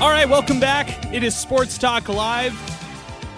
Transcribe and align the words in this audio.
All 0.00 0.10
right, 0.10 0.28
welcome 0.28 0.60
back. 0.60 1.12
It 1.12 1.24
is 1.24 1.36
Sports 1.36 1.76
Talk 1.76 2.08
Live. 2.08 2.54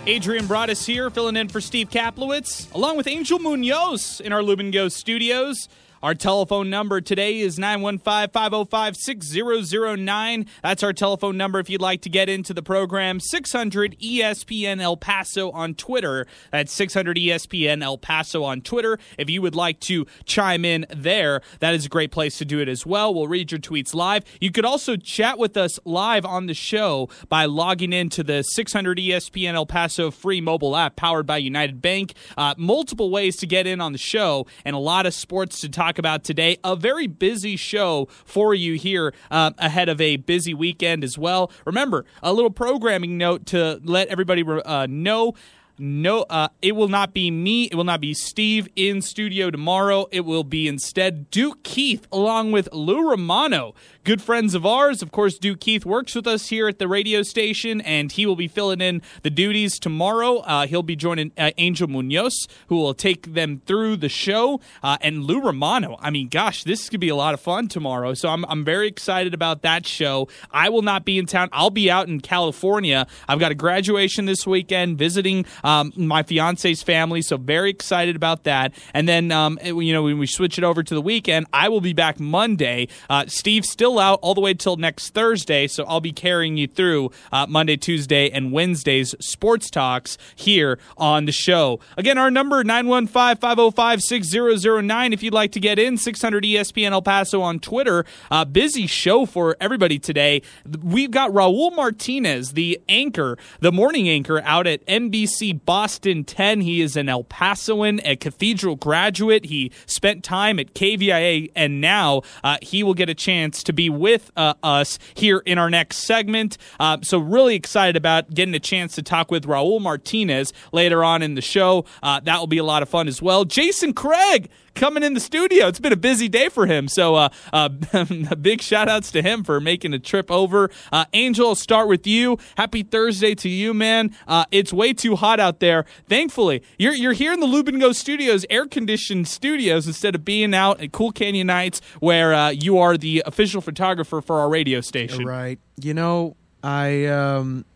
Adrian 0.07 0.47
Broadus 0.47 0.85
here, 0.85 1.09
filling 1.09 1.35
in 1.35 1.49
for 1.49 1.59
Steve 1.59 1.89
Kaplowitz, 1.89 2.71
along 2.75 2.99
with 2.99 3.07
Angel 3.07 3.39
Munoz 3.39 4.21
in 4.21 4.31
our 4.31 4.43
Lubin 4.43 4.71
Go 4.71 4.91
studios. 4.91 5.71
Our 6.03 6.15
telephone 6.15 6.71
number 6.71 7.03
today 7.03 7.41
is 7.41 7.59
915 7.59 8.31
505 8.31 8.97
6009. 8.97 10.47
That's 10.63 10.83
our 10.83 10.95
telephone 10.95 11.37
number 11.37 11.59
if 11.59 11.69
you'd 11.69 11.83
like 11.83 12.01
to 12.01 12.09
get 12.09 12.31
into 12.31 12.55
the 12.55 12.63
program. 12.63 13.21
600 13.21 13.99
ESPN 14.01 14.81
El 14.81 14.97
Paso 14.97 15.51
on 15.51 15.75
Twitter. 15.75 16.27
That's 16.53 16.73
600 16.73 17.19
ESPN 17.19 17.83
El 17.83 17.99
Paso 17.99 18.45
on 18.45 18.63
Twitter. 18.63 18.99
If 19.19 19.29
you 19.29 19.43
would 19.43 19.55
like 19.55 19.79
to 19.81 20.07
chime 20.25 20.65
in 20.65 20.87
there, 20.89 21.43
that 21.59 21.75
is 21.75 21.85
a 21.85 21.91
great 21.91 22.13
place 22.13 22.39
to 22.39 22.47
do 22.47 22.61
it 22.61 22.69
as 22.69 22.87
well. 22.87 23.13
We'll 23.13 23.29
read 23.29 23.53
your 23.53 23.61
tweets 23.61 23.93
live. 23.93 24.25
You 24.41 24.51
could 24.51 24.65
also 24.65 24.97
chat 24.97 25.39
with 25.39 25.55
us 25.59 25.79
live 25.85 26.25
on 26.25 26.47
the 26.47 26.55
show 26.55 27.11
by 27.29 27.45
logging 27.45 27.93
into 27.93 28.25
the 28.25 28.41
600 28.41 28.97
ESPN 28.97 29.53
El 29.53 29.67
Paso 29.67 30.11
free 30.11 30.41
mobile 30.41 30.75
app 30.79 30.97
powered 30.97 31.27
by 31.27 31.37
United 31.37 31.83
Bank. 31.83 32.15
Uh, 32.39 32.55
multiple 32.57 33.11
ways 33.11 33.37
to 33.37 33.47
get 33.47 33.67
in 33.67 33.83
on 33.83 33.93
the 33.93 33.99
show 33.99 34.47
and 34.65 34.75
a 34.75 34.79
lot 34.79 35.05
of 35.05 35.13
sports 35.13 35.61
to 35.61 35.69
talk 35.69 35.90
about 35.99 36.25
today. 36.25 36.59
A 36.65 36.77
very 36.77 37.07
busy 37.07 37.57
show 37.57 38.09
for 38.25 38.55
you 38.55 38.75
here 38.75 39.15
uh, 39.31 39.53
ahead 39.59 39.89
of 39.89 40.01
a 40.01 40.17
busy 40.17 40.55
weekend 40.55 41.05
as 41.05 41.19
well. 41.19 41.51
Remember, 41.65 42.05
a 42.23 42.33
little 42.33 42.51
programming 42.51 43.19
note 43.19 43.47
to 43.47 43.81
let 43.85 44.09
everybody 44.09 44.43
uh, 44.43 44.87
know 44.89 45.35
no 45.81 46.23
uh, 46.29 46.49
it 46.61 46.77
will 46.77 46.89
not 46.89 47.15
be 47.15 47.31
me 47.31 47.65
it 47.65 47.75
will 47.75 47.85
not 47.85 48.03
be 48.03 48.13
steve 48.13 48.69
in 48.77 49.01
studio 49.01 49.51
tomorrow 49.51 50.07
it 50.13 50.21
will 50.21 50.45
be 50.45 50.69
instead 50.69 51.31
duke 51.31 51.63
keith 51.63 52.07
along 52.13 52.53
with 52.53 52.69
lou 52.73 53.09
romano 53.09 53.75
good 54.05 54.23
friends 54.23 54.55
of 54.55 54.65
ours. 54.65 55.03
Of 55.03 55.13
course, 55.13 55.39
Duke 55.39 55.61
Keith 55.61 55.85
works 55.85 56.15
with 56.15 56.27
us 56.27 56.49
here 56.49 56.69
at 56.69 56.79
the 56.79 56.89
radio 56.89 57.23
station, 57.23 57.81
and 57.83 58.11
he 58.11 58.27
will 58.27 58.37
be 58.37 58.49
filling 58.49 58.81
in 58.81 59.03
the 59.23 59.31
duties 59.31 59.79
tomorrow. 59.79 60.39
Uh, 60.39 60.67
he'll 60.67 60.83
be 60.83 60.97
joining 60.97 61.33
uh, 61.37 61.51
Angel 61.59 61.89
Munoz, 61.89 62.49
who 62.69 62.77
will 62.77 62.95
take 62.95 63.35
them 63.35 63.61
through 63.67 63.97
the 63.97 64.09
show, 64.09 64.61
uh, 64.83 64.97
and 65.01 65.25
Lou 65.25 65.41
Romano. 65.41 65.99
I 66.01 66.11
mean, 66.11 66.29
gosh, 66.29 66.65
this 66.65 66.89
could 66.89 67.01
be 67.01 67.09
a 67.09 67.17
lot 67.17 67.35
of 67.35 67.41
fun 67.41 67.69
tomorrow. 67.69 68.15
So 68.15 68.29
I'm, 68.29 68.45
I'm 68.47 68.65
very 68.65 68.89
excited 68.89 69.35
about 69.35 69.63
that 69.63 69.87
show. 69.87 70.29
I 70.51 70.69
will 70.69 70.83
not 70.83 71.05
be 71.05 71.19
in 71.19 71.27
town. 71.27 71.49
I'll 71.53 71.71
be 71.71 71.91
out 71.91 72.09
in 72.09 72.21
California. 72.21 73.07
I've 73.29 73.39
got 73.39 73.53
a 73.53 73.55
graduation 73.55 74.25
this 74.25 74.47
weekend, 74.47 74.99
visiting 74.99 75.45
um, 75.65 75.93
my 75.97 76.23
fiance's 76.23 76.83
family. 76.83 77.23
So 77.23 77.37
very 77.37 77.71
excited 77.71 78.17
about 78.17 78.45
that. 78.45 78.73
And 78.95 79.09
then, 79.09 79.33
um, 79.33 79.59
you 79.63 79.93
know, 79.93 80.03
when 80.05 80.19
we 80.19 80.27
switch 80.27 80.59
it 80.59 80.65
over 80.65 80.83
to 80.83 80.95
the 80.95 81.03
weekend, 81.03 81.47
I 81.53 81.69
will 81.69 81.81
be 81.81 81.93
back 81.93 82.19
Monday. 82.19 82.89
Uh, 83.09 83.27
Steve 83.27 83.65
still 83.65 83.90
still 83.91 83.99
out 83.99 84.21
all 84.23 84.35
the 84.35 84.41
way 84.41 84.55
till 84.55 84.77
next 84.77 85.15
Thursday, 85.15 85.67
so 85.67 85.83
I'll 85.85 86.01
be 86.01 86.13
carrying 86.13 86.57
you 86.57 86.69
through 86.69 87.11
uh, 87.33 87.47
Monday, 87.49 87.77
Tuesday, 87.77 88.31
and 88.31 88.53
Wednesday's 88.53 89.17
sports 89.19 89.69
talks 89.69 90.17
here 90.37 90.79
on 90.97 91.25
the 91.25 91.33
show. 91.33 91.81
Again, 91.97 92.17
our 92.17 92.31
number 92.31 92.63
915-505-6009 92.63 95.13
if 95.13 95.25
you'd 95.25 95.35
like 95.35 95.51
to 95.53 95.59
get 95.59 95.81
in 95.81 95.97
600 95.97 96.45
ESPN 96.45 96.93
El 96.93 97.03
Paso 97.03 97.43
on 97.43 97.59
Twitter. 97.59 98.05
Uh, 98.31 98.45
busy 98.45 98.87
show 98.87 99.27
for 99.27 99.57
everybody 99.61 99.99
today. 99.99 100.41
We've 100.81 101.11
got 101.11 101.33
Raul 101.33 101.75
Martinez, 101.75 102.53
the 102.53 102.81
anchor, 102.89 103.37
the 103.59 103.73
morning 103.73 104.09
anchor 104.09 104.41
out 104.43 104.69
at 104.69 104.87
NBC 104.87 105.65
Boston 105.65 106.23
10. 106.23 106.61
He 106.61 106.81
is 106.81 106.97
an 106.97 107.09
El 107.09 107.25
Pasoan, 107.25 108.01
a 108.05 108.15
Cathedral 108.15 108.77
graduate. 108.77 109.47
He 109.47 109.73
spent 109.87 110.23
time 110.23 110.61
at 110.61 110.75
KVIA 110.75 111.51
and 111.57 111.81
now 111.81 112.23
uh, 112.45 112.59
he 112.63 112.85
will 112.85 112.95
get 112.95 113.11
a 113.11 113.15
chance 113.15 113.65
to 113.65 113.73
be 113.73 113.80
with 113.89 114.31
uh, 114.37 114.55
us 114.63 114.99
here 115.15 115.39
in 115.39 115.59
our 115.59 115.71
next 115.71 115.99
segment. 115.99 116.59
Uh, 116.79 116.99
so, 117.03 117.19
really 117.19 117.55
excited 117.55 117.97
about 117.97 118.35
getting 118.35 118.55
a 118.55 118.61
chance 118.61 118.95
to 118.97 119.03
talk 119.03 119.31
with 119.31 119.47
Raul 119.47 119.81
Martinez 119.81 120.53
later 120.73 121.03
on 121.03 121.23
in 121.23 121.35
the 121.35 121.43
show. 121.43 121.85
Uh, 122.03 122.21
that 122.21 122.39
will 122.39 122.47
be 122.47 122.59
a 122.59 122.65
lot 122.65 122.83
of 122.83 122.89
fun 122.89 123.09
as 123.09 123.23
well. 123.23 123.45
Jason 123.45 123.93
Craig 123.93 124.51
coming 124.81 125.03
in 125.03 125.13
the 125.13 125.21
studio. 125.21 125.67
It's 125.69 125.79
been 125.79 125.93
a 125.93 125.97
busy 125.97 126.27
day 126.27 126.49
for 126.49 126.65
him. 126.65 126.89
So, 126.89 127.15
uh, 127.15 127.29
uh, 127.53 127.69
big 128.41 128.63
shout 128.63 128.89
outs 128.89 129.13
to 129.13 129.21
him 129.21 129.45
for 129.45 129.61
making 129.61 129.93
a 129.93 129.99
trip 129.99 130.31
over. 130.31 130.71
Uh, 130.91 131.05
Angel, 131.13 131.49
I'll 131.49 131.55
start 131.55 131.87
with 131.87 132.07
you. 132.07 132.39
Happy 132.57 132.83
Thursday 132.83 133.35
to 133.37 133.49
you, 133.49 133.75
man. 133.75 134.17
Uh, 134.27 134.47
it's 134.51 134.73
way 134.73 134.95
too 134.95 135.17
hot 135.17 135.39
out 135.39 135.61
there. 135.61 135.85
Thankfully, 136.09 136.63
you're, 136.79 136.95
you're 136.95 137.13
here 137.13 137.33
in 137.33 137.41
the 137.41 137.47
Lubin 137.47 137.79
Go 137.79 137.93
Studios, 137.93 138.47
air 138.49 138.67
conditioned 138.67 139.29
studios, 139.29 139.87
instead 139.87 140.15
of 140.15 140.25
being 140.25 140.55
out 140.55 140.81
at 140.81 140.93
Cool 140.93 141.13
Canyon 141.13 141.49
Nights 141.49 141.83
where 142.01 142.33
uh, 142.33 142.49
you 142.49 142.79
are 142.79 142.97
the 142.97 143.23
official 143.27 143.61
photographer 143.61 144.23
for 144.23 144.41
our 144.41 144.49
radio 144.49 144.81
station. 144.81 145.27
Right. 145.27 145.59
You 145.77 145.93
know, 145.93 146.37
I 146.63 147.07
um 147.07 147.67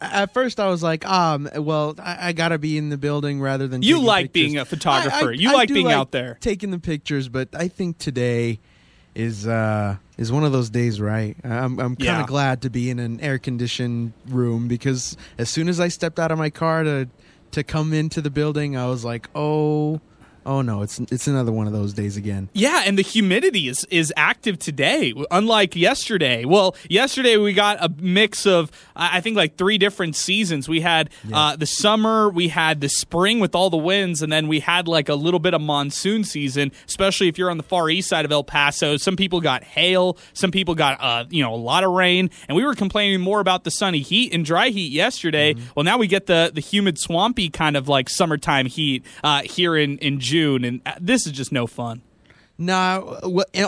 at 0.00 0.34
first 0.34 0.58
I 0.58 0.68
was 0.68 0.82
like, 0.82 1.06
um, 1.06 1.48
well, 1.54 1.94
I, 1.98 2.28
I, 2.28 2.32
gotta 2.32 2.58
be 2.58 2.76
in 2.76 2.88
the 2.88 2.98
building 2.98 3.40
rather 3.40 3.68
than 3.68 3.82
you 3.82 4.00
like 4.00 4.26
pictures. 4.26 4.32
being 4.32 4.58
a 4.58 4.64
photographer. 4.64 5.26
I, 5.26 5.30
I, 5.30 5.32
you 5.32 5.52
like 5.52 5.68
being 5.68 5.86
like 5.86 5.94
out 5.94 6.10
there 6.10 6.38
taking 6.40 6.70
the 6.70 6.78
pictures, 6.78 7.28
but 7.28 7.48
I 7.54 7.68
think 7.68 7.98
today 7.98 8.58
is 9.14 9.46
uh 9.46 9.96
is 10.16 10.32
one 10.32 10.44
of 10.44 10.52
those 10.52 10.70
days, 10.70 11.00
right? 11.00 11.36
I'm 11.44 11.78
I'm 11.78 11.96
kind 11.96 11.98
of 11.98 11.98
yeah. 11.98 12.26
glad 12.26 12.62
to 12.62 12.70
be 12.70 12.90
in 12.90 12.98
an 12.98 13.20
air 13.20 13.38
conditioned 13.38 14.12
room 14.26 14.68
because 14.68 15.16
as 15.38 15.48
soon 15.48 15.68
as 15.68 15.78
I 15.80 15.88
stepped 15.88 16.18
out 16.18 16.32
of 16.32 16.38
my 16.38 16.50
car 16.50 16.82
to 16.82 17.08
to 17.52 17.62
come 17.62 17.92
into 17.92 18.20
the 18.20 18.30
building, 18.30 18.76
I 18.76 18.86
was 18.86 19.04
like, 19.04 19.28
oh 19.34 20.00
Oh 20.44 20.60
no, 20.60 20.82
it's 20.82 20.98
it's 20.98 21.28
another 21.28 21.52
one 21.52 21.68
of 21.68 21.72
those 21.72 21.92
days 21.92 22.16
again. 22.16 22.48
Yeah, 22.52 22.82
and 22.84 22.98
the 22.98 23.02
humidity 23.02 23.68
is 23.68 23.86
is 23.90 24.12
active 24.16 24.58
today, 24.58 25.14
unlike 25.30 25.76
yesterday. 25.76 26.44
Well, 26.44 26.74
yesterday 26.88 27.36
we 27.36 27.52
got 27.52 27.78
a 27.80 27.88
mix 27.88 28.44
of 28.44 28.72
I 28.96 29.20
think 29.20 29.36
like 29.36 29.56
three 29.56 29.78
different 29.78 30.16
seasons. 30.16 30.68
We 30.68 30.80
had 30.80 31.10
yeah. 31.24 31.38
uh, 31.38 31.56
the 31.56 31.66
summer, 31.66 32.28
we 32.28 32.48
had 32.48 32.80
the 32.80 32.88
spring 32.88 33.38
with 33.38 33.54
all 33.54 33.70
the 33.70 33.76
winds, 33.76 34.20
and 34.20 34.32
then 34.32 34.48
we 34.48 34.58
had 34.60 34.88
like 34.88 35.08
a 35.08 35.14
little 35.14 35.38
bit 35.38 35.54
of 35.54 35.60
monsoon 35.60 36.24
season. 36.24 36.72
Especially 36.88 37.28
if 37.28 37.38
you're 37.38 37.50
on 37.50 37.56
the 37.56 37.62
far 37.62 37.88
east 37.88 38.08
side 38.08 38.24
of 38.24 38.32
El 38.32 38.42
Paso, 38.42 38.96
some 38.96 39.16
people 39.16 39.40
got 39.40 39.62
hail, 39.62 40.18
some 40.32 40.50
people 40.50 40.74
got 40.74 41.00
uh, 41.00 41.24
you 41.30 41.42
know 41.42 41.54
a 41.54 41.56
lot 41.56 41.84
of 41.84 41.92
rain, 41.92 42.30
and 42.48 42.56
we 42.56 42.64
were 42.64 42.74
complaining 42.74 43.20
more 43.20 43.38
about 43.38 43.62
the 43.62 43.70
sunny 43.70 44.00
heat 44.00 44.34
and 44.34 44.44
dry 44.44 44.70
heat 44.70 44.90
yesterday. 44.90 45.54
Mm-hmm. 45.54 45.66
Well, 45.76 45.84
now 45.84 45.98
we 45.98 46.08
get 46.08 46.26
the 46.26 46.50
the 46.52 46.60
humid, 46.60 46.98
swampy 46.98 47.48
kind 47.48 47.76
of 47.76 47.86
like 47.88 48.08
summertime 48.08 48.66
heat 48.66 49.06
uh, 49.22 49.42
here 49.42 49.76
in 49.76 49.98
in 49.98 50.18
June 50.18 50.31
June, 50.32 50.64
and 50.64 50.80
uh, 50.86 50.94
this 51.00 51.26
is 51.26 51.32
just 51.32 51.52
no 51.52 51.66
fun. 51.66 52.02
No, 52.58 53.18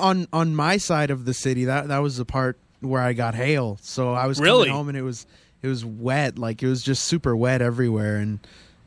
on 0.01 0.27
on 0.33 0.55
my 0.55 0.77
side 0.77 1.11
of 1.11 1.25
the 1.25 1.35
city, 1.35 1.65
that 1.67 1.89
that 1.89 1.99
was 1.99 2.17
the 2.17 2.25
part 2.25 2.59
where 2.81 3.03
I 3.03 3.13
got 3.13 3.35
hail. 3.35 3.79
So 3.83 4.13
I 4.13 4.27
was 4.27 4.41
really? 4.41 4.69
coming 4.69 4.75
home 4.75 4.89
and 4.89 4.97
it 4.97 5.03
was 5.03 5.27
it 5.63 5.69
was 5.69 5.85
wet, 5.85 6.39
like 6.39 6.63
it 6.63 6.69
was 6.69 6.83
just 6.83 7.05
super 7.05 7.35
wet 7.37 7.63
everywhere, 7.63 8.17
and 8.17 8.39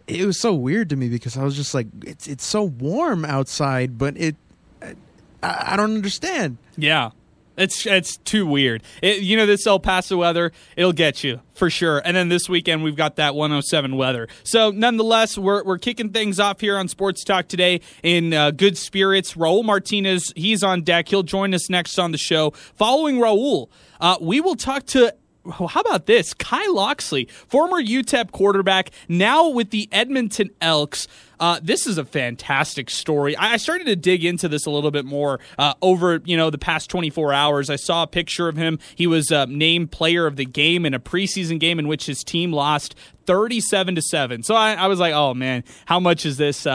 it 0.07 0.25
was 0.25 0.39
so 0.39 0.53
weird 0.53 0.89
to 0.89 0.95
me 0.95 1.09
because 1.09 1.37
I 1.37 1.43
was 1.43 1.55
just 1.55 1.73
like, 1.73 1.87
it's 2.03 2.27
it's 2.27 2.45
so 2.45 2.63
warm 2.63 3.25
outside, 3.25 3.97
but 3.97 4.17
it 4.17 4.35
I, 4.81 5.73
I 5.73 5.75
don't 5.75 5.93
understand. 5.95 6.57
Yeah. 6.77 7.11
It's 7.57 7.85
it's 7.85 8.17
too 8.17 8.45
weird. 8.45 8.83
It, 9.01 9.21
you 9.21 9.35
know 9.35 9.45
this 9.45 9.65
El 9.65 9.79
Paso 9.79 10.17
weather, 10.17 10.51
it'll 10.75 10.93
get 10.93 11.23
you 11.23 11.41
for 11.53 11.69
sure. 11.69 12.01
And 12.05 12.15
then 12.15 12.29
this 12.29 12.47
weekend 12.47 12.83
we've 12.83 12.95
got 12.95 13.15
that 13.15 13.35
107 13.35 13.97
weather. 13.97 14.27
So 14.43 14.69
nonetheless, 14.69 15.37
we're 15.37 15.63
we're 15.63 15.79
kicking 15.79 16.09
things 16.09 16.39
off 16.39 16.61
here 16.61 16.77
on 16.77 16.87
Sports 16.87 17.23
Talk 17.23 17.47
today 17.47 17.81
in 18.03 18.33
uh, 18.33 18.51
good 18.51 18.77
spirits. 18.77 19.33
Raul 19.33 19.63
Martinez, 19.63 20.31
he's 20.35 20.63
on 20.63 20.83
deck. 20.83 21.09
He'll 21.09 21.23
join 21.23 21.53
us 21.53 21.69
next 21.69 21.97
on 21.97 22.11
the 22.11 22.17
show. 22.17 22.51
Following 22.75 23.17
Raul, 23.17 23.69
uh, 23.99 24.17
we 24.21 24.39
will 24.39 24.55
talk 24.55 24.85
to 24.87 25.13
how 25.51 25.81
about 25.81 26.05
this? 26.05 26.33
Kai 26.33 26.67
Locksley, 26.67 27.25
former 27.47 27.81
UTEP 27.81 28.31
quarterback, 28.31 28.91
now 29.07 29.49
with 29.49 29.71
the 29.71 29.89
Edmonton 29.91 30.49
Elks. 30.61 31.07
Uh, 31.39 31.59
this 31.61 31.85
is 31.85 31.97
a 31.97 32.05
fantastic 32.05 32.89
story. 32.89 33.37
I 33.37 33.57
started 33.57 33.85
to 33.85 33.95
dig 33.95 34.25
into 34.25 34.47
this 34.47 34.65
a 34.65 34.71
little 34.71 34.89
bit 34.89 35.05
more 35.05 35.39
uh, 35.59 35.75
over 35.81 36.19
you 36.25 36.35
know 36.35 36.49
the 36.49 36.57
past 36.57 36.89
24 36.89 37.31
hours. 37.31 37.69
I 37.69 37.75
saw 37.75 38.03
a 38.03 38.07
picture 38.07 38.47
of 38.47 38.57
him. 38.57 38.79
He 38.95 39.05
was 39.05 39.31
uh, 39.31 39.45
named 39.45 39.91
player 39.91 40.25
of 40.25 40.35
the 40.35 40.45
game 40.45 40.85
in 40.85 40.93
a 40.93 40.99
preseason 40.99 41.59
game 41.59 41.77
in 41.79 41.87
which 41.87 42.07
his 42.07 42.23
team 42.23 42.51
lost 42.51 42.95
37 43.25 43.95
to 43.95 44.01
seven. 44.01 44.43
So 44.43 44.55
I, 44.55 44.73
I 44.73 44.87
was 44.87 44.99
like, 44.99 45.13
oh 45.13 45.33
man, 45.33 45.63
how 45.85 45.99
much 45.99 46.25
is 46.25 46.37
this? 46.37 46.65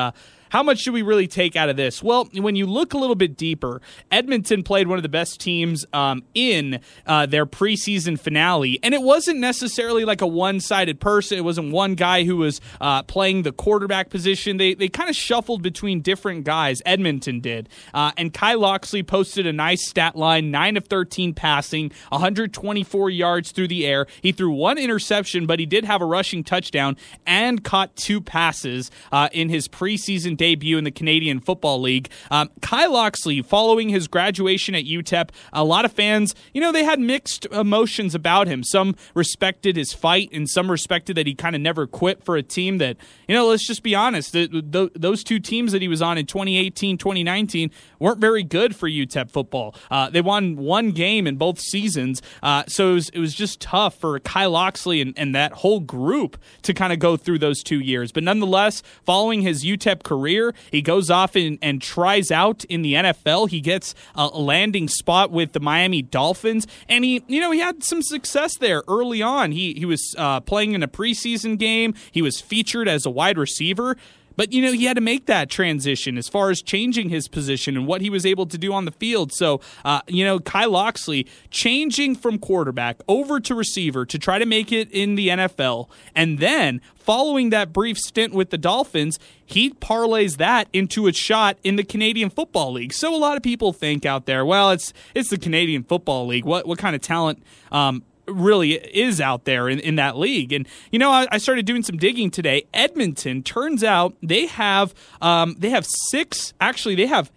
How 0.52 0.62
much 0.62 0.80
should 0.80 0.92
we 0.92 1.00
really 1.00 1.26
take 1.26 1.56
out 1.56 1.70
of 1.70 1.76
this? 1.76 2.02
Well, 2.02 2.28
when 2.34 2.56
you 2.56 2.66
look 2.66 2.92
a 2.92 2.98
little 2.98 3.14
bit 3.14 3.38
deeper, 3.38 3.80
Edmonton 4.10 4.62
played 4.62 4.86
one 4.86 4.98
of 4.98 5.02
the 5.02 5.08
best 5.08 5.40
teams 5.40 5.86
um, 5.94 6.24
in 6.34 6.80
uh, 7.06 7.24
their 7.24 7.46
preseason 7.46 8.20
finale, 8.20 8.78
and 8.82 8.92
it 8.92 9.00
wasn't 9.00 9.38
necessarily 9.38 10.04
like 10.04 10.20
a 10.20 10.26
one-sided 10.26 11.00
person. 11.00 11.38
It 11.38 11.40
wasn't 11.44 11.72
one 11.72 11.94
guy 11.94 12.24
who 12.24 12.36
was 12.36 12.60
uh, 12.82 13.02
playing 13.04 13.44
the 13.44 13.52
quarterback 13.52 14.10
position. 14.10 14.58
They 14.58 14.74
they 14.74 14.88
kind 14.88 15.08
of 15.08 15.16
shuffled 15.16 15.62
between 15.62 16.02
different 16.02 16.44
guys. 16.44 16.82
Edmonton 16.84 17.40
did, 17.40 17.70
uh, 17.94 18.12
and 18.18 18.34
Kai 18.34 18.52
Locksley 18.52 19.02
posted 19.02 19.46
a 19.46 19.54
nice 19.54 19.88
stat 19.88 20.16
line: 20.16 20.50
nine 20.50 20.76
of 20.76 20.84
thirteen 20.84 21.32
passing, 21.32 21.90
124 22.10 23.08
yards 23.08 23.52
through 23.52 23.68
the 23.68 23.86
air. 23.86 24.06
He 24.20 24.32
threw 24.32 24.52
one 24.52 24.76
interception, 24.76 25.46
but 25.46 25.60
he 25.60 25.64
did 25.64 25.86
have 25.86 26.02
a 26.02 26.06
rushing 26.06 26.44
touchdown 26.44 26.98
and 27.26 27.64
caught 27.64 27.96
two 27.96 28.20
passes 28.20 28.90
uh, 29.12 29.30
in 29.32 29.48
his 29.48 29.66
preseason 29.66 30.36
debut 30.42 30.76
in 30.76 30.82
the 30.82 30.90
Canadian 30.90 31.38
Football 31.38 31.80
League. 31.80 32.10
Um, 32.28 32.50
Kai 32.62 32.86
Locksley, 32.86 33.42
following 33.42 33.90
his 33.90 34.08
graduation 34.08 34.74
at 34.74 34.84
UTEP, 34.84 35.30
a 35.52 35.62
lot 35.62 35.84
of 35.84 35.92
fans, 35.92 36.34
you 36.52 36.60
know, 36.60 36.72
they 36.72 36.82
had 36.82 36.98
mixed 36.98 37.46
emotions 37.52 38.12
about 38.12 38.48
him. 38.48 38.64
Some 38.64 38.96
respected 39.14 39.76
his 39.76 39.92
fight, 39.92 40.30
and 40.32 40.50
some 40.50 40.68
respected 40.68 41.16
that 41.16 41.28
he 41.28 41.34
kind 41.36 41.54
of 41.54 41.62
never 41.62 41.86
quit 41.86 42.24
for 42.24 42.36
a 42.36 42.42
team 42.42 42.78
that, 42.78 42.96
you 43.28 43.36
know, 43.36 43.46
let's 43.46 43.64
just 43.64 43.84
be 43.84 43.94
honest, 43.94 44.32
the, 44.32 44.48
the, 44.48 44.90
those 44.96 45.22
two 45.22 45.38
teams 45.38 45.70
that 45.70 45.80
he 45.80 45.86
was 45.86 46.02
on 46.02 46.18
in 46.18 46.26
2018, 46.26 46.98
2019 46.98 47.70
weren't 48.02 48.18
very 48.18 48.42
good 48.42 48.76
for 48.76 48.88
UTEP 48.88 49.30
football. 49.30 49.74
Uh, 49.90 50.10
they 50.10 50.20
won 50.20 50.56
one 50.56 50.90
game 50.90 51.26
in 51.26 51.36
both 51.36 51.58
seasons, 51.58 52.20
uh, 52.42 52.64
so 52.66 52.90
it 52.90 52.94
was, 52.94 53.08
it 53.10 53.18
was 53.18 53.34
just 53.34 53.60
tough 53.60 53.94
for 53.94 54.18
Kai 54.20 54.46
Locksley 54.46 55.00
and, 55.00 55.14
and 55.16 55.34
that 55.34 55.52
whole 55.52 55.80
group 55.80 56.36
to 56.62 56.74
kind 56.74 56.92
of 56.92 56.98
go 56.98 57.16
through 57.16 57.38
those 57.38 57.62
two 57.62 57.80
years. 57.80 58.12
But 58.12 58.24
nonetheless, 58.24 58.82
following 59.04 59.42
his 59.42 59.64
UTEP 59.64 60.02
career, 60.02 60.54
he 60.70 60.82
goes 60.82 61.10
off 61.10 61.36
and, 61.36 61.58
and 61.62 61.80
tries 61.80 62.30
out 62.30 62.64
in 62.64 62.82
the 62.82 62.94
NFL. 62.94 63.48
He 63.50 63.60
gets 63.60 63.94
a 64.14 64.26
landing 64.26 64.88
spot 64.88 65.30
with 65.30 65.52
the 65.52 65.60
Miami 65.60 66.02
Dolphins, 66.02 66.66
and 66.88 67.04
he, 67.04 67.22
you 67.26 67.40
know, 67.40 67.50
he 67.50 67.60
had 67.60 67.84
some 67.84 68.02
success 68.02 68.56
there 68.58 68.82
early 68.88 69.22
on. 69.22 69.52
He 69.52 69.74
he 69.74 69.84
was 69.84 70.14
uh, 70.18 70.40
playing 70.40 70.72
in 70.72 70.82
a 70.82 70.88
preseason 70.88 71.58
game. 71.58 71.94
He 72.10 72.22
was 72.22 72.40
featured 72.40 72.88
as 72.88 73.06
a 73.06 73.10
wide 73.10 73.38
receiver. 73.38 73.96
But, 74.36 74.52
you 74.52 74.62
know, 74.62 74.72
he 74.72 74.84
had 74.84 74.94
to 74.94 75.00
make 75.00 75.26
that 75.26 75.50
transition 75.50 76.18
as 76.18 76.28
far 76.28 76.50
as 76.50 76.62
changing 76.62 77.08
his 77.08 77.28
position 77.28 77.76
and 77.76 77.86
what 77.86 78.00
he 78.00 78.10
was 78.10 78.24
able 78.24 78.46
to 78.46 78.58
do 78.58 78.72
on 78.72 78.84
the 78.84 78.92
field. 78.92 79.32
So, 79.32 79.60
uh, 79.84 80.00
you 80.06 80.24
know, 80.24 80.38
Kai 80.38 80.64
Locksley 80.64 81.26
changing 81.50 82.16
from 82.16 82.38
quarterback 82.38 83.00
over 83.08 83.40
to 83.40 83.54
receiver 83.54 84.04
to 84.06 84.18
try 84.18 84.38
to 84.38 84.46
make 84.46 84.72
it 84.72 84.90
in 84.90 85.14
the 85.14 85.28
NFL. 85.28 85.88
And 86.14 86.38
then 86.38 86.80
following 86.94 87.50
that 87.50 87.72
brief 87.72 87.98
stint 87.98 88.32
with 88.32 88.50
the 88.50 88.58
Dolphins, 88.58 89.18
he 89.44 89.70
parlays 89.70 90.38
that 90.38 90.68
into 90.72 91.06
a 91.06 91.12
shot 91.12 91.58
in 91.62 91.76
the 91.76 91.84
Canadian 91.84 92.30
Football 92.30 92.72
League. 92.72 92.92
So 92.92 93.14
a 93.14 93.16
lot 93.16 93.36
of 93.36 93.42
people 93.42 93.72
think 93.72 94.06
out 94.06 94.26
there, 94.26 94.44
well, 94.44 94.70
it's 94.70 94.92
it's 95.14 95.30
the 95.30 95.38
Canadian 95.38 95.82
Football 95.82 96.26
League. 96.26 96.44
What 96.44 96.66
what 96.66 96.78
kind 96.78 96.96
of 96.96 97.02
talent 97.02 97.42
um, 97.70 98.02
really 98.32 98.72
is 98.72 99.20
out 99.20 99.44
there 99.44 99.68
in, 99.68 99.78
in 99.78 99.96
that 99.96 100.16
league. 100.16 100.52
And 100.52 100.66
you 100.90 100.98
know, 100.98 101.10
I, 101.10 101.26
I, 101.30 101.38
started 101.38 101.66
doing 101.66 101.82
some 101.82 101.96
digging 101.96 102.30
today. 102.30 102.64
Edmonton 102.72 103.42
turns 103.42 103.82
out 103.84 104.14
they 104.22 104.46
have 104.46 104.94
um, 105.20 105.56
they 105.58 105.70
have 105.70 105.86
six. 106.10 106.54
Actually, 106.60 106.94
they 106.94 107.06
have 107.06 107.30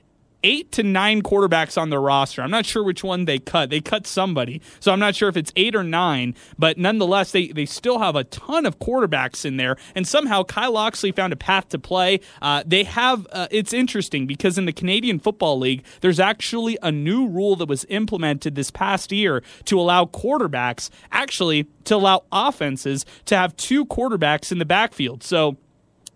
eight 0.45 0.71
to 0.71 0.83
nine 0.83 1.23
quarterbacks 1.23 1.75
on 1.75 1.89
their 1.89 1.99
roster. 1.99 2.43
I'm 2.43 2.51
not 2.51 2.67
sure 2.67 2.83
which 2.83 3.03
one 3.03 3.25
they 3.25 3.39
cut. 3.39 3.71
They 3.71 3.81
cut 3.81 4.05
somebody. 4.05 4.61
So 4.79 4.93
I'm 4.93 4.99
not 4.99 5.15
sure 5.15 5.27
if 5.27 5.35
it's 5.35 5.51
eight 5.55 5.75
or 5.75 5.83
nine, 5.83 6.35
but 6.57 6.77
nonetheless, 6.77 7.31
they, 7.31 7.47
they 7.47 7.65
still 7.65 7.97
have 7.97 8.15
a 8.15 8.23
ton 8.23 8.67
of 8.67 8.77
quarterbacks 8.77 9.43
in 9.43 9.57
there. 9.57 9.75
And 9.95 10.07
somehow 10.07 10.43
Kai 10.43 10.67
Locksley 10.67 11.11
found 11.11 11.33
a 11.33 11.35
path 11.35 11.69
to 11.69 11.79
play. 11.79 12.19
Uh, 12.43 12.61
they 12.65 12.83
have, 12.83 13.25
uh, 13.31 13.47
it's 13.49 13.73
interesting 13.73 14.27
because 14.27 14.59
in 14.59 14.65
the 14.65 14.71
Canadian 14.71 15.17
Football 15.17 15.57
League, 15.57 15.83
there's 16.01 16.19
actually 16.19 16.77
a 16.83 16.91
new 16.91 17.27
rule 17.27 17.55
that 17.55 17.67
was 17.67 17.83
implemented 17.89 18.53
this 18.53 18.69
past 18.69 19.11
year 19.11 19.41
to 19.65 19.79
allow 19.79 20.05
quarterbacks, 20.05 20.91
actually, 21.11 21.63
to 21.85 21.95
allow 21.95 22.23
offenses 22.31 23.03
to 23.25 23.35
have 23.35 23.57
two 23.57 23.83
quarterbacks 23.85 24.51
in 24.51 24.59
the 24.59 24.65
backfield. 24.65 25.23
So, 25.23 25.57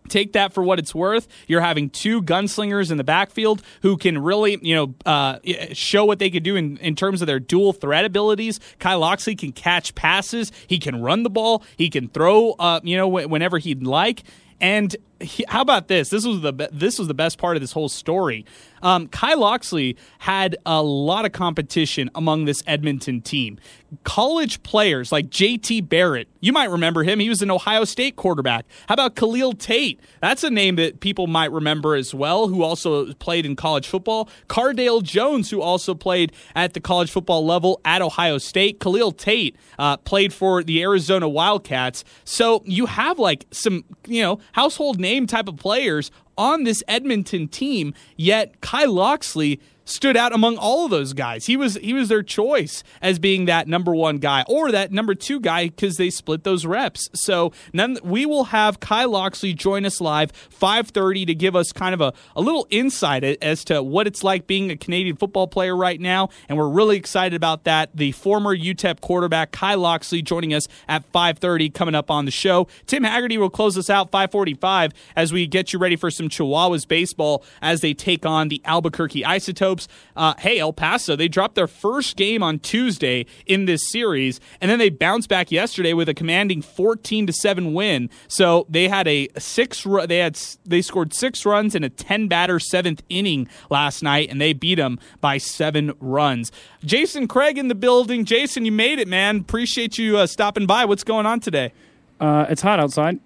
take 0.09 0.33
that 0.33 0.53
for 0.53 0.63
what 0.63 0.79
it's 0.79 0.93
worth. 0.93 1.27
You're 1.47 1.61
having 1.61 1.89
two 1.89 2.21
gunslingers 2.21 2.91
in 2.91 2.97
the 2.97 3.03
backfield 3.03 3.61
who 3.81 3.97
can 3.97 4.17
really, 4.17 4.57
you 4.61 4.75
know, 4.75 4.95
uh, 5.05 5.39
show 5.73 6.05
what 6.05 6.19
they 6.19 6.29
could 6.29 6.43
do 6.43 6.55
in, 6.55 6.77
in 6.77 6.95
terms 6.95 7.21
of 7.21 7.27
their 7.27 7.39
dual 7.39 7.73
threat 7.73 8.05
abilities. 8.05 8.59
Kai 8.79 8.95
Locksley 8.95 9.35
can 9.35 9.51
catch 9.51 9.95
passes. 9.95 10.51
He 10.67 10.79
can 10.79 11.01
run 11.01 11.23
the 11.23 11.29
ball. 11.29 11.63
He 11.77 11.89
can 11.89 12.07
throw, 12.09 12.51
uh, 12.59 12.79
you 12.83 12.97
know, 12.97 13.07
whenever 13.07 13.57
he'd 13.57 13.83
like. 13.83 14.23
And 14.61 14.95
he, 15.21 15.45
how 15.47 15.61
about 15.61 15.87
this? 15.87 16.09
This 16.09 16.25
was 16.25 16.41
the 16.41 16.69
this 16.71 16.99
was 16.99 17.07
the 17.07 17.13
best 17.13 17.37
part 17.37 17.55
of 17.55 17.61
this 17.61 17.71
whole 17.71 17.89
story. 17.89 18.45
Um, 18.81 19.07
Kai 19.07 19.33
Locksley 19.33 19.97
had 20.19 20.55
a 20.65 20.81
lot 20.81 21.25
of 21.25 21.31
competition 21.31 22.09
among 22.15 22.45
this 22.45 22.63
Edmonton 22.67 23.21
team. 23.21 23.59
College 24.03 24.61
players 24.63 25.11
like 25.11 25.29
J.T. 25.29 25.81
Barrett, 25.81 26.27
you 26.41 26.53
might 26.53 26.69
remember 26.69 27.03
him. 27.03 27.19
He 27.19 27.29
was 27.29 27.41
an 27.41 27.49
Ohio 27.49 27.85
State 27.85 28.15
quarterback. 28.15 28.65
How 28.87 28.93
about 28.93 29.15
Khalil 29.15 29.53
Tate? 29.53 29.99
That's 30.21 30.43
a 30.43 30.49
name 30.49 30.75
that 30.75 30.99
people 30.99 31.27
might 31.27 31.51
remember 31.51 31.95
as 31.95 32.13
well, 32.13 32.47
who 32.47 32.61
also 32.61 33.13
played 33.13 33.45
in 33.45 33.55
college 33.55 33.87
football. 33.87 34.29
Cardale 34.47 35.01
Jones, 35.01 35.49
who 35.49 35.61
also 35.61 35.95
played 35.95 36.31
at 36.55 36.73
the 36.73 36.79
college 36.79 37.09
football 37.09 37.45
level 37.45 37.81
at 37.83 38.01
Ohio 38.01 38.37
State. 38.37 38.79
Khalil 38.79 39.11
Tate 39.11 39.55
uh, 39.79 39.97
played 39.97 40.33
for 40.33 40.63
the 40.63 40.81
Arizona 40.81 41.27
Wildcats. 41.27 42.03
So 42.23 42.61
you 42.65 42.85
have 42.85 43.17
like 43.17 43.45
some, 43.51 43.85
you 44.07 44.21
know, 44.21 44.39
household 44.53 44.99
name 44.99 45.25
type 45.25 45.47
of 45.47 45.57
players 45.57 46.11
on 46.39 46.63
this 46.63 46.81
Edmonton 46.87 47.47
team, 47.49 47.93
yet 48.15 48.61
Kai 48.61 48.85
Locksley 48.85 49.59
stood 49.89 50.15
out 50.15 50.33
among 50.33 50.57
all 50.57 50.85
of 50.85 50.91
those 50.91 51.13
guys. 51.13 51.45
He 51.45 51.57
was 51.57 51.75
he 51.75 51.93
was 51.93 52.09
their 52.09 52.23
choice 52.23 52.83
as 53.01 53.19
being 53.19 53.45
that 53.45 53.67
number 53.67 53.93
one 53.95 54.17
guy 54.17 54.43
or 54.47 54.71
that 54.71 54.91
number 54.91 55.15
two 55.15 55.39
guy 55.39 55.65
because 55.65 55.97
they 55.97 56.09
split 56.09 56.43
those 56.43 56.65
reps. 56.65 57.09
So 57.13 57.51
none, 57.73 57.97
we 58.03 58.25
will 58.25 58.45
have 58.45 58.79
Kai 58.79 59.05
Locksley 59.05 59.53
join 59.53 59.85
us 59.85 59.99
live 59.99 60.31
5:30 60.49 61.25
to 61.27 61.35
give 61.35 61.55
us 61.55 61.71
kind 61.71 61.93
of 61.93 62.01
a, 62.01 62.13
a 62.35 62.41
little 62.41 62.67
insight 62.69 63.23
as 63.23 63.63
to 63.65 63.81
what 63.81 64.07
it's 64.07 64.23
like 64.23 64.47
being 64.47 64.71
a 64.71 64.77
Canadian 64.77 65.15
football 65.15 65.47
player 65.47 65.75
right 65.75 65.99
now, 65.99 66.29
and 66.47 66.57
we're 66.57 66.69
really 66.69 66.97
excited 66.97 67.35
about 67.35 67.63
that. 67.63 67.89
The 67.95 68.11
former 68.11 68.55
UTEP 68.55 69.01
quarterback 69.01 69.51
Kai 69.51 69.75
Locksley 69.75 70.21
joining 70.21 70.53
us 70.53 70.67
at 70.87 71.09
5:30 71.11 71.73
coming 71.73 71.95
up 71.95 72.11
on 72.11 72.25
the 72.25 72.31
show. 72.31 72.67
Tim 72.85 73.03
Hagerty 73.03 73.37
will 73.37 73.49
close 73.49 73.77
us 73.77 73.89
out 73.89 74.11
5:45 74.11 74.91
as 75.15 75.33
we 75.33 75.47
get 75.47 75.73
you 75.73 75.79
ready 75.79 75.95
for 75.95 76.11
some 76.11 76.29
Chihuahuas 76.29 76.87
baseball 76.87 77.43
as 77.61 77.81
they 77.81 77.93
take 77.93 78.25
on 78.25 78.49
the 78.49 78.61
Albuquerque 78.65 79.25
Isotopes. 79.25 79.78
Uh, 80.15 80.33
hey, 80.39 80.59
El 80.59 80.73
Paso, 80.73 81.15
they 81.15 81.27
dropped 81.27 81.55
their 81.55 81.67
first 81.67 82.17
game 82.17 82.43
on 82.43 82.59
Tuesday 82.59 83.25
in 83.45 83.65
this 83.65 83.89
series, 83.89 84.39
and 84.59 84.69
then 84.69 84.79
they 84.79 84.89
bounced 84.89 85.29
back 85.29 85.51
yesterday 85.51 85.93
with 85.93 86.09
a 86.09 86.13
commanding 86.13 86.61
14 86.61 87.27
to 87.27 87.33
seven 87.33 87.73
win. 87.73 88.09
So 88.27 88.65
they 88.69 88.87
had 88.87 89.07
a 89.07 89.27
six. 89.37 89.83
They 89.83 90.17
had 90.17 90.39
they 90.65 90.81
scored 90.81 91.13
six 91.13 91.45
runs 91.45 91.75
in 91.75 91.83
a 91.83 91.89
10 91.89 92.27
batter 92.27 92.59
seventh 92.59 93.03
inning 93.09 93.47
last 93.69 94.03
night, 94.03 94.29
and 94.29 94.41
they 94.41 94.53
beat 94.53 94.75
them 94.75 94.99
by 95.21 95.37
seven 95.37 95.93
runs. 95.99 96.51
Jason 96.83 97.27
Craig 97.27 97.57
in 97.57 97.67
the 97.67 97.75
building. 97.75 98.25
Jason, 98.25 98.65
you 98.65 98.71
made 98.71 98.99
it, 98.99 99.07
man. 99.07 99.37
Appreciate 99.37 99.97
you 99.97 100.17
uh, 100.17 100.27
stopping 100.27 100.65
by. 100.65 100.85
What's 100.85 101.03
going 101.03 101.25
on 101.25 101.39
today? 101.39 101.71
Uh, 102.19 102.45
it's 102.49 102.61
hot 102.61 102.79
outside. 102.79 103.19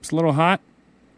It's 0.00 0.10
a 0.10 0.16
little 0.16 0.32
hot, 0.32 0.60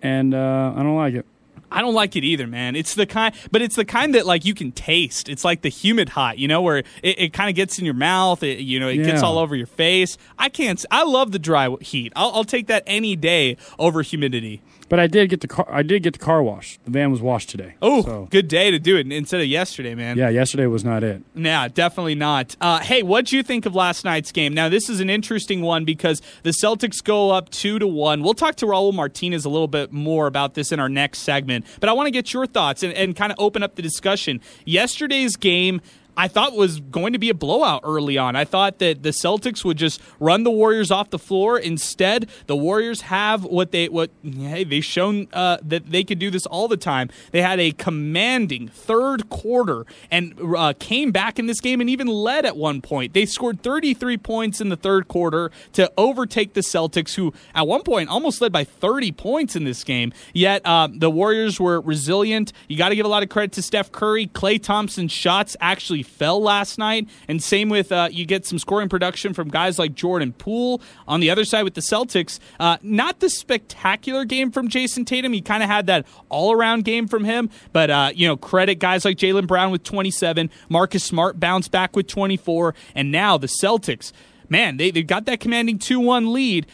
and 0.03 0.35
uh, 0.35 0.73
I 0.77 0.83
don't 0.83 0.97
like 0.97 1.15
it. 1.15 1.27
I 1.71 1.81
don't 1.81 1.95
like 1.95 2.17
it 2.17 2.25
either, 2.25 2.47
man. 2.47 2.77
It's 2.77 2.95
the 2.95 3.07
kind, 3.07 3.35
but 3.51 3.63
it's 3.63 3.77
the 3.77 3.85
kind 3.85 4.15
that 4.15 4.27
like 4.27 4.45
you 4.45 4.55
can 4.55 4.73
taste. 4.73 5.29
It's 5.29 5.45
like 5.45 5.63
the 5.63 5.69
humid 5.69 6.11
hot, 6.11 6.39
you 6.39 6.49
know, 6.49 6.63
where 6.63 6.79
it, 6.79 6.87
it 7.03 7.33
kind 7.33 7.51
of 7.51 7.57
gets 7.57 7.79
in 7.79 7.85
your 7.85 7.95
mouth. 7.95 8.43
It, 8.43 8.61
you 8.61 8.79
know, 8.79 8.89
it 8.89 8.97
yeah. 8.97 9.07
gets 9.07 9.23
all 9.23 9.39
over 9.39 9.57
your 9.57 9.67
face. 9.67 10.17
I 10.39 10.49
can't. 10.49 10.85
I 10.91 11.05
love 11.05 11.33
the 11.33 11.39
dry 11.39 11.69
heat. 11.81 12.13
I'll, 12.17 12.31
I'll 12.33 12.45
take 12.45 12.69
that 12.69 12.83
any 12.87 13.17
day 13.17 13.57
over 13.79 14.03
humidity. 14.03 14.63
But 14.89 15.01
I 15.01 15.07
did 15.07 15.31
get 15.31 15.41
the 15.41 15.49
car. 15.49 15.67
I 15.71 15.83
did 15.83 16.03
get 16.03 16.13
the 16.13 16.19
car 16.19 16.43
wash. 16.43 16.79
The 16.85 16.91
van 16.91 17.11
was 17.11 17.21
washed 17.21 17.51
today. 17.51 17.75
Oh, 17.83 18.03
so. 18.03 18.29
good 18.31 18.49
day 18.49 18.71
to 18.71 18.79
do 18.79 18.97
it 18.97 19.11
instead 19.11 19.41
of 19.41 19.47
yesterday, 19.47 19.95
man. 19.95 20.17
Yeah, 20.17 20.29
yesterday 20.29 20.67
was 20.67 20.85
not 20.85 21.03
it. 21.03 21.23
Yeah, 21.35 21.69
definitely 21.69 22.15
not. 22.15 22.57
Uh, 22.61 22.81
hey, 22.81 23.03
what'd 23.03 23.33
you 23.33 23.43
think 23.43 23.67
of 23.67 23.75
last 23.75 24.05
night's 24.05 24.31
game? 24.33 24.55
Now, 24.55 24.69
this 24.69 24.89
is 24.89 25.01
an 25.01 25.11
interesting 25.11 25.63
one 25.63 25.85
because 25.85 26.23
the 26.43 26.51
Celtics 26.51 27.03
go 27.03 27.31
up 27.31 27.51
two 27.51 27.79
to 27.79 27.87
one. 27.87 28.23
We'll 28.23 28.35
talk 28.35 28.57
to 28.57 28.67
Raul 28.67 28.95
Martinez 28.95 29.45
a 29.45 29.49
little 29.49 29.69
bit 29.69 29.93
more 29.93 30.27
about 30.27 30.55
this 30.55 30.71
in 30.71 30.79
our 30.79 30.89
next 30.89 31.21
segment, 31.21 31.67
but 31.81 31.89
I 31.89 31.93
want 31.93 32.07
to 32.07 32.13
get 32.13 32.33
your 32.33 32.47
thoughts 32.47 32.83
and, 32.83 32.93
and 32.95 33.17
kind 33.17 33.33
of 33.33 33.39
open 33.41 33.63
up 33.63 33.75
the 33.75 33.83
discussion. 33.83 34.41
Yesterday's 34.65 35.37
game 35.37 35.81
I 36.17 36.29
thought 36.29 36.55
was 36.55 36.81
going 36.81 37.13
to 37.13 37.19
be 37.19 37.29
a 37.29 37.35
blowout 37.35 37.83
early 37.85 38.17
on. 38.17 38.37
I 38.37 38.45
thought 38.45 38.79
that 38.79 39.03
the 39.03 39.11
Celtics 39.11 39.65
would 39.65 39.77
just 39.77 40.01
run 40.19 40.45
the 40.45 40.51
Warriors 40.51 40.91
off 40.91 41.11
the 41.11 41.19
floor. 41.19 41.59
Instead, 41.59 42.29
the 42.47 42.57
Warriors 42.57 43.03
have 43.03 43.45
what 43.45 43.71
they 43.73 43.89
what 43.89 44.11
hey 44.23 44.65
they've 44.65 44.85
shown 44.85 45.29
uh, 45.33 45.59
that 45.63 45.91
they 45.91 46.05
could 46.05 46.19
do 46.19 46.31
this 46.31 46.47
all 46.47 46.69
the 46.69 46.77
time. 46.77 47.11
They 47.33 47.43
had 47.43 47.61
a 47.61 47.73
commanding 47.73 48.69
third 48.69 49.29
quarter 49.29 49.85
and 50.11 50.35
uh, 50.57 50.73
came 50.79 51.13
back 51.13 51.39
in 51.39 51.47
this 51.47 51.61
game 51.61 51.81
and 51.81 51.91
even 51.91 52.07
led 52.07 52.47
at 52.47 52.57
one 52.57 52.81
point. 52.81 53.13
They 53.13 53.27
scored 53.27 53.63
33 53.63 54.17
points 54.19 54.61
in 54.61 54.69
the 54.71 54.77
third 54.77 55.09
quarter 55.09 55.51
to 55.75 55.93
overtake 55.99 56.55
the 56.55 56.61
Celtics, 56.61 57.15
who 57.15 57.35
at 57.55 57.67
one 57.67 57.83
point 57.83 58.09
almost 58.09 58.41
led 58.41 58.53
by 58.53 58.65
30 58.65 59.13
points 59.13 59.57
in 59.57 59.65
this 59.65 59.85
game. 59.85 60.13
Yet 60.33 60.63
uh, 60.65 60.89
the 60.91 61.11
Warriors 61.11 61.61
were 61.61 61.81
resilient. 61.81 62.53
You 62.69 62.77
got 62.79 62.89
to 62.89 62.97
give 62.97 63.07
a 63.07 63.09
lot 63.09 63.23
of 63.23 63.29
credit 63.29 63.53
to 63.53 63.63
Steph 63.63 63.93
Curry. 63.93 64.27
Klay 64.29 64.63
Thompson's 64.63 65.13
shots 65.13 65.57
actually 65.61 66.03
fell 66.07 66.41
last 66.41 66.79
night. 66.79 67.09
And 67.29 67.43
same 67.43 67.69
with 67.69 67.93
uh, 67.93 68.09
you 68.11 68.25
get 68.25 68.47
some 68.47 68.59
scoring 68.59 68.89
production 68.89 69.35
from 69.35 69.49
guys 69.49 69.79
like 69.79 69.95
Jordan 69.95 70.33
Poole. 70.33 70.81
On 71.09 71.21
the 71.21 71.31
other 71.31 71.45
side 71.45 71.63
with 71.63 71.75
the 71.75 71.81
Celtics, 71.81 72.39
uh, 72.61 72.79
not 72.83 73.21
the 73.21 73.29
spectacular 73.29 74.25
game 74.25 74.51
from 74.51 74.69
Jayson 74.69 75.05
Tatum. 75.05 75.33
He 75.33 75.41
kind 75.41 75.63
of 75.63 75.69
had 75.69 75.87
that 75.87 76.07
all 76.29 76.53
around 76.53 76.85
game 76.85 77.09
from 77.09 77.25
him. 77.25 77.51
But, 77.73 77.91
uh, 77.91 78.11
you 78.15 78.27
know, 78.27 78.37
credit 78.37 78.77
guys 78.77 79.05
like 79.05 79.17
Jaylen 79.17 79.47
Brown 79.47 79.71
with 79.71 79.83
27, 79.83 80.51
Marcus 80.69 81.05
Smart 81.05 81.39
bounced 81.39 81.71
back 81.71 81.97
with 81.97 82.07
24. 82.07 82.75
And 82.95 83.13
now 83.13 83.37
the 83.39 83.49
Celtics 83.49 84.13
man, 84.49 84.77
they, 84.77 84.93
they've 84.93 85.07
got 85.07 85.25
that 85.25 85.41
commanding 85.41 85.77
2 85.77 85.99
1 85.99 86.33
lead 86.33 86.67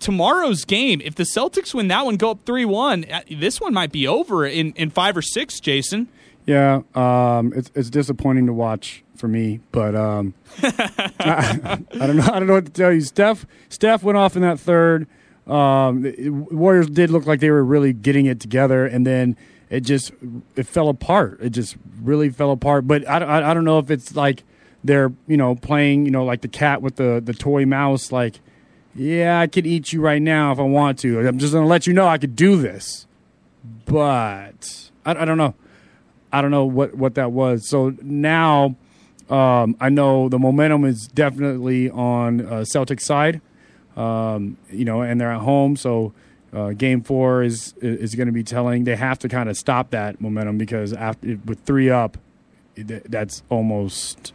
tomorrow's 0.00 0.64
game, 0.64 1.00
if 1.02 1.14
the 1.14 1.22
Celtics 1.24 1.74
win 1.74 1.88
that 1.88 2.04
one, 2.04 2.16
go 2.16 2.32
up 2.32 2.40
three 2.44 2.64
one, 2.64 3.04
uh, 3.10 3.20
this 3.30 3.60
one 3.60 3.72
might 3.72 3.92
be 3.92 4.06
over 4.06 4.46
in 4.46 4.72
in 4.72 4.90
five 4.90 5.16
or 5.16 5.22
six. 5.22 5.60
Jason. 5.60 6.08
Yeah, 6.48 6.80
um, 6.94 7.52
it's 7.54 7.70
it's 7.74 7.90
disappointing 7.90 8.46
to 8.46 8.54
watch 8.54 9.04
for 9.16 9.28
me, 9.28 9.60
but 9.70 9.94
um, 9.94 10.32
I, 10.62 11.78
I, 12.00 12.06
don't 12.06 12.16
know. 12.16 12.22
I 12.22 12.38
don't 12.38 12.46
know 12.46 12.54
what 12.54 12.64
to 12.64 12.72
tell 12.72 12.90
you. 12.90 13.02
Steph 13.02 13.44
Steph 13.68 14.02
went 14.02 14.16
off 14.16 14.34
in 14.34 14.40
that 14.40 14.58
third. 14.58 15.06
Um, 15.46 16.00
the 16.00 16.30
Warriors 16.30 16.88
did 16.88 17.10
look 17.10 17.26
like 17.26 17.40
they 17.40 17.50
were 17.50 17.62
really 17.62 17.92
getting 17.92 18.24
it 18.24 18.40
together, 18.40 18.86
and 18.86 19.06
then 19.06 19.36
it 19.68 19.80
just 19.80 20.10
it 20.56 20.66
fell 20.66 20.88
apart. 20.88 21.38
It 21.42 21.50
just 21.50 21.76
really 22.00 22.30
fell 22.30 22.50
apart. 22.50 22.86
But 22.86 23.06
I, 23.06 23.18
I, 23.18 23.50
I 23.50 23.52
don't 23.52 23.64
know 23.64 23.78
if 23.78 23.90
it's 23.90 24.16
like 24.16 24.42
they're 24.82 25.12
you 25.26 25.36
know 25.36 25.54
playing 25.54 26.06
you 26.06 26.10
know 26.10 26.24
like 26.24 26.40
the 26.40 26.48
cat 26.48 26.80
with 26.80 26.96
the 26.96 27.20
the 27.22 27.34
toy 27.34 27.66
mouse. 27.66 28.10
Like, 28.10 28.40
yeah, 28.94 29.38
I 29.38 29.48
could 29.48 29.66
eat 29.66 29.92
you 29.92 30.00
right 30.00 30.22
now 30.22 30.50
if 30.52 30.58
I 30.58 30.62
want 30.62 30.98
to. 31.00 31.28
I'm 31.28 31.36
just 31.36 31.52
gonna 31.52 31.66
let 31.66 31.86
you 31.86 31.92
know 31.92 32.08
I 32.08 32.16
could 32.16 32.36
do 32.36 32.56
this, 32.56 33.06
but 33.84 34.90
I, 35.04 35.10
I 35.10 35.24
don't 35.26 35.36
know. 35.36 35.54
I 36.32 36.42
don't 36.42 36.50
know 36.50 36.64
what 36.64 36.94
what 36.94 37.14
that 37.14 37.32
was. 37.32 37.68
So 37.68 37.94
now. 38.02 38.76
Um, 39.30 39.76
I 39.78 39.90
know 39.90 40.30
the 40.30 40.38
momentum 40.38 40.86
is 40.86 41.06
definitely 41.06 41.90
on 41.90 42.40
uh, 42.46 42.64
Celtic 42.64 42.98
side, 42.98 43.42
um, 43.94 44.56
you 44.70 44.86
know, 44.86 45.02
and 45.02 45.20
they're 45.20 45.30
at 45.30 45.42
home, 45.42 45.76
so 45.76 46.14
uh, 46.52 46.70
game 46.70 47.02
four 47.02 47.42
is 47.42 47.74
is 47.82 48.14
going 48.14 48.28
to 48.28 48.32
be 48.32 48.42
telling. 48.42 48.84
They 48.84 48.96
have 48.96 49.18
to 49.18 49.28
kind 49.28 49.50
of 49.50 49.56
stop 49.56 49.90
that 49.90 50.20
momentum 50.20 50.56
because 50.56 50.92
after 50.92 51.38
with 51.44 51.60
three 51.60 51.90
up, 51.90 52.16
that's 52.74 53.42
almost 53.50 54.32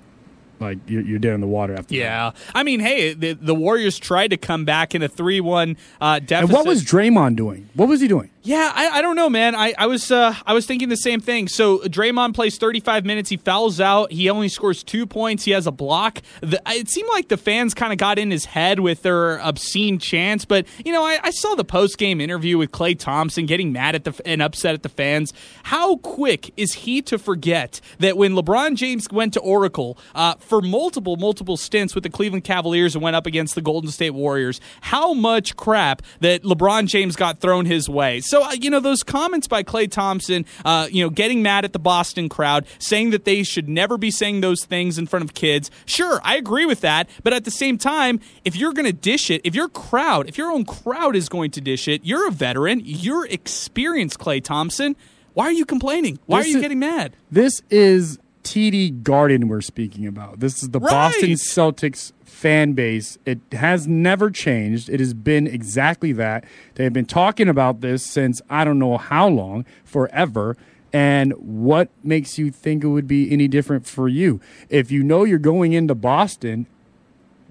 like 0.64 0.80
you're, 0.88 1.02
you're 1.02 1.20
dead 1.20 1.34
in 1.34 1.42
the 1.42 1.48
water 1.48 1.74
after. 1.74 1.90
That. 1.90 1.96
Yeah, 1.96 2.32
that. 2.32 2.36
I 2.56 2.64
mean, 2.64 2.80
hey, 2.80 3.14
the, 3.14 3.34
the 3.34 3.56
Warriors 3.56 3.98
tried 3.98 4.30
to 4.30 4.38
come 4.38 4.66
back 4.66 4.96
in 4.96 5.02
a 5.02 5.08
three-one 5.08 5.78
uh, 6.02 6.20
deficit. 6.20 6.44
And 6.44 6.52
what 6.52 6.66
was 6.66 6.84
Draymond 6.84 7.36
doing? 7.36 7.70
What 7.74 7.88
was 7.90 8.02
he 8.02 8.08
doing? 8.08 8.30
Yeah, 8.46 8.74
I, 8.76 8.98
I 8.98 9.02
don't 9.02 9.16
know, 9.16 9.30
man. 9.30 9.56
I, 9.56 9.74
I 9.78 9.88
was 9.88 10.12
uh, 10.12 10.36
I 10.46 10.54
was 10.54 10.66
thinking 10.66 10.90
the 10.90 10.98
same 10.98 11.22
thing. 11.22 11.48
So 11.48 11.80
Draymond 11.80 12.34
plays 12.34 12.58
35 12.58 13.06
minutes. 13.06 13.30
He 13.30 13.38
fouls 13.38 13.80
out. 13.80 14.12
He 14.12 14.30
only 14.30 14.50
scores 14.50 14.84
two 14.84 15.06
points. 15.06 15.46
He 15.46 15.52
has 15.52 15.66
a 15.66 15.72
block. 15.72 16.22
The, 16.42 16.62
it 16.68 16.90
seemed 16.90 17.08
like 17.08 17.30
the 17.30 17.38
fans 17.38 17.74
kind 17.74 17.94
of 17.94 18.00
got 18.00 18.20
in 18.20 18.32
his 18.32 18.44
head 18.44 18.82
with 18.82 19.02
their 19.02 19.40
obscene 19.40 19.98
chants. 19.98 20.44
But 20.44 20.66
you 20.84 20.92
know, 20.92 21.06
I, 21.06 21.20
I 21.24 21.32
saw 21.32 21.56
the 21.56 21.64
post 21.64 21.98
game 21.98 22.20
interview 22.20 22.58
with 22.58 22.72
Klay 22.72 23.00
Thompson 23.00 23.46
getting 23.46 23.72
mad 23.72 23.96
at 23.96 24.04
the 24.04 24.22
and 24.26 24.42
upset 24.42 24.74
at 24.74 24.84
the 24.84 24.90
fans. 24.90 25.32
How 25.64 25.96
quick 25.96 26.52
is 26.58 26.74
he 26.74 27.02
to 27.04 27.18
forget 27.18 27.80
that 28.00 28.18
when 28.18 28.34
LeBron 28.34 28.76
James 28.76 29.08
went 29.10 29.34
to 29.36 29.40
Oracle 29.40 29.98
uh, 30.16 30.36
for 30.54 30.62
multiple 30.62 31.16
multiple 31.16 31.58
stints 31.58 31.96
with 31.96 32.04
the 32.04 32.12
Cleveland 32.12 32.44
Cavaliers 32.44 32.94
and 32.94 33.04
went 33.04 33.16
up 33.16 33.26
against 33.26 33.56
the 33.56 33.62
Golden 33.62 33.90
State 33.90 34.12
Warriors, 34.12 34.62
how 34.82 35.12
much 35.12 35.56
crap 35.56 36.04
that 36.20 36.44
LeBron 36.44 36.86
James 36.86 37.16
got 37.16 37.40
thrown 37.40 37.66
his 37.66 37.90
way. 37.90 38.22
So, 38.22 38.44
uh, 38.44 38.52
you 38.52 38.70
know, 38.70 38.80
those 38.80 39.02
comments 39.02 39.48
by 39.48 39.64
Klay 39.64 39.90
Thompson, 39.90 40.46
uh, 40.64 40.90
you 40.92 41.04
know, 41.04 41.10
getting 41.10 41.42
mad 41.42 41.66
at 41.66 41.74
the 41.74 41.80
Boston 41.80 42.30
crowd, 42.30 42.68
saying 42.78 43.10
that 43.10 43.26
they 43.26 43.42
should 43.42 43.68
never 43.68 43.98
be 43.98 44.12
saying 44.12 44.42
those 44.42 44.64
things 44.64 45.00
in 45.00 45.08
front 45.08 45.26
of 45.26 45.34
kids. 45.34 45.72
Sure, 45.88 46.22
I 46.24 46.36
agree 46.36 46.68
with 46.68 46.82
that. 46.82 47.10
But 47.24 47.34
at 47.34 47.46
the 47.46 47.52
same 47.52 47.80
time, 47.80 48.20
if 48.46 48.56
you're 48.56 48.74
going 48.74 48.86
to 48.86 48.94
dish 48.94 49.32
it, 49.32 49.42
if 49.44 49.56
your 49.56 49.70
crowd, 49.70 50.30
if 50.30 50.38
your 50.38 50.52
own 50.52 50.66
crowd 50.66 51.16
is 51.16 51.30
going 51.30 51.50
to 51.50 51.62
dish 51.62 51.88
it, 51.88 52.02
you're 52.04 52.28
a 52.28 52.32
veteran, 52.32 52.80
you're 52.86 53.26
experienced, 53.26 54.20
Klay 54.20 54.44
Thompson. 54.44 54.96
Why 55.34 55.46
are 55.46 55.52
you 55.52 55.66
complaining? 55.66 56.20
Why 56.28 56.42
this 56.42 56.46
are 56.46 56.50
you 56.52 56.58
is, 56.58 56.62
getting 56.62 56.78
mad? 56.78 57.16
This 57.32 57.64
is 57.72 58.20
TD 58.44 59.04
Garden 59.04 59.48
we're 59.48 59.62
speaking 59.62 60.06
about. 60.06 60.40
This 60.40 60.62
is 60.62 60.70
the 60.70 60.80
right. 60.80 60.90
Boston 60.90 61.32
Celtics 61.32 62.12
fan 62.24 62.74
base. 62.74 63.18
It 63.26 63.40
has 63.54 63.88
never 63.88 64.30
changed. 64.30 64.90
It 64.90 65.00
has 65.00 65.14
been 65.14 65.48
exactly 65.48 66.12
that. 66.14 66.44
They 66.76 66.84
have 66.84 66.94
been 66.94 67.06
talking 67.06 67.48
about 67.48 67.82
this 67.82 68.06
since 68.06 68.42
I 68.50 68.64
don't 68.64 68.80
know 68.80 68.98
how 68.98 69.28
long, 69.28 69.66
forever. 69.86 70.58
And 70.92 71.34
what 71.34 71.90
makes 72.04 72.38
you 72.38 72.52
think 72.52 72.84
it 72.84 72.88
would 72.88 73.08
be 73.08 73.32
any 73.32 73.48
different 73.48 73.88
for 73.88 74.08
you? 74.08 74.40
If 74.70 74.92
you 74.92 75.02
know 75.04 75.24
you're 75.24 75.40
going 75.40 75.74
into 75.74 75.96
Boston, 75.96 76.68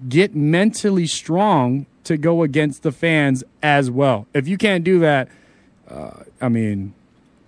get 0.07 0.35
mentally 0.35 1.07
strong 1.07 1.85
to 2.05 2.17
go 2.17 2.43
against 2.43 2.83
the 2.83 2.91
fans 2.91 3.43
as 3.61 3.89
well. 3.89 4.27
If 4.33 4.47
you 4.47 4.57
can't 4.57 4.83
do 4.83 4.99
that, 4.99 5.27
uh, 5.89 6.23
I 6.41 6.49
mean, 6.49 6.93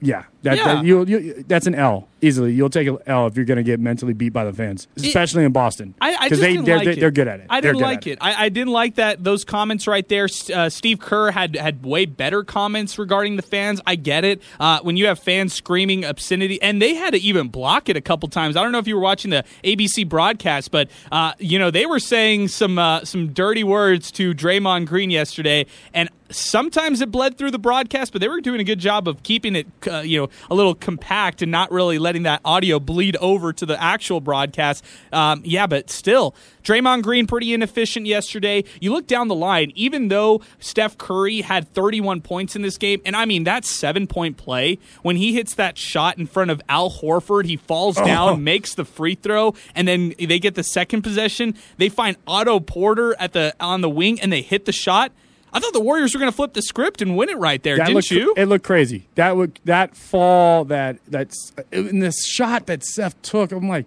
yeah, 0.01 0.23
that, 0.43 0.57
yeah. 0.57 0.75
That, 0.75 0.85
you, 0.85 1.05
you, 1.05 1.43
that's 1.47 1.67
an 1.67 1.75
L 1.75 2.07
easily. 2.21 2.53
You'll 2.53 2.69
take 2.69 2.87
an 2.87 2.97
L 3.07 3.27
if 3.27 3.35
you're 3.35 3.45
going 3.45 3.57
to 3.57 3.63
get 3.63 3.79
mentally 3.79 4.13
beat 4.13 4.29
by 4.29 4.43
the 4.43 4.53
fans, 4.53 4.87
especially 4.97 5.43
it, 5.43 5.47
in 5.47 5.51
Boston. 5.51 5.95
Because 5.99 6.39
they 6.39 6.57
they're, 6.57 6.77
like 6.77 6.99
they're, 6.99 7.11
good 7.11 7.27
at 7.27 7.39
it. 7.39 7.47
I 7.49 7.61
didn't 7.61 7.81
like 7.81 8.05
it. 8.05 8.11
it. 8.11 8.17
I, 8.21 8.45
I, 8.45 8.49
didn't 8.49 8.73
like 8.73 8.95
that 8.95 9.23
those 9.23 9.45
comments 9.45 9.87
right 9.87 10.07
there. 10.07 10.27
Uh, 10.53 10.69
Steve 10.69 10.99
Kerr 10.99 11.31
had 11.31 11.55
had 11.55 11.83
way 11.85 12.05
better 12.05 12.43
comments 12.43 12.99
regarding 12.99 13.37
the 13.37 13.41
fans. 13.41 13.81
I 13.87 13.95
get 13.95 14.25
it. 14.25 14.41
Uh, 14.59 14.79
when 14.81 14.97
you 14.97 15.07
have 15.07 15.19
fans 15.19 15.53
screaming 15.53 16.03
obscenity, 16.03 16.61
and 16.61 16.81
they 16.81 16.93
had 16.95 17.13
to 17.13 17.19
even 17.19 17.47
block 17.47 17.89
it 17.89 17.95
a 17.95 18.01
couple 18.01 18.27
times. 18.29 18.57
I 18.57 18.63
don't 18.63 18.71
know 18.71 18.79
if 18.79 18.87
you 18.87 18.95
were 18.95 19.01
watching 19.01 19.31
the 19.31 19.45
ABC 19.63 20.07
broadcast, 20.07 20.71
but 20.71 20.89
uh, 21.11 21.33
you 21.39 21.57
know 21.57 21.71
they 21.71 21.85
were 21.85 21.99
saying 21.99 22.49
some 22.49 22.77
uh, 22.77 23.05
some 23.05 23.33
dirty 23.33 23.63
words 23.63 24.11
to 24.13 24.33
Draymond 24.33 24.87
Green 24.87 25.09
yesterday, 25.09 25.65
and 25.93 26.09
sometimes 26.29 27.01
it 27.01 27.11
bled 27.11 27.37
through 27.37 27.51
the 27.51 27.59
broadcast, 27.59 28.11
but 28.11 28.21
they 28.21 28.27
were 28.27 28.41
doing 28.41 28.59
a 28.59 28.63
good 28.63 28.79
job 28.79 29.07
of 29.07 29.23
keeping 29.23 29.55
it, 29.55 29.67
uh, 29.89 29.99
you 29.99 30.19
know, 30.19 30.29
a 30.49 30.55
little 30.55 30.75
compact 30.75 31.41
and 31.41 31.51
not 31.51 31.71
really 31.71 31.99
letting 31.99 32.23
that 32.23 32.41
audio 32.43 32.79
bleed 32.79 33.15
over 33.17 33.53
to 33.53 33.65
the 33.65 33.81
actual 33.81 34.21
broadcast. 34.21 34.83
Um, 35.11 35.41
yeah, 35.45 35.67
but 35.67 35.89
still, 35.89 36.35
Draymond 36.63 37.03
Green 37.03 37.27
pretty 37.27 37.53
inefficient 37.53 38.07
yesterday. 38.07 38.63
You 38.79 38.91
look 38.91 39.07
down 39.07 39.27
the 39.27 39.35
line, 39.35 39.71
even 39.75 40.07
though 40.07 40.41
Steph 40.59 40.97
Curry 40.97 41.41
had 41.41 41.71
31 41.73 42.21
points 42.21 42.55
in 42.55 42.61
this 42.61 42.77
game, 42.77 43.01
and 43.05 43.15
I 43.15 43.25
mean 43.25 43.43
that's 43.43 43.69
seven 43.69 44.07
point 44.07 44.37
play. 44.37 44.79
When 45.03 45.15
he 45.15 45.33
hits 45.33 45.55
that 45.55 45.77
shot 45.77 46.17
in 46.17 46.25
front 46.25 46.51
of 46.51 46.61
Al 46.67 46.89
Horford, 46.89 47.45
he 47.45 47.57
falls 47.57 47.95
down, 47.97 48.29
oh. 48.29 48.35
makes 48.35 48.73
the 48.73 48.85
free 48.85 49.15
throw, 49.15 49.53
and 49.75 49.87
then 49.87 50.13
they 50.17 50.39
get 50.39 50.55
the 50.55 50.63
second 50.63 51.03
possession. 51.03 51.55
They 51.77 51.89
find 51.89 52.17
Otto 52.27 52.59
Porter 52.59 53.15
at 53.19 53.33
the 53.33 53.53
on 53.59 53.81
the 53.81 53.89
wing, 53.89 54.19
and 54.19 54.31
they 54.31 54.41
hit 54.41 54.65
the 54.65 54.71
shot. 54.71 55.11
I 55.55 55.59
thought 55.61 55.71
the 55.71 55.79
Warriors 55.79 56.13
were 56.13 56.19
going 56.19 56.29
to 56.29 56.35
flip 56.35 56.51
the 56.51 56.61
script 56.61 57.01
and 57.01 57.15
win 57.15 57.29
it 57.29 57.37
right 57.37 57.63
there, 57.63 57.77
that 57.77 57.85
didn't 57.85 57.95
looked, 57.95 58.11
you? 58.11 58.33
It 58.35 58.47
looked 58.47 58.65
crazy. 58.65 59.07
That 59.15 59.37
would 59.37 59.57
that 59.63 59.95
fall 59.95 60.65
that 60.65 60.97
that's 61.07 61.53
in 61.71 61.99
this 61.99 62.25
shot 62.25 62.65
that 62.65 62.83
Steph 62.83 63.19
took. 63.21 63.53
I'm 63.53 63.69
like, 63.69 63.85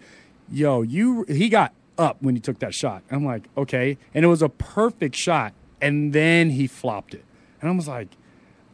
yo, 0.51 0.81
you 0.81 1.27
he 1.29 1.51
got 1.51 1.75
up 1.99 2.17
when 2.23 2.35
he 2.35 2.41
took 2.41 2.61
that 2.61 2.73
shot. 2.73 3.03
I'm 3.11 3.23
like, 3.23 3.49
okay, 3.55 3.99
and 4.15 4.25
it 4.25 4.29
was 4.29 4.41
a 4.41 4.49
perfect 4.49 5.15
shot, 5.15 5.53
and 5.79 6.15
then 6.15 6.49
he 6.49 6.67
flopped 6.67 7.13
it, 7.13 7.27
and 7.61 7.71
I 7.71 7.75
was 7.75 7.87
like, 7.87 8.09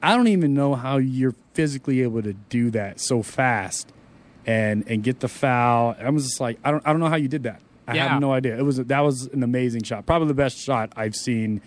I 0.01 0.15
don't 0.15 0.29
even 0.29 0.55
know 0.55 0.77
how 0.77 0.99
you're 0.99 1.35
physically 1.53 2.01
able 2.03 2.23
to 2.23 2.35
do 2.35 2.71
that 2.71 3.01
so 3.01 3.25
fast, 3.25 3.93
and 4.47 4.85
and 4.87 5.03
get 5.03 5.19
the 5.19 5.29
foul. 5.29 5.97
I 5.99 6.09
was 6.11 6.27
just 6.27 6.41
like, 6.41 6.61
I 6.63 6.71
don't 6.71 6.87
I 6.87 6.93
don't 6.93 7.01
know 7.01 7.09
how 7.09 7.17
you 7.17 7.27
did 7.27 7.43
that. 7.43 7.61
I 7.89 7.97
yeah. 7.97 8.07
have 8.07 8.21
no 8.21 8.33
idea. 8.33 8.57
It 8.57 8.63
was 8.63 8.77
that 8.77 9.01
was 9.01 9.27
an 9.33 9.43
amazing 9.43 9.83
shot, 9.83 10.07
probably 10.07 10.29
the 10.29 10.35
best 10.35 10.59
shot 10.59 10.93
I've 10.95 11.17
seen 11.17 11.61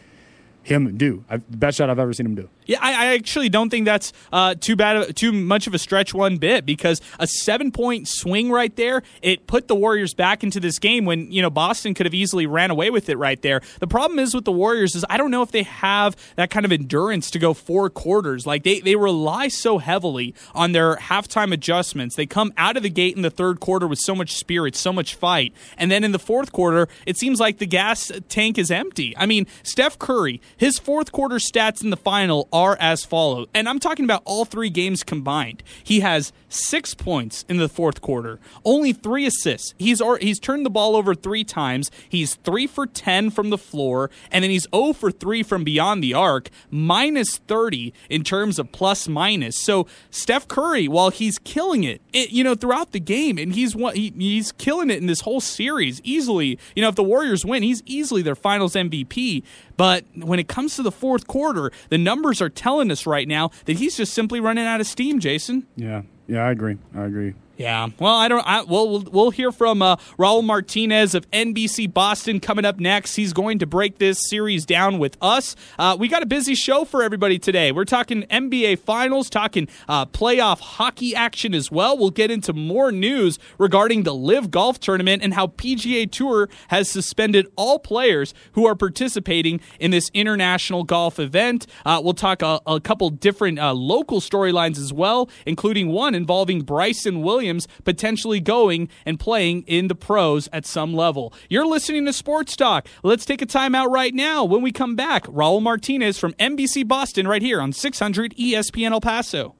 him 0.67 0.97
do. 0.97 1.23
The 1.29 1.57
best 1.57 1.77
shot 1.77 1.89
I've 1.89 1.99
ever 1.99 2.13
seen 2.13 2.25
him 2.25 2.35
do. 2.35 2.49
Yeah, 2.67 2.79
I, 2.81 2.91
I 2.91 3.13
actually 3.15 3.49
don't 3.49 3.69
think 3.69 3.85
that's 3.85 4.13
uh, 4.31 4.55
too 4.55 4.75
bad, 4.75 5.15
too 5.15 5.31
much 5.31 5.67
of 5.67 5.73
a 5.73 5.79
stretch 5.79 6.13
one 6.13 6.37
bit 6.37 6.65
because 6.65 7.01
a 7.17 7.25
seven 7.25 7.71
point 7.71 8.07
swing 8.07 8.51
right 8.51 8.75
there, 8.75 9.03
it 9.21 9.47
put 9.47 9.67
the 9.67 9.75
Warriors 9.75 10.13
back 10.13 10.43
into 10.43 10.59
this 10.59 10.77
game 10.77 11.05
when 11.05 11.31
you 11.31 11.41
know 11.41 11.49
Boston 11.49 11.93
could 11.93 12.05
have 12.05 12.13
easily 12.13 12.45
ran 12.45 12.69
away 12.69 12.89
with 12.89 13.09
it 13.09 13.17
right 13.17 13.41
there. 13.41 13.61
The 13.79 13.87
problem 13.87 14.19
is 14.19 14.35
with 14.35 14.45
the 14.45 14.51
Warriors 14.51 14.95
is 14.95 15.05
I 15.09 15.17
don't 15.17 15.31
know 15.31 15.41
if 15.41 15.51
they 15.51 15.63
have 15.63 16.15
that 16.35 16.49
kind 16.49 16.65
of 16.65 16.71
endurance 16.71 17.31
to 17.31 17.39
go 17.39 17.53
four 17.53 17.89
quarters. 17.89 18.45
Like 18.45 18.63
they 18.63 18.81
they 18.81 18.95
rely 18.95 19.47
so 19.47 19.77
heavily 19.77 20.35
on 20.53 20.73
their 20.73 20.97
halftime 20.97 21.53
adjustments. 21.53 22.15
They 22.15 22.25
come 22.25 22.53
out 22.57 22.75
of 22.75 22.83
the 22.83 22.89
gate 22.89 23.15
in 23.15 23.21
the 23.21 23.29
third 23.29 23.61
quarter 23.61 23.87
with 23.87 23.99
so 23.99 24.13
much 24.13 24.35
spirit, 24.35 24.75
so 24.75 24.91
much 24.91 25.15
fight, 25.15 25.53
and 25.77 25.89
then 25.89 26.03
in 26.03 26.11
the 26.11 26.19
fourth 26.19 26.51
quarter, 26.51 26.89
it 27.05 27.17
seems 27.17 27.39
like 27.39 27.59
the 27.59 27.65
gas 27.65 28.11
tank 28.27 28.57
is 28.57 28.69
empty. 28.69 29.15
I 29.17 29.25
mean, 29.25 29.47
Steph 29.63 29.97
Curry, 29.97 30.41
his 30.57 30.77
fourth 30.77 31.13
quarter 31.13 31.35
stats 31.35 31.81
in 31.81 31.91
the 31.91 31.97
final 31.97 32.49
are 32.57 32.75
as 32.79 33.05
follows. 33.05 33.47
And 33.53 33.69
I'm 33.69 33.79
talking 33.79 34.03
about 34.03 34.23
all 34.25 34.43
three 34.43 34.71
games 34.71 35.03
combined. 35.03 35.61
He 35.83 35.99
has 35.99 36.33
six 36.49 36.95
points 36.95 37.45
in 37.47 37.57
the 37.57 37.69
fourth 37.69 38.01
quarter, 38.01 38.39
only 38.65 38.93
three 38.93 39.27
assists. 39.27 39.75
He's 39.77 40.01
he's 40.19 40.39
turned 40.39 40.65
the 40.65 40.71
ball 40.71 40.95
over 40.95 41.13
three 41.13 41.43
times. 41.43 41.91
He's 42.09 42.33
three 42.35 42.65
for 42.65 42.87
ten 42.87 43.29
from 43.29 43.51
the 43.51 43.59
floor, 43.59 44.09
and 44.31 44.43
then 44.43 44.49
he's 44.49 44.67
0 44.73 44.93
for 44.93 45.11
three 45.11 45.43
from 45.43 45.63
beyond 45.63 46.03
the 46.03 46.15
arc, 46.15 46.49
minus 46.71 47.37
30 47.37 47.93
in 48.09 48.23
terms 48.23 48.57
of 48.57 48.71
plus 48.71 49.07
minus. 49.07 49.61
So 49.61 49.85
Steph 50.09 50.47
Curry, 50.47 50.87
while 50.87 51.11
he's 51.11 51.37
killing 51.37 51.83
it, 51.83 52.01
it 52.11 52.31
you 52.31 52.43
know, 52.43 52.55
throughout 52.55 52.91
the 52.91 52.99
game, 52.99 53.37
and 53.37 53.53
he's 53.53 53.73
he, 53.93 54.11
he's 54.17 54.51
killing 54.53 54.89
it 54.89 54.97
in 54.97 55.05
this 55.05 55.21
whole 55.21 55.41
series 55.41 56.01
easily. 56.03 56.57
You 56.75 56.81
know, 56.81 56.89
if 56.89 56.95
the 56.95 57.03
Warriors 57.03 57.45
win, 57.45 57.61
he's 57.61 57.83
easily 57.85 58.23
their 58.23 58.35
Finals 58.35 58.73
MVP. 58.73 59.43
But 59.77 60.05
when 60.15 60.39
it 60.39 60.47
comes 60.47 60.75
to 60.75 60.83
the 60.83 60.91
fourth 60.91 61.27
quarter, 61.27 61.71
the 61.89 61.97
numbers 61.97 62.41
are 62.41 62.49
telling 62.49 62.91
us 62.91 63.05
right 63.05 63.27
now 63.27 63.51
that 63.65 63.77
he's 63.77 63.95
just 63.97 64.13
simply 64.13 64.39
running 64.39 64.65
out 64.65 64.81
of 64.81 64.87
steam, 64.87 65.19
Jason. 65.19 65.67
Yeah. 65.75 66.01
Yeah, 66.27 66.45
I 66.45 66.51
agree. 66.51 66.77
I 66.95 67.05
agree. 67.05 67.35
Yeah. 67.57 67.87
Well, 67.97 68.15
I 68.15 68.27
don't. 68.27 68.45
I, 68.45 68.61
well, 68.61 68.99
we'll 68.99 69.31
hear 69.31 69.51
from 69.51 69.81
uh, 69.81 69.95
Raul 70.19 70.43
Martinez 70.43 71.15
of 71.15 71.29
NBC 71.31 71.91
Boston 71.91 72.39
coming 72.39 72.65
up 72.65 72.79
next. 72.79 73.15
He's 73.15 73.33
going 73.33 73.57
to 73.59 73.65
break 73.65 73.97
this 73.97 74.19
series 74.29 74.63
down 74.63 74.99
with 74.99 75.17
us. 75.21 75.55
Uh, 75.79 75.97
we 75.99 76.07
got 76.07 76.21
a 76.21 76.27
busy 76.27 76.53
show 76.53 76.85
for 76.85 77.01
everybody 77.01 77.39
today. 77.39 77.71
We're 77.71 77.85
talking 77.85 78.23
NBA 78.29 78.79
Finals, 78.79 79.27
talking 79.27 79.67
uh, 79.89 80.05
playoff 80.05 80.59
hockey 80.59 81.15
action 81.15 81.55
as 81.55 81.71
well. 81.71 81.97
We'll 81.97 82.11
get 82.11 82.29
into 82.29 82.53
more 82.53 82.91
news 82.91 83.39
regarding 83.57 84.03
the 84.03 84.13
LIV 84.13 84.51
Golf 84.51 84.79
Tournament 84.79 85.23
and 85.23 85.33
how 85.33 85.47
PGA 85.47 86.09
Tour 86.11 86.49
has 86.67 86.87
suspended 86.91 87.47
all 87.55 87.79
players 87.79 88.35
who 88.51 88.67
are 88.67 88.75
participating 88.75 89.61
in 89.79 89.89
this 89.89 90.11
international 90.13 90.83
golf 90.83 91.17
event. 91.17 91.65
Uh, 91.87 91.99
we'll 92.03 92.13
talk 92.13 92.43
a, 92.43 92.61
a 92.67 92.79
couple 92.79 93.09
different 93.09 93.57
uh, 93.57 93.73
local 93.73 94.21
storylines 94.21 94.77
as 94.77 94.93
well, 94.93 95.27
including 95.47 95.87
one 95.87 96.13
involving 96.13 96.61
Bryson 96.61 97.23
Williams. 97.23 97.46
Williams 97.47 97.67
potentially 97.85 98.41
going 98.41 98.89
and 99.05 99.17
playing 99.19 99.63
in 99.63 99.87
the 99.87 99.95
pros 99.95 100.49
at 100.51 100.65
some 100.65 100.93
level. 100.93 101.33
You're 101.49 101.65
listening 101.65 102.05
to 102.05 102.11
Sports 102.11 102.57
Talk. 102.57 102.87
Let's 103.03 103.25
take 103.25 103.41
a 103.41 103.45
timeout 103.45 103.89
right 103.89 104.13
now. 104.13 104.43
When 104.43 104.61
we 104.61 104.73
come 104.73 104.97
back, 104.97 105.23
Raul 105.27 105.61
Martinez 105.61 106.19
from 106.19 106.33
NBC 106.33 106.85
Boston 106.85 107.25
right 107.25 107.41
here 107.41 107.61
on 107.61 107.71
600 107.71 108.35
ESPN 108.35 108.91
El 108.91 108.99
Paso. 108.99 109.55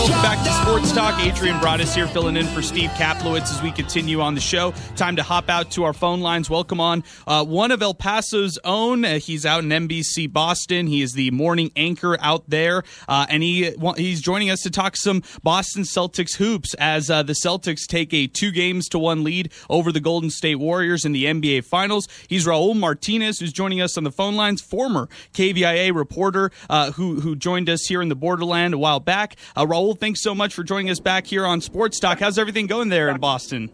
Welcome 0.00 0.22
back 0.22 0.42
to 0.46 0.50
Sports 0.62 0.92
Talk. 0.92 1.20
Adrian 1.20 1.60
Broadus 1.60 1.94
here, 1.94 2.08
filling 2.08 2.34
in 2.34 2.46
for 2.46 2.62
Steve 2.62 2.88
Kaplowitz 2.92 3.52
as 3.52 3.60
we 3.60 3.70
continue 3.70 4.22
on 4.22 4.34
the 4.34 4.40
show. 4.40 4.72
Time 4.96 5.14
to 5.16 5.22
hop 5.22 5.50
out 5.50 5.70
to 5.72 5.84
our 5.84 5.92
phone 5.92 6.22
lines. 6.22 6.48
Welcome 6.48 6.80
on 6.80 7.04
uh, 7.26 7.44
one 7.44 7.70
of 7.70 7.82
El 7.82 7.92
Paso's 7.92 8.58
own. 8.64 9.04
Uh, 9.04 9.18
he's 9.18 9.44
out 9.44 9.62
in 9.62 9.68
NBC 9.68 10.32
Boston. 10.32 10.86
He 10.86 11.02
is 11.02 11.12
the 11.12 11.30
morning 11.32 11.70
anchor 11.76 12.16
out 12.22 12.48
there, 12.48 12.82
uh, 13.08 13.26
and 13.28 13.42
he 13.42 13.74
he's 13.98 14.22
joining 14.22 14.48
us 14.48 14.62
to 14.62 14.70
talk 14.70 14.96
some 14.96 15.22
Boston 15.42 15.82
Celtics 15.82 16.36
hoops 16.36 16.72
as 16.78 17.10
uh, 17.10 17.22
the 17.22 17.34
Celtics 17.34 17.86
take 17.86 18.14
a 18.14 18.26
two 18.26 18.52
games 18.52 18.88
to 18.88 18.98
one 18.98 19.22
lead 19.22 19.52
over 19.68 19.92
the 19.92 20.00
Golden 20.00 20.30
State 20.30 20.56
Warriors 20.56 21.04
in 21.04 21.12
the 21.12 21.26
NBA 21.26 21.66
Finals. 21.66 22.08
He's 22.26 22.46
Raul 22.46 22.74
Martinez, 22.74 23.38
who's 23.38 23.52
joining 23.52 23.82
us 23.82 23.98
on 23.98 24.04
the 24.04 24.12
phone 24.12 24.34
lines, 24.34 24.62
former 24.62 25.10
KVIA 25.34 25.94
reporter 25.94 26.52
uh, 26.70 26.92
who 26.92 27.20
who 27.20 27.36
joined 27.36 27.68
us 27.68 27.84
here 27.84 28.00
in 28.00 28.08
the 28.08 28.16
Borderland 28.16 28.72
a 28.72 28.78
while 28.78 28.98
back. 28.98 29.36
Uh, 29.54 29.66
Raul 29.66 29.89
Thanks 29.94 30.20
so 30.22 30.34
much 30.34 30.54
for 30.54 30.62
joining 30.62 30.90
us 30.90 31.00
back 31.00 31.26
here 31.26 31.46
on 31.46 31.60
Sports 31.60 31.98
Talk. 31.98 32.20
How's 32.20 32.38
everything 32.38 32.66
going 32.66 32.88
there 32.88 33.08
in 33.08 33.18
Boston? 33.18 33.70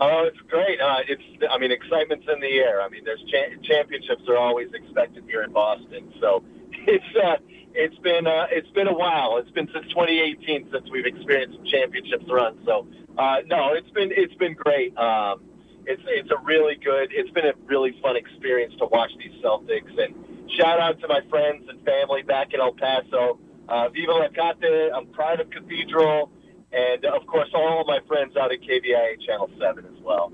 Oh, 0.00 0.24
it's 0.26 0.40
great. 0.48 0.80
Uh, 0.80 0.98
it's, 1.08 1.22
I 1.50 1.58
mean, 1.58 1.70
excitement's 1.70 2.26
in 2.32 2.40
the 2.40 2.58
air. 2.58 2.82
I 2.82 2.88
mean, 2.88 3.04
there's 3.04 3.22
cha- 3.30 3.54
championships 3.62 4.22
are 4.28 4.36
always 4.36 4.68
expected 4.74 5.24
here 5.26 5.42
in 5.42 5.52
Boston. 5.52 6.12
So 6.20 6.42
it's 6.72 7.16
uh, 7.16 7.36
it's 7.74 7.96
been 7.98 8.26
uh, 8.26 8.46
it's 8.50 8.70
been 8.70 8.88
a 8.88 8.94
while. 8.94 9.38
It's 9.38 9.50
been 9.50 9.68
since 9.72 9.86
2018 9.88 10.70
since 10.72 10.90
we've 10.90 11.06
experienced 11.06 11.56
some 11.56 11.66
championships 11.66 12.24
run. 12.30 12.58
So 12.64 12.86
uh, 13.18 13.38
no, 13.46 13.74
it's 13.74 13.90
been 13.90 14.10
it's 14.12 14.34
been 14.34 14.54
great. 14.54 14.96
Um, 14.96 15.42
it's 15.86 16.02
it's 16.06 16.30
a 16.30 16.38
really 16.44 16.76
good. 16.76 17.10
It's 17.12 17.30
been 17.30 17.46
a 17.46 17.54
really 17.66 17.98
fun 18.02 18.16
experience 18.16 18.74
to 18.78 18.86
watch 18.86 19.10
these 19.18 19.32
Celtics. 19.42 19.94
And 19.98 20.50
shout 20.58 20.80
out 20.80 21.00
to 21.00 21.08
my 21.08 21.20
friends 21.30 21.66
and 21.68 21.84
family 21.84 22.22
back 22.22 22.52
in 22.52 22.60
El 22.60 22.72
Paso 22.72 23.38
uh, 23.68 23.88
Viva 23.88 24.12
La 24.12 24.28
Cate, 24.28 24.92
um, 24.92 25.08
of 25.40 25.50
Cathedral, 25.50 26.30
and 26.72 27.04
of 27.04 27.26
course 27.26 27.48
all 27.54 27.84
my 27.86 28.00
friends 28.06 28.36
out 28.36 28.52
at 28.52 28.60
KVIA 28.60 29.24
Channel 29.26 29.50
7 29.58 29.84
as 29.84 30.02
well. 30.02 30.32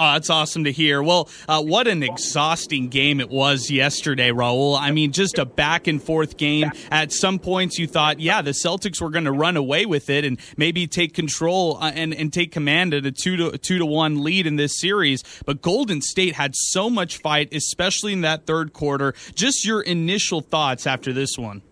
Oh, 0.00 0.12
that's 0.12 0.30
awesome 0.30 0.62
to 0.62 0.70
hear. 0.70 1.02
Well, 1.02 1.28
uh, 1.48 1.60
what 1.60 1.88
an 1.88 2.04
exhausting 2.04 2.88
game 2.88 3.20
it 3.20 3.30
was 3.30 3.68
yesterday, 3.68 4.30
Raul. 4.30 4.78
I 4.78 4.92
mean, 4.92 5.10
just 5.10 5.38
a 5.38 5.44
back 5.44 5.88
and 5.88 6.00
forth 6.00 6.36
game. 6.36 6.70
At 6.92 7.10
some 7.10 7.40
points, 7.40 7.80
you 7.80 7.88
thought, 7.88 8.20
yeah, 8.20 8.40
the 8.40 8.52
Celtics 8.52 9.00
were 9.00 9.10
going 9.10 9.24
to 9.24 9.32
run 9.32 9.56
away 9.56 9.86
with 9.86 10.08
it 10.08 10.24
and 10.24 10.38
maybe 10.56 10.86
take 10.86 11.14
control 11.14 11.78
uh, 11.80 11.90
and, 11.92 12.14
and 12.14 12.32
take 12.32 12.52
command 12.52 12.94
at 12.94 13.06
a 13.06 13.10
two 13.10 13.36
to 13.38 13.58
two 13.58 13.78
to 13.78 13.86
one 13.86 14.22
lead 14.22 14.46
in 14.46 14.54
this 14.54 14.78
series. 14.78 15.24
But 15.44 15.62
Golden 15.62 16.00
State 16.00 16.36
had 16.36 16.54
so 16.54 16.88
much 16.88 17.18
fight, 17.18 17.52
especially 17.52 18.12
in 18.12 18.20
that 18.20 18.46
third 18.46 18.72
quarter. 18.72 19.14
Just 19.34 19.66
your 19.66 19.80
initial 19.80 20.42
thoughts 20.42 20.86
after 20.86 21.12
this 21.12 21.36
one. 21.36 21.62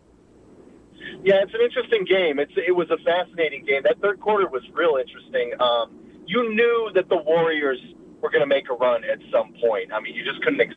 Yeah, 1.25 1.43
it's 1.43 1.55
an 1.55 1.61
interesting 1.61 2.05
game. 2.05 2.39
It's 2.39 2.53
it 2.57 2.75
was 2.75 2.89
a 2.91 2.99
fascinating 2.99 3.65
game. 3.65 3.83
That 3.85 4.01
third 4.01 4.21
quarter 4.21 4.49
was 4.49 4.63
real 4.73 4.97
interesting. 4.97 5.53
Um, 5.61 5.99
you 6.27 6.55
knew 6.55 6.91
that 6.95 7.09
the 7.09 7.17
Warriors 7.17 7.79
were 8.21 8.31
going 8.31 8.43
to 8.43 8.47
make 8.47 8.69
a 8.71 8.75
run 8.75 9.05
at 9.05 9.19
some 9.33 9.55
point. 9.61 9.93
I 9.93 10.01
mean, 10.01 10.15
you 10.15 10.25
just 10.25 10.43
couldn't 10.43 10.61
ex- 10.61 10.75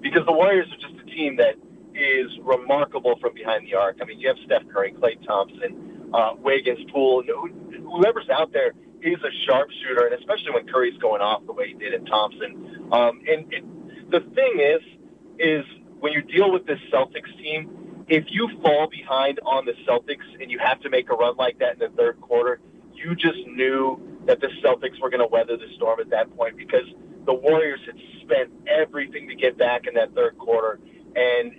because 0.00 0.24
the 0.26 0.32
Warriors 0.32 0.66
are 0.72 0.88
just 0.88 1.02
a 1.02 1.10
team 1.10 1.36
that 1.36 1.54
is 1.94 2.30
remarkable 2.42 3.16
from 3.20 3.34
behind 3.34 3.66
the 3.66 3.74
arc. 3.74 3.98
I 4.02 4.04
mean, 4.04 4.18
you 4.18 4.28
have 4.28 4.36
Steph 4.44 4.62
Curry, 4.72 4.92
Klay 4.92 5.24
Thompson, 5.26 6.10
uh, 6.12 6.34
Wiggins, 6.38 6.90
Poole, 6.92 7.22
whoever's 7.22 8.28
out 8.30 8.52
there 8.52 8.72
is 9.02 9.18
a 9.22 9.30
sharpshooter, 9.46 10.06
and 10.06 10.14
especially 10.18 10.50
when 10.52 10.66
Curry's 10.66 10.98
going 10.98 11.20
off 11.20 11.46
the 11.46 11.52
way 11.52 11.68
he 11.68 11.74
did 11.74 11.94
in 11.94 12.04
Thompson. 12.06 12.88
Um, 12.90 13.20
and 13.28 13.52
it, 13.52 14.10
the 14.10 14.20
thing 14.34 14.60
is, 14.60 14.82
is 15.38 15.64
when 16.00 16.12
you 16.12 16.22
deal 16.22 16.52
with 16.52 16.66
this 16.66 16.78
Celtics 16.92 17.30
team, 17.38 17.70
if 18.08 18.24
you 18.28 18.48
fall 18.62 18.88
behind 18.88 19.40
on 19.44 19.64
the 19.64 19.72
Celtics 19.88 20.24
and 20.40 20.50
you 20.50 20.58
have 20.58 20.80
to 20.80 20.90
make 20.90 21.10
a 21.10 21.14
run 21.14 21.36
like 21.36 21.58
that 21.58 21.74
in 21.74 21.78
the 21.78 21.88
third 21.96 22.20
quarter, 22.20 22.60
you 22.94 23.14
just 23.14 23.46
knew 23.46 24.00
that 24.26 24.40
the 24.40 24.48
Celtics 24.62 25.00
were 25.00 25.10
going 25.10 25.20
to 25.20 25.26
weather 25.26 25.56
the 25.56 25.68
storm 25.76 26.00
at 26.00 26.10
that 26.10 26.34
point 26.36 26.56
because 26.56 26.86
the 27.26 27.34
Warriors 27.34 27.80
had 27.86 27.96
spent 28.22 28.50
everything 28.66 29.28
to 29.28 29.34
get 29.34 29.56
back 29.56 29.86
in 29.86 29.94
that 29.94 30.14
third 30.14 30.38
quarter, 30.38 30.78
and 31.16 31.52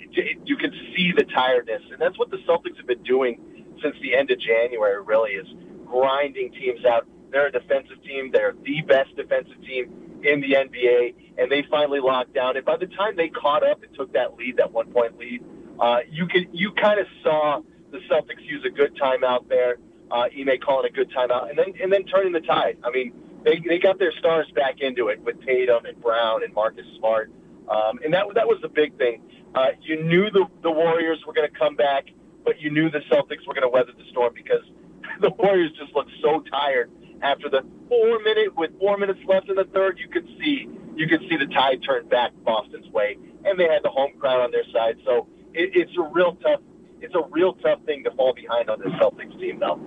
you 0.45 0.58
could 0.58 0.73
see 0.95 1.12
the 1.15 1.23
tiredness. 1.23 1.81
And 1.91 1.99
that's 1.99 2.17
what 2.17 2.29
the 2.31 2.38
Celtics 2.47 2.77
have 2.77 2.88
been 2.88 3.03
doing 3.03 3.75
since 3.81 3.95
the 4.01 4.15
end 4.15 4.31
of 4.31 4.39
January. 4.39 5.01
Really, 5.03 5.31
is 5.31 5.47
grinding 5.86 6.51
teams 6.53 6.86
out. 6.86 7.08
They're 7.31 7.47
a 7.47 7.51
defensive 7.51 8.01
team. 8.03 8.31
They're 8.31 8.53
the 8.63 8.81
best 8.81 9.15
defensive 9.15 9.62
team 9.65 10.21
in 10.23 10.41
the 10.41 10.53
NBA, 10.53 11.15
and 11.38 11.51
they 11.51 11.63
finally 11.69 11.99
locked 11.99 12.34
down. 12.34 12.58
And 12.58 12.65
by 12.65 12.77
the 12.77 12.88
time 12.88 13.15
they 13.15 13.29
caught 13.29 13.67
up 13.67 13.84
and 13.84 13.93
took 13.95 14.13
that 14.13 14.36
lead, 14.36 14.58
that 14.58 14.71
one 14.71 14.91
point 14.91 15.17
lead, 15.17 15.43
uh, 15.79 15.99
you 16.09 16.27
could 16.27 16.47
you 16.51 16.71
kind 16.71 16.99
of 16.99 17.07
saw 17.23 17.61
the 17.91 17.99
Celtics 18.09 18.43
use 18.43 18.63
a 18.65 18.69
good 18.69 18.95
timeout 18.95 19.47
there. 19.47 19.77
Uh, 20.11 20.27
Ime 20.38 20.59
calling 20.63 20.89
a 20.89 20.93
good 20.93 21.11
timeout, 21.11 21.49
and 21.49 21.57
then 21.57 21.73
and 21.81 21.91
then 21.91 22.03
turning 22.05 22.31
the 22.31 22.41
tide. 22.41 22.77
I 22.83 22.91
mean, 22.91 23.13
they 23.43 23.61
they 23.67 23.79
got 23.79 23.99
their 23.99 24.11
stars 24.19 24.47
back 24.55 24.81
into 24.81 25.07
it 25.07 25.19
with 25.21 25.43
Tatum 25.45 25.85
and 25.85 25.99
Brown 26.01 26.43
and 26.43 26.53
Marcus 26.53 26.85
Smart, 26.97 27.31
um, 27.69 27.99
and 28.03 28.13
that 28.13 28.25
that 28.35 28.47
was 28.47 28.59
the 28.61 28.69
big 28.69 28.97
thing. 28.97 29.21
Uh, 29.55 29.69
you 29.81 30.03
knew 30.03 30.29
the 30.29 30.45
the 30.61 30.71
Warriors 30.71 31.23
were 31.25 31.33
going 31.33 31.49
to 31.49 31.57
come 31.57 31.75
back, 31.75 32.05
but 32.43 32.61
you 32.61 32.69
knew 32.69 32.89
the 32.89 33.01
Celtics 33.11 33.47
were 33.47 33.53
going 33.53 33.63
to 33.63 33.69
weather 33.69 33.91
the 33.97 34.05
storm 34.11 34.33
because 34.33 34.63
the 35.21 35.31
Warriors 35.31 35.71
just 35.79 35.93
looked 35.95 36.11
so 36.21 36.41
tired 36.51 36.91
after 37.21 37.49
the 37.49 37.63
four 37.89 38.19
minute 38.19 38.55
with 38.55 38.77
four 38.79 38.97
minutes 38.97 39.19
left 39.27 39.49
in 39.49 39.55
the 39.55 39.65
third. 39.73 39.97
You 39.99 40.09
could 40.09 40.27
see 40.39 40.67
you 40.95 41.07
could 41.07 41.21
see 41.29 41.38
the 41.38 41.47
tide 41.47 41.81
turn 41.83 42.07
back 42.07 42.31
Boston's 42.43 42.89
way, 42.89 43.17
and 43.43 43.59
they 43.59 43.65
had 43.65 43.83
the 43.83 43.89
home 43.89 44.13
crowd 44.19 44.41
on 44.41 44.51
their 44.51 44.65
side. 44.71 44.97
So 45.03 45.27
it, 45.55 45.71
it's 45.75 45.91
a 45.97 46.03
real 46.13 46.35
tough. 46.43 46.61
It's 47.01 47.15
a 47.15 47.23
real 47.31 47.53
tough 47.55 47.81
thing 47.85 48.03
to 48.05 48.11
fall 48.11 48.33
behind 48.33 48.69
on 48.69 48.79
this 48.79 48.93
Celtics 49.01 49.39
team, 49.39 49.59
though. 49.59 49.79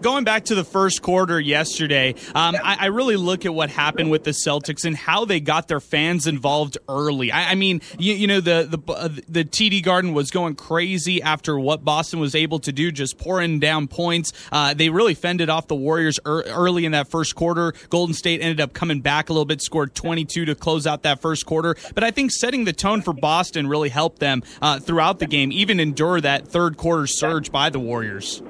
Going 0.00 0.24
back 0.24 0.44
to 0.46 0.54
the 0.54 0.64
first 0.64 1.02
quarter 1.02 1.40
yesterday, 1.40 2.14
um, 2.34 2.56
I, 2.62 2.76
I, 2.80 2.86
really 2.86 3.16
look 3.16 3.44
at 3.44 3.54
what 3.54 3.70
happened 3.70 4.10
with 4.10 4.24
the 4.24 4.30
Celtics 4.30 4.84
and 4.84 4.96
how 4.96 5.24
they 5.24 5.40
got 5.40 5.68
their 5.68 5.80
fans 5.80 6.26
involved 6.26 6.78
early. 6.88 7.32
I, 7.32 7.52
I 7.52 7.54
mean, 7.54 7.80
you, 7.98 8.14
you, 8.14 8.26
know, 8.26 8.40
the 8.40 8.66
the 8.68 8.92
uh, 8.92 9.08
the 9.28 9.44
TD 9.44 9.82
Garden 9.82 10.14
was 10.14 10.30
going 10.30 10.54
crazy 10.54 11.22
after 11.22 11.58
what 11.58 11.84
Boston 11.84 12.20
was 12.20 12.34
able 12.34 12.58
to 12.60 12.72
do, 12.72 12.90
just 12.92 13.18
pouring 13.18 13.58
down 13.58 13.88
points. 13.88 14.32
Uh, 14.52 14.74
they 14.74 14.88
really 14.88 15.14
fended 15.14 15.50
off 15.50 15.68
the 15.68 15.74
Warriors 15.74 16.18
er, 16.26 16.42
early 16.46 16.84
in 16.84 16.92
that 16.92 17.08
first 17.08 17.34
quarter. 17.34 17.72
Golden 17.88 18.14
State 18.14 18.40
ended 18.40 18.60
up 18.60 18.72
coming 18.72 19.00
back 19.00 19.28
a 19.28 19.32
little 19.32 19.46
bit, 19.46 19.62
scored 19.62 19.94
22 19.94 20.46
to 20.46 20.54
close 20.54 20.86
out 20.86 21.02
that 21.02 21.20
first 21.20 21.46
quarter. 21.46 21.76
But 21.94 22.04
I 22.04 22.10
think 22.10 22.32
setting 22.32 22.64
the 22.64 22.72
tone 22.72 23.02
for 23.02 23.12
Boston 23.12 23.66
really 23.66 23.88
helped 23.88 24.18
them 24.18 24.42
uh, 24.62 24.78
throughout 24.80 25.18
the 25.18 25.26
game, 25.26 25.52
even 25.52 25.80
endure 25.80 26.20
that 26.20 26.48
third 26.48 26.76
quarter 26.76 27.06
surge 27.06 27.50
by 27.50 27.70
the 27.70 27.80
Warriors 27.80 28.42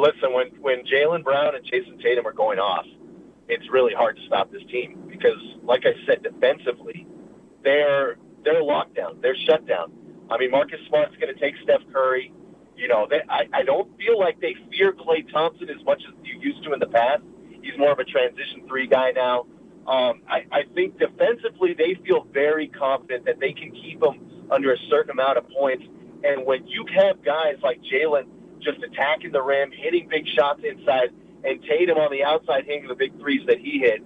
listen, 0.00 0.32
when 0.32 0.48
when 0.60 0.84
Jaylen 0.84 1.24
Brown 1.24 1.54
and 1.54 1.64
Jayson 1.64 1.98
Tatum 2.02 2.26
are 2.26 2.32
going 2.32 2.58
off, 2.58 2.86
it's 3.48 3.68
really 3.70 3.94
hard 3.94 4.16
to 4.16 4.22
stop 4.26 4.50
this 4.50 4.62
team 4.70 5.04
because, 5.08 5.38
like 5.62 5.84
I 5.86 5.94
said, 6.06 6.22
defensively, 6.22 7.06
they're 7.62 8.16
they're 8.44 8.62
locked 8.62 8.94
down, 8.94 9.18
they're 9.20 9.36
shut 9.36 9.66
down. 9.66 9.92
I 10.30 10.38
mean, 10.38 10.50
Marcus 10.50 10.80
Smart's 10.88 11.16
going 11.16 11.32
to 11.32 11.40
take 11.40 11.54
Steph 11.62 11.82
Curry. 11.92 12.32
You 12.76 12.88
know, 12.88 13.06
they, 13.08 13.22
I 13.28 13.46
I 13.52 13.62
don't 13.62 13.96
feel 13.98 14.18
like 14.18 14.40
they 14.40 14.54
fear 14.70 14.92
Klay 14.92 15.30
Thompson 15.32 15.68
as 15.70 15.84
much 15.84 16.02
as 16.06 16.14
you 16.24 16.38
used 16.40 16.64
to 16.64 16.72
in 16.72 16.80
the 16.80 16.88
past. 16.88 17.22
He's 17.62 17.78
more 17.78 17.92
of 17.92 17.98
a 17.98 18.04
transition 18.04 18.66
three 18.68 18.86
guy 18.86 19.12
now. 19.12 19.46
Um, 19.86 20.22
I, 20.28 20.44
I 20.50 20.62
think 20.74 20.98
defensively 20.98 21.74
they 21.74 21.94
feel 22.04 22.26
very 22.32 22.66
confident 22.68 23.24
that 23.26 23.38
they 23.38 23.52
can 23.52 23.70
keep 23.70 24.00
them 24.00 24.46
under 24.50 24.72
a 24.72 24.76
certain 24.90 25.10
amount 25.10 25.38
of 25.38 25.48
points. 25.48 25.84
And 26.24 26.44
when 26.44 26.66
you 26.66 26.84
have 26.96 27.22
guys 27.24 27.54
like 27.62 27.80
Jaylen 27.82 28.26
just 28.66 28.82
attacking 28.82 29.32
the 29.32 29.42
rim, 29.42 29.70
hitting 29.70 30.08
big 30.08 30.26
shots 30.26 30.60
inside, 30.64 31.10
and 31.44 31.62
Tatum 31.62 31.98
on 31.98 32.10
the 32.10 32.24
outside 32.24 32.64
hitting 32.66 32.88
the 32.88 32.94
big 32.94 33.16
threes 33.18 33.46
that 33.46 33.58
he 33.58 33.78
hit. 33.78 34.02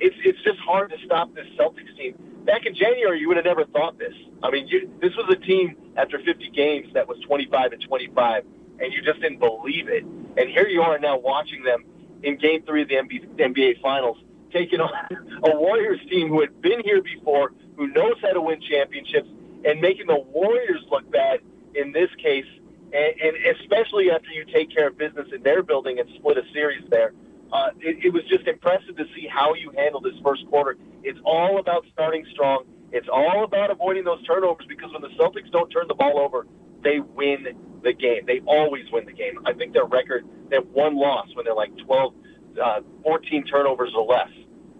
It's 0.00 0.16
it's 0.24 0.42
just 0.42 0.58
hard 0.60 0.90
to 0.90 0.96
stop 1.04 1.34
this 1.34 1.46
Celtics 1.58 1.94
team. 1.96 2.14
back 2.44 2.64
in 2.64 2.74
January, 2.74 3.20
you 3.20 3.28
would 3.28 3.36
have 3.36 3.46
never 3.46 3.66
thought 3.66 3.98
this. 3.98 4.14
I 4.42 4.50
mean, 4.50 4.66
you, 4.68 4.90
this 5.00 5.12
was 5.16 5.26
a 5.30 5.36
team 5.36 5.76
after 5.96 6.18
50 6.18 6.50
games 6.50 6.88
that 6.94 7.06
was 7.06 7.18
25 7.26 7.72
and 7.72 7.82
25, 7.82 8.44
and 8.80 8.92
you 8.92 9.02
just 9.02 9.20
didn't 9.20 9.40
believe 9.40 9.88
it. 9.88 10.04
And 10.04 10.48
here 10.48 10.68
you 10.68 10.82
are 10.82 10.98
now 10.98 11.18
watching 11.18 11.62
them 11.64 11.84
in 12.22 12.38
Game 12.38 12.62
Three 12.62 12.82
of 12.82 12.88
the 12.88 12.94
NBA 12.94 13.82
Finals, 13.82 14.18
taking 14.52 14.80
on 14.80 14.90
a 15.44 15.56
Warriors 15.56 16.00
team 16.08 16.28
who 16.28 16.40
had 16.40 16.62
been 16.62 16.80
here 16.82 17.02
before, 17.02 17.52
who 17.76 17.88
knows 17.88 18.14
how 18.22 18.32
to 18.32 18.40
win 18.40 18.60
championships, 18.60 19.28
and 19.64 19.80
making 19.80 20.06
the 20.06 20.18
Warriors 20.18 20.82
look 20.90 21.10
bad 21.10 21.40
in 21.74 21.92
this 21.92 22.08
case. 22.22 22.46
And, 22.92 23.36
and 23.36 23.56
especially 23.60 24.10
after 24.10 24.30
you 24.30 24.44
take 24.44 24.74
care 24.74 24.88
of 24.88 24.96
business 24.96 25.28
in 25.34 25.42
their 25.42 25.62
building 25.62 25.98
and 25.98 26.08
split 26.16 26.38
a 26.38 26.42
series 26.52 26.84
there 26.90 27.12
uh, 27.52 27.70
it, 27.80 28.04
it 28.04 28.12
was 28.12 28.22
just 28.28 28.46
impressive 28.46 28.96
to 28.96 29.04
see 29.14 29.26
how 29.26 29.54
you 29.54 29.72
handled 29.76 30.04
this 30.04 30.18
first 30.22 30.46
quarter. 30.48 30.76
It's 31.02 31.18
all 31.24 31.58
about 31.58 31.84
starting 31.92 32.26
strong. 32.32 32.64
It's 32.92 33.08
all 33.10 33.44
about 33.44 33.70
avoiding 33.70 34.04
those 34.04 34.22
turnovers 34.26 34.66
because 34.68 34.92
when 34.92 35.02
the 35.02 35.14
Celtics 35.18 35.50
don't 35.50 35.68
turn 35.70 35.88
the 35.88 35.94
ball 35.94 36.18
over, 36.18 36.46
they 36.82 37.00
win 37.00 37.46
the 37.82 37.92
game. 37.92 38.24
They 38.26 38.40
always 38.46 38.84
win 38.92 39.06
the 39.06 39.12
game. 39.12 39.40
I 39.46 39.52
think 39.52 39.72
their 39.72 39.84
record, 39.84 40.26
they 40.50 40.56
have 40.56 40.68
one 40.68 40.96
loss 40.96 41.28
when 41.34 41.44
they're 41.44 41.54
like 41.54 41.76
12, 41.78 42.14
uh, 42.62 42.80
14 43.02 43.44
turnovers 43.44 43.92
or 43.96 44.04
less, 44.04 44.30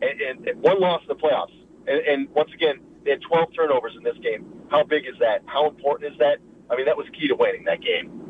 and, 0.03 0.21
and, 0.21 0.49
and 0.49 0.61
one 0.61 0.81
loss 0.81 1.03
in 1.03 1.09
the 1.09 1.17
playoffs. 1.17 1.55
And, 1.87 2.01
and 2.07 2.29
once 2.31 2.51
again, 2.55 2.81
they 3.05 3.13
had 3.13 3.23
12 3.23 3.55
turnovers 3.55 3.93
in 3.97 4.03
this 4.03 4.17
game. 4.23 4.47
How 4.71 4.85
big 4.85 5.07
is 5.07 5.19
that? 5.21 5.43
How 5.47 5.69
important 5.69 6.13
is 6.13 6.19
that? 6.19 6.39
I 6.71 6.77
mean, 6.77 6.87
that 6.87 6.97
was 6.97 7.07
key 7.19 7.29
to 7.29 7.35
winning 7.35 7.65
that 7.65 7.81
game. 7.81 8.28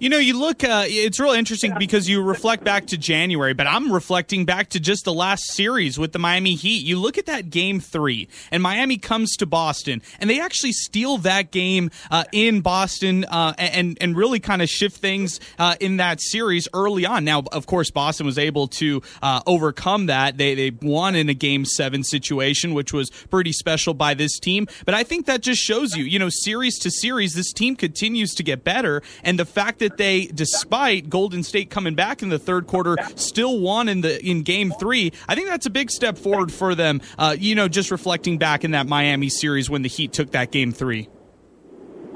You 0.00 0.08
know, 0.08 0.18
you 0.18 0.38
look, 0.38 0.64
uh, 0.64 0.84
it's 0.86 1.20
real 1.20 1.32
interesting 1.32 1.74
because 1.78 2.08
you 2.08 2.22
reflect 2.22 2.64
back 2.64 2.86
to 2.88 2.98
January, 2.98 3.54
but 3.54 3.66
I'm 3.66 3.92
reflecting 3.92 4.44
back 4.44 4.70
to 4.70 4.80
just 4.80 5.04
the 5.04 5.12
last 5.12 5.44
series 5.52 5.98
with 5.98 6.12
the 6.12 6.18
Miami 6.18 6.54
Heat. 6.54 6.84
You 6.84 6.98
look 6.98 7.18
at 7.18 7.26
that 7.26 7.50
game 7.50 7.80
three, 7.80 8.28
and 8.50 8.62
Miami 8.62 8.96
comes 8.96 9.36
to 9.36 9.46
Boston, 9.46 10.02
and 10.20 10.30
they 10.30 10.40
actually 10.40 10.72
steal 10.72 11.18
that 11.18 11.50
game 11.50 11.90
uh, 12.10 12.24
in 12.32 12.60
Boston 12.60 13.24
uh, 13.24 13.54
and, 13.58 13.98
and 14.00 14.16
really 14.16 14.40
kind 14.40 14.62
of 14.62 14.68
shift 14.68 14.98
things 14.98 15.40
uh, 15.58 15.76
in 15.80 15.98
that 15.98 16.20
series 16.20 16.68
early 16.72 17.06
on. 17.06 17.24
Now, 17.24 17.42
of 17.52 17.66
course, 17.66 17.90
Boston 17.90 18.26
was 18.26 18.38
able 18.38 18.68
to 18.68 19.02
uh, 19.22 19.40
overcome 19.46 20.06
that. 20.06 20.36
They, 20.38 20.54
they 20.54 20.70
won 20.70 21.14
in 21.14 21.28
a 21.28 21.34
game 21.34 21.64
seven 21.64 22.02
situation, 22.04 22.74
which 22.74 22.92
was 22.92 23.10
pretty 23.30 23.52
special 23.52 23.94
by 23.94 24.14
this 24.14 24.38
team. 24.38 24.66
But 24.84 24.94
I 24.94 25.02
think 25.02 25.26
that 25.26 25.42
just 25.42 25.60
shows 25.60 25.96
you, 25.96 26.04
you 26.04 26.18
know, 26.18 26.28
series 26.30 26.78
to 26.80 26.90
series, 26.90 27.34
this 27.34 27.52
team 27.52 27.76
continues 27.76 28.34
to 28.34 28.42
get 28.42 28.64
better, 28.64 29.02
and 29.22 29.38
the 29.38 29.44
fact 29.44 29.67
fact 29.68 29.80
that 29.80 29.98
they, 29.98 30.24
despite 30.26 31.10
Golden 31.10 31.42
State 31.42 31.68
coming 31.68 31.94
back 31.94 32.22
in 32.22 32.30
the 32.30 32.38
third 32.38 32.66
quarter, 32.66 32.96
still 33.16 33.60
won 33.60 33.86
in 33.88 34.00
the 34.00 34.18
in 34.24 34.42
Game 34.42 34.72
Three, 34.80 35.12
I 35.28 35.34
think 35.34 35.48
that's 35.48 35.66
a 35.66 35.70
big 35.70 35.90
step 35.90 36.16
forward 36.16 36.50
for 36.50 36.74
them. 36.74 37.02
Uh, 37.18 37.36
you 37.38 37.54
know, 37.54 37.68
just 37.68 37.90
reflecting 37.90 38.38
back 38.38 38.64
in 38.64 38.70
that 38.70 38.86
Miami 38.86 39.28
series 39.28 39.68
when 39.68 39.82
the 39.82 39.88
Heat 39.90 40.14
took 40.14 40.30
that 40.30 40.52
Game 40.52 40.72
Three. 40.72 41.10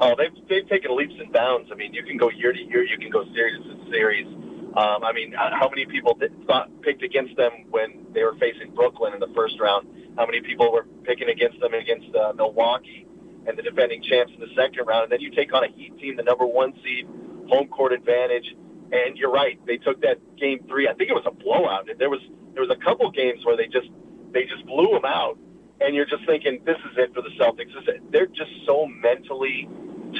Oh, 0.01 0.15
they've 0.17 0.33
they've 0.49 0.67
taken 0.67 0.97
leaps 0.97 1.13
and 1.19 1.31
bounds. 1.31 1.69
I 1.71 1.75
mean, 1.75 1.93
you 1.93 2.03
can 2.03 2.17
go 2.17 2.31
year 2.31 2.51
to 2.51 2.59
year, 2.59 2.83
you 2.83 2.97
can 2.97 3.11
go 3.11 3.23
series 3.33 3.63
to 3.65 3.91
series. 3.91 4.25
Um, 4.25 5.03
I 5.03 5.13
mean, 5.13 5.31
how 5.33 5.69
many 5.69 5.85
people 5.85 6.17
thought 6.47 6.71
picked 6.81 7.03
against 7.03 7.37
them 7.37 7.51
when 7.69 8.07
they 8.13 8.23
were 8.23 8.33
facing 8.39 8.73
Brooklyn 8.73 9.13
in 9.13 9.19
the 9.19 9.29
first 9.35 9.59
round? 9.59 9.87
How 10.17 10.25
many 10.25 10.41
people 10.41 10.71
were 10.71 10.87
picking 11.03 11.29
against 11.29 11.59
them 11.59 11.75
against 11.75 12.15
uh, 12.15 12.33
Milwaukee 12.35 13.05
and 13.45 13.55
the 13.55 13.61
defending 13.61 14.01
champs 14.01 14.33
in 14.33 14.39
the 14.39 14.49
second 14.55 14.87
round? 14.87 15.03
And 15.03 15.11
then 15.11 15.21
you 15.21 15.29
take 15.29 15.53
on 15.53 15.63
a 15.63 15.67
Heat 15.67 15.99
team, 15.99 16.15
the 16.15 16.23
number 16.23 16.47
one 16.47 16.73
seed, 16.83 17.07
home 17.49 17.67
court 17.67 17.93
advantage. 17.93 18.55
And 18.91 19.17
you're 19.17 19.31
right, 19.31 19.59
they 19.65 19.77
took 19.77 20.01
that 20.01 20.17
game 20.37 20.65
three. 20.67 20.87
I 20.87 20.93
think 20.93 21.09
it 21.09 21.13
was 21.13 21.25
a 21.25 21.31
blowout. 21.31 21.89
There 21.97 22.09
was 22.09 22.21
there 22.53 22.61
was 22.61 22.69
a 22.69 22.83
couple 22.83 23.09
games 23.09 23.43
where 23.43 23.57
they 23.57 23.65
just 23.65 23.89
they 24.31 24.43
just 24.43 24.65
blew 24.65 24.89
them 24.93 25.05
out, 25.05 25.37
and 25.81 25.95
you're 25.95 26.05
just 26.05 26.25
thinking 26.25 26.61
this 26.65 26.77
is 26.91 26.97
it 26.97 27.13
for 27.13 27.21
the 27.21 27.33
Celtics. 27.39 27.73
They're 28.11 28.27
just 28.27 28.51
so 28.67 28.85
mentally 28.85 29.67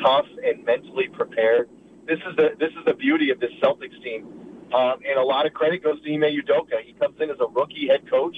tough 0.01 0.25
and 0.43 0.65
mentally 0.65 1.07
prepared. 1.09 1.69
This 2.07 2.19
is 2.27 2.35
the 2.35 2.49
this 2.59 2.71
is 2.71 2.85
the 2.85 2.95
beauty 2.95 3.29
of 3.29 3.39
this 3.39 3.51
Celtics 3.61 4.01
team, 4.03 4.25
um, 4.73 4.99
and 5.07 5.19
a 5.19 5.23
lot 5.23 5.45
of 5.45 5.53
credit 5.53 5.83
goes 5.83 6.01
to 6.01 6.13
Ime 6.13 6.33
Udoka. 6.33 6.81
He 6.83 6.93
comes 6.93 7.15
in 7.21 7.29
as 7.29 7.37
a 7.39 7.47
rookie 7.47 7.87
head 7.87 8.09
coach, 8.09 8.37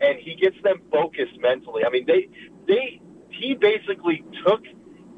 and 0.00 0.18
he 0.20 0.36
gets 0.36 0.56
them 0.62 0.80
focused 0.90 1.38
mentally. 1.40 1.82
I 1.84 1.90
mean, 1.90 2.06
they 2.06 2.28
they 2.66 3.00
he 3.30 3.54
basically 3.54 4.24
took 4.46 4.62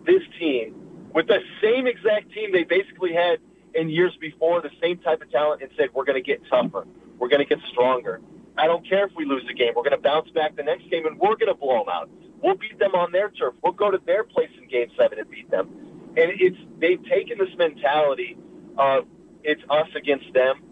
this 0.07 0.23
team 0.39 0.86
with 1.13 1.27
the 1.27 1.41
same 1.63 1.87
exact 1.87 2.33
team 2.33 2.53
they 2.53 2.65
basically 2.65 3.13
had 3.13 3.39
in 3.75 3.89
years 3.89 4.17
before, 4.21 4.61
the 4.63 4.71
same 4.81 4.99
type 4.99 5.23
of 5.23 5.31
talent, 5.31 5.63
and 5.63 5.71
said, 5.77 5.89
we're 5.95 6.05
going 6.05 6.23
to 6.23 6.27
get 6.27 6.41
tougher. 6.49 6.87
We're 7.19 7.29
going 7.29 7.47
to 7.47 7.49
get 7.49 7.59
stronger. 7.71 8.21
I 8.59 8.67
don't 8.67 8.89
care 8.89 9.07
if 9.07 9.13
we 9.15 9.27
lose 9.27 9.45
the 9.47 9.55
game. 9.55 9.73
We're 9.77 9.83
going 9.83 9.97
to 9.97 10.03
bounce 10.03 10.31
back 10.31 10.57
the 10.57 10.63
next 10.63 10.89
game, 10.91 11.07
and 11.07 11.19
we're 11.19 11.37
going 11.37 11.53
to 11.53 11.55
blow 11.55 11.79
them 11.81 11.89
out. 11.91 12.09
We'll 12.43 12.57
beat 12.57 12.79
them 12.79 12.95
on 12.95 13.13
their 13.13 13.31
turf. 13.31 13.55
We'll 13.63 13.73
go 13.73 13.91
to 13.91 13.99
their 14.07 14.25
place 14.25 14.51
in 14.61 14.69
Game 14.69 14.89
Seven 14.99 15.19
and 15.19 15.31
beat 15.31 15.51
them. 15.51 15.69
And 16.17 16.33
it's 16.41 16.57
they've 16.79 17.03
taken 17.05 17.39
this 17.39 17.55
mentality 17.59 18.39
of 18.79 19.07
it's 19.43 19.63
us 19.69 19.89
against 19.95 20.33
them. 20.33 20.63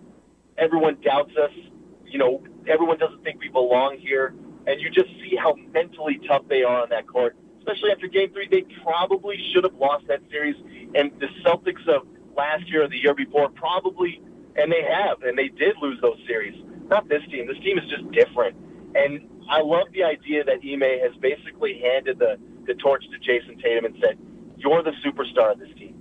Everyone 0.56 0.96
doubts 1.02 1.32
us. 1.36 1.50
You 2.06 2.18
know, 2.18 2.42
everyone 2.66 2.98
doesn't 2.98 3.22
think 3.22 3.40
we 3.40 3.48
belong 3.48 3.98
here, 3.98 4.34
and 4.66 4.80
you 4.80 4.90
just 4.90 5.08
see 5.20 5.36
how 5.36 5.54
mentally 5.72 6.20
tough 6.26 6.42
they 6.48 6.62
are 6.62 6.82
on 6.82 6.88
that 6.90 7.06
court 7.06 7.36
especially 7.64 7.90
after 7.90 8.06
Game 8.08 8.30
Three. 8.32 8.48
They 8.50 8.62
probably 8.82 9.36
should 9.52 9.64
have 9.64 9.74
lost 9.74 10.06
that 10.08 10.20
series, 10.30 10.56
and 10.94 11.10
the 11.18 11.28
Celtics 11.44 11.86
of 11.88 12.06
last 12.36 12.68
year 12.68 12.84
or 12.84 12.88
the 12.88 12.98
year 12.98 13.14
before 13.14 13.48
probably, 13.48 14.20
and 14.56 14.70
they 14.70 14.82
have, 14.82 15.22
and 15.22 15.38
they 15.38 15.48
did 15.48 15.76
lose 15.80 15.98
those 16.00 16.18
series. 16.26 16.54
Not 16.88 17.08
this 17.08 17.22
team. 17.30 17.46
This 17.46 17.58
team 17.64 17.78
is 17.78 17.84
just 17.88 18.10
different, 18.12 18.56
and 18.94 19.28
I 19.48 19.62
love 19.62 19.88
the 19.92 20.04
idea 20.04 20.44
that 20.44 20.60
Ime 20.62 21.00
has 21.00 21.16
basically 21.20 21.80
handed 21.80 22.18
the 22.18 22.38
the 22.66 22.74
torch 22.74 23.04
to 23.10 23.18
Jayson 23.18 23.60
Tatum 23.62 23.86
and 23.86 23.96
said, 24.02 24.18
"You're 24.56 24.82
the 24.82 24.92
superstar 25.04 25.52
of 25.52 25.58
this 25.58 25.72
team. 25.78 25.96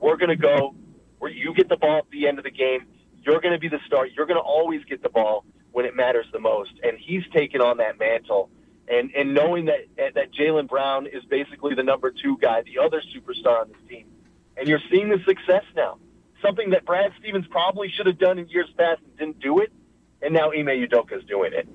We're 0.00 0.16
going 0.16 0.30
to 0.30 0.36
go 0.36 0.74
where 1.18 1.30
you 1.30 1.54
get 1.54 1.68
the 1.68 1.76
ball 1.76 1.98
at 1.98 2.10
the 2.10 2.28
end 2.28 2.38
of 2.38 2.44
the 2.44 2.50
game. 2.50 2.86
You're 3.24 3.40
going 3.40 3.54
to 3.54 3.58
be 3.60 3.68
the 3.68 3.80
star. 3.86 4.06
You're 4.06 4.26
going 4.26 4.38
to 4.38 4.44
always 4.44 4.84
get 4.84 5.02
the 5.02 5.08
ball 5.08 5.44
when 5.72 5.86
it 5.86 5.96
matters 5.96 6.26
the 6.32 6.38
most." 6.38 6.72
And 6.82 6.98
he's 6.98 7.22
taken 7.34 7.62
on 7.62 7.78
that 7.78 7.98
mantle 7.98 8.50
and 8.88 9.10
and 9.14 9.34
knowing 9.34 9.66
that 9.66 9.86
that 9.96 10.32
Jaylen 10.32 10.68
Brown 10.68 11.06
is 11.06 11.24
basically 11.24 11.74
the 11.74 11.82
number 11.82 12.10
two 12.10 12.38
guy, 12.40 12.62
the 12.62 12.78
other 12.78 13.02
superstar 13.14 13.62
on 13.62 13.68
this 13.68 13.88
team, 13.88 14.06
and 14.56 14.68
you're 14.68 14.80
seeing 14.90 15.08
the 15.08 15.18
success 15.26 15.64
now. 15.74 15.98
Something 16.42 16.70
that 16.70 16.84
Brad 16.84 17.12
Stevens 17.18 17.46
probably 17.48 17.90
should 17.96 18.06
have 18.06 18.18
done 18.18 18.38
in 18.38 18.48
years 18.48 18.68
past 18.76 19.00
and 19.02 19.16
didn't 19.16 19.40
do 19.40 19.60
it, 19.60 19.72
and 20.22 20.34
now 20.34 20.52
Ime 20.52 20.66
Udoka 20.66 21.18
is 21.18 21.24
doing 21.24 21.52
it. 21.52 21.66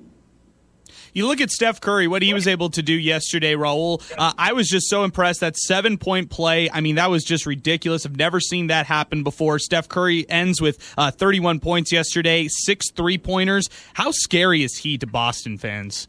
You 1.14 1.26
look 1.26 1.40
at 1.40 1.50
Steph 1.50 1.80
Curry, 1.80 2.08
what 2.08 2.22
he 2.22 2.32
was 2.32 2.46
able 2.46 2.70
to 2.70 2.82
do 2.82 2.94
yesterday, 2.94 3.54
Raul. 3.54 4.02
Uh, 4.16 4.32
I 4.38 4.52
was 4.52 4.68
just 4.68 4.88
so 4.88 5.04
impressed. 5.04 5.40
That 5.40 5.56
seven 5.56 5.98
point 5.98 6.30
play, 6.30 6.70
I 6.70 6.80
mean, 6.80 6.94
that 6.94 7.10
was 7.10 7.24
just 7.24 7.44
ridiculous. 7.44 8.06
I've 8.06 8.16
never 8.16 8.40
seen 8.40 8.68
that 8.68 8.86
happen 8.86 9.22
before. 9.22 9.58
Steph 9.58 9.88
Curry 9.88 10.28
ends 10.28 10.60
with 10.60 10.78
uh, 10.96 11.10
31 11.10 11.60
points 11.60 11.92
yesterday, 11.92 12.46
six 12.48 12.90
three 12.90 13.18
pointers. 13.18 13.68
How 13.94 14.10
scary 14.10 14.62
is 14.62 14.78
he 14.78 14.96
to 14.98 15.06
Boston 15.06 15.58
fans? 15.58 16.08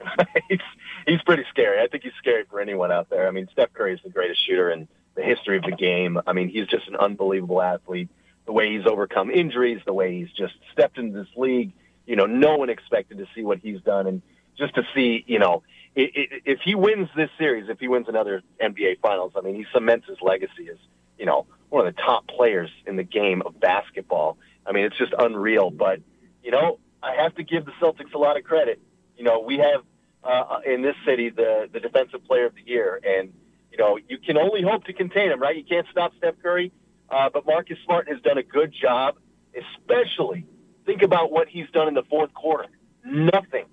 he's 0.48 0.60
he's 1.06 1.22
pretty 1.22 1.44
scary. 1.50 1.80
I 1.82 1.88
think 1.88 2.04
he's 2.04 2.12
scary 2.18 2.44
for 2.48 2.60
anyone 2.60 2.92
out 2.92 3.10
there. 3.10 3.26
I 3.26 3.30
mean, 3.30 3.48
Steph 3.52 3.72
Curry 3.72 3.94
is 3.94 4.00
the 4.02 4.10
greatest 4.10 4.46
shooter 4.46 4.70
in 4.70 4.88
the 5.14 5.22
history 5.22 5.56
of 5.56 5.64
the 5.64 5.76
game. 5.76 6.18
I 6.26 6.32
mean, 6.32 6.48
he's 6.48 6.66
just 6.66 6.88
an 6.88 6.96
unbelievable 6.96 7.60
athlete. 7.60 8.08
The 8.46 8.52
way 8.52 8.76
he's 8.76 8.86
overcome 8.86 9.30
injuries, 9.30 9.80
the 9.84 9.92
way 9.92 10.18
he's 10.18 10.32
just 10.32 10.54
stepped 10.72 10.98
into 10.98 11.18
this 11.18 11.28
league, 11.36 11.72
you 12.06 12.16
know, 12.16 12.26
no 12.26 12.56
one 12.56 12.70
expected 12.70 13.18
to 13.18 13.26
see 13.34 13.42
what 13.42 13.58
he's 13.58 13.80
done, 13.82 14.06
and 14.06 14.22
just 14.58 14.74
to 14.74 14.82
see, 14.94 15.24
you 15.26 15.38
know, 15.38 15.62
if 15.94 16.60
he 16.64 16.74
wins 16.74 17.08
this 17.16 17.30
series, 17.38 17.68
if 17.68 17.80
he 17.80 17.88
wins 17.88 18.06
another 18.08 18.42
NBA 18.62 19.00
Finals, 19.00 19.32
I 19.36 19.40
mean, 19.40 19.56
he 19.56 19.66
cements 19.72 20.06
his 20.06 20.18
legacy 20.22 20.68
as, 20.70 20.78
you 21.18 21.26
know, 21.26 21.46
one 21.68 21.86
of 21.86 21.94
the 21.94 22.00
top 22.00 22.28
players 22.28 22.70
in 22.86 22.96
the 22.96 23.02
game 23.02 23.42
of 23.44 23.58
basketball. 23.58 24.38
I 24.66 24.72
mean, 24.72 24.84
it's 24.84 24.96
just 24.96 25.12
unreal. 25.18 25.70
But, 25.70 26.00
you 26.44 26.50
know, 26.50 26.78
I 27.02 27.16
have 27.16 27.34
to 27.36 27.42
give 27.42 27.64
the 27.64 27.72
Celtics 27.80 28.14
a 28.14 28.18
lot 28.18 28.36
of 28.36 28.44
credit. 28.44 28.80
You 29.16 29.24
know, 29.24 29.40
we 29.40 29.58
have 29.58 29.82
uh, 30.22 30.60
in 30.66 30.82
this 30.82 30.96
city 31.06 31.30
the 31.30 31.68
the 31.72 31.80
defensive 31.80 32.24
player 32.24 32.46
of 32.46 32.54
the 32.54 32.62
year, 32.64 33.00
and 33.02 33.32
you 33.70 33.78
know 33.78 33.98
you 34.08 34.18
can 34.18 34.36
only 34.36 34.62
hope 34.62 34.84
to 34.84 34.92
contain 34.92 35.30
him, 35.30 35.40
right? 35.40 35.56
You 35.56 35.64
can't 35.64 35.86
stop 35.90 36.12
Steph 36.18 36.34
Curry, 36.42 36.72
uh, 37.08 37.30
but 37.32 37.46
Marcus 37.46 37.78
Smart 37.84 38.08
has 38.08 38.20
done 38.20 38.38
a 38.38 38.42
good 38.42 38.72
job, 38.72 39.16
especially 39.54 40.46
think 40.86 41.02
about 41.02 41.30
what 41.30 41.48
he's 41.48 41.68
done 41.70 41.88
in 41.88 41.94
the 41.94 42.02
fourth 42.04 42.32
quarter. 42.34 42.66
Nothing. 43.04 43.66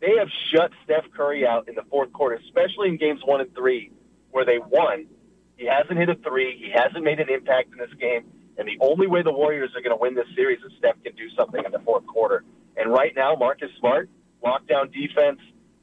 They 0.00 0.16
have 0.18 0.28
shut 0.50 0.72
Steph 0.84 1.04
Curry 1.16 1.46
out 1.46 1.68
in 1.68 1.76
the 1.76 1.84
fourth 1.88 2.12
quarter, 2.12 2.36
especially 2.36 2.88
in 2.88 2.96
games 2.96 3.20
one 3.24 3.40
and 3.40 3.54
three, 3.54 3.92
where 4.30 4.44
they 4.44 4.58
won. 4.58 5.06
He 5.56 5.66
hasn't 5.66 5.96
hit 5.96 6.08
a 6.08 6.16
three. 6.16 6.58
He 6.58 6.72
hasn't 6.72 7.04
made 7.04 7.20
an 7.20 7.30
impact 7.30 7.70
in 7.72 7.78
this 7.78 7.92
game. 8.00 8.24
And 8.58 8.66
the 8.66 8.78
only 8.80 9.06
way 9.06 9.22
the 9.22 9.32
Warriors 9.32 9.70
are 9.76 9.80
going 9.80 9.96
to 9.96 10.00
win 10.00 10.14
this 10.14 10.26
series 10.34 10.58
is 10.58 10.72
Steph 10.78 10.96
can 11.04 11.14
do 11.14 11.30
something 11.36 11.62
in 11.64 11.70
the 11.70 11.78
fourth 11.78 12.06
quarter. 12.06 12.44
And 12.76 12.92
right 12.92 13.12
now, 13.14 13.36
Marcus 13.36 13.70
Smart, 13.78 14.10
lockdown 14.44 14.92
defense, 14.92 15.38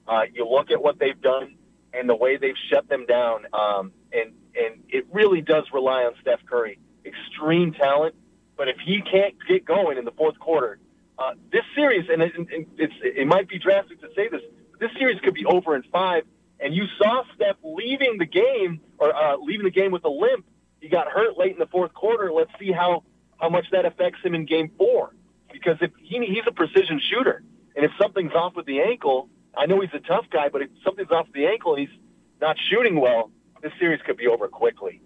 uh, 0.10 0.22
you 0.34 0.48
look 0.48 0.72
at 0.72 0.82
what 0.82 0.98
they've 1.00 1.22
done 1.22 1.56
and 1.94 2.10
the 2.10 2.16
way 2.16 2.38
they've 2.38 2.62
shut 2.70 2.90
them 2.90 3.06
down, 3.06 3.46
um, 3.54 3.92
and 4.12 4.34
and 4.56 4.84
it 4.90 5.06
really 5.12 5.42
does 5.42 5.66
rely 5.74 6.04
on 6.04 6.14
Steph 6.22 6.40
Curry. 6.50 6.80
Extreme 7.06 7.74
talent, 7.74 8.16
but 8.58 8.68
if 8.68 8.78
he 8.84 9.02
can't 9.02 9.36
get 9.48 9.66
going 9.66 9.98
in 9.98 10.06
the 10.06 10.12
fourth 10.12 10.38
quarter, 10.40 10.80
uh, 11.18 11.32
this 11.52 11.64
series, 11.76 12.10
and 12.12 12.22
it, 12.22 12.34
it's 12.78 12.94
it 13.02 13.28
might 13.28 13.48
be 13.48 13.60
drastic 13.60 14.02
to 14.02 14.08
say 14.16 14.28
this, 14.28 14.42
but 14.72 14.80
this 14.80 14.92
series 14.98 15.20
could 15.22 15.34
be 15.34 15.46
over 15.46 15.76
in 15.76 15.84
five. 15.84 16.24
And 16.62 16.76
you 16.76 16.86
saw 16.98 17.24
Steph 17.36 17.56
leaving 17.64 18.18
the 18.18 18.26
game 18.26 18.82
or 18.98 19.16
uh, 19.16 19.38
leaving 19.38 19.64
the 19.64 19.72
game 19.72 19.92
with 19.92 20.04
a 20.04 20.10
limp. 20.10 20.46
He 20.82 20.90
got 20.90 21.08
hurt 21.08 21.38
late 21.38 21.54
in 21.54 21.60
the 21.60 21.68
fourth 21.68 21.94
quarter. 21.94 22.34
Let's 22.34 22.52
see 22.60 22.72
how 22.72 23.04
how 23.38 23.50
much 23.50 23.66
that 23.72 23.86
affects 23.86 24.20
him 24.24 24.36
in 24.36 24.46
Game 24.46 24.72
Four, 24.78 25.16
because 25.52 25.78
if 25.82 25.92
he, 26.02 26.18
he's 26.26 26.44
a 26.48 26.52
precision 26.52 27.00
shooter, 27.10 27.44
and 27.76 27.86
if 27.86 27.92
something's 28.02 28.34
off 28.34 28.56
with 28.56 28.66
the 28.66 28.82
ankle, 28.82 29.30
I 29.60 29.66
know 29.66 29.82
he's 29.82 29.94
a 29.94 30.00
tough 30.00 30.26
guy, 30.32 30.48
but 30.50 30.62
if 30.62 30.70
something's 30.86 31.12
off 31.12 31.28
the 31.34 31.46
ankle 31.48 31.76
and 31.76 31.88
he's 31.88 32.00
not 32.40 32.56
shooting 32.72 33.00
well, 33.00 33.30
this 33.62 33.74
series 33.78 34.00
could 34.06 34.16
be 34.16 34.28
over 34.28 34.48
quickly. 34.48 35.02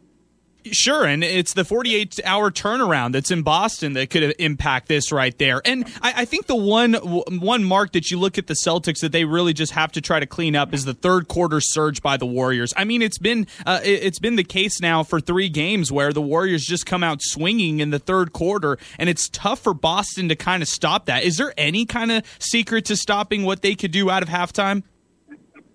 Sure, 0.72 1.06
and 1.06 1.24
it's 1.24 1.54
the 1.54 1.66
48 1.66 2.20
hour 2.24 2.50
turnaround 2.50 3.12
that's 3.12 3.32
in 3.32 3.44
Boston 3.44 3.94
that 3.94 4.10
could 4.10 4.36
impact 4.40 4.88
this 4.88 5.12
right 5.12 5.38
there. 5.38 5.62
And 5.66 5.86
I, 6.02 6.14
I, 6.18 6.26
think 6.26 6.48
the 6.48 6.56
one 6.56 6.94
one 6.94 7.64
mark 7.64 7.92
that 7.94 8.12
you 8.12 8.18
look 8.18 8.38
at 8.38 8.48
the 8.48 8.54
Celtics 8.54 9.02
that 9.02 9.12
they 9.12 9.26
really 9.26 9.54
just 9.54 9.74
have 9.74 9.92
to 9.94 10.02
try 10.02 10.20
to 10.20 10.26
clean 10.26 10.56
up 10.56 10.74
is 10.74 10.86
the 10.86 10.94
third 10.94 11.28
quarter 11.28 11.60
surge 11.60 12.02
by 12.02 12.18
the 12.18 12.26
Warriors. 12.26 12.74
I 12.78 12.86
mean, 12.86 13.02
it's 13.02 13.18
been 13.18 13.48
uh, 13.66 13.82
it's 13.84 14.20
been 14.20 14.36
the 14.36 14.44
case 14.44 14.80
now 14.80 15.04
for 15.04 15.20
three 15.20 15.50
games 15.50 15.92
where 15.92 16.14
the 16.14 16.22
Warriors 16.22 16.66
just 16.66 16.86
come 16.86 17.04
out 17.04 17.22
swinging 17.22 17.80
in 17.80 17.90
the 17.90 18.00
third 18.00 18.32
quarter, 18.32 18.78
and 18.98 19.10
it's 19.10 19.28
tough 19.30 19.60
for 19.60 19.74
Boston 19.74 20.30
to 20.30 20.36
kind 20.36 20.64
of 20.64 20.70
stop 20.70 21.06
that. 21.08 21.24
Is 21.24 21.38
there 21.38 21.54
any 21.58 21.86
kind 21.86 22.12
of 22.12 22.24
secret 22.40 22.86
to 22.86 22.96
stopping 22.96 23.44
what 23.44 23.62
they 23.62 23.76
could 23.76 23.92
do 23.92 24.10
out 24.10 24.24
of 24.24 24.30
halftime? 24.30 24.84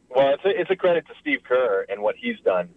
Well, 0.09 0.35
it's 0.35 0.45
a, 0.45 0.61
it's 0.61 0.71
a 0.71 0.77
credit 0.77 1.07
to 1.09 1.13
Steve 1.21 1.41
Kerr 1.45 1.85
and 1.89 2.01
what 2.01 2.17
he's 2.17 2.41
done 2.41 2.71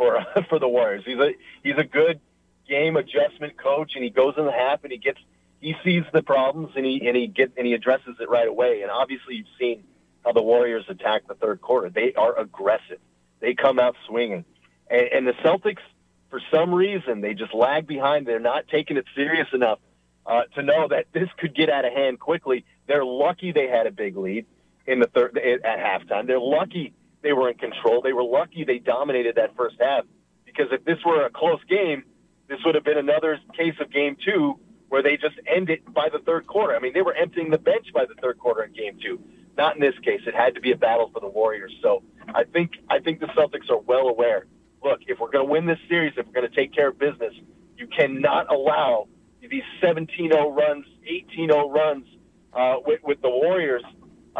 for 0.00 0.24
for 0.48 0.58
the 0.58 0.68
Warriors. 0.68 1.02
He's 1.04 1.18
a 1.18 1.32
he's 1.62 1.76
a 1.76 1.84
good 1.84 2.20
game 2.66 2.96
adjustment 2.96 3.58
coach, 3.62 3.92
and 3.94 4.02
he 4.02 4.08
goes 4.08 4.34
in 4.38 4.46
the 4.46 4.52
half 4.52 4.82
and 4.82 4.90
he 4.90 4.98
gets 4.98 5.18
he 5.60 5.76
sees 5.84 6.04
the 6.12 6.22
problems 6.22 6.70
and 6.74 6.86
he 6.86 7.06
and 7.06 7.14
he 7.16 7.26
get 7.26 7.52
and 7.58 7.66
he 7.66 7.74
addresses 7.74 8.16
it 8.18 8.30
right 8.30 8.48
away. 8.48 8.80
And 8.80 8.90
obviously, 8.90 9.36
you've 9.36 9.46
seen 9.58 9.84
how 10.24 10.32
the 10.32 10.42
Warriors 10.42 10.84
attack 10.88 11.28
the 11.28 11.34
third 11.34 11.60
quarter. 11.60 11.90
They 11.90 12.14
are 12.14 12.38
aggressive. 12.38 12.98
They 13.40 13.54
come 13.54 13.78
out 13.78 13.94
swinging, 14.06 14.44
and, 14.90 15.08
and 15.12 15.26
the 15.26 15.32
Celtics, 15.44 15.82
for 16.30 16.40
some 16.50 16.74
reason, 16.74 17.20
they 17.20 17.34
just 17.34 17.54
lag 17.54 17.86
behind. 17.86 18.26
They're 18.26 18.40
not 18.40 18.68
taking 18.68 18.96
it 18.96 19.04
serious 19.14 19.48
enough 19.52 19.80
uh, 20.24 20.42
to 20.54 20.62
know 20.62 20.88
that 20.88 21.06
this 21.12 21.28
could 21.38 21.54
get 21.54 21.68
out 21.68 21.84
of 21.84 21.92
hand 21.92 22.20
quickly. 22.20 22.64
They're 22.86 23.04
lucky 23.04 23.52
they 23.52 23.68
had 23.68 23.86
a 23.86 23.90
big 23.90 24.16
lead 24.16 24.46
in 24.86 25.00
the 25.00 25.06
third 25.06 25.38
at 25.38 25.62
halftime. 25.62 26.26
They're 26.26 26.40
lucky 26.40 26.94
they 27.22 27.32
were 27.32 27.48
in 27.50 27.56
control. 27.56 28.02
They 28.02 28.12
were 28.12 28.24
lucky 28.24 28.64
they 28.64 28.78
dominated 28.78 29.36
that 29.36 29.56
first 29.56 29.76
half 29.80 30.04
because 30.44 30.66
if 30.72 30.84
this 30.84 30.98
were 31.04 31.24
a 31.24 31.30
close 31.30 31.60
game, 31.68 32.04
this 32.48 32.58
would 32.64 32.74
have 32.74 32.84
been 32.84 32.98
another 32.98 33.38
case 33.56 33.74
of 33.80 33.92
game 33.92 34.16
two 34.24 34.58
where 34.88 35.02
they 35.02 35.16
just 35.16 35.36
end 35.46 35.70
it 35.70 35.92
by 35.94 36.08
the 36.12 36.18
third 36.18 36.46
quarter. 36.46 36.74
I 36.74 36.80
mean, 36.80 36.92
they 36.92 37.02
were 37.02 37.14
emptying 37.14 37.50
the 37.50 37.58
bench 37.58 37.86
by 37.94 38.06
the 38.06 38.14
third 38.20 38.38
quarter 38.38 38.64
in 38.64 38.72
game 38.72 38.98
two. 39.00 39.22
Not 39.56 39.76
in 39.76 39.80
this 39.80 39.94
case. 40.04 40.20
It 40.26 40.34
had 40.34 40.54
to 40.54 40.60
be 40.60 40.72
a 40.72 40.76
battle 40.76 41.10
for 41.12 41.20
the 41.20 41.28
Warriors. 41.28 41.72
So 41.82 42.02
I 42.34 42.44
think 42.44 42.72
I 42.88 42.98
think 42.98 43.20
the 43.20 43.26
Celtics 43.26 43.70
are 43.70 43.78
well 43.78 44.08
aware. 44.08 44.46
Look, 44.82 45.00
if 45.06 45.20
we're 45.20 45.30
going 45.30 45.46
to 45.46 45.50
win 45.50 45.66
this 45.66 45.78
series, 45.88 46.14
if 46.16 46.26
we're 46.26 46.32
going 46.32 46.48
to 46.48 46.56
take 46.56 46.74
care 46.74 46.88
of 46.88 46.98
business, 46.98 47.34
you 47.76 47.86
cannot 47.86 48.50
allow 48.50 49.08
these 49.40 49.62
17-0 49.82 50.56
runs, 50.56 50.86
18-0 51.10 51.74
runs 51.74 52.06
uh, 52.52 52.76
with, 52.84 53.00
with 53.02 53.20
the 53.22 53.28
Warriors 53.28 53.82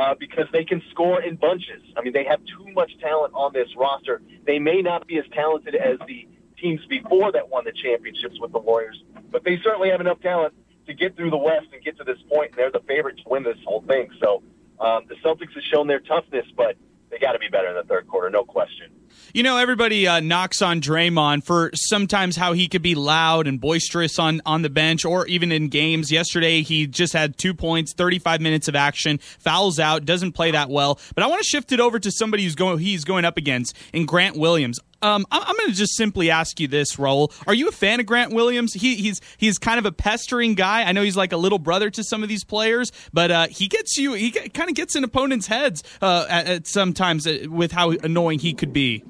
uh, 0.01 0.15
because 0.19 0.47
they 0.51 0.65
can 0.65 0.81
score 0.91 1.21
in 1.21 1.37
bunches. 1.37 1.83
I 1.95 2.01
mean, 2.01 2.15
they 2.15 2.25
have 2.25 2.41
too 2.47 2.73
much 2.73 2.91
talent 3.01 3.35
on 3.35 3.53
this 3.53 3.69
roster. 3.77 4.23
They 4.47 4.59
may 4.59 4.81
not 4.81 5.07
be 5.07 5.19
as 5.19 5.27
talented 5.35 5.75
as 5.75 5.99
the 6.07 6.27
teams 6.59 6.81
before 6.89 7.33
that 7.33 7.51
won 7.51 7.65
the 7.67 7.73
championships 7.73 8.41
with 8.41 8.53
the 8.53 8.59
Warriors, 8.59 9.03
but 9.31 9.45
they 9.45 9.59
certainly 9.63 9.91
have 9.91 10.01
enough 10.01 10.21
talent 10.21 10.55
to 10.87 10.95
get 10.95 11.17
through 11.17 11.31
the 11.31 11.37
West 11.37 11.67
and 11.75 11.85
get 11.85 11.99
to 11.99 12.05
this 12.05 12.17
point, 12.31 12.53
and 12.53 12.59
they're 12.59 12.71
the 12.71 12.87
favorite 12.89 13.19
to 13.19 13.25
win 13.27 13.43
this 13.43 13.59
whole 13.67 13.83
thing. 13.83 14.09
So 14.23 14.43
um, 14.81 15.05
the 15.07 15.17
Celtics 15.17 15.53
have 15.55 15.65
shown 15.71 15.87
their 15.87 16.01
toughness, 16.01 16.47
but 16.57 16.77
they 17.11 17.19
got 17.19 17.33
to 17.33 17.39
be 17.39 17.49
better 17.49 17.69
in 17.69 17.75
the 17.75 17.85
third 17.85 18.09
quarter, 18.09 18.31
no 18.31 18.45
question. 18.45 18.91
You 19.33 19.43
know, 19.43 19.57
everybody 19.57 20.07
uh, 20.07 20.21
knocks 20.21 20.61
on 20.61 20.81
Draymond 20.81 21.45
for 21.45 21.71
sometimes 21.75 22.37
how 22.37 22.53
he 22.53 22.69
could 22.69 22.83
be 22.83 22.95
loud 22.95 23.47
and 23.47 23.61
boisterous 23.61 24.19
on, 24.19 24.41
on 24.45 24.63
the 24.63 24.71
bench 24.71 25.05
or 25.05 25.27
even 25.27 25.53
in 25.53 25.69
games. 25.69 26.11
Yesterday, 26.11 26.63
he 26.63 26.87
just 26.87 27.13
had 27.13 27.37
two 27.37 27.55
points, 27.55 27.93
35 27.95 28.41
minutes 28.41 28.67
of 28.67 28.75
action, 28.75 29.19
fouls 29.39 29.79
out, 29.79 30.05
doesn't 30.05 30.33
play 30.33 30.51
that 30.51 30.69
well. 30.69 30.99
But 31.15 31.25
I 31.25 31.29
want 31.29 31.43
to 31.43 31.49
shift 31.49 31.73
it 31.73 31.81
over 31.81 31.99
to 31.99 32.11
somebody 32.11 32.45
who's 32.45 32.55
going 32.55 32.79
he's 32.79 33.05
going 33.05 33.25
up 33.25 33.37
against 33.37 33.77
in 33.93 34.07
Grant 34.07 34.37
Williams. 34.37 34.81
Um, 35.03 35.27
I'm 35.31 35.57
going 35.57 35.71
to 35.71 35.75
just 35.75 35.97
simply 35.97 36.31
ask 36.31 36.61
you 36.61 36.69
this, 36.69 36.97
Raul. 36.97 37.33
Are 37.47 37.55
you 37.55 37.69
a 37.69 37.73
fan 37.73 38.01
of 38.01 38.07
Grant 38.07 38.33
Williams? 38.33 38.75
He, 38.75 38.97
he's 38.97 39.21
he's 39.39 39.59
kind 39.59 39.79
of 39.79 39.87
a 39.87 39.93
pestering 39.93 40.55
guy. 40.55 40.83
I 40.83 40.93
know 40.93 41.03
he's 41.03 41.17
like 41.17 41.33
a 41.33 41.39
little 41.39 41.59
brother 41.59 41.89
to 41.91 42.05
some 42.05 42.23
of 42.23 42.29
these 42.29 42.45
players, 42.45 42.93
but 43.13 43.31
uh, 43.31 43.47
he 43.49 43.67
gets 43.67 43.97
you. 43.97 44.13
He 44.13 44.31
kind 44.31 44.69
of 44.69 44.77
gets 44.77 44.95
in 44.97 45.05
opponents' 45.05 45.47
heads 45.47 45.83
uh, 46.03 46.27
at, 46.29 46.47
at 46.47 46.67
sometimes 46.67 47.27
uh, 47.27 47.47
with 47.49 47.73
how 47.73 47.91
annoying 47.91 48.41
he 48.41 48.53
could 48.53 48.73
be. 48.73 49.05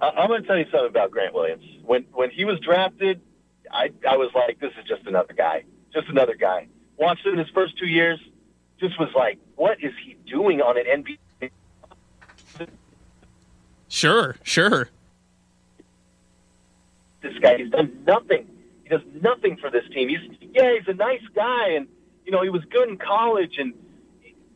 I'm 0.00 0.28
going 0.28 0.40
to 0.42 0.48
tell 0.48 0.56
you 0.56 0.64
something 0.70 0.88
about 0.88 1.10
Grant 1.10 1.34
Williams. 1.34 1.64
When 1.84 2.06
when 2.12 2.30
he 2.30 2.46
was 2.46 2.58
drafted, 2.60 3.20
I 3.70 3.90
I 4.08 4.16
was 4.16 4.30
like, 4.34 4.60
this 4.60 4.72
is 4.80 4.88
just 4.88 5.06
another 5.06 5.34
guy, 5.34 5.64
just 5.92 6.08
another 6.08 6.34
guy. 6.34 6.68
Watched 6.96 7.26
him 7.26 7.34
in 7.34 7.38
his 7.38 7.50
first 7.50 7.78
two 7.78 7.86
years, 7.86 8.18
just 8.78 8.98
was 8.98 9.10
like, 9.14 9.38
what 9.56 9.78
is 9.82 9.92
he 10.04 10.16
doing 10.26 10.62
on 10.62 10.78
an 10.78 10.84
NBA? 10.86 11.18
Sure, 13.90 14.36
sure. 14.44 14.88
This 17.22 17.36
guy, 17.40 17.58
he's 17.58 17.70
done 17.70 18.04
nothing. 18.06 18.46
He 18.84 18.88
does 18.88 19.02
nothing 19.20 19.56
for 19.56 19.68
this 19.68 19.82
team. 19.92 20.08
He's 20.08 20.20
yeah, 20.54 20.74
he's 20.78 20.88
a 20.88 20.94
nice 20.94 21.20
guy, 21.34 21.70
and 21.70 21.88
you 22.24 22.30
know 22.30 22.42
he 22.42 22.50
was 22.50 22.62
good 22.70 22.88
in 22.88 22.96
college, 22.96 23.56
and 23.58 23.74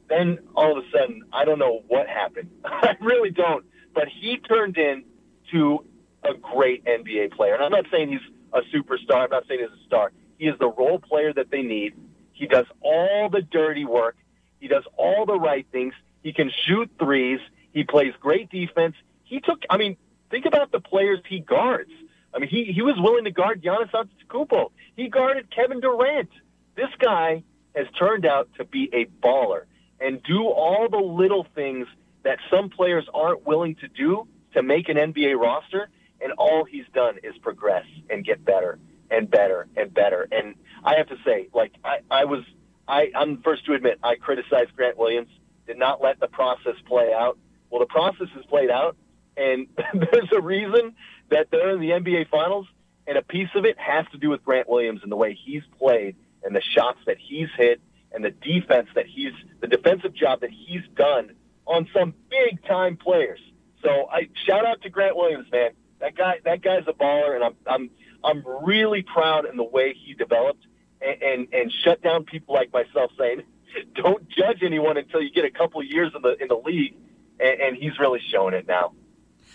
then 0.08 0.38
all 0.54 0.78
of 0.78 0.84
a 0.84 0.90
sudden, 0.90 1.24
I 1.32 1.44
don't 1.44 1.58
know 1.58 1.82
what 1.88 2.06
happened. 2.06 2.48
I 2.64 2.96
really 3.00 3.30
don't. 3.30 3.66
But 3.92 4.06
he 4.08 4.38
turned 4.38 4.78
in 4.78 5.02
to 5.50 5.84
a 6.22 6.34
great 6.34 6.84
NBA 6.84 7.32
player. 7.32 7.54
And 7.54 7.64
I'm 7.64 7.72
not 7.72 7.86
saying 7.90 8.10
he's 8.10 8.20
a 8.52 8.60
superstar. 8.74 9.24
I'm 9.24 9.30
not 9.30 9.46
saying 9.48 9.60
he's 9.60 9.80
a 9.80 9.84
star. 9.86 10.12
He 10.38 10.46
is 10.46 10.58
the 10.60 10.68
role 10.68 11.00
player 11.00 11.32
that 11.32 11.50
they 11.50 11.62
need. 11.62 11.94
He 12.32 12.46
does 12.46 12.66
all 12.80 13.28
the 13.28 13.42
dirty 13.42 13.84
work. 13.84 14.16
He 14.60 14.68
does 14.68 14.84
all 14.96 15.26
the 15.26 15.38
right 15.38 15.66
things. 15.72 15.92
He 16.22 16.32
can 16.32 16.50
shoot 16.66 16.90
threes. 16.98 17.40
He 17.72 17.84
plays 17.84 18.14
great 18.20 18.48
defense. 18.50 18.94
He 19.24 19.40
took, 19.40 19.62
I 19.68 19.76
mean, 19.76 19.96
think 20.30 20.46
about 20.46 20.72
the 20.72 20.80
players 20.80 21.20
he 21.28 21.40
guards. 21.40 21.90
I 22.34 22.38
mean, 22.38 22.48
he, 22.48 22.72
he 22.72 22.82
was 22.82 22.96
willing 22.98 23.24
to 23.24 23.30
guard 23.30 23.62
Giannis 23.62 23.90
Antetokounmpo. 23.92 24.70
He 24.96 25.08
guarded 25.08 25.54
Kevin 25.54 25.80
Durant. 25.80 26.30
This 26.76 26.90
guy 26.98 27.44
has 27.74 27.86
turned 27.98 28.26
out 28.26 28.48
to 28.58 28.64
be 28.64 28.90
a 28.92 29.06
baller 29.24 29.64
and 30.00 30.22
do 30.22 30.46
all 30.48 30.88
the 30.90 30.98
little 30.98 31.46
things 31.54 31.86
that 32.24 32.38
some 32.50 32.70
players 32.70 33.06
aren't 33.14 33.46
willing 33.46 33.76
to 33.76 33.88
do 33.88 34.26
to 34.54 34.62
make 34.62 34.88
an 34.88 34.96
NBA 34.96 35.38
roster, 35.38 35.88
and 36.20 36.32
all 36.32 36.64
he's 36.64 36.86
done 36.92 37.18
is 37.22 37.36
progress 37.38 37.84
and 38.10 38.24
get 38.24 38.44
better 38.44 38.78
and 39.10 39.30
better 39.30 39.68
and 39.76 39.92
better. 39.92 40.26
And 40.32 40.54
I 40.82 40.96
have 40.96 41.08
to 41.08 41.16
say, 41.24 41.48
like 41.54 41.72
I, 41.84 41.98
I 42.10 42.24
was, 42.24 42.44
I, 42.88 43.10
I'm 43.14 43.36
the 43.36 43.42
first 43.42 43.66
to 43.66 43.74
admit 43.74 43.98
I 44.02 44.16
criticized 44.16 44.74
Grant 44.76 44.96
Williams, 44.96 45.28
did 45.66 45.78
not 45.78 46.02
let 46.02 46.20
the 46.20 46.28
process 46.28 46.74
play 46.86 47.12
out. 47.12 47.38
Well, 47.70 47.80
the 47.80 47.86
process 47.86 48.28
has 48.34 48.44
played 48.46 48.70
out, 48.70 48.96
and 49.36 49.66
there's 49.94 50.28
a 50.34 50.40
reason 50.40 50.94
that 51.30 51.48
they're 51.50 51.70
in 51.70 51.80
the 51.80 51.90
NBA 51.90 52.28
Finals, 52.28 52.66
and 53.06 53.18
a 53.18 53.22
piece 53.22 53.48
of 53.54 53.64
it 53.64 53.78
has 53.78 54.06
to 54.12 54.18
do 54.18 54.30
with 54.30 54.44
Grant 54.44 54.68
Williams 54.68 55.00
and 55.02 55.12
the 55.12 55.16
way 55.16 55.34
he's 55.34 55.62
played 55.78 56.16
and 56.42 56.54
the 56.54 56.62
shots 56.62 56.98
that 57.06 57.16
he's 57.18 57.48
hit 57.56 57.80
and 58.12 58.24
the 58.24 58.30
defense 58.30 58.88
that 58.94 59.06
he's 59.06 59.32
the 59.60 59.66
defensive 59.66 60.14
job 60.14 60.40
that 60.40 60.50
he's 60.50 60.82
done 60.96 61.34
on 61.66 61.88
some 61.94 62.14
big 62.30 62.64
time 62.66 62.96
players. 62.96 63.40
So 63.82 64.08
I 64.10 64.28
shout 64.46 64.64
out 64.64 64.82
to 64.82 64.90
Grant 64.90 65.16
Williams, 65.16 65.46
man. 65.50 65.70
That 66.00 66.16
guy, 66.16 66.40
that 66.44 66.62
guy's 66.62 66.84
a 66.86 66.92
baller, 66.92 67.34
and 67.34 67.44
I'm 67.44 67.54
I'm 67.66 67.90
I'm 68.22 68.44
really 68.64 69.02
proud 69.02 69.46
in 69.46 69.56
the 69.56 69.64
way 69.64 69.94
he 69.94 70.14
developed 70.14 70.64
and 71.00 71.22
and, 71.22 71.48
and 71.52 71.72
shut 71.84 72.02
down 72.02 72.24
people 72.24 72.54
like 72.54 72.72
myself 72.72 73.10
saying, 73.18 73.42
don't 73.94 74.28
judge 74.28 74.62
anyone 74.62 74.96
until 74.96 75.20
you 75.20 75.30
get 75.30 75.44
a 75.44 75.50
couple 75.50 75.82
years 75.82 76.12
in 76.14 76.22
the 76.22 76.36
in 76.40 76.48
the 76.48 76.60
league, 76.64 76.96
and, 77.40 77.60
and 77.60 77.76
he's 77.76 77.98
really 77.98 78.20
showing 78.30 78.54
it 78.54 78.66
now. 78.66 78.92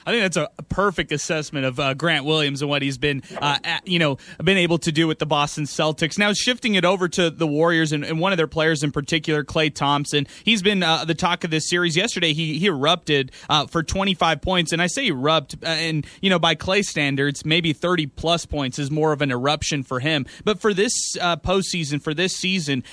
I 0.09 0.11
think 0.13 0.23
that's 0.23 0.37
a 0.37 0.63
perfect 0.63 1.11
assessment 1.11 1.67
of 1.67 1.79
uh, 1.79 1.93
Grant 1.93 2.25
Williams 2.25 2.63
and 2.63 2.69
what 2.69 2.81
he's 2.81 2.97
been, 2.97 3.21
uh, 3.39 3.59
at, 3.63 3.87
you 3.87 3.99
know, 3.99 4.17
been 4.43 4.57
able 4.57 4.79
to 4.79 4.91
do 4.91 5.07
with 5.07 5.19
the 5.19 5.27
Boston 5.27 5.65
Celtics. 5.65 6.17
Now 6.17 6.33
shifting 6.33 6.73
it 6.73 6.83
over 6.83 7.07
to 7.09 7.29
the 7.29 7.45
Warriors 7.45 7.91
and, 7.91 8.03
and 8.03 8.19
one 8.19 8.31
of 8.33 8.37
their 8.37 8.47
players 8.47 8.81
in 8.81 8.91
particular, 8.91 9.43
Klay 9.43 9.71
Thompson. 9.71 10.25
He's 10.43 10.63
been 10.63 10.81
uh, 10.81 11.05
the 11.05 11.13
talk 11.13 11.43
of 11.43 11.51
this 11.51 11.69
series. 11.69 11.95
Yesterday, 11.95 12.33
he 12.33 12.57
he 12.57 12.65
erupted 12.65 13.31
uh, 13.51 13.67
for 13.67 13.83
25 13.83 14.41
points, 14.41 14.71
and 14.71 14.81
I 14.81 14.87
say 14.87 15.05
erupt, 15.09 15.53
uh, 15.61 15.67
and 15.67 16.07
you 16.23 16.31
know, 16.31 16.39
by 16.39 16.55
Klay 16.55 16.83
standards, 16.83 17.45
maybe 17.45 17.71
30 17.71 18.07
plus 18.07 18.47
points 18.47 18.79
is 18.79 18.89
more 18.89 19.13
of 19.13 19.21
an 19.21 19.29
eruption 19.29 19.83
for 19.83 19.99
him. 19.99 20.25
But 20.43 20.59
for 20.59 20.73
this 20.73 20.91
uh, 21.21 21.37
postseason, 21.37 22.01
for 22.01 22.15
this 22.15 22.35
season, 22.35 22.83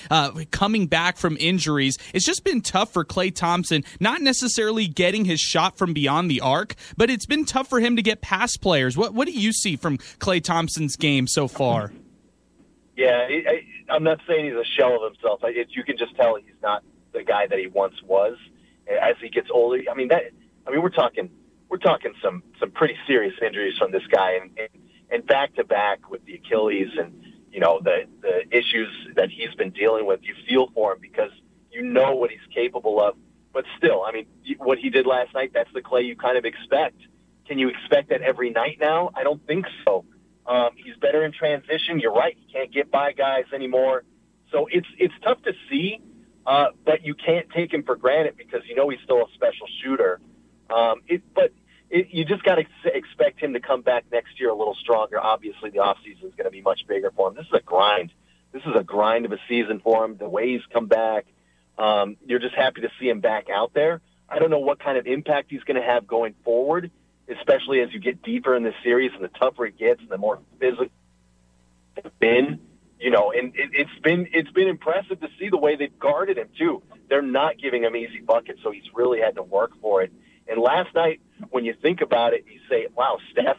coming 0.51 0.85
back 0.85 1.17
from 1.17 1.35
injuries, 1.39 1.97
it's 2.13 2.25
just 2.25 2.43
been 2.43 2.61
tough 2.61 2.93
for 2.93 3.03
Klay 3.03 3.33
Thompson. 3.33 3.83
Not 3.99 4.21
necessarily 4.21 4.87
getting 4.87 5.25
his 5.25 5.39
shot 5.39 5.79
from 5.79 5.93
beyond 5.93 6.29
the 6.29 6.41
arc, 6.41 6.75
but 6.95 7.06
it's 7.09 7.25
been 7.25 7.45
tough 7.45 7.67
for 7.67 7.79
him 7.79 7.95
to 7.95 8.01
get 8.01 8.21
past 8.21 8.61
players. 8.61 8.97
What 8.97 9.13
what 9.13 9.27
do 9.27 9.33
you 9.33 9.51
see 9.53 9.75
from 9.75 9.97
Klay 9.97 10.43
Thompson's 10.43 10.95
game 10.95 11.27
so 11.27 11.47
far? 11.47 11.91
Yeah, 12.95 13.27
I, 13.29 13.95
am 13.95 14.03
not 14.03 14.19
saying 14.27 14.45
he's 14.45 14.55
a 14.55 14.65
shell 14.65 15.03
of 15.03 15.13
himself. 15.13 15.43
I, 15.43 15.49
it, 15.49 15.67
you 15.69 15.83
can 15.83 15.97
just 15.97 16.15
tell 16.15 16.35
he's 16.35 16.61
not 16.63 16.83
the 17.13 17.23
guy 17.23 17.45
that 17.45 17.59
he 17.59 17.67
once 17.67 17.95
was. 18.03 18.37
Eh, 18.87 18.95
as 19.01 19.15
he 19.21 19.29
gets 19.29 19.49
older. 19.51 19.81
I 19.89 19.93
mean 19.93 20.07
that. 20.09 20.23
I 20.65 20.71
mean 20.71 20.81
we're 20.81 20.89
talking 20.89 21.29
we're 21.69 21.77
talking 21.77 22.13
some 22.23 22.43
some 22.59 22.71
pretty 22.71 22.95
serious 23.05 23.33
injuries 23.45 23.77
from 23.77 23.91
this 23.91 24.05
guy, 24.11 24.33
and 24.41 24.51
and, 24.57 24.69
and 25.11 25.27
back 25.27 25.55
to 25.55 25.63
back 25.63 26.09
with 26.09 26.25
the 26.25 26.35
Achilles 26.35 26.89
and 26.97 27.21
you 27.51 27.59
know 27.59 27.79
the 27.83 28.05
the 28.21 28.43
issues 28.51 28.89
that 29.15 29.29
he's 29.29 29.53
been 29.55 29.71
dealing 29.71 30.05
with. 30.05 30.21
You 30.23 30.35
feel 30.47 30.69
for 30.73 30.93
him 30.93 30.99
because 31.01 31.31
you 31.71 31.83
know 31.83 32.15
what 32.15 32.31
he's 32.31 32.39
capable 32.53 33.01
of. 33.01 33.15
But 33.57 33.65
still, 33.75 34.03
I 34.07 34.11
mean, 34.11 34.27
what 34.59 34.77
he 34.77 34.91
did 34.91 35.07
last 35.07 35.33
night, 35.33 35.49
that's 35.51 35.73
the 35.73 35.81
Klay 35.81 36.05
you 36.05 36.15
kind 36.15 36.37
of 36.37 36.45
expect. 36.45 36.97
Can 37.47 37.57
you 37.57 37.69
expect 37.69 38.09
that 38.09 38.21
every 38.21 38.51
night 38.51 38.77
now? 38.79 39.09
I 39.15 39.23
don't 39.23 39.43
think 39.47 39.65
so. 39.83 40.05
Um, 40.45 40.69
he's 40.75 40.95
better 40.97 41.25
in 41.25 41.31
transition. 41.31 41.99
You're 41.99 42.13
right. 42.13 42.37
He 42.39 42.53
can't 42.53 42.71
get 42.71 42.91
by 42.91 43.13
guys 43.13 43.45
anymore. 43.51 44.03
So 44.51 44.67
it's 44.71 44.85
it's 44.99 45.13
tough 45.23 45.41
to 45.41 45.53
see, 45.71 45.99
uh, 46.45 46.67
but 46.85 47.03
you 47.03 47.15
can't 47.15 47.49
take 47.49 47.73
him 47.73 47.81
for 47.81 47.95
granted 47.95 48.37
because 48.37 48.61
you 48.69 48.75
know 48.75 48.89
he's 48.89 48.99
still 49.03 49.21
a 49.23 49.33
special 49.33 49.65
shooter. 49.81 50.19
Um, 50.69 51.01
it, 51.07 51.23
but 51.33 51.51
it, 51.89 52.09
you 52.11 52.25
just 52.25 52.43
got 52.43 52.57
to 52.57 52.65
expect 52.93 53.39
him 53.39 53.53
to 53.53 53.59
come 53.59 53.81
back 53.81 54.05
next 54.11 54.39
year 54.39 54.51
a 54.51 54.55
little 54.55 54.75
stronger. 54.75 55.19
Obviously, 55.19 55.71
the 55.71 55.79
offseason 55.79 56.25
is 56.25 56.35
going 56.35 56.45
to 56.45 56.51
be 56.51 56.61
much 56.61 56.81
bigger 56.87 57.11
for 57.15 57.29
him. 57.29 57.33
This 57.33 57.47
is 57.47 57.53
a 57.53 57.63
grind. 57.63 58.13
This 58.53 58.61
is 58.67 58.75
a 58.75 58.83
grind 58.83 59.25
of 59.25 59.31
a 59.31 59.39
season 59.49 59.79
for 59.83 60.05
him. 60.05 60.15
The 60.15 60.29
way 60.29 60.49
he's 60.51 60.65
come 60.71 60.85
back, 60.85 61.25
um, 61.77 62.17
you're 62.25 62.39
just 62.39 62.55
happy 62.55 62.81
to 62.81 62.89
see 62.99 63.09
him 63.09 63.19
back 63.19 63.49
out 63.49 63.73
there. 63.73 64.01
I 64.29 64.39
don't 64.39 64.49
know 64.49 64.59
what 64.59 64.79
kind 64.79 64.97
of 64.97 65.07
impact 65.07 65.51
he's 65.51 65.63
going 65.63 65.79
to 65.79 65.87
have 65.87 66.07
going 66.07 66.35
forward, 66.43 66.91
especially 67.29 67.81
as 67.81 67.93
you 67.93 67.99
get 67.99 68.21
deeper 68.23 68.55
in 68.55 68.63
the 68.63 68.73
series 68.83 69.11
and 69.13 69.23
the 69.23 69.29
tougher 69.29 69.65
it 69.65 69.77
gets 69.77 70.01
and 70.01 70.09
the 70.09 70.17
more 70.17 70.39
physical 70.59 70.87
it's 71.95 72.09
been. 72.19 72.59
You 72.99 73.11
know, 73.11 73.31
and 73.31 73.55
it, 73.55 73.69
it's 73.73 73.99
been 74.01 74.27
it's 74.33 74.49
been 74.51 74.67
impressive 74.67 75.19
to 75.21 75.27
see 75.39 75.49
the 75.49 75.57
way 75.57 75.75
they've 75.75 75.97
guarded 75.99 76.37
him 76.37 76.49
too. 76.57 76.81
They're 77.09 77.21
not 77.21 77.59
giving 77.59 77.83
him 77.83 77.95
easy 77.95 78.21
buckets, 78.21 78.59
so 78.63 78.71
he's 78.71 78.89
really 78.93 79.19
had 79.19 79.35
to 79.35 79.43
work 79.43 79.71
for 79.81 80.01
it. 80.01 80.11
And 80.47 80.59
last 80.59 80.93
night, 80.95 81.21
when 81.51 81.63
you 81.63 81.75
think 81.79 82.01
about 82.01 82.33
it, 82.33 82.45
you 82.51 82.59
say, 82.67 82.87
"Wow, 82.95 83.19
Steph, 83.31 83.57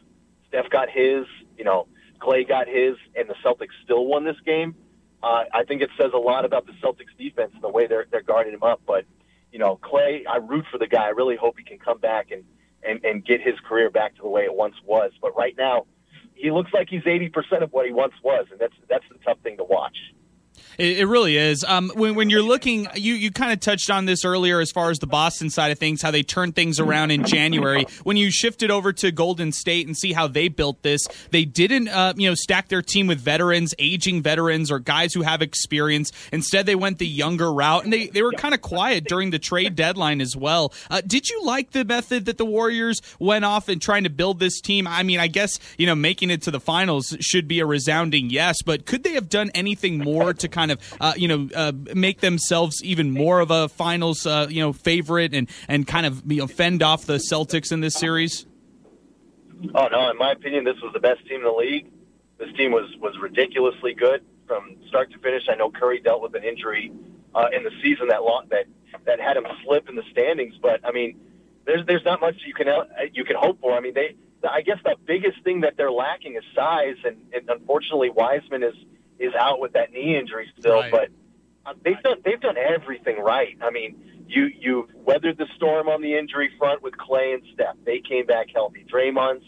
Steph 0.49 0.69
got 0.71 0.91
his. 0.91 1.25
You 1.57 1.63
know, 1.65 1.87
Klay 2.21 2.49
got 2.49 2.67
his, 2.67 2.97
and 3.15 3.29
the 3.29 3.35
Celtics 3.45 3.75
still 3.85 4.07
won 4.07 4.25
this 4.25 4.41
game." 4.45 4.75
Uh, 5.23 5.45
I 5.53 5.65
think 5.67 5.83
it 5.83 5.91
says 6.01 6.13
a 6.15 6.19
lot 6.19 6.45
about 6.45 6.67
the 6.67 6.73
Celtics 6.83 7.17
defense 7.19 7.51
and 7.55 7.63
the 7.63 7.69
way 7.69 7.87
they're 7.87 8.07
they're 8.11 8.23
guarding 8.23 8.53
him 8.53 8.63
up. 8.63 8.81
But 8.87 9.05
you 9.53 9.59
know, 9.59 9.79
Klay, 9.83 10.23
I 10.29 10.37
root 10.37 10.67
for 10.71 10.79
the 10.79 10.87
guy. 10.87 11.07
I 11.07 11.11
really 11.11 11.37
hope 11.37 11.57
he 11.59 11.65
can 11.65 11.79
come 11.79 11.99
back 11.99 12.31
and 12.31 12.45
and 12.83 13.05
and 13.05 13.25
get 13.25 13.41
his 13.41 13.55
career 13.69 13.91
back 13.91 14.15
to 14.17 14.23
the 14.23 14.29
way 14.29 14.43
it 14.43 14.55
once 14.55 14.77
was. 14.85 15.13
But 15.21 15.37
right 15.37 15.55
now, 15.57 15.87
he 16.35 16.51
looks 16.51 16.73
like 16.73 16.89
he's 16.89 17.07
eighty 17.07 17.29
percent 17.29 17.63
of 17.63 17.73
what 17.73 17.87
he 17.87 17.93
once 17.93 18.15
was, 18.23 18.47
and 18.51 18.61
that's 18.61 18.75
that's 18.89 19.05
the 19.11 19.19
tough 19.25 19.39
thing 19.43 19.57
to 19.57 19.65
watch. 19.65 19.97
It, 20.79 21.01
it 21.01 21.07
really 21.07 21.37
is. 21.37 21.65
Um, 21.65 21.91
when, 21.95 22.15
when 22.15 22.31
you're 22.31 22.43
looking, 22.43 22.87
you, 22.95 23.15
you 23.15 23.31
kind 23.31 23.53
of 23.53 23.61
touched 23.61 23.91
on 23.91 24.07
this 24.07 24.25
earlier 24.25 24.61
as 24.61 24.71
far 24.71 24.91
as 24.91 24.99
the 24.99 25.07
Boston 25.07 25.51
side 25.51 25.73
of 25.73 25.79
things, 25.79 26.01
how 26.01 26.11
they 26.11 26.23
turned 26.23 26.55
things 26.55 26.81
around 26.81 27.11
in 27.11 27.25
January. 27.25 27.85
When 28.05 28.17
you 28.17 28.31
shifted 28.31 28.71
over 28.71 28.93
to 28.95 29.11
Golden 29.11 29.53
State 29.53 29.87
and 29.87 29.97
see 29.97 30.13
how 30.13 30.29
they 30.29 30.49
built 30.49 30.83
this, 30.83 31.07
they 31.31 31.45
didn't, 31.45 31.89
uh, 31.89 32.15
you 32.17 32.29
know, 32.29 32.35
stack 32.35 32.69
their 32.69 32.83
team 32.83 33.07
with 33.07 33.21
veterans, 33.21 33.75
aging 33.79 34.23
veterans, 34.23 34.71
or 34.71 34.79
guys 34.79 35.13
who 35.15 35.23
have 35.23 35.43
experience. 35.43 36.13
Instead, 36.33 36.67
they 36.67 36.75
went 36.75 36.99
the 36.99 37.07
younger 37.07 37.53
route, 37.53 37.85
and 37.85 37.93
they, 37.93 38.07
they 38.07 38.23
were 38.23 38.33
kind 38.33 38.55
of 38.55 38.63
quiet 38.63 39.05
during 39.05 39.31
the 39.31 39.39
trade 39.39 39.75
deadline 39.75 40.21
as 40.21 40.37
well. 40.37 40.73
Uh, 40.91 41.01
did 41.07 41.29
you 41.29 41.45
like 41.45 41.73
the 41.73 41.85
method 41.85 42.25
that 42.27 42.39
the 42.39 42.45
Warriors 42.45 43.01
went 43.19 43.45
off 43.45 43.69
in 43.69 43.81
trying 43.81 44.05
to 44.05 44.11
build 44.11 44.39
this 44.39 44.61
team? 44.61 44.87
I 44.87 45.03
mean, 45.03 45.19
I 45.19 45.27
guess, 45.27 45.59
you 45.77 45.87
know, 45.87 45.95
making 45.95 46.31
it 46.31 46.43
to 46.43 46.51
the 46.51 46.61
finals 46.61 47.17
should 47.21 47.49
be 47.49 47.61
a 47.61 47.67
resounding 47.67 48.31
yes, 48.31 48.63
but 48.63 48.87
could 48.87 49.03
they 49.03 49.15
have 49.15 49.29
done 49.29 49.51
anything 49.55 49.99
more 49.99 50.33
to 50.35 50.49
kind 50.49 50.68
of 50.71 50.97
uh, 51.01 51.15
you 51.17 51.29
know 51.29 51.49
uh, 51.55 51.73
make 51.95 52.21
themselves 52.21 52.83
even 52.83 53.11
more 53.11 53.41
of 53.41 53.51
a 53.51 53.69
finals 53.69 54.27
uh, 54.27 54.47
you 54.49 54.61
know 54.61 54.73
favorite 54.73 55.35
and 55.35 55.49
and 55.69 55.87
kind 55.87 56.07
of 56.07 56.31
you 56.31 56.39
know, 56.39 56.47
fend 56.47 56.83
off 56.83 57.07
the 57.07 57.17
Celtics 57.17 57.73
in 57.73 57.81
this 57.81 57.95
series? 57.95 58.47
Oh 59.75 59.89
no, 59.91 60.11
in 60.11 60.19
my 60.19 60.33
opinion, 60.33 60.65
this 60.65 60.77
was 60.83 60.93
the 60.93 61.01
best 61.01 61.27
team 61.27 61.39
in 61.39 61.45
the 61.45 61.51
league. 61.51 61.91
This 62.39 62.53
team 62.57 62.73
was 62.73 62.95
was 63.01 63.15
ridiculously 63.21 63.95
good 63.95 64.25
from 64.47 64.77
start 64.89 65.13
to 65.13 65.19
finish. 65.19 65.43
I 65.49 65.57
know 65.57 65.71
Curry 65.71 66.01
dealt 66.01 66.23
with 66.23 66.35
an 66.35 66.45
injury 66.45 66.93
uh, 67.35 67.47
in 67.53 67.65
the 67.65 67.71
season 67.83 68.09
that 68.09 68.23
long, 68.23 68.47
that 68.51 68.67
that 69.05 69.21
had 69.21 69.37
him 69.37 69.47
slip 69.65 69.89
in 69.89 69.97
the 69.97 70.05
standings, 70.11 70.55
but 70.61 70.81
I 70.85 70.93
mean, 70.93 71.21
there's 71.65 71.85
there's 71.87 72.05
not 72.05 72.21
much 72.21 72.37
you 72.47 72.55
can 72.55 72.69
uh, 72.69 72.85
you 73.13 73.25
can 73.25 73.37
hope 73.37 73.61
for. 73.61 73.73
I 73.73 73.81
mean, 73.81 73.95
they 73.95 74.17
I 74.49 74.63
guess 74.63 74.79
the 74.85 74.97
biggest 75.05 75.43
thing 75.43 75.61
that 75.63 75.77
they're 75.77 75.93
lacking 75.93 76.37
is 76.37 76.45
size, 76.55 76.97
and, 77.05 77.17
and 77.33 77.49
unfortunately, 77.49 78.11
Wiseman 78.11 78.63
is 78.63 78.75
is 79.19 79.35
out 79.35 79.61
with 79.61 79.73
that 79.73 79.93
knee 79.93 80.17
injury 80.17 80.53
still. 80.59 80.81
Right. 80.81 80.91
But 80.91 81.09
uh, 81.67 81.75
they've 81.85 82.03
done 82.03 82.19
they've 82.25 82.41
done 82.41 82.57
everything 82.57 83.19
right. 83.19 83.57
I 83.63 83.71
mean, 83.71 84.25
you 84.27 84.51
you 84.59 84.89
weathered 84.95 85.39
the 85.39 85.47
storm 85.57 85.89
on 85.89 86.03
the 86.03 86.17
injury 86.17 86.51
front 86.59 86.83
with 86.83 86.95
Klay 86.95 87.35
and 87.35 87.43
Steph. 87.55 87.77
They 87.85 88.01
came 88.01 88.27
back 88.27 88.49
healthy. 88.55 88.85
Draymond's 88.91 89.45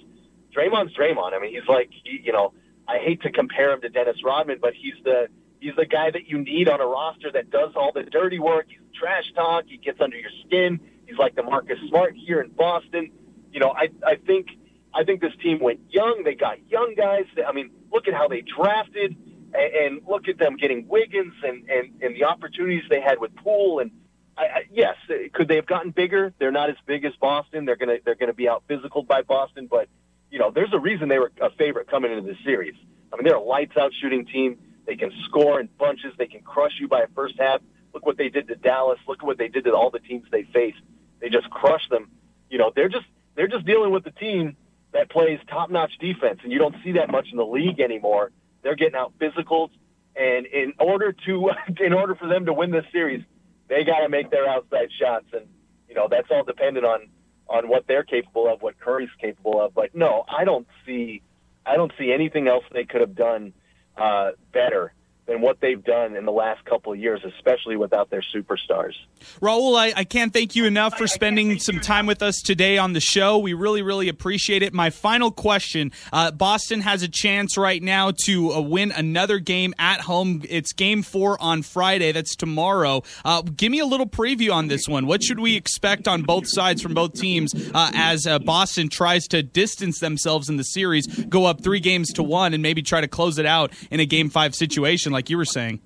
Draymond's 0.57 0.95
Draymond. 0.97 1.33
I 1.33 1.39
mean, 1.39 1.53
he's 1.53 1.69
like 1.69 1.91
he, 2.05 2.21
you 2.23 2.33
know 2.33 2.53
I 2.91 2.99
hate 2.99 3.23
to 3.23 3.31
compare 3.31 3.73
him 3.73 3.81
to 3.83 3.89
Dennis 3.89 4.17
Rodman, 4.25 4.59
but 4.61 4.75
he's 4.75 4.95
the 5.05 5.29
he's 5.61 5.77
the 5.77 5.87
guy 5.87 6.11
that 6.11 6.27
you 6.27 6.39
need 6.39 6.69
on 6.69 6.81
a 6.81 6.87
roster 6.87 7.31
that 7.33 7.51
does 7.51 7.73
all 7.77 7.93
the 7.93 8.03
dirty 8.03 8.39
work. 8.39 8.67
He's 8.69 8.79
trash 8.99 9.25
talk. 9.35 9.65
He 9.69 9.77
gets 9.77 10.01
under 10.01 10.17
your 10.17 10.31
skin. 10.47 10.81
He's 11.07 11.17
like 11.17 11.37
the 11.37 11.43
Marcus 11.43 11.79
Smart 11.89 12.15
here 12.17 12.41
in 12.41 12.51
Boston. 12.51 13.13
You 13.53 13.61
know, 13.61 13.71
I 13.71 13.91
I 14.05 14.17
think 14.17 14.49
I 14.93 15.05
think 15.05 15.21
this 15.21 15.33
team 15.43 15.61
went 15.61 15.81
young. 15.91 16.23
They 16.25 16.35
got 16.35 16.69
young 16.69 16.95
guys. 16.97 17.27
I 17.47 17.53
mean, 17.53 17.71
look 17.93 18.09
at 18.09 18.15
how 18.15 18.29
they 18.29 18.43
drafted 18.43 19.17
and, 19.55 19.75
and 19.75 20.01
look 20.07 20.29
at 20.29 20.39
them 20.39 20.57
getting 20.57 20.87
Wiggins 20.89 21.35
and, 21.43 21.69
and, 21.69 22.03
and 22.03 22.17
the 22.17 22.25
opportunities 22.25 22.83
they 22.89 23.01
had 23.01 23.19
with 23.19 23.35
Poole. 23.37 23.81
And 23.81 23.91
I, 24.37 24.43
I, 24.43 24.63
yes, 24.73 24.97
could 25.33 25.49
they 25.49 25.57
have 25.57 25.67
gotten 25.67 25.91
bigger? 25.91 26.33
They're 26.39 26.53
not 26.53 26.71
as 26.71 26.77
big 26.87 27.05
as 27.05 27.13
Boston. 27.21 27.65
They're 27.65 27.77
gonna 27.77 27.97
they're 28.05 28.15
gonna 28.15 28.33
be 28.33 28.49
out 28.49 28.65
physical 28.69 29.03
by 29.03 29.23
Boston, 29.23 29.67
but 29.71 29.89
you 30.31 30.39
know 30.39 30.51
there's 30.51 30.73
a 30.73 30.79
reason 30.79 31.09
they 31.09 31.19
were 31.19 31.33
a 31.41 31.51
favorite 31.51 31.89
coming 31.89 32.13
into 32.13 32.27
this 32.27 32.39
series. 32.45 32.75
I 33.13 33.17
mean 33.17 33.25
they're 33.25 33.37
a 33.37 33.43
lights 33.43 33.77
out 33.79 33.93
shooting 34.01 34.27
team. 34.27 34.59
They 34.87 34.97
can 34.97 35.13
score 35.27 35.61
in 35.61 35.69
bunches. 35.79 36.13
They 36.19 36.27
can 36.27 36.43
crush 36.43 36.73
you 36.81 36.89
by 36.89 37.03
a 37.03 37.07
first 37.15 37.35
half. 37.39 37.61
Look 37.93 38.07
what 38.07 38.17
they 38.17 38.29
did 38.29 38.49
to 38.49 38.57
Dallas. 38.57 38.99
Look 39.07 39.19
at 39.19 39.27
what 39.27 39.39
they 39.39 39.49
did 39.49 39.65
to 39.65 39.73
all 39.73 39.91
the 39.91 39.99
teams 39.99 40.27
they 40.31 40.45
faced. 40.45 40.81
They 41.21 41.29
just 41.29 41.51
crushed 41.51 41.91
them. 41.91 42.11
You 42.49 42.59
know 42.59 42.73
they're 42.75 42.89
just 42.89 43.07
they're 43.35 43.49
just 43.49 43.67
dealing 43.67 43.91
with 43.91 44.05
the 44.05 44.13
team 44.13 44.57
that 44.93 45.11
plays 45.11 45.39
top 45.49 45.71
notch 45.71 45.93
defense, 46.01 46.41
and 46.43 46.53
you 46.53 46.59
don't 46.59 46.75
see 46.83 46.93
that 46.93 47.11
much 47.11 47.29
in 47.31 47.37
the 47.37 47.47
league 47.47 47.81
anymore. 47.81 48.33
They're 48.63 48.77
getting 48.77 48.95
out 48.95 49.13
physicals, 49.19 49.71
and 50.17 50.47
in 50.47 50.73
order 50.79 51.13
to 51.27 51.51
in 51.81 51.93
order 51.93 52.15
for 52.15 52.29
them 52.29 52.47
to 52.47 52.53
win 52.53 52.71
this 52.71 52.87
series, 52.93 53.25
they 53.69 53.85
got 53.85 54.01
to 54.01 54.09
make 54.09 54.31
their 54.31 54.49
outside 54.49 54.91
shots, 54.99 55.27
and 55.33 55.47
you 55.89 55.95
know 55.95 56.09
that's 56.11 56.29
all 56.31 56.45
dependent 56.45 56.85
on 56.85 57.09
on 57.49 57.69
what 57.69 57.87
they're 57.87 58.05
capable 58.05 58.53
of, 58.53 58.63
what 58.63 58.79
Curry's 58.79 59.11
capable 59.21 59.61
of. 59.61 59.75
But 59.75 59.95
no, 59.95 60.25
I 60.29 60.45
don't 60.45 60.67
see 60.87 61.23
I 61.67 61.77
don't 61.77 61.93
see 61.99 62.13
anything 62.13 62.49
else 62.49 62.65
they 62.73 62.85
could 62.85 63.01
have 63.01 63.15
done 63.15 63.53
uh, 63.97 64.33
better 64.53 64.93
than 65.31 65.41
what 65.41 65.61
they've 65.61 65.85
done 65.85 66.17
in 66.17 66.25
the 66.25 66.33
last 66.33 66.65
couple 66.65 66.93
of 66.93 66.99
years, 66.99 67.21
especially 67.25 67.77
without 67.77 68.11
their 68.11 68.23
superstars. 68.35 68.95
Raul, 69.41 69.79
I, 69.79 69.93
I 69.97 70.03
can't 70.03 70.33
thank 70.33 70.57
you 70.57 70.65
enough 70.65 70.99
for 70.99 71.07
spending 71.07 71.61
some 71.61 71.79
time 71.79 72.07
with 72.07 72.21
us 72.21 72.43
today 72.43 72.79
on 72.79 72.95
the 72.95 73.01
show. 73.01 73.39
We 73.39 73.53
really, 73.53 73.81
really 73.81 74.09
appreciate 74.09 74.65
it. 74.65 74.75
My 74.75 74.91
final 74.91 75.31
question 75.31 75.93
uh, 76.13 76.33
Boston 76.33 76.81
has 76.81 77.05
a 77.05 77.09
chance 77.09 77.57
right 77.57 77.81
now 77.81 78.11
to 78.25 78.53
uh, 78.53 78.61
win 78.61 78.91
another 78.91 79.39
game 79.39 79.73
at 79.79 80.01
home. 80.01 80.43
It's 80.49 80.73
game 80.73 81.05
four 81.05 81.41
on 81.41 81.63
Friday. 81.63 82.11
That's 82.11 82.35
tomorrow. 82.35 83.05
Uh, 83.25 83.43
give 83.43 83.71
me 83.71 83.79
a 83.79 83.87
little 83.87 84.09
preview 84.09 84.53
on 84.53 84.67
this 84.67 84.89
one. 84.89 85.07
What 85.07 85.23
should 85.23 85.39
we 85.39 85.55
expect 85.55 86.09
on 86.09 86.23
both 86.23 86.49
sides 86.49 86.83
from 86.83 86.95
both 86.95 87.13
teams 87.15 87.55
uh, 87.73 87.93
as 87.95 88.27
uh, 88.27 88.41
Boston 88.41 88.89
tries 88.89 89.29
to 89.29 89.45
distance 89.45 90.01
themselves 90.01 90.49
in 90.49 90.57
the 90.57 90.65
series, 90.65 91.07
go 91.07 91.45
up 91.45 91.63
three 91.63 91.79
games 91.79 92.13
to 92.15 92.25
one, 92.25 92.53
and 92.53 92.65
maybe 92.65 92.83
try 92.83 93.01
to 93.01 93.09
close 93.09 93.39
it 93.39 93.47
out 93.47 93.73
in 93.93 94.01
a 94.01 94.07
game 94.07 94.29
five 94.29 94.57
situation? 94.57 95.13
like 95.20 95.20
you 95.29 95.37
were 95.37 95.45
saying? 95.45 95.81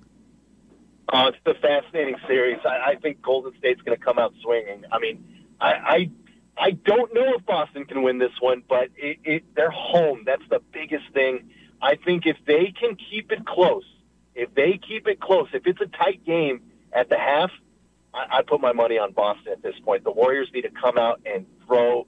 Uh, 1.09 1.31
it's 1.33 1.37
a 1.45 1.59
fascinating 1.59 2.15
series. 2.27 2.59
I, 2.65 2.91
I 2.91 2.95
think 2.95 3.21
Golden 3.21 3.53
State's 3.57 3.81
going 3.81 3.97
to 3.97 4.03
come 4.03 4.17
out 4.17 4.33
swinging. 4.41 4.83
I 4.91 4.99
mean, 4.99 5.23
I, 5.59 5.71
I 5.71 6.09
I 6.57 6.71
don't 6.71 7.13
know 7.13 7.33
if 7.37 7.45
Boston 7.45 7.85
can 7.85 8.01
win 8.01 8.17
this 8.17 8.31
one, 8.39 8.63
but 8.67 8.89
it, 8.95 9.19
it, 9.23 9.43
they're 9.55 9.71
home. 9.71 10.23
That's 10.25 10.47
the 10.49 10.61
biggest 10.71 11.03
thing. 11.13 11.49
I 11.81 11.95
think 11.95 12.25
if 12.25 12.37
they 12.47 12.73
can 12.79 12.95
keep 12.95 13.31
it 13.31 13.45
close, 13.45 13.83
if 14.33 14.53
they 14.55 14.79
keep 14.87 15.07
it 15.07 15.19
close, 15.19 15.47
if 15.53 15.67
it's 15.67 15.81
a 15.81 15.85
tight 15.85 16.25
game 16.25 16.61
at 16.93 17.09
the 17.09 17.17
half, 17.17 17.51
I, 18.13 18.37
I 18.37 18.41
put 18.41 18.61
my 18.61 18.71
money 18.71 18.97
on 18.97 19.11
Boston 19.11 19.51
at 19.51 19.61
this 19.61 19.75
point. 19.83 20.03
The 20.03 20.11
Warriors 20.11 20.49
need 20.53 20.61
to 20.61 20.69
come 20.69 20.97
out 20.97 21.21
and 21.25 21.45
throw 21.67 22.07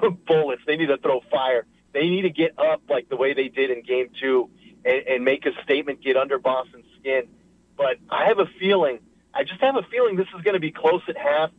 bullets. 0.26 0.62
They 0.66 0.76
need 0.76 0.86
to 0.86 0.98
throw 0.98 1.20
fire. 1.30 1.66
They 1.94 2.08
need 2.10 2.22
to 2.22 2.30
get 2.30 2.58
up 2.58 2.82
like 2.90 3.08
the 3.08 3.16
way 3.16 3.32
they 3.32 3.48
did 3.48 3.70
in 3.70 3.82
Game 3.82 4.10
Two 4.20 4.50
and, 4.84 5.06
and 5.06 5.24
make 5.24 5.46
a 5.46 5.50
statement, 5.62 6.02
get 6.02 6.16
under 6.16 6.38
Boston's 6.38 6.86
skin. 7.00 7.28
But 7.76 7.96
I 8.10 8.26
have 8.26 8.38
a 8.38 8.46
feeling, 8.58 9.00
I 9.32 9.44
just 9.44 9.60
have 9.60 9.76
a 9.76 9.82
feeling 9.90 10.16
this 10.16 10.26
is 10.36 10.42
going 10.42 10.54
to 10.54 10.60
be 10.60 10.72
close 10.72 11.02
at 11.08 11.16
half. 11.16 11.50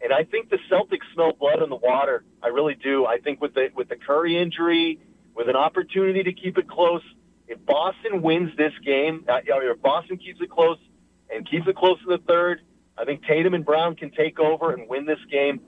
And 0.00 0.12
I 0.12 0.24
think 0.24 0.50
the 0.50 0.58
Celtics 0.70 1.06
smell 1.14 1.32
blood 1.32 1.62
in 1.62 1.70
the 1.70 1.76
water. 1.76 2.24
I 2.42 2.48
really 2.48 2.74
do. 2.74 3.06
I 3.06 3.18
think 3.18 3.40
with 3.40 3.54
the 3.54 3.70
with 3.74 3.88
the 3.88 3.96
Curry 3.96 4.36
injury, 4.36 5.00
with 5.34 5.48
an 5.48 5.56
opportunity 5.56 6.22
to 6.24 6.32
keep 6.32 6.58
it 6.58 6.68
close, 6.68 7.02
if 7.48 7.64
Boston 7.64 8.20
wins 8.22 8.54
this 8.56 8.72
game, 8.84 9.24
uh, 9.26 9.40
or 9.52 9.70
if 9.70 9.80
Boston 9.80 10.18
keeps 10.18 10.40
it 10.40 10.50
close 10.50 10.78
and 11.34 11.48
keeps 11.48 11.66
it 11.66 11.76
close 11.76 11.98
in 12.04 12.10
the 12.10 12.18
third, 12.18 12.60
I 12.96 13.04
think 13.04 13.24
Tatum 13.24 13.54
and 13.54 13.64
Brown 13.64 13.96
can 13.96 14.10
take 14.10 14.38
over 14.38 14.72
and 14.72 14.88
win 14.88 15.06
this 15.06 15.18
game. 15.30 15.60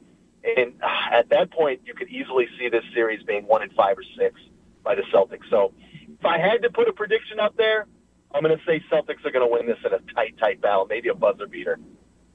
And 0.45 0.75
uh, 0.83 1.17
at 1.17 1.31
that 1.31 1.51
point, 1.51 1.81
you 1.85 1.95
could 1.95 2.09
easily 2.09 2.49
see 2.59 2.69
this 2.69 2.85
series 2.95 3.23
being 3.23 3.47
one 3.47 3.63
in 3.63 3.71
five 3.71 3.97
or 3.99 4.05
six 4.17 4.41
by 4.85 4.95
the 4.95 5.03
Celtics. 5.13 5.49
So 5.51 5.73
if 6.19 6.25
I 6.25 6.39
had 6.39 6.63
to 6.63 6.71
put 6.71 6.89
a 6.89 6.93
prediction 6.93 7.39
up 7.41 7.57
there, 7.57 7.87
I'm 8.35 8.43
going 8.43 8.57
to 8.57 8.65
say 8.65 8.83
Celtics 8.93 9.25
are 9.25 9.31
going 9.31 9.47
to 9.47 9.51
win 9.51 9.67
this 9.67 9.79
in 9.85 9.93
a 9.93 10.15
tight, 10.15 10.37
tight 10.39 10.61
battle, 10.61 10.87
maybe 10.89 11.09
a 11.09 11.15
buzzer 11.15 11.47
beater. 11.47 11.79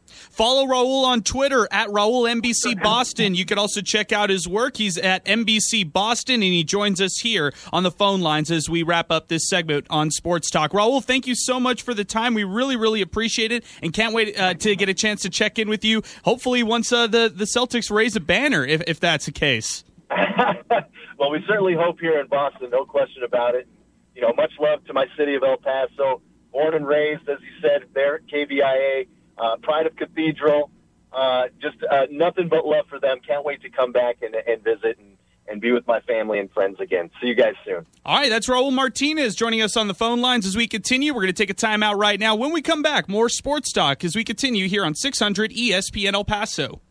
Follow 0.05 0.65
Raul 0.65 1.05
on 1.05 1.21
Twitter 1.21 1.67
at 1.71 1.87
Raul 1.87 2.29
NBC 2.29 2.81
Boston. 2.81 3.35
You 3.35 3.45
can 3.45 3.57
also 3.57 3.81
check 3.81 4.11
out 4.11 4.29
his 4.29 4.47
work. 4.47 4.75
He's 4.75 4.97
at 4.97 5.23
NBC 5.25 5.91
Boston, 5.91 6.35
and 6.35 6.43
he 6.43 6.63
joins 6.63 6.99
us 6.99 7.19
here 7.21 7.53
on 7.71 7.83
the 7.83 7.91
phone 7.91 8.21
lines 8.21 8.51
as 8.51 8.69
we 8.69 8.83
wrap 8.83 9.11
up 9.11 9.27
this 9.27 9.47
segment 9.47 9.87
on 9.89 10.11
Sports 10.11 10.49
Talk. 10.49 10.71
Raul, 10.71 11.03
thank 11.03 11.25
you 11.25 11.35
so 11.35 11.59
much 11.59 11.81
for 11.81 11.93
the 11.93 12.03
time. 12.03 12.33
We 12.33 12.43
really, 12.43 12.75
really 12.75 13.01
appreciate 13.01 13.51
it, 13.51 13.63
and 13.81 13.93
can't 13.93 14.13
wait 14.13 14.37
uh, 14.37 14.55
to 14.55 14.75
get 14.75 14.89
a 14.89 14.93
chance 14.93 15.21
to 15.21 15.29
check 15.29 15.57
in 15.57 15.69
with 15.69 15.85
you. 15.85 16.03
Hopefully, 16.25 16.63
once 16.63 16.91
uh, 16.91 17.07
the 17.07 17.31
the 17.33 17.45
Celtics 17.45 17.89
raise 17.89 18.15
a 18.15 18.19
banner, 18.21 18.65
if 18.65 18.81
if 18.87 18.99
that's 18.99 19.25
the 19.25 19.31
case. 19.31 19.83
well, 21.19 21.31
we 21.31 21.43
certainly 21.47 21.75
hope 21.75 21.99
here 21.99 22.19
in 22.19 22.27
Boston, 22.27 22.69
no 22.71 22.85
question 22.85 23.23
about 23.23 23.55
it. 23.55 23.67
You 24.15 24.21
know, 24.21 24.33
much 24.35 24.51
love 24.59 24.83
to 24.85 24.93
my 24.93 25.07
city 25.17 25.35
of 25.35 25.43
El 25.43 25.57
Paso, 25.57 26.21
born 26.51 26.75
and 26.75 26.85
raised, 26.85 27.27
as 27.27 27.39
you 27.41 27.61
said, 27.61 27.89
there 27.93 28.15
at 28.15 28.27
KVIA 28.27 29.07
uh, 29.37 29.57
Pride 29.61 29.87
of 29.87 29.95
Cathedral. 29.95 30.69
Uh, 31.11 31.43
just 31.61 31.77
uh, 31.89 32.07
nothing 32.11 32.47
but 32.49 32.65
love 32.65 32.85
for 32.89 32.99
them. 32.99 33.19
Can't 33.25 33.45
wait 33.45 33.61
to 33.61 33.69
come 33.69 33.91
back 33.91 34.17
and, 34.21 34.35
and 34.35 34.63
visit 34.63 34.97
and, 34.99 35.17
and 35.47 35.61
be 35.61 35.71
with 35.71 35.85
my 35.87 35.99
family 36.01 36.39
and 36.39 36.51
friends 36.51 36.79
again. 36.79 37.11
See 37.21 37.27
you 37.27 37.35
guys 37.35 37.53
soon. 37.65 37.85
All 38.05 38.17
right, 38.17 38.29
that's 38.29 38.47
Raul 38.47 38.71
Martinez 38.71 39.35
joining 39.35 39.61
us 39.61 39.77
on 39.77 39.87
the 39.87 39.93
phone 39.93 40.21
lines 40.21 40.45
as 40.45 40.55
we 40.55 40.67
continue. 40.67 41.13
We're 41.13 41.21
going 41.21 41.33
to 41.33 41.45
take 41.45 41.51
a 41.51 41.53
timeout 41.53 41.97
right 41.97 42.19
now. 42.19 42.35
When 42.35 42.51
we 42.51 42.61
come 42.61 42.81
back, 42.81 43.07
more 43.07 43.29
sports 43.29 43.71
talk 43.71 44.03
as 44.03 44.15
we 44.15 44.23
continue 44.23 44.67
here 44.67 44.85
on 44.85 44.95
600 44.95 45.51
ESPN 45.51 46.13
El 46.13 46.25
Paso. 46.25 46.81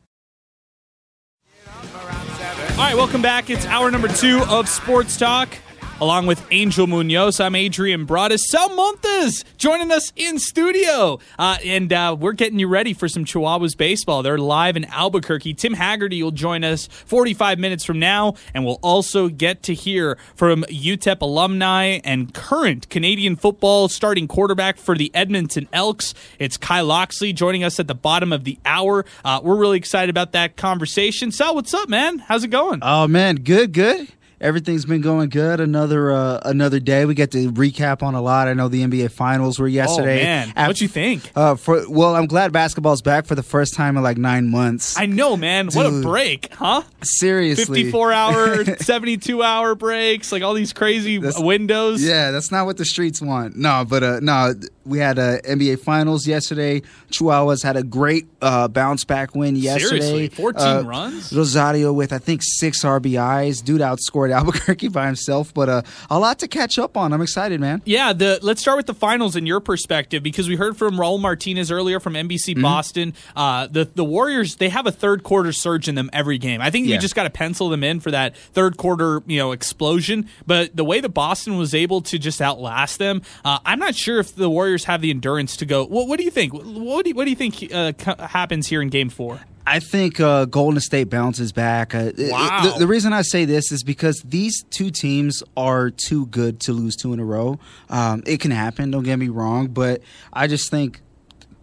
All 2.72 2.78
right, 2.78 2.96
welcome 2.96 3.20
back. 3.22 3.50
It's 3.50 3.66
hour 3.66 3.90
number 3.90 4.08
two 4.08 4.42
of 4.48 4.68
Sports 4.68 5.16
Talk 5.18 5.56
along 6.02 6.26
with 6.26 6.44
Angel 6.50 6.88
Munoz. 6.88 7.38
I'm 7.38 7.54
Adrian 7.54 8.06
Broadus. 8.06 8.42
Sal 8.48 8.74
Montes 8.74 9.44
joining 9.56 9.92
us 9.92 10.12
in 10.16 10.40
studio. 10.40 11.20
Uh, 11.38 11.58
and 11.64 11.92
uh, 11.92 12.16
we're 12.18 12.32
getting 12.32 12.58
you 12.58 12.66
ready 12.66 12.92
for 12.92 13.06
some 13.06 13.24
Chihuahuas 13.24 13.76
baseball. 13.76 14.24
They're 14.24 14.36
live 14.36 14.76
in 14.76 14.84
Albuquerque. 14.86 15.54
Tim 15.54 15.76
Hagerty 15.76 16.20
will 16.20 16.32
join 16.32 16.64
us 16.64 16.88
45 16.88 17.60
minutes 17.60 17.84
from 17.84 18.00
now, 18.00 18.34
and 18.52 18.64
we'll 18.64 18.80
also 18.82 19.28
get 19.28 19.62
to 19.62 19.74
hear 19.74 20.18
from 20.34 20.64
UTEP 20.64 21.20
alumni 21.20 22.00
and 22.02 22.34
current 22.34 22.88
Canadian 22.88 23.36
football 23.36 23.88
starting 23.88 24.26
quarterback 24.26 24.78
for 24.78 24.96
the 24.96 25.14
Edmonton 25.14 25.68
Elks. 25.72 26.14
It's 26.40 26.56
Kai 26.56 26.80
Locksley 26.80 27.32
joining 27.32 27.62
us 27.62 27.78
at 27.78 27.86
the 27.86 27.94
bottom 27.94 28.32
of 28.32 28.42
the 28.42 28.58
hour. 28.64 29.04
Uh, 29.24 29.40
we're 29.40 29.54
really 29.54 29.78
excited 29.78 30.10
about 30.10 30.32
that 30.32 30.56
conversation. 30.56 31.30
Sal, 31.30 31.54
what's 31.54 31.72
up, 31.72 31.88
man? 31.88 32.18
How's 32.18 32.42
it 32.42 32.48
going? 32.48 32.80
Oh, 32.82 33.06
man, 33.06 33.36
good, 33.36 33.72
good 33.72 34.08
everything's 34.42 34.84
been 34.84 35.00
going 35.00 35.30
good. 35.30 35.60
Another 35.60 36.10
uh, 36.10 36.40
another 36.44 36.80
day. 36.80 37.04
We 37.06 37.14
get 37.14 37.30
to 37.30 37.50
recap 37.52 38.02
on 38.02 38.14
a 38.14 38.20
lot. 38.20 38.48
I 38.48 38.54
know 38.54 38.68
the 38.68 38.82
NBA 38.82 39.12
Finals 39.12 39.58
were 39.58 39.68
yesterday. 39.68 40.20
Oh 40.20 40.24
man, 40.24 40.52
what 40.54 40.80
you 40.80 40.88
think? 40.88 41.30
Uh, 41.34 41.54
for 41.54 41.88
well, 41.88 42.14
I'm 42.14 42.26
glad 42.26 42.52
basketball's 42.52 43.00
back 43.00 43.26
for 43.26 43.34
the 43.34 43.42
first 43.42 43.74
time 43.74 43.96
in 43.96 44.02
like 44.02 44.18
nine 44.18 44.50
months. 44.50 44.98
I 44.98 45.06
know, 45.06 45.36
man. 45.36 45.66
Dude, 45.66 45.76
what 45.76 45.86
a 45.86 46.02
break, 46.02 46.52
huh? 46.52 46.82
Seriously, 47.02 47.84
54 47.84 48.12
hour, 48.12 48.64
72 48.76 49.42
hour 49.42 49.74
breaks, 49.74 50.32
like 50.32 50.42
all 50.42 50.54
these 50.54 50.72
crazy 50.72 51.18
that's, 51.18 51.40
windows. 51.40 52.04
Yeah, 52.04 52.32
that's 52.32 52.50
not 52.50 52.66
what 52.66 52.76
the 52.76 52.84
streets 52.84 53.22
want. 53.22 53.56
No, 53.56 53.86
but 53.88 54.02
uh, 54.02 54.20
no, 54.20 54.54
we 54.84 54.98
had 54.98 55.18
uh, 55.18 55.40
NBA 55.40 55.80
Finals 55.80 56.26
yesterday. 56.26 56.82
Chihuahuas 57.10 57.62
had 57.62 57.76
a 57.76 57.82
great 57.82 58.26
uh, 58.40 58.68
bounce 58.68 59.04
back 59.04 59.34
win 59.34 59.56
yesterday. 59.56 60.00
Seriously, 60.00 60.28
14 60.28 60.62
uh, 60.62 60.82
runs. 60.82 61.32
Rosario 61.32 61.92
with 61.92 62.12
I 62.12 62.18
think 62.18 62.40
six 62.42 62.84
RBIs. 62.84 63.64
Dude 63.64 63.80
outscored 63.80 64.32
Albuquerque 64.36 64.88
by 64.88 65.06
himself, 65.06 65.52
but 65.52 65.68
uh, 65.68 65.82
a 66.10 66.18
lot 66.18 66.38
to 66.40 66.48
catch 66.48 66.78
up 66.78 66.96
on. 66.96 67.12
I'm 67.12 67.22
excited, 67.22 67.60
man. 67.60 67.82
Yeah, 67.84 68.12
the 68.12 68.38
let's 68.42 68.60
start 68.60 68.76
with 68.76 68.86
the 68.86 68.94
finals 68.94 69.36
in 69.36 69.46
your 69.46 69.60
perspective 69.60 70.22
because 70.22 70.48
we 70.48 70.56
heard 70.56 70.76
from 70.76 70.96
Raul 70.96 71.20
Martinez 71.20 71.70
earlier 71.70 72.00
from 72.00 72.14
NBC 72.14 72.54
mm-hmm. 72.54 72.62
Boston. 72.62 73.14
Uh, 73.36 73.66
the 73.66 73.84
the 73.84 74.04
Warriors 74.04 74.56
they 74.56 74.68
have 74.68 74.86
a 74.86 74.92
third 74.92 75.22
quarter 75.22 75.52
surge 75.52 75.88
in 75.88 75.94
them 75.94 76.10
every 76.12 76.38
game. 76.38 76.60
I 76.60 76.70
think 76.70 76.86
yeah. 76.86 76.94
you 76.94 77.00
just 77.00 77.14
got 77.14 77.24
to 77.24 77.30
pencil 77.30 77.68
them 77.68 77.84
in 77.84 78.00
for 78.00 78.10
that 78.10 78.36
third 78.36 78.76
quarter 78.76 79.22
you 79.26 79.38
know 79.38 79.52
explosion. 79.52 80.28
But 80.46 80.74
the 80.76 80.84
way 80.84 81.00
that 81.00 81.10
Boston 81.10 81.58
was 81.58 81.74
able 81.74 82.00
to 82.02 82.18
just 82.18 82.40
outlast 82.40 82.98
them, 82.98 83.22
uh, 83.44 83.58
I'm 83.64 83.78
not 83.78 83.94
sure 83.94 84.18
if 84.18 84.34
the 84.34 84.48
Warriors 84.48 84.71
have 84.84 85.00
the 85.00 85.10
endurance 85.10 85.56
to 85.58 85.66
go. 85.66 85.84
What, 85.84 86.08
what 86.08 86.18
do 86.18 86.24
you 86.24 86.30
think? 86.30 86.52
What 86.52 87.04
do 87.04 87.10
you, 87.10 87.14
what 87.14 87.24
do 87.24 87.30
you 87.30 87.36
think 87.36 87.72
uh, 87.72 87.92
happens 88.26 88.66
here 88.66 88.82
in 88.82 88.88
Game 88.88 89.08
Four? 89.08 89.40
I 89.66 89.78
think 89.78 90.18
uh, 90.18 90.46
Golden 90.46 90.80
State 90.80 91.04
bounces 91.04 91.52
back. 91.52 91.94
Uh, 91.94 92.10
wow. 92.16 92.62
the, 92.64 92.80
the, 92.80 92.86
reason 92.86 93.12
I 93.12 93.22
say 93.22 93.44
this 93.44 93.70
is 93.70 93.84
because 93.84 94.20
these 94.22 94.64
two 94.70 94.90
teams 94.90 95.42
are 95.56 95.90
too 95.90 96.26
good 96.26 96.60
to 96.62 96.72
lose 96.72 96.96
two 96.96 97.12
in 97.12 97.20
a 97.20 97.24
row. 97.24 97.60
Um, 97.88 98.24
it 98.26 98.40
can 98.40 98.50
happen, 98.50 98.90
don't 98.90 99.04
get 99.04 99.18
me 99.18 99.28
wrong, 99.28 99.68
but 99.68 100.02
I 100.32 100.48
just 100.48 100.68
think 100.70 101.00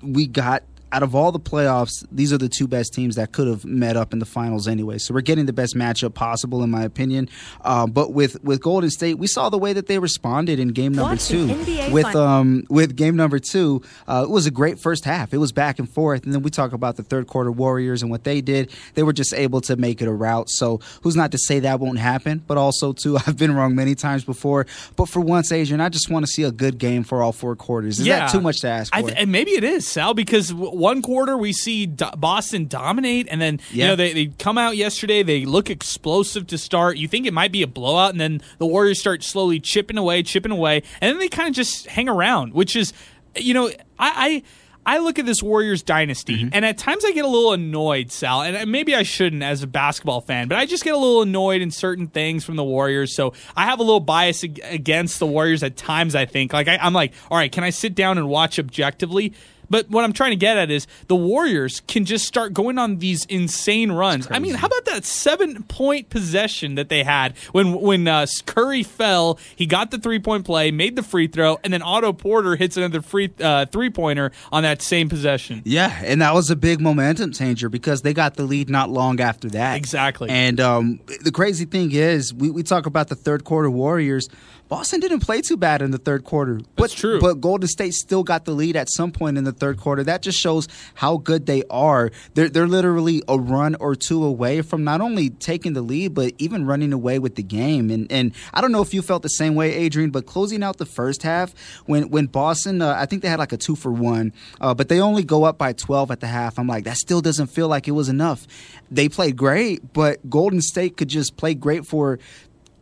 we 0.01 0.28
got 0.28 0.64
out 0.91 1.03
of 1.03 1.15
all 1.15 1.31
the 1.31 1.39
playoffs, 1.39 2.05
these 2.11 2.33
are 2.33 2.37
the 2.37 2.49
two 2.49 2.67
best 2.67 2.93
teams 2.93 3.15
that 3.15 3.31
could 3.31 3.47
have 3.47 3.65
met 3.65 3.95
up 3.95 4.13
in 4.13 4.19
the 4.19 4.25
finals 4.25 4.67
anyway. 4.67 4.97
So 4.97 5.13
we're 5.13 5.21
getting 5.21 5.45
the 5.45 5.53
best 5.53 5.75
matchup 5.75 6.13
possible, 6.13 6.63
in 6.63 6.71
my 6.71 6.83
opinion. 6.83 7.29
Uh, 7.61 7.87
but 7.87 8.13
with 8.13 8.43
with 8.43 8.61
Golden 8.61 8.89
State, 8.89 9.19
we 9.19 9.27
saw 9.27 9.49
the 9.49 9.57
way 9.57 9.73
that 9.73 9.87
they 9.87 9.99
responded 9.99 10.59
in 10.59 10.69
game 10.69 10.93
number 10.93 11.17
two. 11.17 11.47
With 11.91 12.15
um 12.15 12.63
with 12.69 12.95
game 12.95 13.15
number 13.15 13.39
two, 13.39 13.81
uh, 14.07 14.25
it 14.27 14.29
was 14.29 14.45
a 14.45 14.51
great 14.51 14.79
first 14.79 15.05
half. 15.05 15.33
It 15.33 15.37
was 15.37 15.51
back 15.51 15.79
and 15.79 15.89
forth, 15.89 16.23
and 16.23 16.33
then 16.33 16.41
we 16.41 16.49
talk 16.49 16.73
about 16.73 16.97
the 16.97 17.03
third 17.03 17.27
quarter 17.27 17.51
Warriors 17.51 18.01
and 18.01 18.09
what 18.09 18.23
they 18.23 18.41
did. 18.41 18.71
They 18.93 19.03
were 19.03 19.13
just 19.13 19.33
able 19.33 19.61
to 19.61 19.75
make 19.75 20.01
it 20.01 20.07
a 20.07 20.13
route. 20.13 20.49
So 20.49 20.79
who's 21.01 21.15
not 21.15 21.31
to 21.31 21.37
say 21.37 21.59
that 21.59 21.79
won't 21.79 21.99
happen? 21.99 22.43
But 22.45 22.57
also 22.57 22.93
too, 22.93 23.17
I've 23.27 23.37
been 23.37 23.55
wrong 23.55 23.75
many 23.75 23.95
times 23.95 24.23
before. 24.23 24.65
But 24.95 25.09
for 25.09 25.19
once, 25.19 25.51
Adrian, 25.51 25.81
I 25.81 25.89
just 25.89 26.09
want 26.09 26.25
to 26.25 26.31
see 26.31 26.43
a 26.43 26.51
good 26.51 26.77
game 26.77 27.03
for 27.03 27.21
all 27.21 27.31
four 27.31 27.55
quarters. 27.55 27.99
Is 27.99 28.07
yeah. 28.07 28.19
that 28.19 28.31
too 28.31 28.41
much 28.41 28.61
to 28.61 28.67
ask 28.67 28.93
for? 28.93 29.01
Th- 29.01 29.13
and 29.15 29.31
maybe 29.31 29.51
it 29.51 29.63
is, 29.63 29.87
Sal, 29.87 30.13
because 30.13 30.53
one 30.80 31.01
quarter 31.01 31.38
we 31.38 31.53
see 31.53 31.86
Do- 31.86 32.11
Boston 32.17 32.67
dominate, 32.67 33.27
and 33.30 33.39
then 33.39 33.59
yeah. 33.71 33.84
you 33.84 33.89
know 33.89 33.95
they, 33.95 34.13
they 34.13 34.25
come 34.27 34.57
out 34.57 34.77
yesterday. 34.77 35.21
They 35.21 35.45
look 35.45 35.69
explosive 35.69 36.47
to 36.47 36.57
start. 36.57 36.97
You 36.97 37.07
think 37.07 37.27
it 37.27 37.34
might 37.34 37.51
be 37.51 37.61
a 37.61 37.67
blowout, 37.67 38.11
and 38.11 38.19
then 38.19 38.41
the 38.57 38.65
Warriors 38.65 38.99
start 38.99 39.23
slowly 39.23 39.59
chipping 39.59 39.97
away, 39.97 40.23
chipping 40.23 40.51
away, 40.51 40.84
and 41.01 41.11
then 41.11 41.19
they 41.19 41.30
kind 41.30 41.49
of 41.49 41.55
just 41.55 41.88
hang 41.88 42.09
around, 42.09 42.53
which 42.53 42.75
is, 42.75 42.93
you 43.36 43.53
know, 43.53 43.67
I. 43.99 44.13
I 44.15 44.43
I 44.86 44.97
look 44.99 45.19
at 45.19 45.25
this 45.27 45.43
Warriors 45.43 45.84
dynasty, 45.84 46.38
mm-hmm. 46.38 46.49
and 46.51 46.65
at 46.65 46.80
times 46.80 47.05
I 47.05 47.11
get 47.11 47.23
a 47.23 47.27
little 47.27 47.53
annoyed, 47.53 48.11
Sal. 48.11 48.41
And 48.41 48.71
maybe 48.71 48.95
I 48.95 49.03
shouldn't 49.03 49.43
as 49.43 49.61
a 49.61 49.67
basketball 49.67 50.21
fan, 50.21 50.47
but 50.47 50.57
I 50.57 50.65
just 50.65 50.84
get 50.84 50.95
a 50.95 50.97
little 50.97 51.21
annoyed 51.21 51.61
in 51.61 51.69
certain 51.69 52.07
things 52.07 52.43
from 52.43 52.55
the 52.55 52.63
Warriors. 52.63 53.15
So 53.15 53.34
I 53.55 53.65
have 53.65 53.80
a 53.80 53.84
little 53.84 53.99
bias 53.99 54.41
against 54.41 55.19
the 55.19 55.27
Warriors 55.27 55.61
at 55.61 55.77
times. 55.77 56.15
I 56.15 56.25
think, 56.25 56.53
like 56.53 56.67
I, 56.67 56.77
I'm 56.77 56.93
like, 56.93 57.13
all 57.30 57.38
right, 57.38 57.51
can 57.51 57.63
I 57.63 57.69
sit 57.69 57.93
down 57.93 58.17
and 58.17 58.27
watch 58.30 58.57
objectively? 58.57 59.34
But 59.70 59.89
what 59.89 60.03
I'm 60.03 60.13
trying 60.13 60.32
to 60.32 60.38
get 60.38 60.57
at 60.57 60.72
is 60.72 60.88
the 61.07 61.15
Warriors 61.15 61.82
can 61.88 62.05
just 62.05 62.26
start 62.26 62.53
going 62.53 62.78
on 62.78 62.97
these 62.97 63.26
insane 63.26 63.91
runs. 63.91 64.28
I 64.30 64.39
mean, 64.39 64.55
how 64.55 64.67
about 64.67 64.86
that 64.86 65.05
seven 65.05 65.63
point 65.63 66.09
possession 66.09 66.76
that 66.76 66.89
they 66.89 67.03
had 67.03 67.38
when 67.51 67.74
when 67.74 68.07
uh, 68.07 68.26
Curry 68.45 68.84
fell? 68.84 69.39
He 69.55 69.65
got 69.65 69.91
the 69.91 69.97
three 69.97 70.20
point 70.20 70.45
play, 70.45 70.72
made 70.72 70.95
the 70.95 71.03
free 71.03 71.28
throw, 71.28 71.59
and 71.63 71.74
then 71.74 71.82
Otto 71.82 72.13
Porter 72.13 72.55
hits 72.55 72.78
another 72.78 73.01
free 73.01 73.32
uh, 73.39 73.65
three 73.65 73.89
pointer 73.89 74.32
on 74.51 74.63
that 74.63 74.82
same 74.82 75.09
possession. 75.09 75.61
Yeah, 75.65 75.99
and 76.03 76.22
that 76.22 76.34
was 76.34 76.49
a 76.49 76.55
big 76.55 76.82
momentum 76.82 77.32
changer 77.32 77.70
because 77.70 78.01
they 78.01 78.13
got 78.13 78.36
the 78.36 78.43
lead 78.43 78.70
not 78.70 78.89
long 78.89 79.20
after 79.20 79.49
that. 79.49 79.78
Exactly. 79.78 80.30
And 80.30 80.59
um, 80.59 80.99
the 81.22 81.32
crazy 81.32 81.65
thing 81.65 81.91
is, 81.91 82.34
we, 82.34 82.49
we 82.49 82.63
talk 82.63 82.86
about 82.86 83.07
the 83.07 83.15
third 83.15 83.43
quarter 83.43 83.70
Warriors. 83.70 84.30
Boston 84.70 84.99
didn't 84.99 85.22
play 85.22 85.41
too 85.41 85.57
bad 85.57 85.82
in 85.82 85.89
the 85.89 85.97
third 85.97 86.24
quarter. 86.24 86.59
But, 86.76 86.84
That's 86.84 86.93
true. 86.93 87.20
But 87.20 87.41
Golden 87.41 87.67
State 87.67 87.93
still 87.93 88.24
got 88.24 88.45
the 88.45 88.51
lead 88.51 88.76
at 88.76 88.88
some 88.89 89.11
point 89.11 89.38
in 89.38 89.43
the 89.43 89.51
third 89.51 89.78
quarter. 89.78 90.03
That 90.03 90.22
just 90.22 90.39
shows 90.39 90.67
how 90.93 91.17
good 91.17 91.47
they 91.47 91.63
are. 91.72 92.11
They're, 92.36 92.49
they're 92.49 92.67
literally 92.67 93.24
a 93.28 93.38
run 93.38 93.76
or 93.76 93.95
two 93.95 94.24
away 94.24 94.61
from 94.61 94.84
not 94.84 95.01
only 95.01 95.32
taking 95.32 95.74
the 95.74 95.82
lead, 95.82 96.13
but 96.13 96.34
even 96.38 96.67
running 96.67 96.93
away 96.93 97.17
with 97.17 97.36
the 97.36 97.43
game. 97.43 97.89
And 97.89 98.11
and 98.11 98.34
I 98.53 98.61
don't 98.61 98.72
know 98.72 98.82
if 98.82 98.93
you 98.93 99.01
felt 99.01 99.24
the 99.24 99.30
same 99.30 99.55
way, 99.55 99.74
Adrian, 99.74 100.11
but 100.11 100.26
closing 100.26 100.63
out 100.63 100.78
the 100.78 100.86
first 100.86 101.24
half, 101.24 101.53
when, 101.86 102.09
when 102.09 102.28
Boston, 102.28 102.82
uh, 102.82 102.93
I 102.95 103.05
think 103.05 103.24
they 103.24 103.30
had 103.30 103.39
like 103.39 103.51
a 103.51 103.57
two 103.57 103.76
for 103.76 103.91
one, 103.91 104.34
uh, 104.61 104.74
but 104.74 104.89
they 104.89 105.01
only 105.01 105.24
go 105.24 105.43
up 105.43 105.57
by 105.57 105.74
12 105.74 106.11
at 106.11 106.20
the 106.20 106.28
half. 106.28 106.59
I'm 106.59 106.67
like, 106.67 106.84
that 106.84 106.97
still 106.97 107.22
doesn't 107.22 107.47
feel 107.47 107.67
like 107.67 107.88
it 107.88 107.91
was 107.91 108.09
enough. 108.09 108.45
They 108.91 109.09
played 109.09 109.36
great, 109.36 109.93
but 109.93 110.30
Golden 110.30 110.61
State 110.61 110.97
could 110.97 111.07
just 111.07 111.38
play 111.38 111.53
great 111.53 111.86
for 111.86 112.20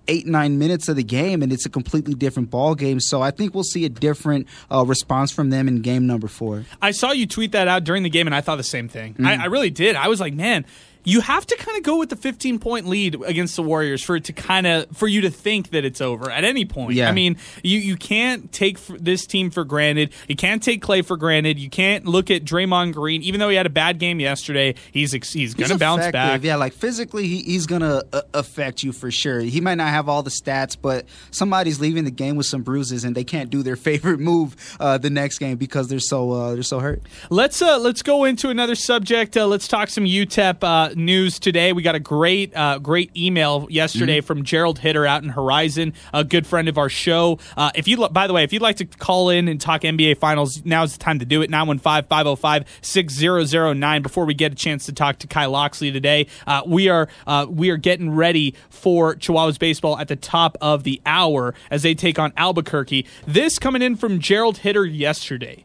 eight 0.07 0.25
nine 0.27 0.57
minutes 0.59 0.87
of 0.87 0.95
the 0.95 1.03
game, 1.03 1.41
and 1.41 1.51
it's 1.51 1.65
a 1.65 1.69
completely 1.69 2.13
different 2.13 2.49
ball 2.49 2.75
game. 2.75 2.99
So 2.99 3.21
I 3.21 3.31
think 3.31 3.53
we'll 3.53 3.63
see 3.63 3.85
a 3.85 3.89
different 3.89 4.47
uh, 4.71 4.85
response 4.85 5.31
from 5.31 5.49
them 5.49 5.67
in 5.67 5.81
game 5.81 6.07
number 6.07 6.27
four. 6.27 6.65
I 6.81 6.91
saw 6.91 7.11
you 7.11 7.27
tweet 7.27 7.51
that 7.53 7.67
out 7.67 7.83
during 7.83 8.03
the 8.03 8.09
game, 8.09 8.27
and 8.27 8.35
I 8.35 8.41
thought 8.41 8.57
the 8.57 8.63
same 8.63 8.87
thing. 8.89 9.13
Mm-hmm. 9.13 9.25
I, 9.25 9.43
I 9.43 9.45
really 9.45 9.69
did. 9.69 9.95
I 9.95 10.07
was 10.07 10.19
like, 10.19 10.33
man 10.33 10.65
you 11.07 11.21
have 11.21 11.47
to 11.47 11.55
kind 11.55 11.77
of 11.77 11.83
go 11.85 11.97
with 11.97 12.09
the 12.09 12.17
15 12.17 12.59
point 12.59 12.85
lead 12.85 13.15
against 13.25 13.55
the 13.55 13.63
Warriors 13.63 14.03
for 14.03 14.17
it 14.17 14.25
to 14.25 14.33
kind 14.33 14.67
of 14.67 14.87
for 14.97 15.07
you 15.07 15.21
to 15.21 15.29
think 15.29 15.69
that 15.69 15.85
it's 15.85 16.01
over 16.01 16.29
at 16.29 16.43
any 16.43 16.65
point. 16.65 16.95
Yeah. 16.95 17.07
I 17.07 17.13
mean, 17.13 17.37
you 17.63 17.79
you 17.79 17.95
can't 17.95 18.51
take 18.51 18.77
this 18.87 19.25
team 19.25 19.49
for 19.49 19.63
granted. 19.63 20.11
You 20.27 20.35
can't 20.35 20.61
take 20.61 20.81
Klay 20.81 21.05
for 21.05 21.15
granted. 21.15 21.59
You 21.59 21.69
can't 21.69 22.05
look 22.05 22.29
at 22.29 22.43
Draymond 22.43 22.93
Green, 22.93 23.23
even 23.23 23.39
though 23.39 23.47
he 23.47 23.55
had 23.55 23.65
a 23.65 23.69
bad 23.69 23.99
game 23.99 24.19
yesterday. 24.19 24.75
He's 24.91 25.13
he's 25.13 25.53
going 25.53 25.69
to 25.69 25.75
He's 25.75 25.79
bounce 25.79 25.99
effective. 26.01 26.11
back. 26.13 26.43
Yeah, 26.43 26.57
like 26.57 26.73
physically, 26.73 27.25
he, 27.25 27.41
he's 27.41 27.67
gonna 27.67 28.03
uh, 28.11 28.23
affect 28.33 28.83
you 28.83 28.91
for 28.91 29.09
sure. 29.09 29.39
He 29.39 29.61
might 29.61 29.75
not 29.75 29.87
have 29.87 30.09
all 30.09 30.23
the 30.23 30.29
stats, 30.29 30.75
but 30.79 31.05
somebody's 31.31 31.79
leaving 31.79 32.03
the 32.03 32.11
game 32.11 32.35
with 32.35 32.47
some 32.47 32.63
bruises, 32.63 33.05
and 33.05 33.15
they 33.15 33.23
can't 33.23 33.49
do 33.49 33.63
their 33.63 33.75
favorite 33.87 34.19
move 34.19 34.57
uh, 34.81 34.97
the 34.97 35.09
next 35.09 35.39
game 35.39 35.55
because 35.55 35.87
they're 35.87 35.99
so 35.99 36.31
uh, 36.33 36.53
they're 36.53 36.63
so 36.63 36.79
hurt. 36.81 37.01
Let's 37.29 37.61
uh, 37.61 37.79
let's 37.79 38.01
go 38.01 38.25
into 38.25 38.49
another 38.49 38.75
subject. 38.75 39.37
Uh, 39.37 39.47
let's 39.47 39.69
talk 39.69 39.87
some 39.87 40.03
UTEP 40.03 40.57
uh, 40.63 40.93
news 40.97 41.39
today. 41.39 41.71
We 41.73 41.83
got 41.83 41.95
a 41.95 41.99
great 41.99 42.55
uh, 42.55 42.79
great 42.79 43.15
email 43.15 43.67
yesterday 43.69 44.21
from 44.21 44.43
Gerald 44.43 44.79
Hitter 44.79 45.05
out 45.05 45.21
in 45.23 45.29
Horizon, 45.29 45.93
a 46.13 46.23
good 46.23 46.47
friend 46.47 46.67
of 46.67 46.77
our 46.77 46.89
show. 46.89 47.39
Uh, 47.55 47.71
if 47.75 47.87
you 47.87 48.09
by 48.09 48.27
the 48.27 48.33
way, 48.33 48.43
if 48.43 48.51
you'd 48.51 48.61
like 48.61 48.75
to 48.77 48.85
call 48.85 49.29
in 49.29 49.47
and 49.47 49.61
talk 49.61 49.81
NBA 49.81 50.17
Finals, 50.17 50.65
now's 50.65 50.93
the 50.93 50.99
time 50.99 51.19
to 51.19 51.25
do 51.25 51.41
it. 51.41 51.49
915-505-6009 51.51 54.03
Before 54.03 54.25
we 54.25 54.33
get 54.33 54.51
a 54.51 54.55
chance 54.55 54.85
to 54.87 54.93
talk 54.93 55.19
to 55.19 55.27
Kai 55.27 55.45
Locksley 55.45 55.91
today, 55.91 56.27
uh, 56.45 56.63
we 56.65 56.89
are 56.89 57.07
uh, 57.25 57.45
we 57.49 57.69
are 57.69 57.77
getting 57.77 58.13
ready 58.15 58.55
for 58.69 59.15
Chihuahuas 59.15 59.57
baseball 59.59 59.97
at 59.99 60.07
the 60.07 60.15
top 60.15 60.57
of 60.61 60.83
the 60.83 61.01
hour 61.05 61.53
as 61.69 61.83
they 61.83 61.93
take 61.93 62.17
on 62.19 62.33
Albuquerque. 62.37 63.05
This 63.25 63.59
coming 63.59 63.81
in 63.81 63.95
from 63.95 64.19
Gerald 64.19 64.57
Hitter 64.57 64.85
yesterday. 64.85 65.63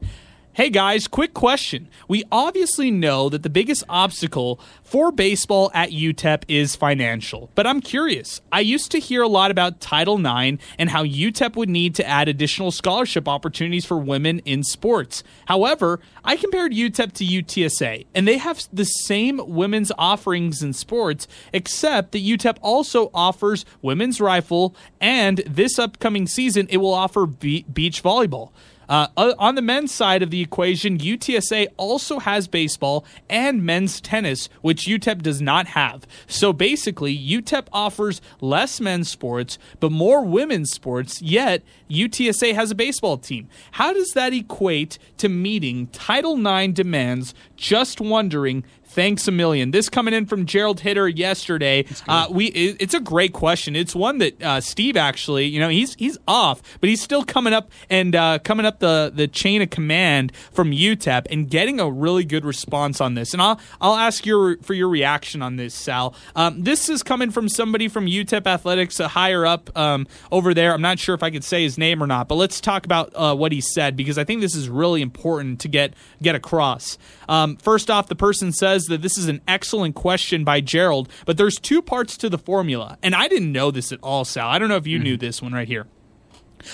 Hey 0.54 0.68
guys, 0.68 1.08
quick 1.08 1.32
question. 1.32 1.88
We 2.08 2.24
obviously 2.30 2.90
know 2.90 3.30
that 3.30 3.42
the 3.42 3.48
biggest 3.48 3.84
obstacle 3.88 4.60
for 4.82 5.10
baseball 5.10 5.70
at 5.72 5.92
UTEP 5.92 6.42
is 6.46 6.76
financial, 6.76 7.48
but 7.54 7.66
I'm 7.66 7.80
curious. 7.80 8.42
I 8.52 8.60
used 8.60 8.90
to 8.90 8.98
hear 8.98 9.22
a 9.22 9.28
lot 9.28 9.50
about 9.50 9.80
Title 9.80 10.18
IX 10.18 10.62
and 10.78 10.90
how 10.90 11.04
UTEP 11.04 11.56
would 11.56 11.70
need 11.70 11.94
to 11.94 12.06
add 12.06 12.28
additional 12.28 12.70
scholarship 12.70 13.28
opportunities 13.28 13.86
for 13.86 13.96
women 13.96 14.40
in 14.40 14.62
sports. 14.62 15.24
However, 15.46 16.00
I 16.22 16.36
compared 16.36 16.72
UTEP 16.72 17.12
to 17.12 17.24
UTSA, 17.24 18.04
and 18.14 18.28
they 18.28 18.36
have 18.36 18.68
the 18.70 18.84
same 18.84 19.40
women's 19.46 19.90
offerings 19.96 20.62
in 20.62 20.74
sports, 20.74 21.26
except 21.54 22.12
that 22.12 22.22
UTEP 22.22 22.58
also 22.60 23.10
offers 23.14 23.64
women's 23.80 24.20
rifle, 24.20 24.76
and 25.00 25.38
this 25.46 25.78
upcoming 25.78 26.26
season 26.26 26.66
it 26.68 26.76
will 26.76 26.92
offer 26.92 27.24
be- 27.24 27.64
beach 27.72 28.02
volleyball. 28.02 28.50
Uh, 28.92 29.06
on 29.16 29.54
the 29.54 29.62
men's 29.62 29.90
side 29.90 30.22
of 30.22 30.28
the 30.28 30.42
equation, 30.42 30.98
UTSA 30.98 31.66
also 31.78 32.18
has 32.18 32.46
baseball 32.46 33.06
and 33.30 33.64
men's 33.64 34.02
tennis, 34.02 34.50
which 34.60 34.84
UTEP 34.84 35.22
does 35.22 35.40
not 35.40 35.68
have. 35.68 36.06
So 36.26 36.52
basically, 36.52 37.16
UTEP 37.16 37.68
offers 37.72 38.20
less 38.42 38.82
men's 38.82 39.08
sports, 39.08 39.56
but 39.80 39.92
more 39.92 40.22
women's 40.22 40.72
sports, 40.72 41.22
yet 41.22 41.62
UTSA 41.88 42.54
has 42.54 42.70
a 42.70 42.74
baseball 42.74 43.16
team. 43.16 43.48
How 43.70 43.94
does 43.94 44.10
that 44.10 44.34
equate 44.34 44.98
to 45.16 45.30
meeting 45.30 45.86
Title 45.86 46.36
IX 46.46 46.74
demands? 46.74 47.32
Just 47.56 47.98
wondering. 47.98 48.62
Thanks 48.92 49.26
a 49.26 49.32
million. 49.32 49.70
This 49.70 49.88
coming 49.88 50.12
in 50.12 50.26
from 50.26 50.44
Gerald 50.44 50.80
Hitter 50.80 51.08
yesterday. 51.08 51.86
Uh, 52.06 52.26
we 52.30 52.48
it, 52.48 52.76
it's 52.78 52.92
a 52.92 53.00
great 53.00 53.32
question. 53.32 53.74
It's 53.74 53.94
one 53.94 54.18
that 54.18 54.42
uh, 54.42 54.60
Steve 54.60 54.98
actually, 54.98 55.46
you 55.46 55.60
know, 55.60 55.70
he's 55.70 55.94
he's 55.94 56.18
off, 56.28 56.60
but 56.78 56.90
he's 56.90 57.00
still 57.00 57.24
coming 57.24 57.54
up 57.54 57.70
and 57.88 58.14
uh, 58.14 58.38
coming 58.40 58.66
up 58.66 58.80
the 58.80 59.10
the 59.14 59.26
chain 59.26 59.62
of 59.62 59.70
command 59.70 60.32
from 60.52 60.72
UTEP 60.72 61.26
and 61.30 61.48
getting 61.48 61.80
a 61.80 61.90
really 61.90 62.22
good 62.26 62.44
response 62.44 63.00
on 63.00 63.14
this. 63.14 63.32
And 63.32 63.40
I'll 63.40 63.58
I'll 63.80 63.94
ask 63.94 64.26
your 64.26 64.58
for 64.58 64.74
your 64.74 64.90
reaction 64.90 65.40
on 65.40 65.56
this, 65.56 65.72
Sal. 65.74 66.14
Um, 66.36 66.62
this 66.62 66.90
is 66.90 67.02
coming 67.02 67.30
from 67.30 67.48
somebody 67.48 67.88
from 67.88 68.04
UTEP 68.04 68.46
athletics, 68.46 69.00
uh, 69.00 69.08
higher 69.08 69.46
up 69.46 69.74
um, 69.74 70.06
over 70.30 70.52
there. 70.52 70.74
I'm 70.74 70.82
not 70.82 70.98
sure 70.98 71.14
if 71.14 71.22
I 71.22 71.30
could 71.30 71.44
say 71.44 71.62
his 71.62 71.78
name 71.78 72.02
or 72.02 72.06
not, 72.06 72.28
but 72.28 72.34
let's 72.34 72.60
talk 72.60 72.84
about 72.84 73.10
uh, 73.14 73.34
what 73.34 73.52
he 73.52 73.62
said 73.62 73.96
because 73.96 74.18
I 74.18 74.24
think 74.24 74.42
this 74.42 74.54
is 74.54 74.68
really 74.68 75.00
important 75.00 75.60
to 75.60 75.68
get 75.68 75.94
get 76.20 76.34
across. 76.34 76.98
Um, 77.26 77.56
first 77.56 77.90
off, 77.90 78.08
the 78.08 78.16
person 78.16 78.52
says 78.52 78.81
that 78.86 79.02
this 79.02 79.18
is 79.18 79.28
an 79.28 79.40
excellent 79.46 79.94
question 79.94 80.44
by 80.44 80.60
Gerald, 80.60 81.08
but 81.26 81.36
there's 81.36 81.56
two 81.56 81.82
parts 81.82 82.16
to 82.18 82.28
the 82.28 82.38
formula. 82.38 82.98
And 83.02 83.14
I 83.14 83.28
didn't 83.28 83.52
know 83.52 83.70
this 83.70 83.92
at 83.92 84.00
all, 84.02 84.24
Sal. 84.24 84.48
I 84.48 84.58
don't 84.58 84.68
know 84.68 84.76
if 84.76 84.86
you 84.86 84.98
knew 84.98 85.14
mm-hmm. 85.14 85.20
this 85.20 85.42
one 85.42 85.52
right 85.52 85.68
here. 85.68 85.86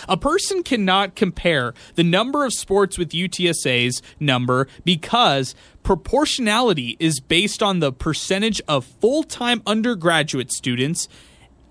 A 0.09 0.17
person 0.17 0.63
cannot 0.63 1.15
compare 1.15 1.75
the 1.95 2.05
number 2.05 2.45
of 2.45 2.53
sports 2.53 2.99
with 2.99 3.11
UTSA's 3.11 4.03
number 4.21 4.69
because 4.85 5.55
proportionality 5.83 6.97
is 7.01 7.21
based 7.21 7.63
on 7.63 7.81
the 7.81 7.93
percentage 7.93 8.61
of 8.69 8.85
full 8.85 9.23
time 9.23 9.63
undergraduate 9.67 10.53
students 10.53 11.09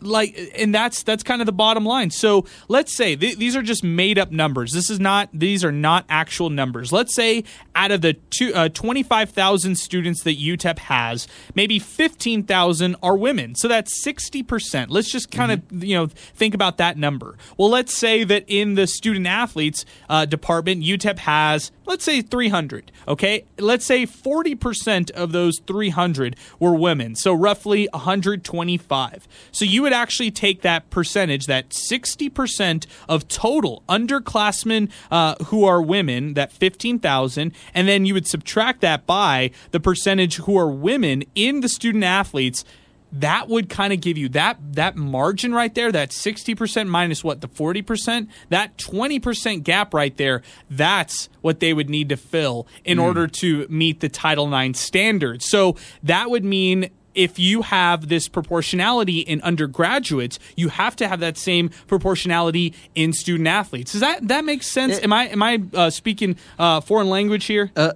like 0.01 0.51
and 0.57 0.73
that's 0.73 1.03
that's 1.03 1.23
kind 1.23 1.41
of 1.41 1.45
the 1.45 1.51
bottom 1.51 1.85
line. 1.85 2.11
So 2.11 2.45
let's 2.67 2.95
say 2.95 3.15
th- 3.15 3.37
these 3.37 3.55
are 3.55 3.61
just 3.61 3.83
made 3.83 4.19
up 4.19 4.31
numbers. 4.31 4.71
This 4.71 4.89
is 4.89 4.99
not 4.99 5.29
these 5.33 5.63
are 5.63 5.71
not 5.71 6.05
actual 6.09 6.49
numbers. 6.49 6.91
Let's 6.91 7.15
say 7.15 7.43
out 7.75 7.91
of 7.91 8.01
the 8.01 8.13
two, 8.13 8.53
uh, 8.53 8.69
25,000 8.69 9.75
students 9.77 10.23
that 10.23 10.39
UTEP 10.39 10.79
has 10.79 11.27
maybe 11.55 11.79
15,000 11.79 12.95
are 13.01 13.17
women. 13.17 13.55
So 13.55 13.67
that's 13.67 14.03
60% 14.05 14.87
let's 14.89 15.11
just 15.11 15.31
kind 15.31 15.51
of 15.51 15.83
you 15.83 15.95
know 15.95 16.07
think 16.07 16.53
about 16.53 16.77
that 16.77 16.97
number. 16.97 17.37
Well 17.57 17.69
let's 17.69 17.95
say 17.97 18.23
that 18.23 18.45
in 18.47 18.75
the 18.75 18.87
student 18.87 19.27
athletes 19.27 19.85
uh, 20.09 20.25
department 20.25 20.83
UTEP 20.83 21.19
has 21.19 21.71
let's 21.85 22.03
say 22.03 22.21
300 22.21 22.91
okay? 23.07 23.45
Let's 23.57 23.85
say 23.85 24.05
40% 24.05 25.11
of 25.11 25.31
those 25.31 25.59
300 25.65 26.35
were 26.59 26.75
women. 26.75 27.15
So 27.15 27.33
roughly 27.33 27.87
125 27.93 29.27
so 29.51 29.65
you 29.65 29.86
would 29.88 29.93
actually 29.93 30.31
take 30.31 30.63
that 30.63 30.89
percentage, 30.89 31.45
that 31.45 31.69
60% 31.69 32.85
of 33.07 33.25
total 33.29 33.83
underclassmen 33.88 34.91
uh, 35.09 35.35
who 35.45 35.63
are 35.63 35.81
women, 35.81 36.33
that 36.33 36.51
15,000, 36.51 37.53
and 37.73 37.88
then 37.88 38.05
you 38.05 38.13
would 38.13 38.27
subtract 38.27 38.81
that 38.81 39.05
by 39.05 39.49
the 39.71 39.79
percentage 39.79 40.35
who 40.35 40.57
are 40.57 40.69
women 40.69 41.23
in 41.35 41.61
the 41.61 41.69
student 41.69 42.03
athletes 42.03 42.65
that 43.13 43.47
would 43.47 43.69
kind 43.69 43.93
of 43.93 44.01
give 44.01 44.17
you 44.17 44.27
that 44.27 44.57
that 44.73 44.97
margin 44.97 45.53
right 45.53 45.73
there 45.75 45.93
that 45.93 46.09
60% 46.09 46.88
minus 46.89 47.23
what 47.23 47.39
the 47.39 47.47
40% 47.47 48.27
that 48.49 48.77
20% 48.77 49.63
gap 49.63 49.93
right 49.93 50.15
there 50.17 50.41
that's 50.69 51.29
what 51.39 51.61
they 51.61 51.73
would 51.73 51.89
need 51.89 52.09
to 52.09 52.17
fill 52.17 52.67
in 52.83 52.99
order 52.99 53.25
to 53.25 53.65
meet 53.69 54.01
the 54.01 54.09
title 54.09 54.53
ix 54.53 54.79
standards. 54.79 55.49
So 55.49 55.77
that 56.03 56.29
would 56.29 56.43
mean 56.43 56.89
if 57.18 57.38
you 57.39 57.63
have 57.63 58.07
this 58.07 58.28
proportionality 58.30 59.20
in 59.20 59.41
undergraduates, 59.41 60.39
you 60.55 60.70
have 60.70 60.95
to 60.97 61.07
have 61.07 61.20
that 61.20 61.38
same 61.38 61.70
proportionality 61.88 62.74
in 62.95 63.11
student 63.11 63.47
athletes. 63.47 63.91
Does 63.91 64.01
that 64.01 64.28
that 64.28 64.45
make 64.45 64.63
sense? 64.63 64.97
It- 64.97 65.03
am 65.03 65.11
I 65.11 65.28
am 65.28 65.43
I 65.43 65.61
uh, 65.74 65.89
speaking 65.89 66.38
uh, 66.57 66.80
foreign 66.82 67.09
language 67.09 67.45
here? 67.45 67.72
Uh, 67.76 67.93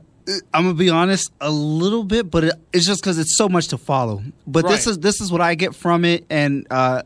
I'm 0.53 0.63
gonna 0.63 0.73
be 0.75 0.89
honest, 0.89 1.31
a 1.41 1.49
little 1.51 2.03
bit, 2.03 2.29
but 2.29 2.43
it, 2.43 2.53
it's 2.73 2.85
just 2.85 3.01
because 3.01 3.17
it's 3.17 3.37
so 3.37 3.49
much 3.49 3.69
to 3.69 3.77
follow. 3.77 4.23
But 4.47 4.67
this 4.67 4.87
is 4.87 4.99
this 4.99 5.21
is 5.21 5.31
what 5.31 5.41
I 5.41 5.55
get 5.55 5.75
from 5.75 6.05
it, 6.05 6.25
and 6.29 6.67
uh, 6.69 7.03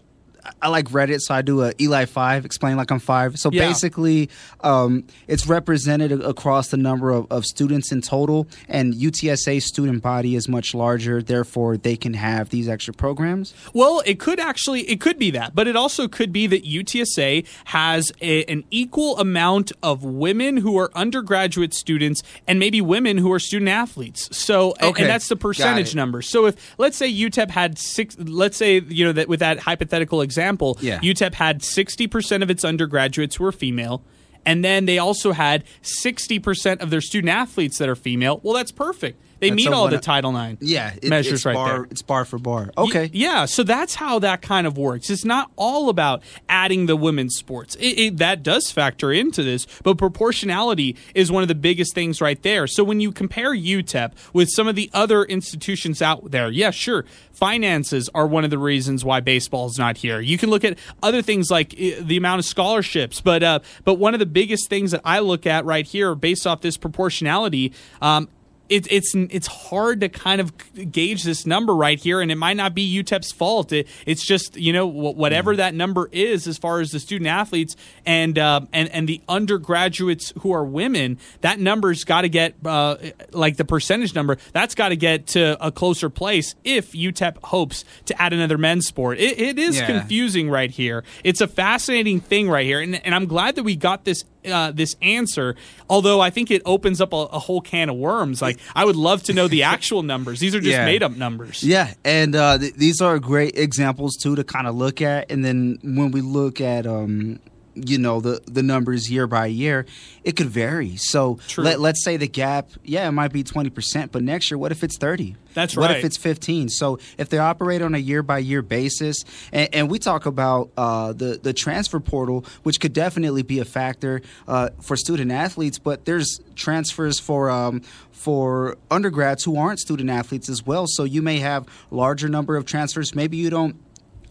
I 0.61 0.69
like 0.69 0.89
Reddit, 0.89 1.19
so 1.21 1.33
I 1.33 1.41
do 1.41 1.63
a 1.63 1.73
Eli 1.79 2.05
five, 2.05 2.45
explain 2.45 2.77
like 2.77 2.91
I'm 2.91 2.99
five. 2.99 3.37
So 3.39 3.49
Yeah. 3.51 3.67
basically, 3.67 4.29
um, 4.61 5.03
it's 5.27 5.47
represented 5.47 6.11
across 6.23 6.69
the 6.69 6.77
number 6.77 7.09
of, 7.11 7.27
of 7.31 7.45
students 7.45 7.91
in 7.91 8.01
total, 8.01 8.47
and 8.69 8.93
UTSA 8.93 9.61
student 9.61 10.01
body 10.03 10.35
is 10.35 10.47
much 10.47 10.73
larger. 10.73 11.21
Therefore, 11.21 11.77
they 11.77 11.95
can 11.95 12.13
have 12.13 12.49
these 12.49 12.67
extra 12.69 12.93
programs. 12.93 13.53
Well, 13.73 14.01
it 14.05 14.19
could 14.19 14.39
actually 14.39 14.81
it 14.89 15.01
could 15.01 15.17
be 15.17 15.31
that, 15.31 15.55
but 15.55 15.67
it 15.67 15.75
also 15.75 16.07
could 16.07 16.31
be 16.31 16.47
that 16.47 16.63
UTSA 16.63 17.45
has 17.65 18.11
a, 18.21 18.43
an 18.45 18.63
equal 18.71 19.17
amount 19.19 19.71
of 19.81 20.03
women 20.03 20.57
who 20.57 20.77
are 20.77 20.91
undergraduate 20.95 21.73
students 21.73 22.21
and 22.47 22.59
maybe 22.59 22.81
women 22.81 23.17
who 23.17 23.31
are 23.31 23.39
student 23.39 23.69
athletes. 23.69 24.29
So, 24.37 24.73
and- 24.79 24.89
Okay, 24.91 25.03
and 25.03 25.09
that's 25.09 25.27
the 25.27 25.35
percentage 25.35 25.95
number. 25.95 26.21
So, 26.21 26.45
if 26.45 26.75
let's 26.77 26.95
say 26.97 27.11
UTEP 27.11 27.49
had 27.49 27.77
six, 27.79 28.15
let's 28.19 28.55
say 28.57 28.79
you 28.87 29.03
know 29.05 29.11
that 29.13 29.27
with 29.27 29.39
that 29.39 29.59
hypothetical 29.59 30.21
example, 30.21 30.34
Yeah. 30.81 30.99
UTEP 30.99 31.36
had 31.36 31.63
sixty 31.63 32.07
percent 32.07 32.43
of 32.43 32.49
its 32.49 32.63
undergraduates 32.63 33.36
who 33.36 33.43
were 33.43 33.51
female. 33.51 34.03
And 34.45 34.63
then 34.63 34.86
they 34.86 34.99
also 34.99 35.31
had 35.31 35.63
60% 35.81 36.79
of 36.79 36.91
their 36.91 37.01
student 37.01 37.31
athletes 37.31 37.79
that 37.79 37.89
are 37.89 37.95
female. 37.95 38.39
Well, 38.43 38.53
that's 38.53 38.71
perfect. 38.71 39.19
They 39.45 39.49
That's 39.51 39.57
meet 39.65 39.73
all 39.73 39.87
the 39.87 39.99
Title 39.99 40.35
IX 40.35 40.57
Yeah, 40.61 40.93
it- 41.01 41.09
measures 41.09 41.33
it's 41.33 41.45
right 41.45 41.53
bar, 41.53 41.67
there. 41.67 41.87
It's 41.91 42.01
bar 42.01 42.25
for 42.25 42.39
bar. 42.39 42.71
Y- 42.77 42.83
Okay. 42.85 43.09
yeah, 43.13 43.45
so 43.45 43.61
that's 43.63 43.93
how 43.95 44.17
that 44.19 44.41
kind 44.41 44.65
of 44.65 44.77
works. 44.77 45.09
It's 45.09 45.23
not 45.25 45.51
all 45.55 45.89
about 45.89 46.23
adding 46.49 46.87
the 46.87 46.95
women's 46.95 47.35
sports. 47.35 47.75
It, 47.75 47.99
it, 47.99 48.17
that 48.17 48.41
does 48.43 48.71
factor 48.71 49.11
into 49.11 49.43
this, 49.43 49.67
but 49.83 49.97
proportionality 49.97 50.95
is 51.13 51.31
one 51.31 51.43
of 51.43 51.47
the 51.47 51.55
biggest 51.55 51.93
things 51.93 52.21
right 52.21 52.41
there. 52.41 52.65
So 52.67 52.83
when 52.83 52.99
you 52.99 53.11
compare 53.11 53.53
UTEP 53.55 54.13
with 54.33 54.49
some 54.49 54.67
of 54.67 54.75
the 54.75 54.89
other 54.93 55.23
institutions 55.23 56.01
out 56.01 56.31
there, 56.31 56.49
yeah, 56.49 56.71
sure, 56.71 57.05
finances 57.31 58.09
are 58.15 58.25
one 58.25 58.43
of 58.43 58.49
the 58.49 58.57
reasons 58.57 59.05
why 59.05 59.19
baseball 59.19 59.67
is 59.67 59.77
not 59.77 59.97
here. 59.97 60.19
You 60.19 60.37
can 60.37 60.49
look 60.49 60.63
at 60.63 60.77
other 61.03 61.21
things 61.21 61.51
like 61.51 61.73
uh, 61.73 62.01
the 62.01 62.17
amount 62.17 62.39
of 62.39 62.45
scholarships, 62.45 63.21
but 63.21 63.43
uh, 63.43 63.59
but 63.83 63.95
one 63.95 64.13
of 64.13 64.19
the 64.19 64.25
biggest 64.25 64.69
things 64.69 64.91
that 64.91 65.01
I 65.03 65.19
look 65.19 65.45
at 65.45 65.65
right 65.65 65.85
here, 65.85 66.15
based 66.15 66.47
off 66.47 66.61
this 66.61 66.77
proportionality, 66.77 67.73
um, 68.01 68.27
it, 68.70 68.88
it's 68.91 69.13
it's 69.16 69.47
hard 69.47 70.01
to 70.01 70.09
kind 70.09 70.41
of 70.41 70.53
gauge 70.91 71.24
this 71.24 71.45
number 71.45 71.76
right 71.76 71.99
here, 71.99 72.22
and 72.22 72.32
it 72.32 72.36
might 72.36 72.57
not 72.57 72.74
be 72.74 73.03
UTEP's 73.03 73.32
fault. 73.32 73.72
It, 73.72 73.88
it's 74.05 74.26
just 74.26 74.57
you 74.57 74.74
know 74.74 74.88
whatever 74.88 75.53
yeah. 75.53 75.57
that 75.57 75.76
number 75.76 76.09
is 76.11 76.47
as 76.47 76.57
far 76.57 76.80
as 76.80 76.91
the 76.91 76.99
student 76.99 77.28
athletes 77.28 77.76
and 78.05 78.38
uh, 78.39 78.61
and 78.74 78.89
and 78.89 79.07
the 79.07 79.22
undergraduates 79.30 80.34
who 80.39 80.51
are 80.51 80.63
women. 80.63 81.20
That 81.41 81.59
number's 81.59 82.03
got 82.03 82.22
to 82.22 82.30
get 82.30 82.55
uh, 82.66 82.97
like 83.32 83.57
the 83.57 83.66
percentage 83.66 84.16
number. 84.16 84.38
That's 84.51 84.76
got 84.76 84.89
to 84.89 84.95
get 84.95 85.28
to 85.28 85.63
a 85.66 85.72
closer 85.72 86.09
place 86.09 86.55
if 86.63 86.93
UTEP 86.93 87.38
hopes 87.43 87.86
to 88.05 88.22
add 88.22 88.34
another 88.34 88.57
men's 88.57 88.88
sport. 88.88 89.20
it, 89.20 89.39
it 89.39 89.59
is 89.59 89.78
yeah. 89.78 89.86
confusing 89.86 90.49
right 90.49 90.72
here. 90.72 91.03
It's 91.24 91.41
a 91.41 91.47
fascinating 91.47 92.20
thing 92.20 92.49
right 92.49 92.66
here, 92.66 92.80
and, 92.80 92.95
and 93.05 93.13
I'm 93.13 93.26
glad 93.26 93.55
that 93.55 93.63
we 93.63 93.76
got 93.76 94.05
this 94.05 94.24
uh, 94.45 94.71
this 94.71 94.95
answer. 95.01 95.55
Although 95.89 96.21
I 96.21 96.29
think 96.29 96.51
it 96.51 96.61
opens 96.65 97.01
up 97.01 97.13
a, 97.13 97.17
a, 97.17 97.39
whole 97.39 97.61
can 97.61 97.89
of 97.89 97.95
worms. 97.97 98.41
Like 98.41 98.59
I 98.75 98.85
would 98.85 98.95
love 98.95 99.23
to 99.23 99.33
know 99.33 99.47
the 99.47 99.63
actual 99.75 100.03
numbers. 100.03 100.39
These 100.39 100.55
are 100.55 100.59
just 100.59 100.71
yeah. 100.71 100.85
made 100.85 101.03
up 101.03 101.15
numbers. 101.15 101.63
Yeah, 101.63 101.93
and 102.03 102.35
uh, 102.35 102.57
th- 102.57 102.73
these 102.75 103.01
are 103.01 103.19
great 103.19 103.57
examples 103.57 104.15
too 104.15 104.35
to 104.35 104.43
kind 104.43 104.67
of 104.67 104.75
look 104.75 105.01
at. 105.01 105.31
And 105.31 105.43
then 105.43 105.79
when 105.83 106.11
we 106.11 106.21
look 106.21 106.61
at 106.61 106.87
um, 106.87 107.39
you 107.76 107.97
know 107.97 108.21
the 108.21 108.41
the 108.45 108.63
numbers 108.63 109.11
year 109.11 109.28
by 109.28 109.45
year 109.47 109.86
it 110.23 110.36
could 110.36 110.49
vary. 110.49 110.95
So 110.95 111.39
let, 111.57 111.80
let's 111.80 112.03
say 112.03 112.17
the 112.17 112.28
gap 112.28 112.69
yeah 112.84 113.07
it 113.07 113.11
might 113.11 113.32
be 113.32 113.43
20% 113.43 114.11
but 114.11 114.23
next 114.23 114.49
year 114.49 114.57
what 114.57 114.71
if 114.71 114.84
it's 114.84 114.97
30 114.97 115.36
that's 115.53 115.76
what 115.76 115.89
right. 115.89 115.99
if 115.99 116.05
it's 116.05 116.17
15 116.17 116.69
so 116.69 116.99
if 117.17 117.30
they 117.30 117.38
operate 117.38 117.82
on 117.82 117.95
a 117.95 117.99
year 117.99 118.23
by 118.23 118.39
year 118.39 118.61
basis 118.61 119.23
and, 119.51 119.69
and 119.73 119.89
we 119.89 119.99
talk 119.99 120.26
about 120.26 120.71
uh, 120.78 121.13
the 121.13 121.39
the 121.41 121.53
transfer 121.53 121.99
portal 121.99 122.45
which 122.63 122.80
could 122.80 122.93
definitely 122.93 123.43
be 123.43 123.59
a 123.59 123.65
factor 123.65 124.21
uh, 124.47 124.69
for 124.82 124.95
student 124.95 125.32
athletes 125.32 125.78
but 125.78 126.05
there's 126.05 126.39
transfers 126.55 127.19
for 127.19 127.49
um, 127.49 127.82
for 128.26 128.76
undergrads 128.89 129.43
who 129.43 129.55
aren't 129.55 129.80
student 129.80 130.09
athletes 130.09 130.49
as 130.49 130.65
well. 130.65 130.88
So 130.88 131.03
you 131.03 131.21
may 131.21 131.38
have 131.39 131.67
larger 131.91 132.28
number 132.28 132.55
of 132.55 132.65
transfers. 132.65 133.13
Maybe 133.13 133.38
you 133.38 133.51
don't 133.51 133.76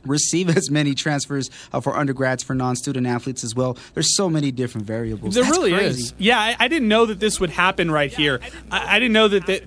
receive 0.04 0.56
as 0.56 0.70
many 0.70 0.94
transfers 0.94 1.50
uh, 1.72 1.80
for 1.80 1.96
undergrads 1.96 2.42
for 2.42 2.54
non-student 2.54 3.06
athletes 3.06 3.44
as 3.44 3.54
well. 3.54 3.76
There's 3.94 4.16
so 4.16 4.28
many 4.28 4.50
different 4.50 4.86
variables. 4.86 5.34
There 5.34 5.44
That's 5.44 5.56
really 5.56 5.72
crazy. 5.72 6.02
is. 6.02 6.14
Yeah, 6.18 6.38
I, 6.38 6.56
I, 6.58 6.68
didn't 6.68 6.88
know 6.88 7.06
that 7.06 7.20
this 7.20 7.40
would 7.40 7.50
happen 7.50 7.90
right 7.90 8.12
here. 8.12 8.40
I, 8.70 8.96
I 8.96 8.98
didn't 8.98 9.12
know 9.12 9.28
that 9.28 9.46
that. 9.46 9.62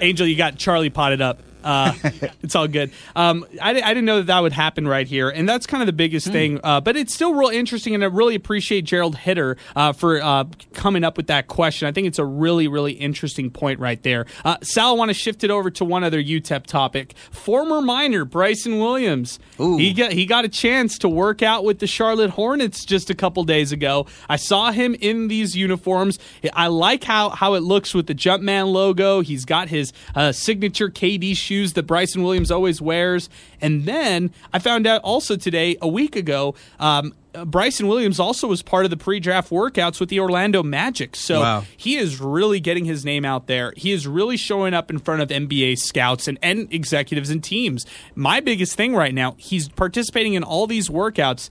Angel, 0.00 0.26
you 0.26 0.36
got 0.36 0.56
Charlie 0.56 0.90
potted 0.90 1.20
up. 1.20 1.38
Uh, 1.64 1.94
it's 2.42 2.54
all 2.54 2.68
good. 2.68 2.92
Um, 3.16 3.46
I, 3.60 3.70
I, 3.70 3.94
didn't 3.94 4.04
know 4.04 4.18
that 4.18 4.26
that 4.26 4.40
would 4.40 4.52
happen 4.52 4.86
right 4.86 5.08
here, 5.08 5.30
and 5.30 5.48
that's 5.48 5.66
kind 5.66 5.82
of 5.82 5.86
the 5.86 5.94
biggest 5.94 6.28
mm. 6.28 6.32
thing. 6.32 6.60
Uh, 6.62 6.82
but 6.82 6.94
it's 6.94 7.14
still 7.14 7.32
real 7.32 7.48
interesting, 7.48 7.94
and 7.94 8.04
I 8.04 8.08
really 8.08 8.34
appreciate 8.34 8.82
Gerald 8.82 9.16
Hitter 9.16 9.56
uh, 9.74 9.92
for 9.92 10.20
uh, 10.22 10.44
coming 10.74 11.04
up 11.04 11.16
with 11.16 11.28
that 11.28 11.48
question. 11.48 11.88
I 11.88 11.92
think 11.92 12.06
it's 12.06 12.18
a 12.18 12.24
really, 12.24 12.68
really 12.68 12.92
interesting 12.92 13.50
point 13.50 13.80
right 13.80 14.00
there. 14.02 14.26
Uh, 14.44 14.58
Sal, 14.62 14.90
I 14.90 14.92
want 14.92 15.08
to 15.08 15.14
shift 15.14 15.42
it 15.42 15.50
over 15.50 15.70
to 15.70 15.86
one 15.86 16.04
other 16.04 16.22
UTEP 16.22 16.66
topic. 16.66 17.14
Former 17.30 17.80
minor 17.80 18.26
Bryson 18.26 18.78
Williams. 18.78 19.38
Ooh. 19.58 19.78
He 19.78 19.94
got 19.94 20.12
he 20.12 20.26
got 20.26 20.44
a 20.44 20.50
chance 20.50 20.98
to 20.98 21.08
work 21.08 21.42
out 21.42 21.64
with 21.64 21.78
the 21.78 21.86
Charlotte 21.86 22.30
Hornets 22.30 22.84
just 22.84 23.08
a 23.08 23.14
couple 23.14 23.42
days 23.44 23.72
ago. 23.72 24.06
I 24.28 24.36
saw 24.36 24.70
him 24.70 24.94
in 25.00 25.28
these 25.28 25.56
uniforms. 25.56 26.18
I 26.52 26.66
like 26.66 27.04
how 27.04 27.30
how 27.30 27.54
it 27.54 27.60
looks 27.60 27.94
with 27.94 28.06
the 28.06 28.14
Jumpman 28.14 28.70
logo. 28.70 29.22
He's 29.22 29.46
got 29.46 29.68
his 29.68 29.94
uh, 30.14 30.32
signature 30.32 30.90
KD 30.90 31.34
shoes 31.34 31.53
shoes 31.54 31.74
that 31.74 31.84
Bryson 31.84 32.22
Williams 32.22 32.50
always 32.50 32.80
wears. 32.80 33.28
And 33.60 33.84
then 33.84 34.32
I 34.52 34.58
found 34.58 34.86
out 34.86 35.00
also 35.02 35.36
today, 35.36 35.76
a 35.80 35.86
week 35.86 36.16
ago, 36.16 36.54
um, 36.80 37.14
Bryson 37.46 37.86
Williams 37.86 38.18
also 38.18 38.48
was 38.48 38.62
part 38.62 38.84
of 38.84 38.90
the 38.90 38.96
pre-draft 38.96 39.50
workouts 39.50 40.00
with 40.00 40.08
the 40.08 40.18
Orlando 40.20 40.62
Magic. 40.62 41.14
So 41.14 41.40
wow. 41.40 41.64
he 41.76 41.96
is 41.96 42.20
really 42.20 42.60
getting 42.60 42.84
his 42.84 43.04
name 43.04 43.24
out 43.24 43.46
there. 43.46 43.72
He 43.76 43.92
is 43.92 44.06
really 44.06 44.36
showing 44.36 44.74
up 44.74 44.90
in 44.90 44.98
front 44.98 45.22
of 45.22 45.28
NBA 45.28 45.78
scouts 45.78 46.26
and, 46.26 46.38
and 46.42 46.72
executives 46.72 47.30
and 47.30 47.42
teams. 47.42 47.86
My 48.14 48.40
biggest 48.40 48.76
thing 48.76 48.94
right 48.94 49.14
now, 49.14 49.36
he's 49.38 49.68
participating 49.68 50.34
in 50.34 50.42
all 50.42 50.66
these 50.66 50.88
workouts. 50.88 51.50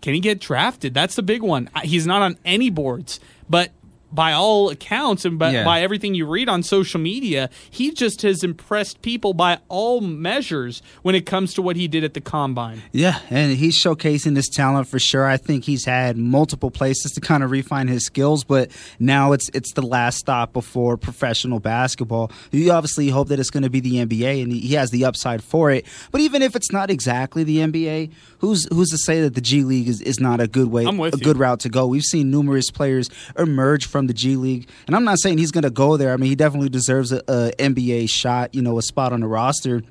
Can 0.00 0.14
he 0.14 0.20
get 0.20 0.40
drafted? 0.40 0.94
That's 0.94 1.16
the 1.16 1.22
big 1.22 1.42
one. 1.42 1.70
He's 1.82 2.06
not 2.06 2.22
on 2.22 2.38
any 2.44 2.70
boards, 2.70 3.20
but 3.48 3.70
by 4.12 4.32
all 4.32 4.70
accounts 4.70 5.24
and 5.24 5.38
by, 5.38 5.50
yeah. 5.50 5.64
by, 5.64 5.82
everything 5.82 6.14
you 6.14 6.26
read 6.26 6.48
on 6.48 6.62
social 6.62 7.00
media, 7.00 7.48
he 7.70 7.90
just 7.90 8.22
has 8.22 8.42
impressed 8.42 9.02
people 9.02 9.32
by 9.34 9.58
all 9.68 10.00
measures 10.00 10.82
when 11.02 11.14
it 11.14 11.26
comes 11.26 11.54
to 11.54 11.62
what 11.62 11.76
he 11.76 11.88
did 11.88 12.04
at 12.04 12.14
the 12.14 12.20
combine. 12.20 12.82
Yeah, 12.92 13.20
and 13.30 13.56
he's 13.56 13.80
showcasing 13.80 14.36
his 14.36 14.48
talent 14.48 14.88
for 14.88 14.98
sure. 14.98 15.26
I 15.26 15.36
think 15.36 15.64
he's 15.64 15.84
had 15.84 16.16
multiple 16.16 16.70
places 16.70 17.12
to 17.12 17.20
kind 17.20 17.42
of 17.42 17.50
refine 17.50 17.88
his 17.88 18.04
skills, 18.04 18.44
but 18.44 18.70
now 18.98 19.32
it's 19.32 19.48
it's 19.54 19.72
the 19.74 19.82
last 19.82 20.18
stop 20.18 20.52
before 20.52 20.96
professional 20.96 21.60
basketball. 21.60 22.30
You 22.50 22.72
obviously 22.72 23.08
hope 23.08 23.28
that 23.28 23.38
it's 23.40 23.50
going 23.50 23.62
to 23.62 23.70
be 23.70 23.80
the 23.80 23.96
NBA, 23.96 24.42
and 24.42 24.52
he 24.52 24.74
has 24.74 24.90
the 24.90 25.04
upside 25.04 25.42
for 25.42 25.70
it. 25.70 25.86
But 26.10 26.20
even 26.20 26.42
if 26.42 26.56
it's 26.56 26.72
not 26.72 26.90
exactly 26.90 27.44
the 27.44 27.58
NBA, 27.58 28.12
who's 28.38 28.66
who's 28.72 28.90
to 28.90 28.98
say 28.98 29.20
that 29.22 29.34
the 29.34 29.40
G 29.40 29.62
League 29.62 29.88
is, 29.88 30.00
is 30.00 30.20
not 30.20 30.40
a 30.40 30.48
good 30.48 30.68
way, 30.68 30.84
a 30.84 30.92
you. 30.92 31.10
good 31.10 31.38
route 31.38 31.60
to 31.60 31.68
go? 31.68 31.86
We've 31.86 32.02
seen 32.02 32.30
numerous 32.30 32.70
players 32.70 33.10
emerge 33.38 33.86
from 33.86 33.99
the 34.06 34.14
G 34.14 34.36
League, 34.36 34.68
and 34.86 34.96
I'm 34.96 35.04
not 35.04 35.18
saying 35.18 35.38
he's 35.38 35.52
going 35.52 35.64
to 35.64 35.70
go 35.70 35.96
there. 35.96 36.12
I 36.12 36.16
mean, 36.16 36.30
he 36.30 36.36
definitely 36.36 36.68
deserves 36.68 37.12
a, 37.12 37.18
a 37.28 37.52
NBA 37.58 38.10
shot, 38.10 38.54
you 38.54 38.62
know, 38.62 38.78
a 38.78 38.82
spot 38.82 39.12
on 39.12 39.20
the 39.20 39.28
roster 39.28 39.82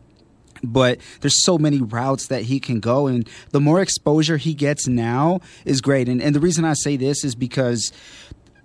but 0.64 1.00
there's 1.22 1.44
so 1.44 1.58
many 1.58 1.82
routes 1.82 2.28
that 2.28 2.44
he 2.44 2.60
can 2.60 2.80
go 2.80 3.08
and 3.08 3.28
the 3.52 3.60
more 3.60 3.82
exposure 3.82 4.38
he 4.38 4.54
gets 4.54 4.88
now 4.88 5.40
is 5.66 5.82
great 5.82 6.10
and, 6.10 6.22
and 6.22 6.36
the 6.36 6.40
reason 6.40 6.66
i 6.66 6.74
say 6.74 6.98
this 6.98 7.24
is 7.24 7.36
because 7.36 7.92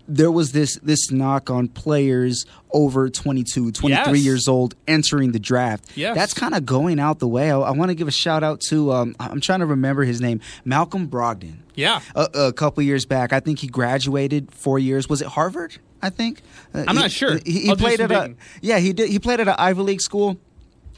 there 0.07 0.30
was 0.30 0.53
this 0.53 0.78
this 0.82 1.11
knock 1.11 1.51
on 1.51 1.68
players 1.68 2.45
over 2.72 3.09
22 3.09 3.72
23 3.72 4.12
yes. 4.12 4.24
years 4.24 4.49
old 4.49 4.74
entering 4.86 5.32
the 5.32 5.38
draft 5.38 5.97
yes. 5.97 6.14
that's 6.14 6.34
kind 6.34 6.55
of 6.55 6.66
going 6.66 6.99
out 6.99 7.18
the 7.18 7.28
way 7.28 7.51
i, 7.51 7.59
I 7.59 7.70
want 7.70 7.90
to 7.90 7.95
give 7.95 8.09
a 8.09 8.12
shout 8.12 8.42
out 8.42 8.61
to 8.68 8.92
um, 8.92 9.16
i'm 9.18 9.40
trying 9.40 9.61
to 9.61 9.66
remember 9.66 10.05
his 10.05 10.20
name 10.20 10.40
malcolm 10.64 11.09
brogdon 11.09 11.59
yeah. 11.75 12.01
A, 12.14 12.29
a, 12.35 12.53
couple 12.53 12.83
years 12.83 13.07
back. 13.07 13.33
I 13.33 13.41
think 13.41 13.59
he 13.59 13.66
graduated 13.66 14.53
four 14.53 14.79
years. 14.79 15.09
Was 15.09 15.22
it 15.22 15.29
harvard 15.29 15.79
i 16.03 16.11
think? 16.11 16.43
Uh, 16.75 16.85
i'm 16.87 16.97
he, 16.97 17.03
not 17.03 17.11
sure. 17.11 17.39
he, 17.45 17.61
he 17.61 17.75
played 17.77 18.01
at 18.01 18.11
a 18.11 18.35
yeah 18.61 18.79
he 18.79 18.93
did 18.93 19.09
he 19.09 19.18
played 19.18 19.41
at 19.41 19.49
an 19.49 19.55
ivy 19.59 19.81
league 19.81 20.03
school 20.03 20.39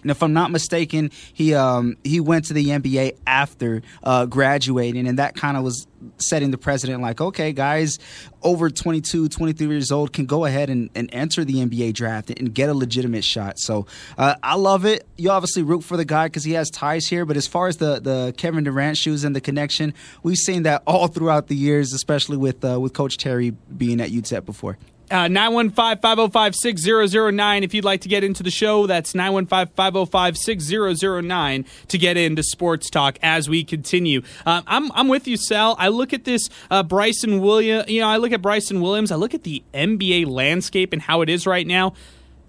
and 0.07 0.11
if 0.13 0.23
I'm 0.23 0.33
not 0.33 0.53
mistaken, 0.53 1.11
he 1.33 1.53
um, 1.53 1.97
he 2.05 2.21
went 2.21 2.45
to 2.45 2.53
the 2.55 2.67
NBA 2.67 3.17
after 3.27 3.83
uh, 4.05 4.27
graduating, 4.27 5.09
and 5.09 5.19
that 5.19 5.35
kind 5.35 5.57
of 5.57 5.65
was 5.65 5.89
setting 6.19 6.53
the 6.53 6.59
precedent 6.59 7.03
like, 7.03 7.21
okay, 7.21 7.53
guys 7.53 7.99
over 8.47 8.71
22, 8.71 9.29
23 9.29 9.67
years 9.67 9.91
old 9.91 10.13
can 10.13 10.25
go 10.25 10.45
ahead 10.45 10.71
and, 10.71 10.89
and 10.95 11.11
enter 11.13 11.45
the 11.45 11.55
NBA 11.55 11.95
draft 11.95 12.31
and 12.31 12.55
get 12.55 12.69
a 12.69 12.75
legitimate 12.75 13.25
shot. 13.25 13.59
So 13.59 13.87
uh, 14.17 14.37
I 14.41 14.55
love 14.55 14.87
it. 14.87 15.05
You 15.17 15.31
obviously 15.31 15.65
root 15.65 15.83
for 15.83 15.97
the 15.97 16.05
guy 16.05 16.27
because 16.27 16.45
he 16.45 16.53
has 16.53 16.71
ties 16.71 17.09
here, 17.09 17.25
but 17.25 17.37
as 17.37 17.49
far 17.49 17.67
as 17.67 17.79
the, 17.79 17.99
the 17.99 18.33
Kevin 18.37 18.63
Durant 18.63 18.99
shoes 18.99 19.25
and 19.25 19.35
the 19.35 19.41
connection, 19.41 19.95
we've 20.23 20.37
seen 20.37 20.63
that 20.63 20.85
all 20.87 21.09
throughout 21.09 21.49
the 21.49 21.57
years, 21.57 21.93
especially 21.93 22.37
with 22.37 22.65
uh, 22.65 22.79
with 22.79 22.93
Coach 22.93 23.17
Terry 23.19 23.51
being 23.51 24.01
at 24.01 24.11
UTEP 24.11 24.45
before. 24.45 24.79
Uh, 25.11 25.29
915 25.29 26.01
505 26.01 26.55
6009. 26.57 27.63
If 27.63 27.75
you'd 27.75 27.85
like 27.85 28.01
to 28.01 28.09
get 28.09 28.25
into 28.25 28.43
the 28.43 28.51
show, 28.51 28.87
that's 28.87 29.15
915 29.15 29.75
505 29.77 30.37
6009 30.37 31.65
to 31.89 31.99
get 31.99 32.17
into 32.17 32.43
sports 32.43 32.91
talk 32.91 33.19
as 33.23 33.49
we 33.49 33.63
continue. 33.63 34.23
Uh, 34.45 34.63
I'm, 34.67 34.91
I'm 34.93 35.09
with 35.09 35.29
you, 35.29 35.37
Sal. 35.37 35.77
I 35.79 35.89
look 35.89 36.13
at 36.13 36.25
this 36.25 36.49
uh, 36.71 36.83
Bryson 36.83 37.41
Williams, 37.41 37.89
you 37.89 38.01
know, 38.01 38.09
I 38.09 38.17
look 38.17 38.33
at 38.33 38.43
Bryson 38.43 38.81
Williams, 38.81 39.13
I 39.13 39.17
look 39.17 39.35
at 39.35 39.45
the 39.45 39.63
NBA 39.73 40.27
landscape 40.27 40.93
and 40.93 41.01
how 41.01 41.21
it 41.21 41.29
is 41.29 41.47
right 41.47 41.67
now 41.67 41.95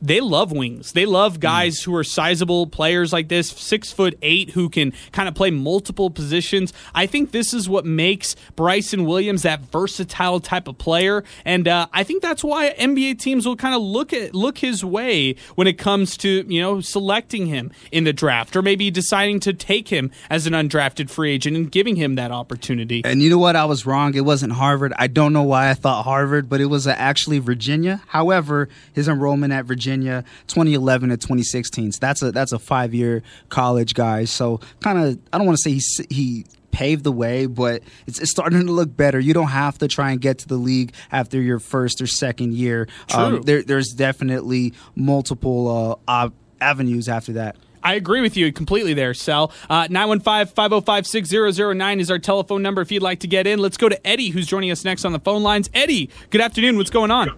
they 0.01 0.21
love 0.21 0.51
wings. 0.51 0.91
They 0.91 1.05
love 1.05 1.39
guys 1.39 1.79
mm. 1.79 1.85
who 1.85 1.95
are 1.95 2.03
sizable 2.03 2.67
players 2.67 3.11
like 3.11 3.29
this, 3.29 3.49
six 3.49 3.91
foot 3.91 4.17
eight, 4.21 4.51
who 4.51 4.69
can 4.69 4.93
kind 5.11 5.27
of 5.27 5.35
play 5.35 5.51
multiple 5.51 6.09
positions. 6.09 6.73
I 6.93 7.05
think 7.07 7.31
this 7.31 7.53
is 7.53 7.67
what 7.67 7.85
makes 7.85 8.35
Bryson 8.55 9.05
Williams 9.05 9.43
that 9.43 9.61
versatile 9.61 10.39
type 10.39 10.67
of 10.67 10.77
player, 10.77 11.23
and 11.45 11.67
uh, 11.67 11.87
I 11.93 12.03
think 12.03 12.21
that's 12.21 12.43
why 12.43 12.73
NBA 12.77 13.19
teams 13.19 13.45
will 13.45 13.55
kind 13.55 13.75
of 13.75 13.81
look 13.81 14.13
at 14.13 14.35
look 14.35 14.59
his 14.59 14.85
way 14.85 15.35
when 15.55 15.67
it 15.67 15.77
comes 15.77 16.17
to 16.17 16.45
you 16.47 16.61
know 16.61 16.81
selecting 16.81 17.47
him 17.47 17.71
in 17.91 18.03
the 18.03 18.13
draft, 18.13 18.55
or 18.55 18.61
maybe 18.61 18.91
deciding 18.91 19.39
to 19.41 19.53
take 19.53 19.89
him 19.89 20.11
as 20.29 20.45
an 20.45 20.53
undrafted 20.53 21.09
free 21.09 21.31
agent 21.31 21.55
and 21.55 21.71
giving 21.71 21.95
him 21.95 22.15
that 22.15 22.31
opportunity. 22.31 23.01
And 23.03 23.21
you 23.21 23.29
know 23.29 23.39
what? 23.39 23.55
I 23.55 23.65
was 23.65 23.85
wrong. 23.85 24.13
It 24.13 24.21
wasn't 24.21 24.53
Harvard. 24.53 24.93
I 24.97 25.07
don't 25.07 25.33
know 25.33 25.43
why 25.43 25.69
I 25.69 25.73
thought 25.73 26.03
Harvard, 26.03 26.49
but 26.49 26.61
it 26.61 26.65
was 26.65 26.85
uh, 26.85 26.95
actually 26.97 27.39
Virginia. 27.39 28.01
However, 28.07 28.69
his 28.93 29.07
enrollment 29.07 29.53
at 29.53 29.65
Virginia 29.65 29.86
Virginia, 29.87 30.25
2011 30.47 31.09
to 31.09 31.17
2016. 31.17 31.93
So 31.93 31.99
that's 32.01 32.21
a 32.21 32.31
that's 32.31 32.51
a 32.51 32.59
five 32.59 32.93
year 32.93 33.23
college 33.47 33.93
guy. 33.93 34.25
So 34.25 34.59
kind 34.81 34.97
of 34.99 35.17
I 35.31 35.37
don't 35.37 35.47
want 35.47 35.57
to 35.57 35.61
say 35.61 35.71
he 35.71 36.13
he 36.13 36.45
paved 36.71 37.05
the 37.05 37.11
way, 37.11 37.45
but 37.45 37.81
it's, 38.05 38.19
it's, 38.19 38.29
starting 38.29 38.67
to 38.67 38.71
look 38.71 38.95
better. 38.95 39.19
You 39.19 39.33
don't 39.33 39.47
have 39.47 39.77
to 39.79 39.87
try 39.87 40.11
and 40.11 40.21
get 40.21 40.39
to 40.39 40.47
the 40.47 40.57
league 40.57 40.93
after 41.11 41.41
your 41.41 41.57
first 41.57 42.01
or 42.01 42.07
second 42.07 42.53
year. 42.53 42.87
Um, 43.15 43.41
there, 43.41 43.63
there's 43.63 43.93
definitely 43.93 44.73
multiple 44.93 45.99
uh, 46.07 46.29
avenues 46.61 47.09
after 47.09 47.33
that. 47.33 47.55
I 47.81 47.95
agree 47.95 48.21
with 48.21 48.37
you 48.37 48.51
completely 48.51 48.93
there, 48.93 49.15
Sal. 49.15 49.51
Uh, 49.69 49.87
915 49.89 50.53
505 50.53 51.07
6009 51.07 51.99
is 51.99 52.11
our 52.11 52.19
telephone 52.19 52.61
number 52.61 52.81
if 52.81 52.91
you'd 52.91 53.01
like 53.01 53.21
to 53.21 53.27
get 53.27 53.47
in. 53.47 53.59
Let's 53.59 53.77
go 53.77 53.87
to 53.89 54.07
Eddie, 54.07 54.29
who's 54.29 54.45
joining 54.45 54.69
us 54.69 54.83
next 54.83 55.05
on 55.05 55.13
the 55.13 55.19
phone 55.19 55.41
lines. 55.41 55.69
Eddie, 55.73 56.11
good 56.29 56.41
afternoon. 56.41 56.77
What's 56.77 56.89
going 56.91 57.11
on? 57.11 57.31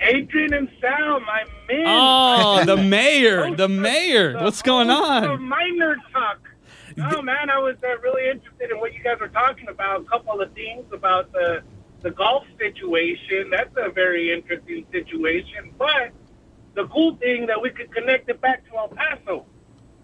Adrian 0.00 0.54
and 0.54 0.68
Sal, 0.80 1.20
my 1.20 1.44
man. 1.68 1.84
Oh, 1.86 2.64
the 2.64 2.76
mayor, 2.82 3.54
the 3.54 3.68
mayor. 3.68 4.32
The 4.34 4.44
What's 4.44 4.62
going 4.62 4.90
on? 4.90 5.42
Minor 5.42 5.96
Talk. 6.12 6.38
Oh 7.12 7.22
man, 7.22 7.48
I 7.50 7.58
was 7.58 7.76
uh, 7.84 7.98
really 8.00 8.28
interested 8.28 8.70
in 8.70 8.78
what 8.78 8.92
you 8.92 9.02
guys 9.02 9.18
were 9.20 9.28
talking 9.28 9.68
about. 9.68 10.00
A 10.00 10.04
couple 10.04 10.40
of 10.40 10.52
things 10.54 10.84
about 10.92 11.30
the 11.32 11.62
the 12.00 12.10
golf 12.10 12.44
situation. 12.58 13.50
That's 13.50 13.74
a 13.76 13.90
very 13.90 14.32
interesting 14.32 14.86
situation. 14.92 15.72
But 15.78 16.12
the 16.74 16.86
cool 16.88 17.16
thing 17.16 17.46
that 17.46 17.60
we 17.60 17.70
could 17.70 17.92
connect 17.92 18.28
it 18.28 18.40
back 18.40 18.64
to 18.70 18.76
El 18.76 18.88
Paso. 18.88 19.46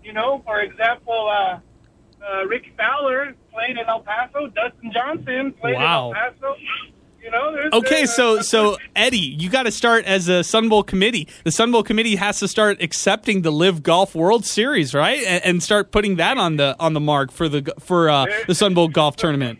You 0.03 0.12
know, 0.12 0.42
for 0.45 0.61
example, 0.61 1.28
uh, 1.30 1.59
uh, 2.24 2.45
Rickie 2.47 2.72
Fowler 2.76 3.34
played 3.53 3.76
in 3.78 3.86
El 3.88 4.01
Paso. 4.01 4.49
Dustin 4.49 4.92
Johnson 4.92 5.53
played 5.53 5.76
Wow. 5.76 6.11
in 6.11 6.16
El 6.16 6.32
Paso. 6.32 6.57
Know, 7.35 7.53
there's, 7.53 7.72
Okay, 7.74 7.95
there's, 7.97 8.14
so 8.14 8.41
so 8.41 8.76
Eddie, 8.95 9.18
you 9.18 9.51
got 9.51 9.64
to 9.64 9.72
start 9.72 10.05
as 10.05 10.28
a 10.28 10.45
Sun 10.45 10.68
Bowl 10.68 10.82
committee. 10.82 11.26
The 11.45 11.51
Sun 11.51 11.72
Bowl 11.72 11.82
committee 11.82 12.16
has 12.16 12.39
to 12.41 12.49
start 12.49 12.80
accepting 12.80 13.43
the 13.43 13.51
LIV 13.51 13.82
Golf 13.82 14.14
World 14.14 14.45
Series, 14.47 14.95
right, 14.95 15.18
and, 15.24 15.45
and 15.45 15.62
start 15.62 15.91
putting 15.91 16.16
that 16.16 16.39
on 16.39 16.57
the 16.57 16.76
on 16.78 16.93
the 16.95 17.01
mark 17.01 17.32
for 17.32 17.49
the 17.49 17.72
for 17.80 18.09
uh, 18.09 18.26
the 18.47 18.55
Sun 18.55 18.74
Bowl 18.74 18.89
golf 18.89 19.16
tournament. 19.16 19.59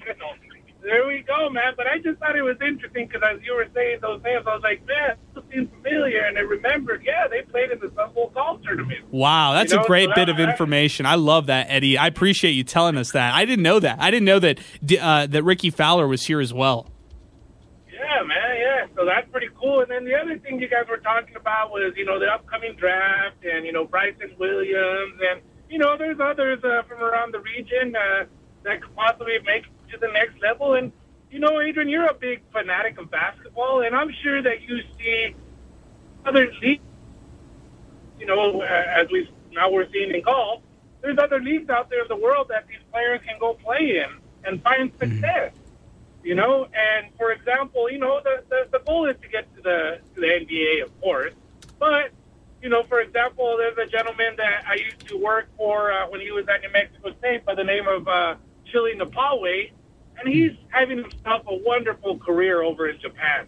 There 0.83 1.07
we 1.09 1.25
go, 1.27 1.49
man. 1.49 1.73
But 1.77 1.87
I 1.87 1.99
just 1.99 2.21
thought 2.21 2.37
it 2.37 2.43
was 2.43 2.57
interesting 2.61 3.09
because 3.09 3.23
as 3.29 3.43
you 3.43 3.55
were 3.57 3.67
saying 3.75 3.99
those 4.03 4.23
names, 4.23 4.45
I 4.47 4.55
was 4.55 4.63
like, 4.63 4.87
man, 4.87 5.17
those 5.35 5.43
seems 5.51 5.69
familiar. 5.83 6.21
And 6.27 6.37
I 6.37 6.43
remembered, 6.43 7.03
yeah, 7.05 7.27
they 7.27 7.41
played 7.43 7.71
in 7.71 7.79
the 7.81 7.91
Sun 7.97 8.13
Bowl 8.13 8.31
golf 8.35 8.63
tournament. 8.63 9.01
Wow, 9.11 9.55
that's 9.55 9.73
You 9.73 9.79
know, 9.79 9.85
a 9.85 9.87
great 9.87 10.11
so 10.11 10.15
bit 10.15 10.27
that- 10.27 10.29
of 10.29 10.39
information. 10.39 11.07
I 11.07 11.15
love 11.15 11.47
that, 11.47 11.69
Eddie. 11.71 11.97
I 11.97 12.07
appreciate 12.07 12.53
you 12.53 12.65
telling 12.65 12.99
us 12.99 13.13
that. 13.13 13.35
I 13.35 13.47
didn't 13.47 13.63
know 13.63 13.81
that. 13.81 13.97
I 14.01 14.11
didn't 14.11 14.27
know 14.27 14.39
that 14.41 14.61
uh, 15.01 15.27
that 15.27 15.43
Rickie 15.43 15.71
Fowler 15.71 16.07
was 16.07 16.27
here 16.27 16.41
as 16.41 16.53
well. 16.53 16.87
Yeah, 19.05 19.11
man, 19.11 19.11
yeah. 19.11 19.11
So 19.11 19.11
that's 19.11 19.31
pretty 19.31 19.49
cool. 19.61 19.81
And 19.81 19.91
then 19.91 20.05
the 20.05 20.15
other 20.15 20.39
thing 20.39 20.61
you 20.61 20.69
guys 20.69 20.87
were 20.89 20.99
talking 20.99 21.37
about 21.37 21.71
was, 21.71 21.93
you 21.97 22.05
know, 22.05 22.19
the 22.19 22.27
upcoming 22.27 22.75
draft 22.77 23.45
and, 23.45 23.67
you 23.67 23.73
know, 23.73 23.85
Bryson 23.85 24.35
Williams. 24.39 25.21
And, 25.31 25.41
you 25.69 25.79
know, 25.79 25.97
there's 25.99 26.21
others 26.21 26.65
uh, 26.65 26.83
from 26.89 27.03
around 27.03 27.35
the 27.35 27.41
region 27.41 27.95
uh, 27.97 28.25
that 28.65 28.83
could 28.83 28.95
possibly 28.97 29.39
make 29.45 29.65
it 29.65 29.93
to 29.93 29.99
the 29.99 30.09
next 30.09 30.41
level. 30.41 30.75
And, 30.75 30.93
you 31.31 31.41
know, 31.41 31.61
Adrian, 31.61 31.89
you're 31.89 32.07
a 32.07 32.15
big 32.15 32.43
fanatic 32.53 32.99
of 32.99 33.11
basketball, 33.11 33.83
and 33.83 33.95
I'm 33.95 34.11
sure 34.23 34.43
that 34.43 34.63
you 34.63 34.81
see 34.99 35.35
other 36.25 36.51
leagues, 36.63 36.83
you 38.21 38.27
know, 38.27 38.63
as 38.63 39.09
we 39.11 39.29
now 39.53 39.71
we're 39.71 39.91
seeing 39.93 40.15
in 40.15 40.23
golf, 40.23 40.63
there's 41.03 41.19
other 41.19 41.41
leagues 41.41 41.69
out 41.71 41.91
there 41.91 42.03
in 42.03 42.09
the 42.09 42.17
world 42.17 42.49
that 42.51 42.67
these 42.69 42.79
players 42.93 43.21
can 43.27 43.39
go 43.41 43.55
play 43.55 43.99
in 43.99 44.21
and 44.45 44.63
find 44.63 44.93
success 44.99 45.53
you 46.25 46.35
know. 46.35 46.65
And 46.65 47.13
for 47.17 47.31
example, 47.31 47.91
you 47.91 47.99
know, 47.99 48.21
the, 48.25 48.43
the, 48.49 48.79
the 48.79 48.85
goal 48.85 49.07
is 49.09 49.17
to 49.23 49.29
get 49.29 49.55
to 49.57 49.63
the 49.63 50.01
to 50.15 50.21
the 50.21 50.27
NBA, 50.27 50.83
of 50.83 51.01
course. 51.01 51.35
But 51.79 52.11
you 52.63 52.71
know, 52.71 52.83
for 52.85 53.01
example, 53.01 53.57
there's 53.59 53.77
a 53.77 53.91
gentleman 53.91 54.35
that 54.39 54.65
I 54.67 54.77
used 54.77 55.07
to 55.09 55.17
work 55.19 55.49
for 55.57 55.93
uh, 55.93 56.09
when 56.09 56.21
he 56.21 56.31
was 56.31 56.47
at 56.49 56.63
New 56.63 56.73
Mexico 56.73 57.13
State 57.19 57.45
by 57.45 57.55
the 57.55 57.65
name 57.65 57.87
of 57.87 58.09
uh, 58.09 58.37
Chili 58.65 58.93
Nephawe, 58.97 59.71
and 60.19 60.33
he's 60.33 60.53
having 60.69 60.99
himself 60.99 61.43
a 61.47 61.55
wonderful 61.55 62.19
career 62.19 62.63
over 62.63 62.89
in 62.89 62.99
Japan. 63.01 63.47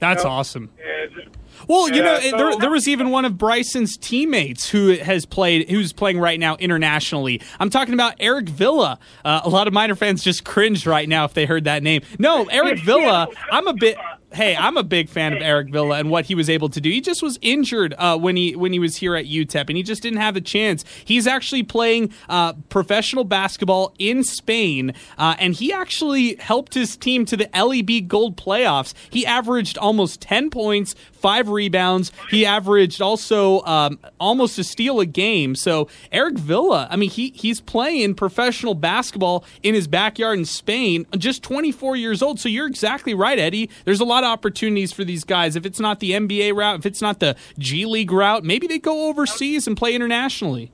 That's 0.00 0.24
Yeah. 0.24 0.30
awesome. 0.30 0.70
And 0.78 1.28
Well, 1.68 1.88
you 1.88 2.02
know, 2.02 2.18
so- 2.20 2.36
there, 2.36 2.56
there 2.58 2.70
was 2.70 2.88
even 2.88 3.10
one 3.10 3.24
of 3.24 3.38
Bryson's 3.38 3.96
teammates 3.96 4.68
who 4.68 4.96
has 4.98 5.24
played, 5.24 5.70
who's 5.70 5.92
playing 5.94 6.18
right 6.18 6.38
now 6.38 6.56
internationally. 6.56 7.40
I'm 7.58 7.70
talking 7.70 7.94
about 7.94 8.14
Eric 8.20 8.48
Vila. 8.48 8.98
Uh, 9.24 9.40
a 9.44 9.48
lot 9.48 9.66
of 9.66 9.72
minor 9.72 9.94
fans 9.94 10.22
just 10.22 10.44
cringed 10.44 10.86
right 10.86 11.08
now 11.08 11.24
if 11.24 11.32
they 11.32 11.46
heard 11.46 11.64
that 11.64 11.82
name. 11.82 12.02
No, 12.18 12.44
Eric 12.50 12.80
Vila. 12.84 13.28
I'm 13.50 13.66
a 13.66 13.72
bit. 13.72 13.96
Hey, 14.34 14.56
I'm 14.56 14.76
a 14.76 14.82
big 14.82 15.08
fan 15.08 15.32
of 15.32 15.42
Eric 15.42 15.68
Vila 15.68 15.96
and 15.96 16.10
what 16.10 16.24
he 16.24 16.34
was 16.34 16.50
able 16.50 16.68
to 16.70 16.80
do. 16.80 16.90
He 16.90 17.00
just 17.00 17.22
was 17.22 17.38
injured 17.40 17.94
uh, 17.96 18.18
when 18.18 18.34
he 18.34 18.56
when 18.56 18.72
he 18.72 18.80
was 18.80 18.96
here 18.96 19.14
at 19.14 19.26
UTEP, 19.26 19.68
and 19.68 19.76
he 19.76 19.84
just 19.84 20.02
didn't 20.02 20.18
have 20.18 20.34
a 20.34 20.40
chance. 20.40 20.84
He's 21.04 21.28
actually 21.28 21.62
playing 21.62 22.12
uh, 22.28 22.54
professional 22.68 23.22
basketball 23.22 23.94
in 23.96 24.24
Spain, 24.24 24.92
uh, 25.18 25.36
and 25.38 25.54
he 25.54 25.72
actually 25.72 26.34
helped 26.36 26.74
his 26.74 26.96
team 26.96 27.24
to 27.26 27.36
the 27.36 27.48
LEB 27.54 28.08
Gold 28.08 28.36
playoffs. 28.36 28.92
He 29.08 29.24
averaged 29.24 29.78
almost 29.78 30.20
10 30.22 30.50
points, 30.50 30.96
five 31.24 31.48
rebounds. 31.48 32.12
He 32.28 32.44
averaged 32.44 33.00
also 33.00 33.62
um, 33.62 33.98
almost 34.20 34.58
a 34.58 34.64
steal 34.64 35.00
a 35.00 35.06
game. 35.06 35.54
So 35.54 35.88
Eric 36.12 36.36
Vila, 36.36 36.86
I 36.90 36.96
mean, 36.96 37.08
he 37.08 37.30
he's 37.34 37.62
playing 37.62 38.14
professional 38.16 38.74
basketball 38.74 39.42
in 39.62 39.74
his 39.74 39.88
backyard 39.88 40.38
in 40.38 40.44
Spain, 40.44 41.06
just 41.16 41.42
24 41.42 41.96
years 41.96 42.20
old. 42.20 42.40
So 42.40 42.50
you're 42.50 42.66
exactly 42.66 43.14
right, 43.14 43.38
Eddie. 43.38 43.70
There's 43.86 44.00
a 44.00 44.04
lot 44.04 44.22
of 44.22 44.28
opportunities 44.28 44.92
for 44.92 45.02
these 45.02 45.24
guys. 45.24 45.56
If 45.56 45.64
it's 45.64 45.80
not 45.80 46.00
the 46.00 46.10
NBA 46.10 46.54
route, 46.54 46.80
if 46.80 46.84
it's 46.84 47.00
not 47.00 47.20
the 47.20 47.36
G 47.58 47.86
League 47.86 48.12
route, 48.12 48.44
maybe 48.44 48.66
they 48.66 48.78
go 48.78 49.08
overseas 49.08 49.66
and 49.66 49.78
play 49.78 49.94
internationally. 49.94 50.72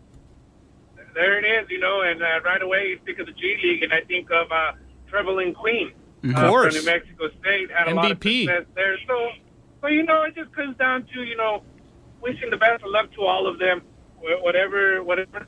there 1.14 1.38
it 1.38 1.62
is, 1.62 1.70
you 1.70 1.78
know. 1.78 2.02
And 2.02 2.20
uh, 2.20 2.40
right 2.44 2.60
away, 2.60 2.88
you 2.88 2.98
think 3.06 3.20
of 3.20 3.26
the 3.26 3.32
G 3.34 3.56
League, 3.62 3.84
and 3.84 3.92
I 3.92 4.00
think 4.00 4.28
of 4.32 4.50
uh, 4.50 4.72
Trevelin 5.12 5.54
Queen. 5.54 5.92
Of 6.24 6.34
uh, 6.34 6.48
course. 6.48 6.74
from 6.74 6.84
New 6.84 6.90
Mexico 6.90 7.28
State 7.40 7.70
had 7.70 7.86
a 7.86 7.94
lot 7.94 8.10
of 8.10 8.18
MVP. 8.18 8.46
success 8.46 8.66
there. 8.74 8.98
So, 9.06 9.30
so 9.80 9.88
you 9.88 10.02
know, 10.04 10.22
it 10.22 10.34
just 10.34 10.54
comes 10.54 10.76
down 10.76 11.06
to 11.14 11.22
you 11.22 11.36
know, 11.36 11.62
wishing 12.22 12.50
the 12.50 12.56
best 12.56 12.82
of 12.82 12.90
luck 12.90 13.12
to 13.12 13.22
all 13.22 13.46
of 13.46 13.58
them, 13.58 13.82
whatever, 14.20 15.02
whatever. 15.02 15.46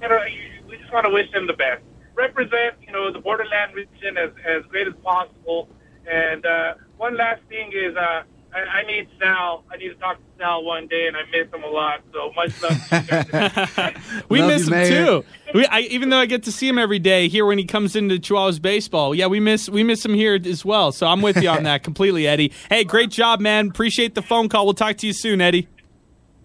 You 0.00 0.08
know, 0.08 0.20
we 0.68 0.76
just 0.76 0.92
want 0.92 1.06
to 1.06 1.12
wish 1.12 1.30
them 1.32 1.46
the 1.46 1.54
best. 1.54 1.82
Represent, 2.14 2.76
you 2.80 2.92
know, 2.92 3.12
the 3.12 3.20
borderland 3.20 3.74
region 3.74 4.16
as 4.16 4.30
as 4.46 4.62
great 4.68 4.86
as 4.86 4.94
possible. 5.02 5.68
And 6.10 6.44
uh, 6.44 6.74
one 6.96 7.16
last 7.16 7.42
thing 7.48 7.72
is, 7.72 7.96
uh, 7.96 8.22
I, 8.54 8.60
I 8.60 8.82
need 8.86 9.08
Sal. 9.20 9.64
I 9.70 9.76
need 9.76 9.88
to 9.88 9.94
talk 9.96 10.16
to 10.16 10.22
Sal 10.38 10.64
one 10.64 10.86
day, 10.86 11.06
and 11.06 11.16
I 11.16 11.20
miss 11.30 11.52
him 11.52 11.62
a 11.62 11.66
lot. 11.68 12.00
So 12.12 12.32
much 12.34 12.62
love. 12.62 12.88
to 12.88 12.96
you 12.96 13.30
guys. 13.30 14.24
We 14.30 14.40
Love 14.40 14.48
miss 14.48 14.66
you, 14.68 14.74
him 14.74 14.80
Mayor. 14.80 15.04
too. 15.04 15.24
We, 15.54 15.66
I, 15.66 15.80
even 15.80 16.08
though 16.10 16.18
I 16.18 16.26
get 16.26 16.42
to 16.44 16.52
see 16.52 16.66
him 16.68 16.78
every 16.78 16.98
day 16.98 17.28
here 17.28 17.44
when 17.46 17.58
he 17.58 17.64
comes 17.64 17.94
into 17.94 18.16
Chihuahuas 18.16 18.60
baseball, 18.60 19.14
yeah, 19.14 19.26
we 19.26 19.38
miss 19.40 19.68
we 19.68 19.82
miss 19.84 20.04
him 20.04 20.14
here 20.14 20.38
as 20.44 20.64
well. 20.64 20.92
So 20.92 21.06
I'm 21.06 21.20
with 21.22 21.42
you 21.42 21.48
on 21.50 21.62
that 21.64 21.82
completely, 21.84 22.26
Eddie. 22.26 22.52
Hey, 22.70 22.84
great 22.84 23.10
job, 23.10 23.40
man. 23.40 23.68
Appreciate 23.68 24.14
the 24.14 24.22
phone 24.22 24.48
call. 24.48 24.64
We'll 24.64 24.74
talk 24.74 24.96
to 24.98 25.06
you 25.06 25.12
soon, 25.12 25.40
Eddie. 25.40 25.68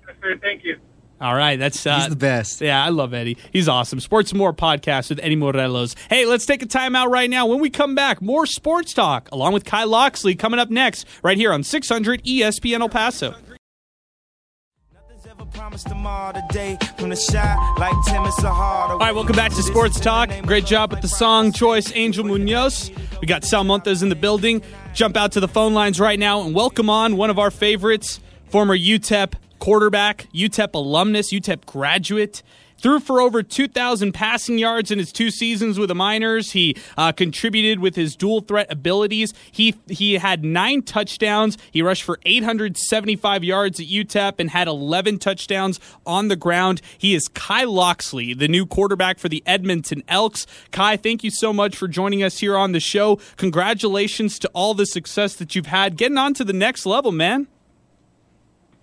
Yes, 0.08 0.16
sir. 0.22 0.38
Thank 0.42 0.64
you. 0.66 0.78
All 1.24 1.34
right, 1.34 1.58
that's 1.58 1.88
uh, 1.88 2.02
He's 2.02 2.10
the 2.10 2.18
best. 2.18 2.60
Yeah, 2.60 2.84
I 2.84 2.90
love 2.90 3.14
Eddie. 3.14 3.38
He's 3.54 3.70
awesome. 3.70 4.02
Sports 4.02 4.32
and 4.32 4.40
More 4.40 4.52
podcast 4.52 5.08
with 5.08 5.22
Eddie 5.24 5.38
Morelos. 5.38 5.96
Hey, 6.10 6.26
let's 6.26 6.46
take 6.46 6.62
a 6.62 6.66
timeout 6.66 7.10
right 7.10 7.30
now. 7.30 7.46
When 7.46 7.62
we 7.62 7.70
come 7.70 7.96
back, 7.96 8.22
more 8.22 8.46
sports 8.46 8.94
talk 8.94 9.30
along 9.32 9.54
with 9.54 9.64
Kai 9.64 9.86
Locksley 9.86 10.36
coming 10.36 10.60
up 10.60 10.70
next 10.70 11.08
right 11.24 11.38
here 11.38 11.54
on 11.54 11.64
600 11.64 12.26
ESPN 12.26 12.82
El 12.82 12.90
Paso. 12.90 13.36
Nothing's 15.56 15.86
tomorrow 15.86 16.34
today. 16.34 16.78
From 16.98 17.10
the 17.10 17.16
shot 17.16 17.80
like 17.80 17.96
Tim 18.06 18.26
and 18.26 18.34
Sahara. 18.34 18.92
All 18.92 19.00
right, 19.00 19.16
welcome 19.16 19.38
back 19.38 19.54
to 19.54 19.64
Sports 19.64 20.02
Talk. 20.02 20.30
Great 20.42 20.66
job 20.66 20.92
with 20.92 21.00
the 21.00 21.08
song 21.08 21.54
choice, 21.54 21.90
Angel 21.96 22.26
Munoz. 22.26 22.92
We 23.22 23.28
got 23.28 23.46
Sal 23.46 23.64
Montes 23.64 24.02
in 24.02 24.10
the 24.10 24.16
building. 24.16 24.62
Jump 24.94 25.16
out 25.16 25.32
to 25.32 25.40
the 25.40 25.48
phone 25.48 25.74
lines 25.74 26.02
right 26.02 26.20
now 26.20 26.42
and 26.44 26.54
welcome 26.54 26.90
on 26.90 27.16
one 27.16 27.30
of 27.30 27.40
our 27.40 27.50
favorites, 27.50 28.20
former 28.50 28.78
UTEP 28.78 29.36
quarterback, 29.64 30.28
UTEP 30.34 30.74
alumnus, 30.74 31.32
UTEP 31.32 31.66
graduate. 31.66 32.44
Threw 32.80 33.00
for 33.00 33.22
over 33.22 33.42
2,000 33.42 34.12
passing 34.12 34.58
yards 34.58 34.92
in 34.92 35.00
his 35.00 35.14
two 35.14 35.32
seasons 35.32 35.80
with 35.80 35.88
the 35.88 35.96
Miners. 35.96 36.52
He 36.52 36.76
uh, 36.98 37.14
contributed 37.14 37.80
with 37.80 37.96
his 37.96 38.18
dual 38.18 38.42
threat 38.42 38.70
abilities. 38.70 39.34
He 39.50 39.76
he 39.88 40.16
had 40.16 40.44
nine 40.44 40.82
touchdowns. 40.82 41.58
He 41.72 41.82
rushed 41.82 42.04
for 42.04 42.20
875 42.26 43.46
yards 43.46 43.80
at 43.80 43.86
UTEP 43.86 44.34
and 44.38 44.50
had 44.50 44.68
11 44.68 45.20
touchdowns 45.20 45.80
on 46.06 46.28
the 46.28 46.36
ground. 46.36 46.82
He 46.98 47.16
is 47.16 47.30
Kai 47.30 47.64
Locksley, 47.64 48.34
the 48.34 48.50
new 48.50 48.66
quarterback 48.66 49.18
for 49.18 49.30
the 49.30 49.42
Edmonton 49.46 50.04
Elks. 50.10 50.46
Kai, 50.72 50.98
thank 50.98 51.24
you 51.24 51.32
so 51.32 51.54
much 51.54 51.78
for 51.78 51.88
joining 51.88 52.22
us 52.22 52.40
here 52.40 52.58
on 52.58 52.74
the 52.74 52.82
show. 52.82 53.18
Congratulations 53.38 54.40
to 54.40 54.50
all 54.50 54.74
the 54.74 54.86
success 54.86 55.36
that 55.38 55.56
you've 55.56 55.68
had 55.68 55.96
getting 55.96 56.18
on 56.18 56.34
to 56.34 56.44
the 56.44 56.52
next 56.52 56.86
level, 56.86 57.14
man. 57.14 57.48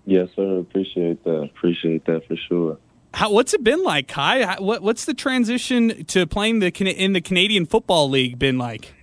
Yes, 0.05 0.29
sir. 0.35 0.59
Appreciate 0.59 1.23
that. 1.23 1.43
Appreciate 1.43 2.05
that 2.05 2.27
for 2.27 2.35
sure. 2.35 2.77
How, 3.13 3.31
what's 3.31 3.53
it 3.53 3.63
been 3.63 3.83
like, 3.83 4.07
Kai? 4.07 4.45
How, 4.45 4.61
what, 4.61 4.81
what's 4.81 5.05
the 5.05 5.13
transition 5.13 6.05
to 6.05 6.25
playing 6.25 6.59
the 6.59 6.69
in 6.69 7.13
the 7.13 7.21
Canadian 7.21 7.65
Football 7.65 8.09
League 8.09 8.39
been 8.39 8.57
like? 8.57 8.93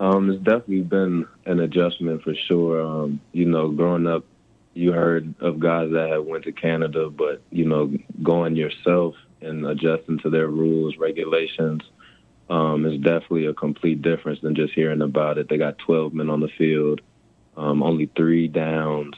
Um, 0.00 0.30
it's 0.30 0.42
definitely 0.42 0.80
been 0.80 1.26
an 1.46 1.60
adjustment 1.60 2.22
for 2.22 2.34
sure. 2.48 2.82
Um, 2.82 3.20
you 3.32 3.44
know, 3.44 3.68
growing 3.70 4.06
up, 4.06 4.24
you 4.74 4.92
heard 4.92 5.34
of 5.40 5.60
guys 5.60 5.92
that 5.92 6.08
had 6.10 6.26
went 6.26 6.44
to 6.44 6.52
Canada, 6.52 7.10
but 7.10 7.42
you 7.50 7.66
know, 7.66 7.92
going 8.22 8.56
yourself 8.56 9.14
and 9.40 9.66
adjusting 9.66 10.18
to 10.20 10.30
their 10.30 10.48
rules, 10.48 10.96
regulations, 10.96 11.82
um, 12.48 12.86
is 12.86 13.00
definitely 13.00 13.46
a 13.46 13.54
complete 13.54 14.02
difference 14.02 14.40
than 14.40 14.54
just 14.54 14.72
hearing 14.72 15.02
about 15.02 15.38
it. 15.38 15.48
They 15.48 15.58
got 15.58 15.78
12 15.78 16.14
men 16.14 16.30
on 16.30 16.40
the 16.40 16.50
field, 16.58 17.00
um, 17.56 17.82
only 17.82 18.10
three 18.16 18.48
downs, 18.48 19.14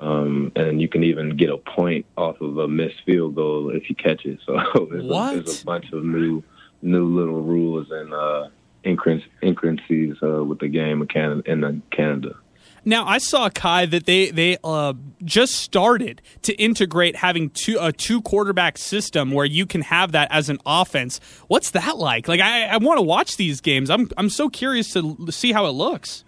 um, 0.00 0.52
and 0.56 0.80
you 0.80 0.88
can 0.88 1.04
even 1.04 1.36
get 1.36 1.50
a 1.50 1.58
point 1.58 2.06
off 2.16 2.40
of 2.40 2.58
a 2.58 2.68
missed 2.68 3.02
field 3.06 3.34
goal 3.34 3.70
if 3.70 3.88
you 3.88 3.94
catch 3.94 4.24
it. 4.24 4.38
So 4.46 4.88
there's? 4.90 5.04
A, 5.04 5.42
there's 5.42 5.62
a 5.62 5.64
bunch 5.64 5.92
of 5.92 6.04
new, 6.04 6.42
new 6.82 7.04
little 7.04 7.42
rules 7.42 7.90
and. 7.90 8.12
uh 8.12 8.48
incongruencies 8.84 10.22
uh, 10.22 10.44
with 10.44 10.58
the 10.60 10.68
game 10.68 11.02
in 11.02 11.08
Canada. 11.08 11.50
In 11.50 11.82
Canada. 11.90 12.36
Now 12.86 13.06
I 13.06 13.16
saw 13.16 13.48
Kai 13.48 13.86
that 13.86 14.04
they 14.04 14.30
they 14.30 14.58
uh, 14.62 14.92
just 15.24 15.54
started 15.54 16.20
to 16.42 16.52
integrate 16.54 17.16
having 17.16 17.48
two 17.48 17.78
a 17.80 17.92
two 17.92 18.20
quarterback 18.20 18.76
system 18.76 19.32
where 19.32 19.46
you 19.46 19.64
can 19.64 19.80
have 19.82 20.12
that 20.12 20.28
as 20.30 20.50
an 20.50 20.58
offense. 20.66 21.18
What's 21.48 21.70
that 21.70 21.96
like? 21.96 22.28
Like 22.28 22.40
I, 22.40 22.66
I 22.66 22.76
want 22.76 22.98
to 22.98 23.02
watch 23.02 23.38
these 23.38 23.62
games. 23.62 23.88
I'm 23.88 24.10
I'm 24.18 24.28
so 24.28 24.50
curious 24.50 24.92
to 24.92 25.16
see 25.30 25.52
how 25.52 25.64
it 25.64 25.70
looks. 25.70 26.24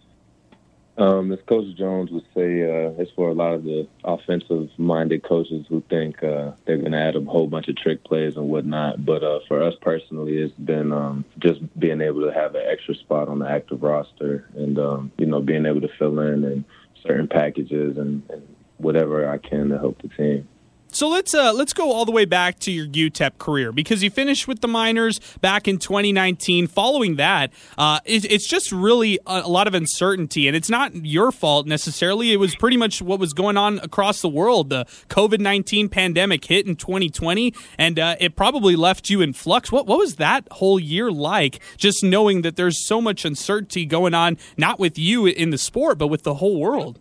Um, 0.98 1.30
as 1.30 1.38
Coach 1.46 1.76
Jones 1.76 2.10
would 2.10 2.24
say, 2.34 2.62
uh, 2.62 2.90
it's 2.98 3.10
for 3.12 3.28
a 3.28 3.34
lot 3.34 3.52
of 3.52 3.64
the 3.64 3.86
offensive-minded 4.04 5.22
coaches 5.24 5.66
who 5.68 5.82
think 5.90 6.22
uh, 6.22 6.52
they're 6.64 6.78
going 6.78 6.92
to 6.92 6.98
add 6.98 7.16
a 7.16 7.20
whole 7.20 7.46
bunch 7.46 7.68
of 7.68 7.76
trick 7.76 8.02
plays 8.04 8.36
and 8.36 8.48
whatnot. 8.48 9.04
But 9.04 9.22
uh, 9.22 9.40
for 9.46 9.62
us 9.62 9.74
personally, 9.82 10.38
it's 10.38 10.54
been 10.54 10.92
um, 10.92 11.24
just 11.38 11.60
being 11.78 12.00
able 12.00 12.22
to 12.22 12.32
have 12.32 12.54
an 12.54 12.64
extra 12.66 12.94
spot 12.94 13.28
on 13.28 13.40
the 13.40 13.48
active 13.48 13.82
roster, 13.82 14.48
and 14.56 14.78
um, 14.78 15.12
you 15.18 15.26
know, 15.26 15.40
being 15.40 15.66
able 15.66 15.82
to 15.82 15.90
fill 15.98 16.18
in 16.20 16.44
and 16.44 16.64
certain 17.02 17.28
packages 17.28 17.98
and, 17.98 18.22
and 18.30 18.42
whatever 18.78 19.28
I 19.28 19.36
can 19.36 19.68
to 19.68 19.78
help 19.78 20.00
the 20.00 20.08
team. 20.08 20.48
So 20.92 21.08
let's 21.08 21.34
uh, 21.34 21.52
let's 21.52 21.72
go 21.72 21.92
all 21.92 22.04
the 22.04 22.12
way 22.12 22.24
back 22.24 22.58
to 22.60 22.72
your 22.72 22.86
UTEP 22.86 23.38
career 23.38 23.70
because 23.72 24.02
you 24.02 24.10
finished 24.10 24.48
with 24.48 24.60
the 24.60 24.68
Miners 24.68 25.20
back 25.40 25.68
in 25.68 25.78
2019. 25.78 26.68
Following 26.68 27.16
that, 27.16 27.52
uh, 27.76 28.00
it, 28.04 28.24
it's 28.30 28.48
just 28.48 28.72
really 28.72 29.18
a, 29.26 29.42
a, 29.44 29.48
lot 29.48 29.66
of 29.66 29.74
uncertainty, 29.74 30.46
and 30.46 30.56
it's 30.56 30.70
not 30.70 30.94
your 30.94 31.32
fault 31.32 31.66
necessarily. 31.66 32.32
It 32.32 32.38
was 32.38 32.54
pretty 32.56 32.76
much 32.76 33.02
what 33.02 33.18
was 33.18 33.34
going 33.34 33.56
on 33.56 33.78
across 33.80 34.22
the 34.22 34.28
world. 34.28 34.70
The 34.70 34.86
COVID 35.08 35.40
19 35.40 35.88
pandemic 35.88 36.44
hit 36.44 36.66
in 36.66 36.76
2020, 36.76 37.52
and 37.76 37.98
uh, 37.98 38.16
it 38.18 38.36
probably 38.36 38.74
left 38.76 39.10
you 39.10 39.20
in 39.20 39.32
flux. 39.32 39.70
What 39.70 39.86
what 39.86 39.98
was 39.98 40.16
that 40.16 40.48
whole 40.52 40.80
year 40.80 41.10
like? 41.10 41.60
Just 41.76 42.02
knowing 42.02 42.42
that 42.42 42.56
there's 42.56 42.86
so 42.86 43.02
much 43.02 43.24
uncertainty 43.24 43.84
going 43.84 44.14
on, 44.14 44.38
not 44.56 44.78
with 44.78 44.98
you 44.98 45.26
in 45.26 45.50
the 45.50 45.58
sport, 45.58 45.98
but 45.98 46.06
with 46.06 46.22
the 46.22 46.34
whole 46.34 46.58
world. 46.58 47.00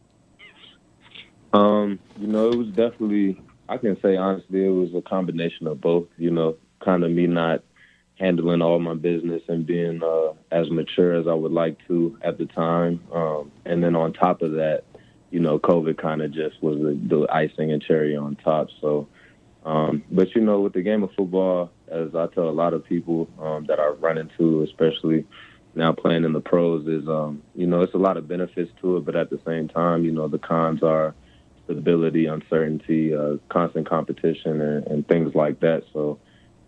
Um, 1.53 1.99
you 2.19 2.27
know, 2.27 2.49
it 2.49 2.57
was 2.57 2.67
definitely 2.67 3.41
I 3.67 3.77
can 3.77 3.99
say 4.01 4.15
honestly, 4.15 4.65
it 4.65 4.69
was 4.69 4.93
a 4.95 5.01
combination 5.01 5.67
of 5.67 5.81
both. 5.81 6.07
You 6.17 6.31
know, 6.31 6.57
kind 6.83 7.03
of 7.03 7.11
me 7.11 7.27
not 7.27 7.63
handling 8.19 8.61
all 8.61 8.79
my 8.79 8.93
business 8.93 9.41
and 9.47 9.65
being 9.65 10.01
uh, 10.01 10.33
as 10.51 10.69
mature 10.69 11.13
as 11.13 11.27
I 11.27 11.33
would 11.33 11.51
like 11.51 11.77
to 11.87 12.17
at 12.21 12.37
the 12.37 12.45
time, 12.45 13.01
um, 13.13 13.51
and 13.65 13.83
then 13.83 13.95
on 13.95 14.13
top 14.13 14.41
of 14.41 14.53
that, 14.53 14.83
you 15.31 15.39
know, 15.39 15.59
COVID 15.59 15.97
kind 15.97 16.21
of 16.21 16.31
just 16.31 16.61
was 16.61 16.77
the, 16.77 16.99
the 17.07 17.27
icing 17.29 17.71
and 17.71 17.81
cherry 17.81 18.15
on 18.15 18.35
top. 18.37 18.69
So, 18.79 19.07
um, 19.65 20.03
but 20.11 20.33
you 20.35 20.41
know, 20.41 20.61
with 20.61 20.73
the 20.73 20.81
game 20.81 21.03
of 21.03 21.11
football, 21.13 21.71
as 21.89 22.15
I 22.15 22.27
tell 22.27 22.49
a 22.49 22.51
lot 22.51 22.73
of 22.73 22.85
people 22.85 23.27
um, 23.39 23.65
that 23.65 23.79
I 23.79 23.87
run 23.87 24.17
into, 24.17 24.63
especially 24.63 25.25
now 25.73 25.91
playing 25.91 26.23
in 26.23 26.31
the 26.31 26.39
pros, 26.39 26.87
is 26.87 27.07
um, 27.09 27.41
you 27.53 27.67
know, 27.67 27.81
it's 27.81 27.93
a 27.93 27.97
lot 27.97 28.17
of 28.17 28.27
benefits 28.27 28.71
to 28.81 28.97
it, 28.97 29.05
but 29.05 29.15
at 29.15 29.29
the 29.29 29.39
same 29.45 29.67
time, 29.67 30.05
you 30.05 30.11
know, 30.11 30.27
the 30.27 30.39
cons 30.39 30.83
are 30.83 31.13
stability, 31.65 32.25
uncertainty, 32.27 33.13
uh, 33.13 33.35
constant 33.49 33.87
competition, 33.87 34.61
and, 34.61 34.87
and 34.87 35.07
things 35.07 35.35
like 35.35 35.59
that. 35.59 35.83
So, 35.93 36.19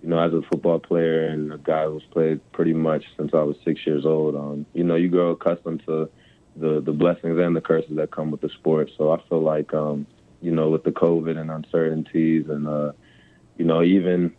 you 0.03 0.09
know, 0.09 0.19
as 0.19 0.33
a 0.33 0.41
football 0.43 0.79
player 0.79 1.27
and 1.27 1.53
a 1.53 1.57
guy 1.57 1.85
who's 1.85 2.03
played 2.11 2.39
pretty 2.51 2.73
much 2.73 3.05
since 3.17 3.33
I 3.33 3.41
was 3.41 3.55
six 3.63 3.85
years 3.85 4.05
old, 4.05 4.35
um, 4.35 4.65
you 4.73 4.83
know, 4.83 4.95
you 4.95 5.09
grow 5.09 5.31
accustomed 5.31 5.83
to 5.85 6.09
the 6.55 6.81
the 6.81 6.91
blessings 6.91 7.39
and 7.39 7.55
the 7.55 7.61
curses 7.61 7.95
that 7.95 8.11
come 8.11 8.31
with 8.31 8.41
the 8.41 8.49
sport. 8.49 8.89
So 8.97 9.11
I 9.11 9.21
feel 9.29 9.41
like, 9.41 9.73
um, 9.73 10.07
you 10.41 10.51
know, 10.51 10.69
with 10.69 10.83
the 10.83 10.91
COVID 10.91 11.37
and 11.37 11.49
uncertainties, 11.49 12.49
and 12.49 12.67
uh, 12.67 12.91
you 13.57 13.65
know, 13.65 13.81
even 13.83 14.33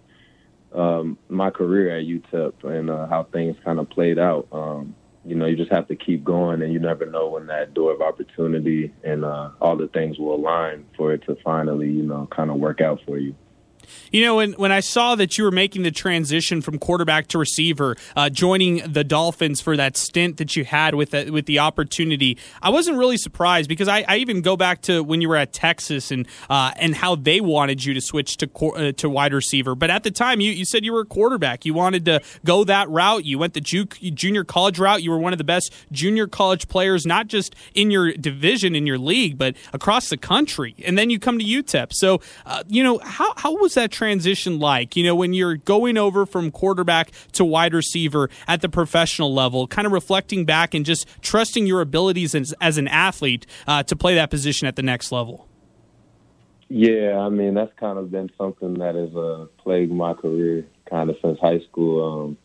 um, 0.74 1.18
my 1.28 1.50
career 1.50 1.96
at 1.96 2.04
UTEP 2.04 2.64
and 2.64 2.90
uh, 2.90 3.06
how 3.06 3.24
things 3.24 3.56
kind 3.64 3.78
of 3.78 3.88
played 3.88 4.18
out. 4.18 4.48
Um, 4.52 4.94
you 5.28 5.34
know, 5.34 5.46
you 5.46 5.56
just 5.56 5.70
have 5.70 5.86
to 5.88 5.96
keep 5.96 6.24
going, 6.24 6.62
and 6.62 6.72
you 6.72 6.78
never 6.78 7.04
know 7.04 7.28
when 7.28 7.46
that 7.46 7.74
door 7.74 7.92
of 7.92 8.00
opportunity 8.00 8.92
and 9.04 9.24
uh, 9.24 9.50
all 9.60 9.76
the 9.76 9.88
things 9.88 10.18
will 10.18 10.34
align 10.34 10.86
for 10.96 11.12
it 11.12 11.22
to 11.26 11.36
finally, 11.44 11.90
you 11.90 12.02
know, 12.02 12.26
kind 12.30 12.50
of 12.50 12.56
work 12.56 12.80
out 12.80 13.00
for 13.06 13.18
you. 13.18 13.34
You 14.12 14.24
know, 14.24 14.36
when, 14.36 14.52
when 14.54 14.72
I 14.72 14.80
saw 14.80 15.14
that 15.14 15.38
you 15.38 15.44
were 15.44 15.50
making 15.50 15.82
the 15.82 15.90
transition 15.90 16.62
from 16.62 16.78
quarterback 16.78 17.28
to 17.28 17.38
receiver, 17.38 17.96
uh, 18.16 18.30
joining 18.30 18.78
the 18.90 19.04
Dolphins 19.04 19.60
for 19.60 19.76
that 19.76 19.96
stint 19.96 20.36
that 20.38 20.56
you 20.56 20.64
had 20.64 20.94
with 20.94 21.10
the, 21.10 21.30
with 21.30 21.46
the 21.46 21.58
opportunity, 21.58 22.38
I 22.62 22.70
wasn't 22.70 22.98
really 22.98 23.16
surprised 23.16 23.68
because 23.68 23.88
I, 23.88 24.04
I 24.08 24.16
even 24.16 24.42
go 24.42 24.56
back 24.56 24.82
to 24.82 25.02
when 25.02 25.20
you 25.20 25.28
were 25.28 25.36
at 25.36 25.52
Texas 25.52 26.10
and 26.10 26.26
uh, 26.50 26.72
and 26.76 26.94
how 26.94 27.14
they 27.14 27.40
wanted 27.40 27.84
you 27.84 27.94
to 27.94 28.00
switch 28.00 28.36
to 28.38 28.50
uh, 28.66 28.92
to 28.92 29.08
wide 29.08 29.32
receiver. 29.32 29.74
But 29.74 29.90
at 29.90 30.02
the 30.02 30.10
time, 30.10 30.40
you, 30.40 30.52
you 30.52 30.64
said 30.64 30.84
you 30.84 30.92
were 30.92 31.00
a 31.00 31.06
quarterback. 31.06 31.64
You 31.64 31.74
wanted 31.74 32.04
to 32.06 32.20
go 32.44 32.64
that 32.64 32.88
route. 32.88 33.24
You 33.24 33.38
went 33.38 33.54
the 33.54 33.60
ju- 33.60 33.86
junior 33.86 34.44
college 34.44 34.78
route. 34.78 35.02
You 35.02 35.10
were 35.10 35.18
one 35.18 35.32
of 35.32 35.38
the 35.38 35.44
best 35.44 35.72
junior 35.92 36.26
college 36.26 36.68
players, 36.68 37.06
not 37.06 37.28
just 37.28 37.54
in 37.74 37.90
your 37.90 38.12
division 38.12 38.74
in 38.74 38.86
your 38.86 38.98
league, 38.98 39.38
but 39.38 39.56
across 39.72 40.08
the 40.08 40.16
country. 40.16 40.74
And 40.84 40.98
then 40.98 41.10
you 41.10 41.18
come 41.18 41.38
to 41.38 41.44
UTEP. 41.44 41.92
So, 41.92 42.20
uh, 42.46 42.62
you 42.68 42.82
know, 42.82 42.98
how 42.98 43.32
how 43.36 43.54
was 43.56 43.74
that 43.78 43.90
transition 43.90 44.58
like? 44.58 44.96
You 44.96 45.04
know, 45.04 45.14
when 45.14 45.32
you're 45.32 45.56
going 45.56 45.96
over 45.96 46.26
from 46.26 46.50
quarterback 46.50 47.10
to 47.32 47.44
wide 47.44 47.72
receiver 47.72 48.28
at 48.46 48.60
the 48.60 48.68
professional 48.68 49.32
level, 49.32 49.66
kind 49.66 49.86
of 49.86 49.92
reflecting 49.92 50.44
back 50.44 50.74
and 50.74 50.84
just 50.84 51.06
trusting 51.22 51.66
your 51.66 51.80
abilities 51.80 52.34
as, 52.34 52.54
as 52.60 52.76
an 52.76 52.88
athlete 52.88 53.46
uh, 53.66 53.82
to 53.84 53.96
play 53.96 54.14
that 54.14 54.30
position 54.30 54.68
at 54.68 54.76
the 54.76 54.82
next 54.82 55.10
level. 55.10 55.48
Yeah, 56.68 57.18
I 57.18 57.30
mean 57.30 57.54
that's 57.54 57.72
kind 57.80 57.98
of 57.98 58.10
been 58.10 58.30
something 58.36 58.74
that 58.74 58.94
has 58.94 59.14
uh, 59.16 59.46
plagued 59.56 59.92
my 59.92 60.12
career 60.12 60.66
kind 60.88 61.08
of 61.08 61.16
since 61.22 61.38
high 61.40 61.60
school. 61.60 62.24
Um, 62.24 62.38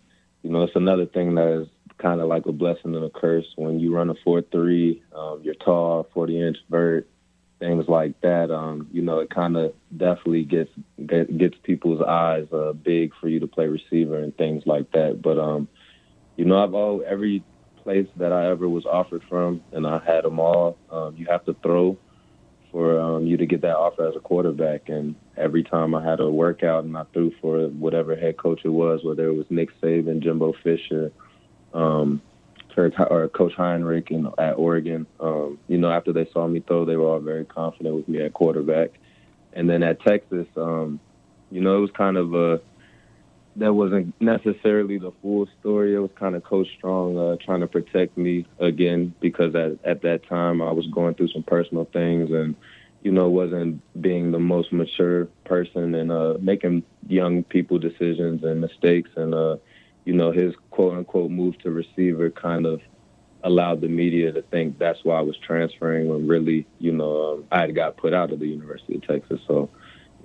you 0.44 0.50
know, 0.50 0.64
it's 0.64 0.76
another 0.76 1.06
thing 1.06 1.36
that 1.36 1.62
is 1.62 1.68
kind 1.98 2.22
of 2.22 2.28
like 2.28 2.46
a 2.46 2.54
blessing 2.54 2.96
and 2.96 3.04
a 3.04 3.10
curse 3.10 3.46
when 3.58 3.82
you 3.82 3.94
run 3.94 4.10
a 4.10 4.16
four 4.24 4.42
three. 4.42 5.04
Um, 5.14 5.42
you're 5.44 5.56
tall, 5.56 6.08
forty 6.14 6.42
inch 6.42 6.58
vert 6.70 7.10
things 7.64 7.86
like 7.88 8.20
that. 8.22 8.52
Um, 8.52 8.90
you 8.92 9.02
know, 9.02 9.20
it 9.20 9.30
kind 9.30 9.56
of 9.56 9.74
definitely 9.96 10.44
gets 10.44 10.70
gets 11.06 11.56
people's 11.64 12.02
eyes 12.02 12.46
uh, 12.52 12.74
big 12.74 13.14
for 13.22 13.30
you 13.30 13.40
to 13.40 13.48
play 13.48 13.68
receiver 13.68 14.20
and 14.20 14.36
things 14.36 14.64
like 14.66 14.92
that. 14.92 15.22
But 15.22 15.40
um, 15.40 15.70
you 16.36 16.46
know, 16.46 16.62
I've 16.62 16.74
all 16.74 17.04
every 17.08 17.44
place 17.84 18.08
that 18.18 18.34
I 18.34 18.50
ever 18.50 18.68
was 18.68 18.86
offered 18.86 19.24
from, 19.30 19.62
and 19.72 19.88
I 19.88 20.00
had 20.06 20.26
them 20.26 20.40
all. 20.40 20.78
Um, 20.92 21.16
you 21.16 21.26
have 21.30 21.46
to 21.46 21.56
throw 21.64 21.98
for 22.72 23.00
um, 23.00 23.28
you 23.28 23.38
to 23.38 23.46
get 23.46 23.62
that 23.62 23.78
offer 23.78 24.08
as 24.10 24.16
a 24.16 24.20
quarterback. 24.20 24.90
And 24.90 25.16
every 25.38 25.64
time 25.64 25.96
I 25.96 26.04
had 26.04 26.20
a 26.20 26.30
workout 26.30 26.84
and 26.84 26.98
I 26.98 27.04
threw 27.14 27.32
for 27.40 27.68
whatever 27.68 28.16
head 28.16 28.38
coach 28.38 28.62
it 28.66 28.70
was, 28.70 29.02
whether 29.04 29.28
it 29.28 29.36
was 29.36 29.46
Nick 29.50 29.70
Saban, 29.80 30.22
Jimbo 30.22 30.54
Fisher, 30.64 31.12
um, 31.74 32.22
Coach, 32.76 32.94
or 32.98 33.28
Coach 33.30 33.54
Helfrich 33.56 34.12
in, 34.12 34.28
at 34.38 34.54
Oregon. 34.54 35.06
Um, 35.20 35.60
you 35.68 35.78
know, 35.78 35.92
after 35.92 36.14
they 36.14 36.28
saw 36.32 36.48
me 36.48 36.60
throw, 36.60 36.86
they 36.86 36.96
were 36.96 37.08
all 37.08 37.20
very 37.20 37.46
confident 37.46 37.96
with 37.96 38.08
me 38.08 38.22
at 38.22 38.34
quarterback. 38.34 38.92
And 39.54 39.70
then 39.70 39.84
at 39.84 40.02
Texas, 40.02 40.48
um, 40.58 41.00
you 41.52 41.62
know, 41.62 41.78
it 41.78 41.82
was 41.82 41.92
kind 41.92 42.18
of 42.18 42.34
a 42.34 42.62
that 43.58 43.74
wasn't 43.74 44.20
necessarily 44.20 44.98
the 44.98 45.12
full 45.22 45.48
story. 45.60 45.94
It 45.94 46.00
was 46.00 46.10
kind 46.16 46.36
of 46.36 46.44
Coach 46.44 46.68
Strong 46.76 47.20
uh, 47.20 47.36
trying 47.40 47.60
to 47.60 47.68
protect 47.68 48.18
me 48.18 48.48
again 48.60 49.14
because 49.20 49.54
at 49.56 49.78
at 49.84 50.02
that 50.02 50.28
time 50.28 50.62
I 50.62 50.72
was 50.72 50.88
going 50.88 51.14
through 51.14 51.30
some 51.30 51.44
personal 51.44 51.86
things 51.86 52.32
and 52.32 52.56
you 53.04 53.12
know 53.12 53.30
wasn't 53.30 53.82
being 54.02 54.32
the 54.32 54.40
most 54.40 54.74
mature 54.74 55.26
person 55.46 55.94
and 55.94 56.12
uh, 56.12 56.38
making 56.42 56.84
young 57.08 57.44
people 57.44 57.78
decisions 57.78 58.44
and 58.44 58.60
mistakes 58.60 59.12
and 59.16 59.36
uh, 59.36 59.58
you 60.06 60.14
know, 60.14 60.32
his 60.32 60.54
quote 60.74 60.98
unquote 60.98 61.30
move 61.30 61.56
to 61.60 61.70
receiver 61.70 62.32
kind 62.32 62.66
of 62.66 62.82
allowed 63.44 63.80
the 63.80 63.88
media 63.88 64.32
to 64.32 64.42
think 64.42 64.80
that's 64.80 65.00
why 65.04 65.20
I 65.20 65.22
was 65.22 65.38
transferring 65.38 66.08
when 66.08 66.28
really, 66.28 66.66
you 66.80 66.92
know, 66.92 67.34
um, 67.34 67.46
I 67.52 67.62
had 67.62 67.76
got 67.76 67.96
put 67.98 68.14
out 68.14 68.32
of 68.32 68.40
the 68.40 68.48
University 68.48 68.96
of 68.96 69.06
Texas. 69.06 69.40
So, 69.48 69.70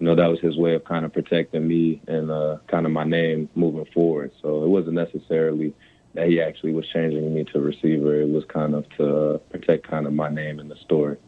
you 0.00 0.06
know, 0.06 0.14
that 0.14 0.26
was 0.26 0.40
his 0.40 0.56
way 0.56 0.74
of 0.74 0.84
kind 0.84 1.04
of 1.04 1.12
protecting 1.12 1.68
me 1.68 2.00
and 2.08 2.30
uh, 2.30 2.58
kind 2.66 2.86
of 2.86 2.92
my 2.92 3.04
name 3.04 3.50
moving 3.54 3.84
forward. 3.92 4.30
So 4.40 4.64
it 4.64 4.68
wasn't 4.68 4.94
necessarily 4.94 5.74
that 6.14 6.28
he 6.28 6.40
actually 6.40 6.72
was 6.72 6.86
changing 6.88 7.34
me 7.34 7.44
to 7.44 7.60
receiver. 7.60 8.18
It 8.18 8.28
was 8.28 8.44
kind 8.48 8.74
of 8.74 8.88
to 8.96 9.34
uh, 9.34 9.38
protect 9.50 9.86
kind 9.86 10.06
of 10.06 10.14
my 10.14 10.30
name 10.30 10.60
in 10.60 10.68
the 10.68 10.76
story. 10.76 11.18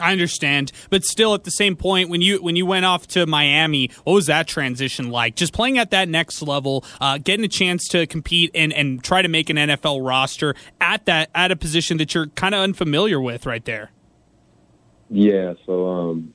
I 0.00 0.12
understand, 0.12 0.72
but 0.90 1.04
still, 1.04 1.34
at 1.34 1.44
the 1.44 1.50
same 1.50 1.76
point, 1.76 2.08
when 2.08 2.20
you 2.20 2.42
when 2.42 2.56
you 2.56 2.66
went 2.66 2.84
off 2.84 3.06
to 3.08 3.26
Miami, 3.26 3.90
what 4.04 4.14
was 4.14 4.26
that 4.26 4.46
transition 4.46 5.10
like? 5.10 5.36
Just 5.36 5.52
playing 5.52 5.78
at 5.78 5.90
that 5.90 6.08
next 6.08 6.42
level, 6.42 6.84
uh, 7.00 7.18
getting 7.18 7.44
a 7.44 7.48
chance 7.48 7.86
to 7.88 8.06
compete 8.06 8.50
and, 8.54 8.72
and 8.72 9.02
try 9.02 9.22
to 9.22 9.28
make 9.28 9.50
an 9.50 9.56
NFL 9.56 10.06
roster 10.06 10.54
at 10.80 11.06
that 11.06 11.30
at 11.34 11.50
a 11.50 11.56
position 11.56 11.98
that 11.98 12.14
you're 12.14 12.26
kind 12.28 12.54
of 12.54 12.60
unfamiliar 12.60 13.20
with, 13.20 13.46
right 13.46 13.64
there. 13.64 13.90
Yeah, 15.10 15.54
so 15.64 15.86
um, 15.88 16.34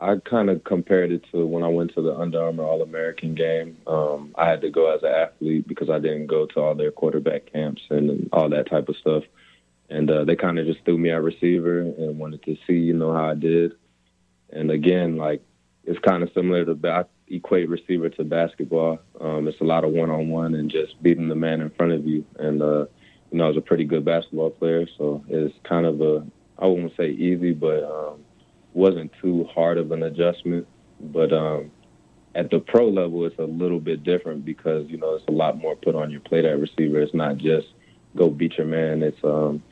I 0.00 0.16
kind 0.16 0.48
of 0.48 0.64
compared 0.64 1.12
it 1.12 1.24
to 1.32 1.46
when 1.46 1.62
I 1.62 1.68
went 1.68 1.94
to 1.94 2.02
the 2.02 2.16
Under 2.16 2.42
Armour 2.42 2.64
All 2.64 2.82
American 2.82 3.34
game. 3.34 3.76
Um, 3.86 4.34
I 4.36 4.48
had 4.48 4.62
to 4.62 4.70
go 4.70 4.94
as 4.94 5.02
an 5.02 5.10
athlete 5.10 5.68
because 5.68 5.90
I 5.90 5.98
didn't 5.98 6.26
go 6.26 6.46
to 6.46 6.60
all 6.60 6.74
their 6.74 6.90
quarterback 6.90 7.52
camps 7.52 7.82
and 7.90 8.28
all 8.32 8.48
that 8.48 8.70
type 8.70 8.88
of 8.88 8.96
stuff 8.96 9.24
and 9.90 10.10
uh, 10.10 10.24
they 10.24 10.36
kind 10.36 10.58
of 10.58 10.66
just 10.66 10.84
threw 10.84 10.96
me 10.96 11.10
at 11.10 11.22
receiver 11.22 11.80
and 11.80 12.18
wanted 12.18 12.42
to 12.44 12.56
see, 12.66 12.74
you 12.74 12.94
know, 12.94 13.12
how 13.12 13.30
I 13.30 13.34
did. 13.34 13.72
And 14.50 14.70
again, 14.70 15.16
like 15.16 15.42
it's 15.84 15.98
kind 16.00 16.22
of 16.22 16.30
similar 16.34 16.64
to 16.64 16.74
back. 16.74 17.06
equate 17.28 17.68
receiver 17.68 18.08
to 18.10 18.24
basketball. 18.24 19.00
Um, 19.20 19.48
it's 19.48 19.60
a 19.60 19.64
lot 19.64 19.84
of 19.84 19.90
one 19.90 20.10
on 20.10 20.28
one 20.30 20.54
and 20.54 20.70
just 20.70 21.00
beating 21.02 21.28
the 21.28 21.34
man 21.34 21.60
in 21.60 21.70
front 21.70 21.92
of 21.92 22.06
you. 22.06 22.24
And 22.38 22.62
uh, 22.62 22.86
you 23.30 23.38
know, 23.38 23.44
I 23.44 23.48
was 23.48 23.56
a 23.56 23.62
pretty 23.62 23.84
good 23.84 24.04
basketball 24.04 24.50
player, 24.50 24.86
so 24.98 25.24
it's 25.28 25.54
kind 25.64 25.86
of 25.86 26.00
a 26.00 26.26
I 26.58 26.66
wouldn't 26.66 26.96
say 26.96 27.10
easy, 27.10 27.52
but 27.52 27.82
um, 27.84 28.20
wasn't 28.74 29.10
too 29.20 29.44
hard 29.54 29.78
of 29.78 29.92
an 29.92 30.02
adjustment. 30.02 30.66
But 31.00 31.32
um, 31.32 31.70
at 32.34 32.50
the 32.50 32.60
pro 32.60 32.88
level, 32.88 33.24
it's 33.24 33.38
a 33.38 33.44
little 33.44 33.80
bit 33.80 34.04
different 34.04 34.44
because 34.44 34.88
you 34.88 34.98
know 34.98 35.14
it's 35.14 35.26
a 35.28 35.32
lot 35.32 35.58
more 35.58 35.74
put 35.74 35.94
on 35.94 36.10
your 36.10 36.20
plate 36.20 36.44
at 36.44 36.60
receiver. 36.60 37.00
It's 37.00 37.14
not 37.14 37.38
just 37.38 37.68
go 38.16 38.28
beat 38.28 38.58
your 38.58 38.66
man. 38.66 39.02
It's 39.02 39.22
um, 39.24 39.62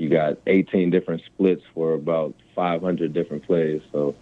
you 0.00 0.08
got 0.08 0.38
18 0.46 0.88
different 0.90 1.22
splits 1.26 1.62
for 1.74 1.92
about 1.92 2.34
500 2.54 3.12
different 3.12 3.44
plays. 3.44 3.82
So, 3.92 4.14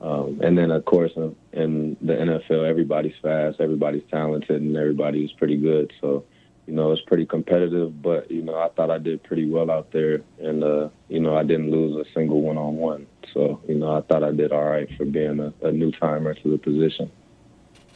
um, 0.00 0.40
and 0.42 0.56
then 0.56 0.70
of 0.70 0.84
course 0.86 1.12
in, 1.16 1.36
in 1.52 1.96
the 2.00 2.14
NFL, 2.14 2.68
everybody's 2.68 3.14
fast, 3.20 3.60
everybody's 3.60 4.04
talented, 4.10 4.62
and 4.62 4.74
everybody's 4.74 5.30
pretty 5.32 5.58
good. 5.58 5.92
So, 6.00 6.24
you 6.66 6.72
know, 6.72 6.92
it's 6.92 7.02
pretty 7.02 7.26
competitive. 7.26 8.00
But 8.00 8.30
you 8.30 8.42
know, 8.42 8.56
I 8.56 8.68
thought 8.70 8.90
I 8.90 8.98
did 8.98 9.22
pretty 9.22 9.48
well 9.48 9.70
out 9.70 9.92
there, 9.92 10.22
and 10.38 10.64
uh, 10.64 10.88
you 11.08 11.20
know, 11.20 11.36
I 11.36 11.42
didn't 11.42 11.70
lose 11.70 11.94
a 11.96 12.10
single 12.14 12.40
one-on-one. 12.40 13.06
So, 13.34 13.60
you 13.68 13.74
know, 13.74 13.96
I 13.96 14.00
thought 14.00 14.24
I 14.24 14.32
did 14.32 14.52
all 14.52 14.64
right 14.64 14.88
for 14.96 15.04
being 15.04 15.40
a, 15.40 15.52
a 15.66 15.72
new 15.72 15.92
timer 15.92 16.32
to 16.32 16.50
the 16.50 16.58
position. 16.58 17.10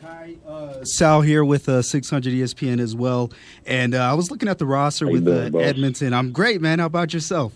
Uh, 0.05 0.84
Sal 0.84 1.20
here 1.20 1.44
with 1.44 1.68
uh, 1.68 1.80
600 1.80 2.32
ESPN 2.32 2.80
as 2.80 2.96
well, 2.96 3.30
and 3.66 3.94
uh, 3.94 3.98
I 3.98 4.14
was 4.14 4.30
looking 4.30 4.48
at 4.48 4.59
the 4.59 4.66
roster 4.66 5.07
with 5.07 5.24
doing, 5.24 5.55
uh, 5.55 5.59
Edmonton. 5.59 6.12
I'm 6.12 6.32
great, 6.32 6.61
man. 6.61 6.80
How 6.80 6.86
about 6.86 7.14
yourself? 7.14 7.53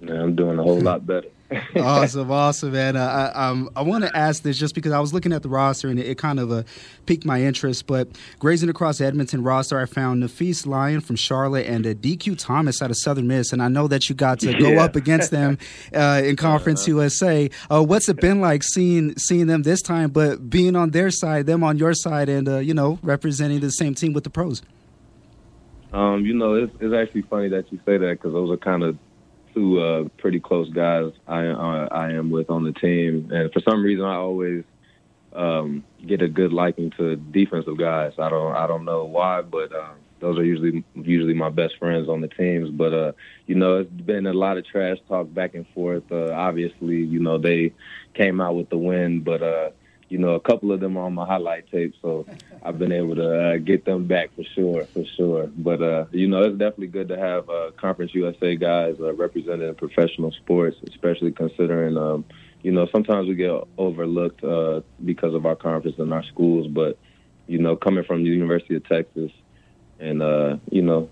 Yeah, 0.00 0.22
I'm 0.22 0.34
doing 0.34 0.58
a 0.58 0.62
whole 0.62 0.80
lot 0.80 1.06
better. 1.06 1.28
Awesome, 1.76 2.30
awesome, 2.30 2.72
man. 2.72 2.96
Uh, 2.96 3.32
I, 3.34 3.48
um, 3.48 3.70
I 3.76 3.82
want 3.82 4.04
to 4.04 4.16
ask 4.16 4.42
this 4.42 4.58
just 4.58 4.74
because 4.74 4.92
I 4.92 5.00
was 5.00 5.12
looking 5.12 5.32
at 5.32 5.42
the 5.42 5.48
roster 5.48 5.88
and 5.88 5.98
it, 5.98 6.06
it 6.06 6.18
kind 6.18 6.38
of 6.40 6.50
uh, 6.52 6.62
piqued 7.06 7.24
my 7.24 7.42
interest. 7.42 7.86
But 7.86 8.08
grazing 8.38 8.68
across 8.68 8.98
the 8.98 9.06
Edmonton 9.06 9.42
roster, 9.42 9.78
I 9.80 9.86
found 9.86 10.22
Nafees 10.22 10.66
Lyon 10.66 11.00
from 11.00 11.16
Charlotte 11.16 11.66
and 11.66 11.86
uh, 11.86 11.94
DQ 11.94 12.36
Thomas 12.38 12.80
out 12.82 12.90
of 12.90 12.96
Southern 12.98 13.26
Miss, 13.26 13.52
and 13.52 13.62
I 13.62 13.68
know 13.68 13.88
that 13.88 14.08
you 14.08 14.14
got 14.14 14.40
to 14.40 14.52
go 14.58 14.70
Yeah. 14.70 14.84
up 14.84 14.96
against 14.96 15.30
them 15.30 15.58
uh, 15.94 16.22
in 16.24 16.36
Conference 16.36 16.86
USA. 16.88 17.50
Uh, 17.70 17.82
what's 17.82 18.08
it 18.08 18.20
been 18.20 18.40
like 18.40 18.62
seeing 18.62 19.16
seeing 19.18 19.46
them 19.46 19.62
this 19.62 19.82
time, 19.82 20.10
but 20.10 20.48
being 20.50 20.76
on 20.76 20.90
their 20.90 21.10
side, 21.10 21.46
them 21.46 21.62
on 21.64 21.78
your 21.78 21.94
side, 21.94 22.28
and 22.28 22.48
uh, 22.48 22.58
you 22.58 22.74
know 22.74 22.98
representing 23.02 23.60
the 23.60 23.70
same 23.70 23.94
team 23.94 24.12
with 24.12 24.24
the 24.24 24.30
pros? 24.30 24.62
Um, 25.92 26.26
you 26.26 26.34
know, 26.34 26.54
it's, 26.54 26.72
it's 26.80 26.92
actually 26.92 27.22
funny 27.22 27.48
that 27.50 27.70
you 27.70 27.78
say 27.86 27.96
that 27.98 28.18
because 28.20 28.32
those 28.32 28.50
are 28.50 28.56
kind 28.56 28.82
of 28.82 28.98
two 29.54 29.80
uh, 29.80 30.08
pretty 30.18 30.40
close 30.40 30.68
guys 30.70 31.12
I 31.26 31.46
uh, 31.46 31.88
I 31.90 32.10
am 32.10 32.30
with 32.30 32.50
on 32.50 32.64
the 32.64 32.72
team, 32.72 33.30
and 33.32 33.52
for 33.52 33.60
some 33.60 33.82
reason 33.82 34.04
I 34.04 34.14
always 34.14 34.64
um, 35.32 35.84
get 36.06 36.22
a 36.22 36.28
good 36.28 36.52
liking 36.52 36.90
to 36.92 37.16
defensive 37.16 37.78
guys. 37.78 38.12
I 38.18 38.28
don't 38.28 38.54
I 38.54 38.66
don't 38.66 38.84
know 38.84 39.04
why, 39.04 39.42
but 39.42 39.74
um, 39.74 39.96
those 40.20 40.38
are 40.38 40.44
usually 40.44 40.84
usually 40.94 41.34
my 41.34 41.50
best 41.50 41.76
friends 41.78 42.08
on 42.08 42.20
the 42.20 42.28
teams. 42.28 42.70
But 42.70 42.92
uh, 42.92 43.12
you 43.46 43.54
know, 43.54 43.78
it's 43.78 43.90
been 43.90 44.26
a 44.26 44.32
lot 44.32 44.58
of 44.58 44.66
trash 44.66 44.98
talk 45.08 45.32
back 45.32 45.54
and 45.54 45.66
forth. 45.74 46.04
Uh, 46.10 46.32
obviously, 46.32 46.96
you 46.96 47.20
know 47.20 47.38
they 47.38 47.72
came 48.14 48.40
out 48.40 48.56
with 48.56 48.70
the 48.70 48.78
win, 48.78 49.20
but 49.20 49.42
uh, 49.42 49.70
you 50.08 50.18
know 50.18 50.34
a 50.34 50.40
couple 50.40 50.72
of 50.72 50.80
them 50.80 50.96
are 50.96 51.06
on 51.06 51.14
my 51.14 51.26
highlight 51.26 51.70
tape, 51.70 51.94
so 52.02 52.26
I've 52.62 52.78
been 52.78 52.92
able 52.92 53.14
to 53.16 53.40
uh, 53.40 53.56
get 53.58 53.84
them 53.84 54.06
back 54.06 54.34
for 54.34 54.44
sure, 54.54 54.84
for 54.86 55.04
sure. 55.16 55.50
But 55.56 55.82
uh, 55.82 56.06
you 56.12 56.28
know, 56.28 56.42
it's 56.42 56.58
definitely 56.58 56.88
good 56.88 57.08
to 57.08 57.18
have 57.18 57.48
uh, 57.48 57.70
Conference 57.76 58.14
USA 58.14 58.56
guys 58.56 58.96
uh, 59.00 59.14
represented 59.14 59.68
in 59.68 59.74
professional 59.74 60.32
sports, 60.32 60.76
especially 60.88 61.32
considering. 61.32 61.96
Um, 61.96 62.24
you 62.62 62.72
know, 62.72 62.88
sometimes 62.90 63.28
we 63.28 63.34
get 63.34 63.52
overlooked 63.76 64.42
uh, 64.42 64.80
because 65.04 65.34
of 65.34 65.44
our 65.44 65.54
conference 65.54 65.98
and 65.98 66.14
our 66.14 66.24
schools, 66.24 66.66
but 66.66 66.98
you 67.46 67.58
know, 67.58 67.76
coming 67.76 68.04
from 68.04 68.24
the 68.24 68.30
University 68.30 68.76
of 68.76 68.88
Texas, 68.88 69.30
and 70.00 70.22
uh, 70.22 70.56
you 70.70 70.80
know, 70.80 71.10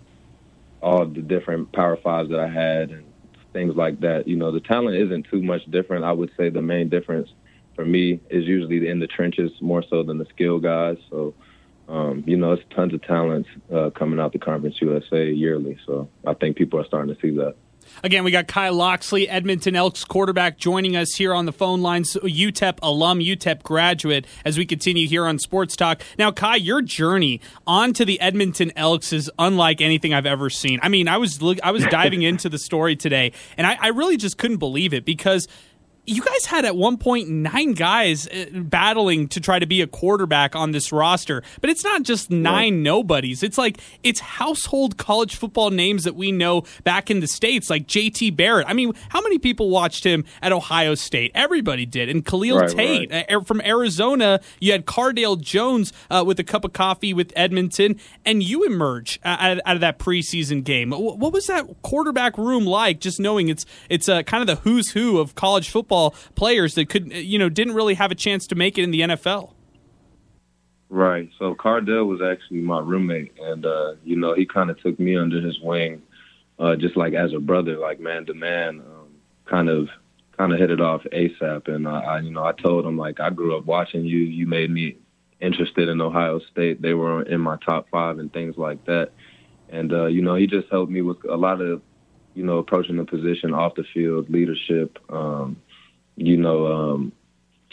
all 0.82 1.04
the 1.04 1.20
different 1.20 1.70
Power 1.72 1.96
Fives 1.96 2.30
that 2.30 2.40
I 2.40 2.48
had 2.48 2.90
and 2.90 3.04
things 3.52 3.76
like 3.76 4.00
that. 4.00 4.26
You 4.26 4.36
know, 4.36 4.50
the 4.50 4.60
talent 4.60 4.96
isn't 4.96 5.26
too 5.30 5.42
much 5.42 5.64
different. 5.70 6.04
I 6.04 6.12
would 6.12 6.30
say 6.36 6.48
the 6.48 6.62
main 6.62 6.88
difference 6.88 7.28
for 7.74 7.84
me 7.84 8.20
is 8.30 8.44
usually 8.44 8.88
in 8.88 8.98
the 8.98 9.06
trenches 9.06 9.50
more 9.60 9.82
so 9.88 10.02
than 10.02 10.18
the 10.18 10.26
skill 10.26 10.58
guys. 10.58 10.96
So, 11.10 11.34
um, 11.88 12.24
you 12.26 12.36
know, 12.36 12.52
it's 12.52 12.62
tons 12.74 12.94
of 12.94 13.02
talent 13.02 13.46
uh, 13.72 13.90
coming 13.90 14.20
out 14.20 14.32
the 14.32 14.38
Conference 14.38 14.76
USA 14.80 15.30
yearly. 15.30 15.78
So 15.86 16.08
I 16.26 16.34
think 16.34 16.56
people 16.56 16.80
are 16.80 16.86
starting 16.86 17.14
to 17.14 17.20
see 17.20 17.30
that. 17.36 17.56
Again, 18.02 18.24
we 18.24 18.30
got 18.30 18.48
Kai 18.48 18.70
Locksley, 18.70 19.28
Edmonton 19.28 19.76
Elks 19.76 20.04
quarterback, 20.04 20.58
joining 20.58 20.96
us 20.96 21.14
here 21.14 21.34
on 21.34 21.46
the 21.46 21.52
phone 21.52 21.82
lines. 21.82 22.14
UTEP 22.14 22.78
alum, 22.82 23.20
UTEP 23.20 23.62
graduate, 23.62 24.26
as 24.44 24.58
we 24.58 24.66
continue 24.66 25.06
here 25.06 25.26
on 25.26 25.38
Sports 25.38 25.76
Talk. 25.76 26.02
Now, 26.18 26.30
Kai, 26.32 26.56
your 26.56 26.82
journey 26.82 27.40
onto 27.66 28.04
the 28.04 28.20
Edmonton 28.20 28.72
Elks 28.76 29.12
is 29.12 29.30
unlike 29.38 29.80
anything 29.80 30.14
I've 30.14 30.26
ever 30.26 30.50
seen. 30.50 30.80
I 30.82 30.88
mean, 30.88 31.08
I 31.08 31.18
was 31.18 31.40
I 31.62 31.70
was 31.70 31.84
diving 31.86 32.22
into 32.22 32.48
the 32.48 32.58
story 32.58 32.96
today, 32.96 33.32
and 33.56 33.66
I, 33.66 33.76
I 33.80 33.88
really 33.88 34.16
just 34.16 34.38
couldn't 34.38 34.58
believe 34.58 34.94
it 34.94 35.04
because 35.04 35.48
you 36.04 36.20
guys 36.22 36.46
had 36.46 36.64
at 36.64 36.74
one 36.74 36.96
point 36.96 37.28
nine 37.28 37.72
guys 37.72 38.26
uh, 38.26 38.46
battling 38.54 39.28
to 39.28 39.40
try 39.40 39.58
to 39.58 39.66
be 39.66 39.80
a 39.82 39.86
quarterback 39.86 40.56
on 40.56 40.72
this 40.72 40.90
roster, 40.90 41.42
but 41.60 41.70
it's 41.70 41.84
not 41.84 42.02
just 42.02 42.30
nine 42.30 42.82
nobodies. 42.82 43.42
It's 43.42 43.56
like 43.56 43.78
it's 44.02 44.18
household 44.20 44.96
college 44.96 45.36
football 45.36 45.70
names 45.70 46.04
that 46.04 46.16
we 46.16 46.32
know 46.32 46.64
back 46.82 47.10
in 47.10 47.20
the 47.20 47.28
states, 47.28 47.70
like 47.70 47.86
J.T. 47.86 48.32
Barrett. 48.32 48.68
I 48.68 48.72
mean, 48.72 48.92
how 49.10 49.20
many 49.20 49.38
people 49.38 49.70
watched 49.70 50.04
him 50.04 50.24
at 50.42 50.50
Ohio 50.52 50.94
State? 50.96 51.30
Everybody 51.34 51.86
did. 51.86 52.08
And 52.08 52.24
Khalil 52.26 52.58
Right, 52.58 52.68
Tate 52.70 53.12
right. 53.12 53.32
uh, 53.32 53.40
from 53.42 53.60
Arizona. 53.60 54.40
You 54.60 54.72
had 54.72 54.86
Cardale 54.86 55.40
Jones 55.40 55.92
uh, 56.10 56.24
with 56.26 56.38
a 56.40 56.44
cup 56.44 56.64
of 56.64 56.72
coffee 56.72 57.14
with 57.14 57.32
Edmonton, 57.36 57.98
and 58.24 58.42
you 58.42 58.64
emerge 58.64 59.20
uh, 59.24 59.60
out, 59.64 59.76
of 59.76 59.80
that 59.80 59.98
preseason 59.98 60.64
game. 60.64 60.90
What 60.90 61.32
was 61.32 61.46
that 61.46 61.66
quarterback 61.82 62.36
room 62.36 62.64
like? 62.64 63.00
Just 63.00 63.20
knowing 63.20 63.48
it's 63.48 63.64
it's 63.88 64.08
uh, 64.08 64.22
kind 64.24 64.40
of 64.40 64.46
the 64.48 64.62
who's 64.62 64.90
who 64.90 65.18
of 65.18 65.34
college 65.34 65.70
football 65.92 66.14
players 66.34 66.74
that 66.74 66.88
could 66.88 67.12
you 67.12 67.38
know 67.38 67.48
didn't 67.48 67.74
really 67.74 67.94
have 67.94 68.10
a 68.10 68.14
chance 68.14 68.46
to 68.48 68.54
make 68.54 68.78
it 68.78 68.82
in 68.82 68.90
the 68.90 69.00
NFL. 69.00 69.52
Right. 70.88 71.30
So 71.38 71.54
Cardale 71.54 72.06
was 72.06 72.20
actually 72.20 72.60
my 72.60 72.80
roommate, 72.80 73.32
and 73.40 73.64
uh, 73.64 73.94
you 74.04 74.16
know 74.16 74.34
he 74.34 74.46
kind 74.46 74.70
of 74.70 74.80
took 74.80 74.98
me 74.98 75.16
under 75.16 75.40
his 75.40 75.58
wing, 75.60 76.02
uh, 76.58 76.76
just 76.76 76.96
like 76.96 77.14
as 77.14 77.32
a 77.34 77.38
brother, 77.38 77.78
like 77.78 78.00
man 78.00 78.26
to 78.26 78.34
man. 78.34 78.80
Um, 78.80 79.08
kind 79.44 79.68
of, 79.68 79.88
kind 80.36 80.52
of 80.52 80.58
hit 80.58 80.70
it 80.70 80.80
off 80.80 81.02
ASAP, 81.12 81.68
and 81.68 81.86
I, 81.86 82.00
I, 82.00 82.20
you 82.20 82.30
know, 82.30 82.44
I 82.44 82.52
told 82.52 82.86
him 82.86 82.96
like 82.96 83.20
I 83.20 83.30
grew 83.30 83.56
up 83.56 83.66
watching 83.66 84.04
you. 84.04 84.18
You 84.18 84.46
made 84.46 84.70
me 84.70 84.96
interested 85.40 85.88
in 85.88 86.00
Ohio 86.00 86.40
State. 86.50 86.80
They 86.80 86.94
were 86.94 87.22
in 87.22 87.40
my 87.40 87.56
top 87.66 87.88
five 87.90 88.18
and 88.18 88.32
things 88.32 88.56
like 88.56 88.84
that, 88.86 89.10
and 89.68 89.92
uh, 89.92 90.06
you 90.06 90.22
know 90.22 90.36
he 90.36 90.46
just 90.46 90.68
helped 90.70 90.92
me 90.92 91.02
with 91.02 91.18
a 91.24 91.36
lot 91.36 91.60
of, 91.60 91.82
you 92.34 92.44
know, 92.44 92.58
approaching 92.58 92.96
the 92.96 93.04
position 93.04 93.52
off 93.52 93.74
the 93.74 93.84
field, 93.94 94.30
leadership, 94.30 94.98
um, 95.10 95.56
you 96.16 96.36
know, 96.36 96.66
um, 96.66 97.12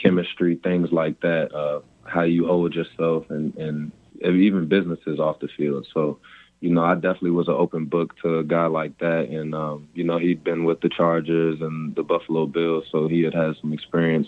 chemistry, 0.01 0.55
things 0.55 0.91
like 0.91 1.19
that. 1.21 1.53
Uh, 1.53 1.81
how 2.05 2.23
you 2.23 2.47
hold 2.47 2.73
yourself 2.73 3.29
and, 3.29 3.55
and 3.55 3.91
even 4.23 4.67
businesses 4.67 5.19
off 5.19 5.39
the 5.39 5.47
field. 5.55 5.87
So, 5.93 6.19
you 6.59 6.69
know, 6.71 6.83
I 6.83 6.95
definitely 6.95 7.31
was 7.31 7.47
an 7.47 7.55
open 7.55 7.85
book 7.85 8.17
to 8.21 8.39
a 8.39 8.43
guy 8.43 8.65
like 8.65 8.97
that. 8.99 9.29
And, 9.29 9.53
um, 9.55 9.89
you 9.93 10.03
know, 10.03 10.17
he'd 10.17 10.43
been 10.43 10.65
with 10.65 10.81
the 10.81 10.89
Chargers 10.89 11.61
and 11.61 11.95
the 11.95 12.03
Buffalo 12.03 12.47
Bills, 12.47 12.85
so 12.91 13.07
he 13.07 13.21
had 13.21 13.33
had 13.33 13.55
some 13.61 13.73
experience 13.73 14.27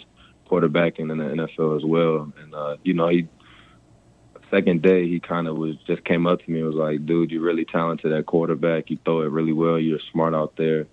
quarterbacking 0.50 1.12
in 1.12 1.18
the 1.18 1.48
NFL 1.48 1.78
as 1.78 1.84
well. 1.84 2.32
And, 2.42 2.54
uh, 2.54 2.78
you 2.84 2.94
know, 2.94 3.10
he, 3.10 3.28
second 4.50 4.82
day, 4.82 5.08
he 5.08 5.20
kind 5.20 5.48
of 5.48 5.58
was 5.58 5.76
just 5.88 6.04
came 6.06 6.28
up 6.28 6.42
to 6.42 6.52
me 6.52 6.60
and 6.60 6.68
was 6.68 6.76
like, 6.76 7.06
dude, 7.06 7.32
you're 7.32 7.42
really 7.42 7.66
talented 7.66 8.12
at 8.12 8.26
quarterback. 8.26 8.90
You 8.90 8.98
throw 9.04 9.22
it 9.22 9.32
really 9.32 9.54
well. 9.54 9.80
You're 9.80 10.00
smart 10.12 10.36
out 10.36 10.56
there 10.58 10.88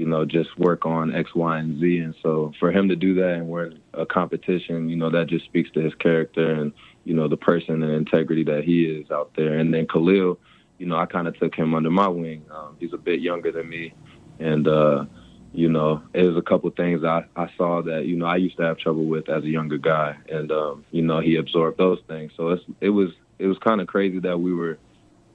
you 0.00 0.06
know, 0.06 0.24
just 0.24 0.58
work 0.58 0.86
on 0.86 1.14
X, 1.14 1.34
Y, 1.34 1.58
and 1.58 1.78
Z. 1.78 1.98
And 1.98 2.14
so 2.22 2.54
for 2.58 2.72
him 2.72 2.88
to 2.88 2.96
do 2.96 3.12
that 3.16 3.34
and 3.34 3.48
we're 3.48 3.72
a 3.92 4.06
competition, 4.06 4.88
you 4.88 4.96
know, 4.96 5.10
that 5.10 5.26
just 5.26 5.44
speaks 5.44 5.70
to 5.72 5.80
his 5.80 5.94
character 5.96 6.54
and, 6.54 6.72
you 7.04 7.12
know, 7.12 7.28
the 7.28 7.36
person 7.36 7.82
and 7.82 7.92
integrity 7.92 8.42
that 8.44 8.64
he 8.64 8.86
is 8.86 9.10
out 9.10 9.30
there. 9.36 9.58
And 9.58 9.74
then 9.74 9.86
Khalil, 9.86 10.38
you 10.78 10.86
know, 10.86 10.96
I 10.96 11.04
kind 11.04 11.28
of 11.28 11.38
took 11.38 11.54
him 11.54 11.74
under 11.74 11.90
my 11.90 12.08
wing. 12.08 12.46
Um, 12.50 12.78
he's 12.80 12.94
a 12.94 12.96
bit 12.96 13.20
younger 13.20 13.52
than 13.52 13.68
me. 13.68 13.92
And, 14.38 14.66
uh, 14.66 15.04
you 15.52 15.68
know, 15.68 16.02
it 16.14 16.22
was 16.22 16.34
a 16.38 16.48
couple 16.48 16.70
things 16.70 17.04
I, 17.04 17.26
I 17.36 17.50
saw 17.58 17.82
that, 17.82 18.06
you 18.06 18.16
know, 18.16 18.24
I 18.24 18.36
used 18.36 18.56
to 18.56 18.62
have 18.62 18.78
trouble 18.78 19.04
with 19.04 19.28
as 19.28 19.44
a 19.44 19.48
younger 19.50 19.76
guy. 19.76 20.16
And, 20.30 20.50
um, 20.50 20.86
you 20.92 21.02
know, 21.02 21.20
he 21.20 21.36
absorbed 21.36 21.76
those 21.76 21.98
things. 22.08 22.32
So 22.38 22.48
it's, 22.48 22.64
it 22.80 22.88
was, 22.88 23.10
it 23.38 23.48
was 23.48 23.58
kind 23.58 23.82
of 23.82 23.86
crazy 23.86 24.18
that 24.20 24.40
we 24.40 24.54
were, 24.54 24.78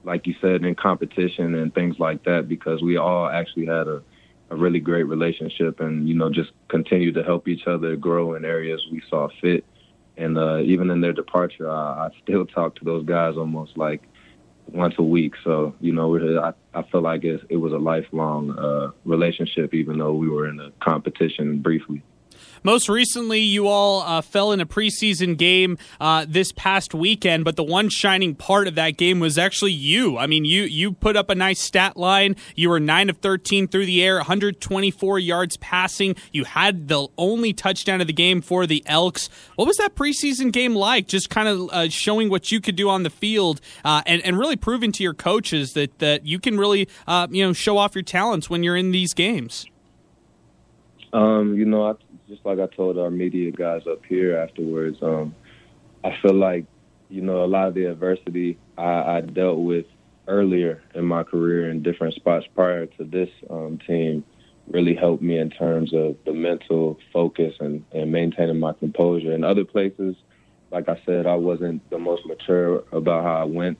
like 0.02 0.26
you 0.26 0.34
said, 0.40 0.64
in 0.64 0.74
competition 0.74 1.54
and 1.54 1.72
things 1.72 2.00
like 2.00 2.24
that 2.24 2.48
because 2.48 2.82
we 2.82 2.96
all 2.96 3.28
actually 3.28 3.66
had 3.66 3.86
a, 3.86 4.02
a 4.50 4.56
really 4.56 4.80
great 4.80 5.04
relationship 5.04 5.80
and 5.80 6.08
you 6.08 6.14
know 6.14 6.30
just 6.30 6.50
continue 6.68 7.12
to 7.12 7.22
help 7.22 7.48
each 7.48 7.66
other 7.66 7.96
grow 7.96 8.34
in 8.34 8.44
areas 8.44 8.84
we 8.90 9.02
saw 9.10 9.28
fit. 9.40 9.64
And 10.16 10.38
uh 10.38 10.58
even 10.58 10.90
in 10.90 11.00
their 11.00 11.12
departure 11.12 11.70
I, 11.70 12.06
I 12.06 12.08
still 12.22 12.46
talk 12.56 12.76
to 12.76 12.84
those 12.84 13.04
guys 13.04 13.36
almost 13.36 13.76
like 13.76 14.02
once 14.68 14.94
a 14.98 15.02
week. 15.02 15.34
So 15.44 15.74
you 15.80 15.92
know 15.92 16.16
I, 16.40 16.52
I 16.78 16.82
feel 16.90 17.02
like 17.02 17.24
it, 17.24 17.40
it 17.48 17.56
was 17.56 17.72
a 17.72 17.78
lifelong 17.78 18.56
uh 18.58 18.90
relationship 19.04 19.74
even 19.74 19.98
though 19.98 20.14
we 20.14 20.28
were 20.28 20.48
in 20.48 20.60
a 20.60 20.70
competition 20.80 21.60
briefly 21.60 22.02
Most 22.66 22.88
recently, 22.88 23.38
you 23.38 23.68
all 23.68 24.00
uh, 24.00 24.20
fell 24.20 24.50
in 24.50 24.60
a 24.60 24.66
preseason 24.66 25.38
game 25.38 25.78
uh, 26.00 26.26
this 26.28 26.50
past 26.50 26.94
weekend, 26.94 27.44
but 27.44 27.54
the 27.54 27.62
one 27.62 27.88
shining 27.88 28.34
part 28.34 28.66
of 28.66 28.74
that 28.74 28.96
game 28.96 29.20
was 29.20 29.38
actually 29.38 29.70
you. 29.70 30.18
I 30.18 30.26
mean, 30.26 30.44
you 30.44 30.64
you 30.64 30.90
put 30.90 31.14
up 31.14 31.30
a 31.30 31.36
nice 31.36 31.60
stat 31.60 31.96
line. 31.96 32.34
You 32.56 32.70
were 32.70 32.80
nine 32.80 33.08
of 33.08 33.18
thirteen 33.18 33.68
through 33.68 33.86
the 33.86 34.02
air, 34.02 34.16
124 34.16 35.20
yards 35.20 35.56
passing. 35.58 36.16
You 36.32 36.42
had 36.42 36.88
the 36.88 37.06
only 37.16 37.52
touchdown 37.52 38.00
of 38.00 38.08
the 38.08 38.12
game 38.12 38.40
for 38.40 38.66
the 38.66 38.82
Elks. 38.86 39.30
What 39.54 39.68
was 39.68 39.76
that 39.76 39.94
preseason 39.94 40.52
game 40.52 40.74
like? 40.74 41.06
Just 41.06 41.30
kind 41.30 41.46
of 41.46 41.70
uh, 41.70 41.88
showing 41.88 42.30
what 42.30 42.50
you 42.50 42.60
could 42.60 42.74
do 42.74 42.88
on 42.88 43.04
the 43.04 43.10
field, 43.10 43.60
uh, 43.84 44.02
and 44.06 44.20
and 44.22 44.36
really 44.36 44.56
proving 44.56 44.90
to 44.90 45.04
your 45.04 45.14
coaches 45.14 45.74
that 45.74 46.00
that 46.00 46.26
you 46.26 46.40
can 46.40 46.58
really 46.58 46.88
uh, 47.06 47.28
you 47.30 47.46
know 47.46 47.52
show 47.52 47.78
off 47.78 47.94
your 47.94 48.02
talents 48.02 48.50
when 48.50 48.64
you're 48.64 48.76
in 48.76 48.90
these 48.90 49.14
games. 49.14 49.66
Um, 51.12 51.56
you 51.56 51.64
know, 51.64 51.90
I, 51.90 51.92
just 52.28 52.44
like 52.44 52.58
I 52.58 52.66
told 52.66 52.98
our 52.98 53.10
media 53.10 53.50
guys 53.50 53.82
up 53.86 54.04
here 54.06 54.36
afterwards, 54.36 54.98
um, 55.02 55.34
I 56.04 56.16
feel 56.22 56.34
like, 56.34 56.66
you 57.08 57.22
know, 57.22 57.44
a 57.44 57.46
lot 57.46 57.68
of 57.68 57.74
the 57.74 57.84
adversity 57.86 58.58
I, 58.76 59.16
I 59.16 59.20
dealt 59.20 59.58
with 59.58 59.86
earlier 60.28 60.82
in 60.94 61.04
my 61.04 61.22
career 61.22 61.70
in 61.70 61.82
different 61.82 62.14
spots 62.14 62.46
prior 62.54 62.86
to 62.86 63.04
this 63.04 63.28
um, 63.48 63.78
team 63.86 64.24
really 64.68 64.94
helped 64.94 65.22
me 65.22 65.38
in 65.38 65.50
terms 65.50 65.94
of 65.94 66.16
the 66.24 66.32
mental 66.32 66.98
focus 67.12 67.54
and, 67.60 67.84
and 67.92 68.10
maintaining 68.10 68.58
my 68.58 68.72
composure. 68.72 69.32
In 69.32 69.44
other 69.44 69.64
places, 69.64 70.16
like 70.72 70.88
I 70.88 71.00
said, 71.06 71.26
I 71.26 71.36
wasn't 71.36 71.88
the 71.90 71.98
most 71.98 72.26
mature 72.26 72.82
about 72.90 73.22
how 73.22 73.40
I 73.42 73.44
went 73.44 73.78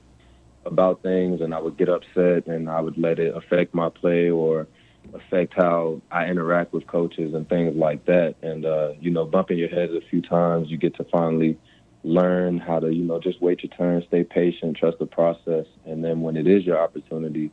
about 0.65 1.01
things, 1.01 1.41
and 1.41 1.53
I 1.53 1.59
would 1.59 1.77
get 1.77 1.89
upset 1.89 2.47
and 2.47 2.69
I 2.69 2.79
would 2.79 2.97
let 2.97 3.19
it 3.19 3.35
affect 3.35 3.73
my 3.73 3.89
play 3.89 4.29
or 4.29 4.67
affect 5.13 5.53
how 5.55 6.01
I 6.11 6.25
interact 6.25 6.73
with 6.73 6.87
coaches 6.87 7.33
and 7.33 7.47
things 7.47 7.75
like 7.75 8.05
that. 8.05 8.35
And 8.41 8.65
uh, 8.65 8.93
you 8.99 9.11
know, 9.11 9.25
bumping 9.25 9.57
your 9.57 9.69
head 9.69 9.89
a 9.91 10.01
few 10.09 10.21
times, 10.21 10.69
you 10.69 10.77
get 10.77 10.95
to 10.97 11.03
finally 11.05 11.57
learn 12.03 12.57
how 12.57 12.79
to, 12.79 12.93
you 12.93 13.03
know, 13.03 13.19
just 13.19 13.41
wait 13.41 13.63
your 13.63 13.71
turn, 13.71 14.03
stay 14.07 14.23
patient, 14.23 14.77
trust 14.77 14.97
the 14.99 15.05
process, 15.05 15.65
and 15.85 16.03
then 16.03 16.21
when 16.21 16.37
it 16.37 16.47
is 16.47 16.63
your 16.63 16.79
opportunity, 16.79 17.51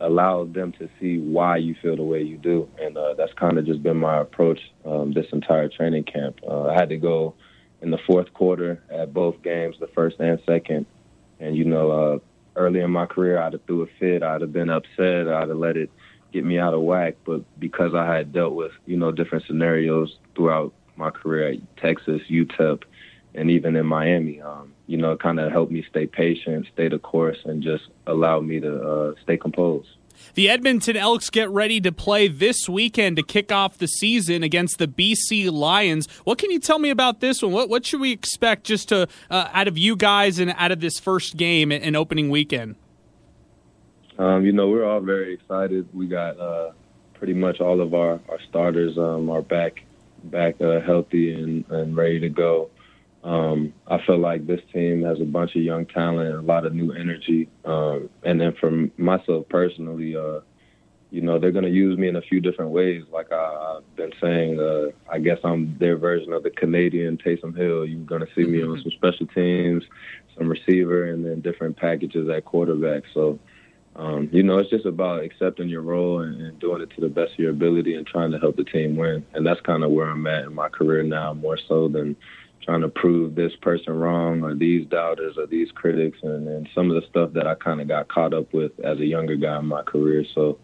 allow 0.00 0.44
them 0.44 0.72
to 0.72 0.88
see 0.98 1.18
why 1.18 1.56
you 1.56 1.74
feel 1.82 1.96
the 1.96 2.02
way 2.02 2.22
you 2.22 2.38
do. 2.38 2.68
And 2.80 2.96
uh, 2.96 3.14
that's 3.14 3.32
kind 3.34 3.58
of 3.58 3.66
just 3.66 3.82
been 3.82 3.96
my 3.96 4.20
approach 4.20 4.60
um, 4.84 5.12
this 5.12 5.26
entire 5.32 5.68
training 5.68 6.04
camp. 6.04 6.40
Uh, 6.46 6.68
I 6.68 6.74
had 6.74 6.88
to 6.90 6.96
go 6.96 7.34
in 7.82 7.90
the 7.90 7.98
fourth 8.06 8.32
quarter 8.32 8.82
at 8.90 9.12
both 9.12 9.42
games, 9.42 9.76
the 9.80 9.88
first 9.88 10.16
and 10.20 10.38
second. 10.46 10.86
And 11.38 11.56
you 11.56 11.64
know, 11.64 11.90
uh, 11.90 12.18
early 12.56 12.80
in 12.80 12.90
my 12.90 13.06
career, 13.06 13.40
I'd 13.40 13.52
have 13.52 13.64
threw 13.66 13.82
a 13.82 13.86
fit, 13.98 14.22
I'd 14.22 14.40
have 14.40 14.52
been 14.52 14.70
upset, 14.70 15.28
I'd 15.28 15.48
have 15.48 15.56
let 15.56 15.76
it 15.76 15.90
get 16.32 16.44
me 16.44 16.58
out 16.58 16.74
of 16.74 16.82
whack. 16.82 17.16
But 17.24 17.42
because 17.58 17.94
I 17.94 18.12
had 18.14 18.32
dealt 18.32 18.54
with 18.54 18.72
you 18.86 18.96
know 18.96 19.12
different 19.12 19.44
scenarios 19.46 20.16
throughout 20.34 20.72
my 20.96 21.10
career 21.10 21.52
at 21.52 21.76
Texas, 21.76 22.20
UTEP, 22.30 22.82
and 23.34 23.50
even 23.50 23.76
in 23.76 23.86
Miami, 23.86 24.40
um, 24.40 24.72
you 24.86 24.96
know, 24.96 25.16
kind 25.16 25.40
of 25.40 25.50
helped 25.50 25.72
me 25.72 25.84
stay 25.88 26.06
patient, 26.06 26.66
stay 26.72 26.88
the 26.88 26.98
course, 26.98 27.38
and 27.44 27.62
just 27.62 27.84
allowed 28.06 28.44
me 28.44 28.60
to 28.60 28.80
uh, 28.80 29.14
stay 29.22 29.36
composed. 29.36 29.88
The 30.34 30.50
Edmonton 30.50 30.96
Elks 30.96 31.30
get 31.30 31.48
ready 31.48 31.80
to 31.80 31.92
play 31.92 32.28
this 32.28 32.68
weekend 32.68 33.16
to 33.16 33.22
kick 33.22 33.50
off 33.50 33.78
the 33.78 33.86
season 33.86 34.42
against 34.42 34.78
the 34.78 34.86
BC 34.86 35.50
Lions. 35.50 36.08
What 36.24 36.38
can 36.38 36.50
you 36.50 36.58
tell 36.58 36.78
me 36.78 36.90
about 36.90 37.20
this 37.20 37.42
one? 37.42 37.52
What, 37.52 37.68
what 37.68 37.86
should 37.86 38.00
we 38.00 38.12
expect 38.12 38.64
just 38.64 38.90
to 38.90 39.08
uh, 39.30 39.48
out 39.52 39.66
of 39.66 39.78
you 39.78 39.96
guys 39.96 40.38
and 40.38 40.54
out 40.56 40.72
of 40.72 40.80
this 40.80 40.98
first 40.98 41.36
game 41.36 41.72
and 41.72 41.96
opening 41.96 42.30
weekend? 42.30 42.76
Um, 44.20 44.44
you 44.44 44.52
know, 44.52 44.68
we're 44.68 44.84
all 44.84 45.00
very 45.00 45.32
excited. 45.32 45.88
We 45.94 46.06
got 46.06 46.38
uh, 46.38 46.72
pretty 47.14 47.32
much 47.32 47.58
all 47.58 47.80
of 47.80 47.94
our, 47.94 48.20
our 48.28 48.38
starters 48.50 48.98
um, 48.98 49.30
are 49.30 49.40
back 49.40 49.82
back 50.24 50.60
uh, 50.60 50.80
healthy 50.80 51.32
and, 51.32 51.64
and 51.70 51.96
ready 51.96 52.20
to 52.20 52.28
go. 52.28 52.68
Um, 53.24 53.72
I 53.86 53.98
feel 54.04 54.18
like 54.18 54.46
this 54.46 54.60
team 54.74 55.02
has 55.04 55.22
a 55.22 55.24
bunch 55.24 55.56
of 55.56 55.62
young 55.62 55.86
talent, 55.86 56.34
a 56.34 56.42
lot 56.42 56.66
of 56.66 56.74
new 56.74 56.92
energy. 56.92 57.48
Um, 57.64 58.10
and 58.22 58.38
then 58.38 58.54
for 58.60 58.70
myself 58.98 59.48
personally, 59.48 60.14
uh, 60.14 60.40
you 61.10 61.22
know, 61.22 61.38
they're 61.38 61.50
going 61.50 61.64
to 61.64 61.70
use 61.70 61.98
me 61.98 62.08
in 62.08 62.16
a 62.16 62.22
few 62.22 62.42
different 62.42 62.72
ways. 62.72 63.04
Like 63.10 63.32
I, 63.32 63.76
have 63.76 63.96
been 63.96 64.12
saying, 64.20 64.60
uh, 64.60 64.88
I 65.10 65.18
guess 65.18 65.38
I'm 65.44 65.78
their 65.78 65.96
version 65.96 66.34
of 66.34 66.42
the 66.42 66.50
Canadian 66.50 67.16
Taysom 67.16 67.56
Hill. 67.56 67.86
You're 67.86 68.04
going 68.04 68.20
to 68.20 68.34
see 68.34 68.44
me 68.44 68.62
on 68.62 68.82
some 68.82 68.92
special 68.92 69.26
teams, 69.28 69.82
some 70.36 70.46
receiver, 70.46 71.06
and 71.06 71.24
then 71.24 71.40
different 71.40 71.78
packages 71.78 72.28
at 72.28 72.44
quarterback. 72.44 73.04
So 73.14 73.38
um, 73.96 74.28
you 74.32 74.42
know, 74.42 74.58
it's 74.58 74.70
just 74.70 74.86
about 74.86 75.22
accepting 75.22 75.68
your 75.68 75.82
role 75.82 76.20
and, 76.20 76.40
and, 76.40 76.58
doing 76.60 76.80
it 76.80 76.90
to 76.94 77.00
the 77.00 77.08
best 77.08 77.32
of 77.32 77.38
your 77.38 77.50
ability 77.50 77.94
and 77.94 78.06
trying 78.06 78.30
to 78.30 78.38
help 78.38 78.56
the 78.56 78.64
team 78.64 78.96
win. 78.96 79.26
And 79.34 79.44
that's 79.44 79.60
kind 79.62 79.82
of 79.82 79.90
where 79.90 80.08
I'm 80.08 80.26
at 80.26 80.44
in 80.44 80.54
my 80.54 80.68
career 80.68 81.02
now, 81.02 81.34
more 81.34 81.58
so 81.68 81.88
than 81.88 82.16
trying 82.62 82.82
to 82.82 82.88
prove 82.88 83.34
this 83.34 83.52
person 83.60 83.94
wrong 83.94 84.42
or 84.42 84.54
these 84.54 84.86
doubters 84.86 85.36
or 85.36 85.46
these 85.46 85.70
critics 85.72 86.18
and, 86.22 86.46
and 86.46 86.68
some 86.74 86.90
of 86.90 87.00
the 87.00 87.08
stuff 87.08 87.32
that 87.32 87.46
I 87.46 87.54
kind 87.56 87.80
of 87.80 87.88
got 87.88 88.08
caught 88.08 88.32
up 88.32 88.52
with 88.52 88.78
as 88.80 88.98
a 88.98 89.06
younger 89.06 89.36
guy 89.36 89.58
in 89.58 89.66
my 89.66 89.82
career. 89.82 90.24
So, 90.34 90.58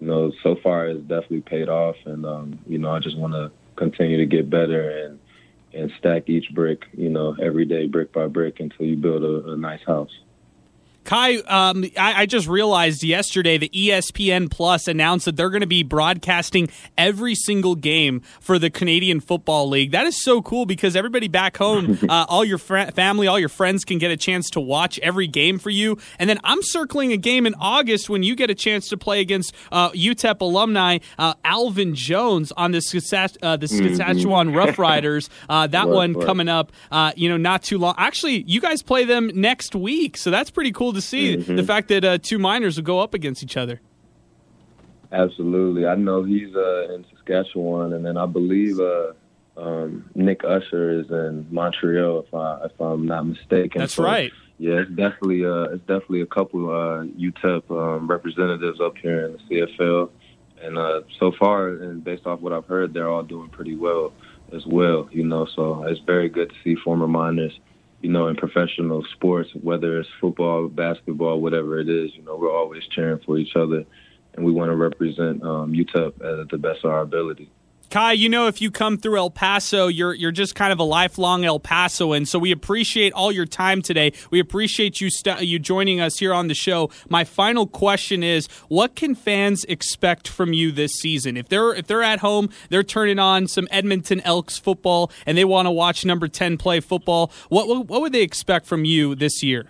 you 0.00 0.08
know, 0.08 0.32
so 0.42 0.56
far 0.62 0.88
it's 0.88 1.00
definitely 1.02 1.42
paid 1.42 1.68
off. 1.68 1.96
And, 2.04 2.26
um, 2.26 2.58
you 2.66 2.78
know, 2.78 2.90
I 2.90 2.98
just 2.98 3.16
want 3.16 3.34
to 3.34 3.52
continue 3.76 4.16
to 4.16 4.26
get 4.26 4.50
better 4.50 5.04
and, 5.04 5.20
and 5.72 5.92
stack 5.98 6.28
each 6.28 6.52
brick, 6.52 6.82
you 6.92 7.10
know, 7.10 7.36
every 7.40 7.64
day, 7.64 7.86
brick 7.86 8.12
by 8.12 8.26
brick 8.26 8.58
until 8.58 8.86
you 8.86 8.96
build 8.96 9.22
a, 9.22 9.52
a 9.52 9.56
nice 9.56 9.82
house. 9.86 10.10
Kai, 11.04 11.36
um, 11.38 11.84
I, 11.98 12.22
I, 12.22 12.26
just 12.26 12.46
realized 12.46 13.02
yesterday 13.02 13.58
that 13.58 13.72
ESPN 13.72 14.48
Plus 14.48 14.86
announced 14.86 15.24
that 15.24 15.36
they're 15.36 15.50
going 15.50 15.62
to 15.62 15.66
be 15.66 15.82
broadcasting 15.82 16.68
every 16.96 17.34
single 17.34 17.74
game 17.74 18.20
for 18.40 18.56
the 18.56 18.70
Canadian 18.70 19.18
Football 19.18 19.68
League. 19.68 19.90
That 19.90 20.06
is 20.06 20.22
so 20.22 20.40
cool 20.42 20.64
because 20.64 20.94
everybody 20.94 21.26
back 21.26 21.56
home, 21.56 21.98
uh, 22.08 22.26
all 22.28 22.44
your 22.44 22.58
fr- 22.58 22.92
family, 22.94 23.26
all 23.26 23.38
your 23.38 23.48
friends 23.48 23.84
can 23.84 23.98
get 23.98 24.12
a 24.12 24.16
chance 24.16 24.48
to 24.50 24.60
watch 24.60 25.00
every 25.00 25.26
game 25.26 25.58
for 25.58 25.70
you. 25.70 25.98
And 26.20 26.30
then 26.30 26.38
I'm 26.44 26.62
circling 26.62 27.12
a 27.12 27.16
game 27.16 27.46
in 27.46 27.54
August 27.58 28.08
when 28.08 28.22
you 28.22 28.36
get 28.36 28.48
a 28.48 28.54
chance 28.54 28.88
to 28.90 28.96
play 28.96 29.20
against 29.20 29.54
uh, 29.72 29.90
UTEP 29.90 30.40
alumni 30.40 30.98
uh, 31.18 31.34
Alvin 31.44 31.96
Jones 31.96 32.52
on 32.52 32.70
the, 32.70 32.78
uh, 32.78 33.56
the 33.56 33.66
mm-hmm. 33.66 33.94
Saskatchewan 33.96 34.48
mm-hmm. 34.52 34.56
Roughriders. 34.56 35.28
Uh, 35.48 35.66
that 35.66 35.88
one 35.88 36.14
coming 36.14 36.48
up, 36.48 36.70
uh, 36.92 37.12
you 37.16 37.28
know, 37.28 37.36
not 37.36 37.64
too 37.64 37.78
long. 37.78 37.94
Actually, 37.98 38.42
you 38.42 38.60
guys 38.60 38.82
play 38.82 39.04
them 39.04 39.30
next 39.34 39.74
week, 39.74 40.16
so 40.16 40.30
that's 40.30 40.50
pretty 40.50 40.70
cool 40.70 40.91
to 40.92 41.00
see 41.00 41.36
mm-hmm. 41.36 41.56
the 41.56 41.62
fact 41.62 41.88
that 41.88 42.04
uh, 42.04 42.18
two 42.18 42.38
Miners 42.38 42.76
will 42.76 42.84
go 42.84 43.00
up 43.00 43.14
against 43.14 43.42
each 43.42 43.56
other. 43.56 43.80
Absolutely, 45.12 45.86
I 45.86 45.94
know 45.94 46.22
he's 46.22 46.54
uh, 46.54 46.94
in 46.94 47.04
Saskatchewan, 47.10 47.92
and 47.92 48.04
then 48.04 48.16
I 48.16 48.24
believe 48.24 48.80
uh, 48.80 49.12
um, 49.56 50.08
Nick 50.14 50.42
Usher 50.44 51.00
is 51.00 51.10
in 51.10 51.46
Montreal, 51.50 52.20
if 52.20 52.32
I 52.32 52.64
if 52.64 52.80
I'm 52.80 53.06
not 53.06 53.26
mistaken. 53.26 53.80
That's 53.80 53.94
so, 53.94 54.04
right. 54.04 54.32
Yeah, 54.58 54.80
it's 54.80 54.90
definitely 54.90 55.44
uh, 55.44 55.74
it's 55.74 55.82
definitely 55.82 56.22
a 56.22 56.26
couple 56.26 56.70
uh, 56.70 57.04
UTEP 57.04 57.70
um, 57.70 58.06
representatives 58.06 58.80
up 58.80 58.96
here 58.96 59.26
in 59.26 59.32
the 59.32 59.38
CFL, 59.78 60.10
and 60.62 60.78
uh, 60.78 61.02
so 61.18 61.32
far, 61.38 61.68
and 61.68 62.02
based 62.02 62.26
off 62.26 62.40
what 62.40 62.52
I've 62.52 62.66
heard, 62.66 62.94
they're 62.94 63.10
all 63.10 63.22
doing 63.22 63.50
pretty 63.50 63.76
well 63.76 64.12
as 64.54 64.64
well. 64.66 65.08
You 65.12 65.24
know, 65.24 65.46
so 65.54 65.82
it's 65.84 66.00
very 66.00 66.28
good 66.28 66.50
to 66.50 66.54
see 66.64 66.74
former 66.76 67.08
Miners 67.08 67.58
you 68.02 68.10
know, 68.10 68.26
in 68.26 68.36
professional 68.36 69.04
sports, 69.14 69.50
whether 69.54 69.98
it's 69.98 70.08
football, 70.20 70.68
basketball, 70.68 71.40
whatever 71.40 71.78
it 71.78 71.88
is, 71.88 72.14
you 72.14 72.22
know, 72.22 72.36
we're 72.36 72.54
always 72.54 72.82
cheering 72.90 73.20
for 73.24 73.38
each 73.38 73.54
other, 73.54 73.84
and 74.34 74.44
we 74.44 74.52
want 74.52 74.70
to 74.70 74.76
represent 74.76 75.42
um, 75.42 75.72
UTEP 75.72 76.42
at 76.42 76.48
the 76.50 76.58
best 76.58 76.84
of 76.84 76.90
our 76.90 77.00
ability. 77.00 77.50
Kai, 77.92 78.12
you 78.12 78.30
know, 78.30 78.46
if 78.46 78.62
you 78.62 78.70
come 78.70 78.96
through 78.96 79.18
El 79.18 79.28
Paso, 79.28 79.86
you're 79.86 80.14
you're 80.14 80.32
just 80.32 80.54
kind 80.54 80.72
of 80.72 80.78
a 80.78 80.82
lifelong 80.82 81.44
El 81.44 81.60
Pasoan. 81.60 82.26
So 82.26 82.38
we 82.38 82.50
appreciate 82.50 83.12
all 83.12 83.30
your 83.30 83.44
time 83.44 83.82
today. 83.82 84.14
We 84.30 84.40
appreciate 84.40 85.02
you 85.02 85.10
st- 85.10 85.42
you 85.42 85.58
joining 85.58 86.00
us 86.00 86.16
here 86.16 86.32
on 86.32 86.48
the 86.48 86.54
show. 86.54 86.88
My 87.10 87.24
final 87.24 87.66
question 87.66 88.22
is: 88.22 88.46
What 88.68 88.96
can 88.96 89.14
fans 89.14 89.64
expect 89.64 90.26
from 90.26 90.54
you 90.54 90.72
this 90.72 90.92
season? 90.92 91.36
If 91.36 91.50
they're 91.50 91.74
if 91.74 91.86
they're 91.86 92.02
at 92.02 92.20
home, 92.20 92.48
they're 92.70 92.82
turning 92.82 93.18
on 93.18 93.46
some 93.46 93.68
Edmonton 93.70 94.22
Elks 94.22 94.56
football, 94.56 95.12
and 95.26 95.36
they 95.36 95.44
want 95.44 95.66
to 95.66 95.70
watch 95.70 96.06
number 96.06 96.28
ten 96.28 96.56
play 96.56 96.80
football. 96.80 97.30
What 97.50 97.68
what 97.88 98.00
would 98.00 98.14
they 98.14 98.22
expect 98.22 98.64
from 98.64 98.86
you 98.86 99.14
this 99.14 99.42
year? 99.42 99.66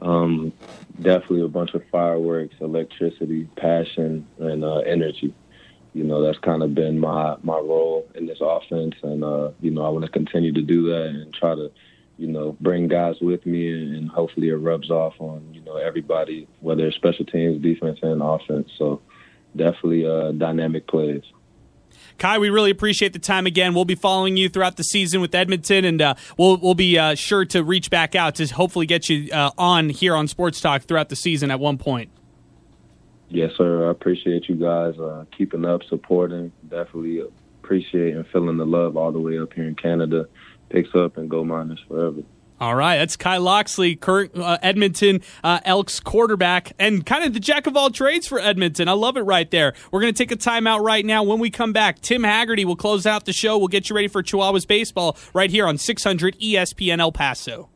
Um, 0.00 0.54
definitely 1.02 1.42
a 1.42 1.48
bunch 1.48 1.74
of 1.74 1.82
fireworks, 1.92 2.54
electricity, 2.62 3.44
passion, 3.56 4.26
and 4.38 4.64
uh, 4.64 4.78
energy 4.78 5.34
you 5.94 6.04
know 6.04 6.22
that's 6.22 6.38
kind 6.38 6.62
of 6.62 6.74
been 6.74 6.98
my 6.98 7.36
my 7.42 7.58
role 7.58 8.06
in 8.14 8.26
this 8.26 8.38
offense, 8.40 8.94
and 9.02 9.24
uh, 9.24 9.50
you 9.60 9.70
know 9.70 9.84
I 9.84 9.88
want 9.88 10.04
to 10.04 10.10
continue 10.10 10.52
to 10.52 10.62
do 10.62 10.86
that 10.90 11.06
and 11.06 11.34
try 11.34 11.54
to 11.54 11.70
you 12.16 12.26
know 12.26 12.56
bring 12.60 12.88
guys 12.88 13.16
with 13.20 13.44
me, 13.46 13.70
and 13.70 14.08
hopefully 14.08 14.48
it 14.48 14.56
rubs 14.56 14.90
off 14.90 15.14
on 15.18 15.52
you 15.52 15.60
know 15.62 15.76
everybody, 15.76 16.46
whether 16.60 16.86
it's 16.86 16.96
special 16.96 17.24
teams, 17.24 17.62
defense, 17.62 17.98
and 18.02 18.22
offense. 18.22 18.70
So 18.78 19.00
definitely 19.56 20.06
uh, 20.06 20.32
dynamic 20.32 20.86
plays. 20.86 21.22
Kai, 22.18 22.38
we 22.38 22.50
really 22.50 22.70
appreciate 22.70 23.12
the 23.12 23.18
time 23.18 23.46
again. 23.46 23.74
We'll 23.74 23.84
be 23.84 23.94
following 23.94 24.36
you 24.36 24.48
throughout 24.48 24.76
the 24.76 24.82
season 24.82 25.20
with 25.20 25.34
Edmonton, 25.34 25.84
and 25.84 26.02
uh, 26.02 26.14
we'll 26.36 26.56
we'll 26.56 26.74
be 26.74 26.98
uh, 26.98 27.14
sure 27.14 27.44
to 27.46 27.62
reach 27.62 27.90
back 27.90 28.14
out 28.14 28.36
to 28.36 28.46
hopefully 28.46 28.86
get 28.86 29.08
you 29.08 29.32
uh, 29.32 29.50
on 29.56 29.88
here 29.88 30.14
on 30.14 30.26
Sports 30.28 30.60
Talk 30.60 30.82
throughout 30.82 31.08
the 31.08 31.16
season 31.16 31.50
at 31.50 31.60
one 31.60 31.78
point. 31.78 32.10
Yes, 33.30 33.52
sir. 33.56 33.86
I 33.86 33.90
appreciate 33.90 34.48
you 34.48 34.54
guys 34.54 34.98
uh, 34.98 35.24
keeping 35.36 35.64
up, 35.64 35.82
supporting. 35.84 36.50
Definitely 36.68 37.22
appreciate 37.62 38.16
and 38.16 38.26
feeling 38.28 38.56
the 38.56 38.64
love 38.64 38.96
all 38.96 39.12
the 39.12 39.20
way 39.20 39.38
up 39.38 39.52
here 39.52 39.64
in 39.64 39.74
Canada 39.74 40.26
picks 40.70 40.94
up 40.94 41.16
and 41.16 41.28
go 41.28 41.44
Miners 41.44 41.82
forever. 41.88 42.22
All 42.60 42.74
right, 42.74 42.96
that's 42.96 43.16
Kai 43.16 43.36
Locksley, 43.36 43.94
current 43.94 44.36
uh, 44.36 44.58
Edmonton 44.62 45.20
uh, 45.44 45.60
Elks 45.64 46.00
quarterback, 46.00 46.72
and 46.76 47.06
kind 47.06 47.22
of 47.22 47.32
the 47.32 47.38
jack 47.38 47.68
of 47.68 47.76
all 47.76 47.88
trades 47.88 48.26
for 48.26 48.40
Edmonton. 48.40 48.88
I 48.88 48.92
love 48.92 49.16
it 49.16 49.22
right 49.22 49.48
there. 49.48 49.74
We're 49.92 50.00
going 50.00 50.12
to 50.12 50.18
take 50.18 50.32
a 50.32 50.36
timeout 50.36 50.80
right 50.80 51.06
now. 51.06 51.22
When 51.22 51.38
we 51.38 51.50
come 51.50 51.72
back, 51.72 52.00
Tim 52.00 52.22
Hagerty 52.22 52.64
will 52.64 52.74
close 52.74 53.06
out 53.06 53.26
the 53.26 53.32
show. 53.32 53.58
We'll 53.58 53.68
get 53.68 53.88
you 53.88 53.94
ready 53.94 54.08
for 54.08 54.24
Chihuahuas 54.24 54.66
baseball 54.66 55.16
right 55.34 55.50
here 55.50 55.68
on 55.68 55.78
600 55.78 56.36
ESPN 56.40 56.98
El 56.98 57.12
Paso. 57.12 57.70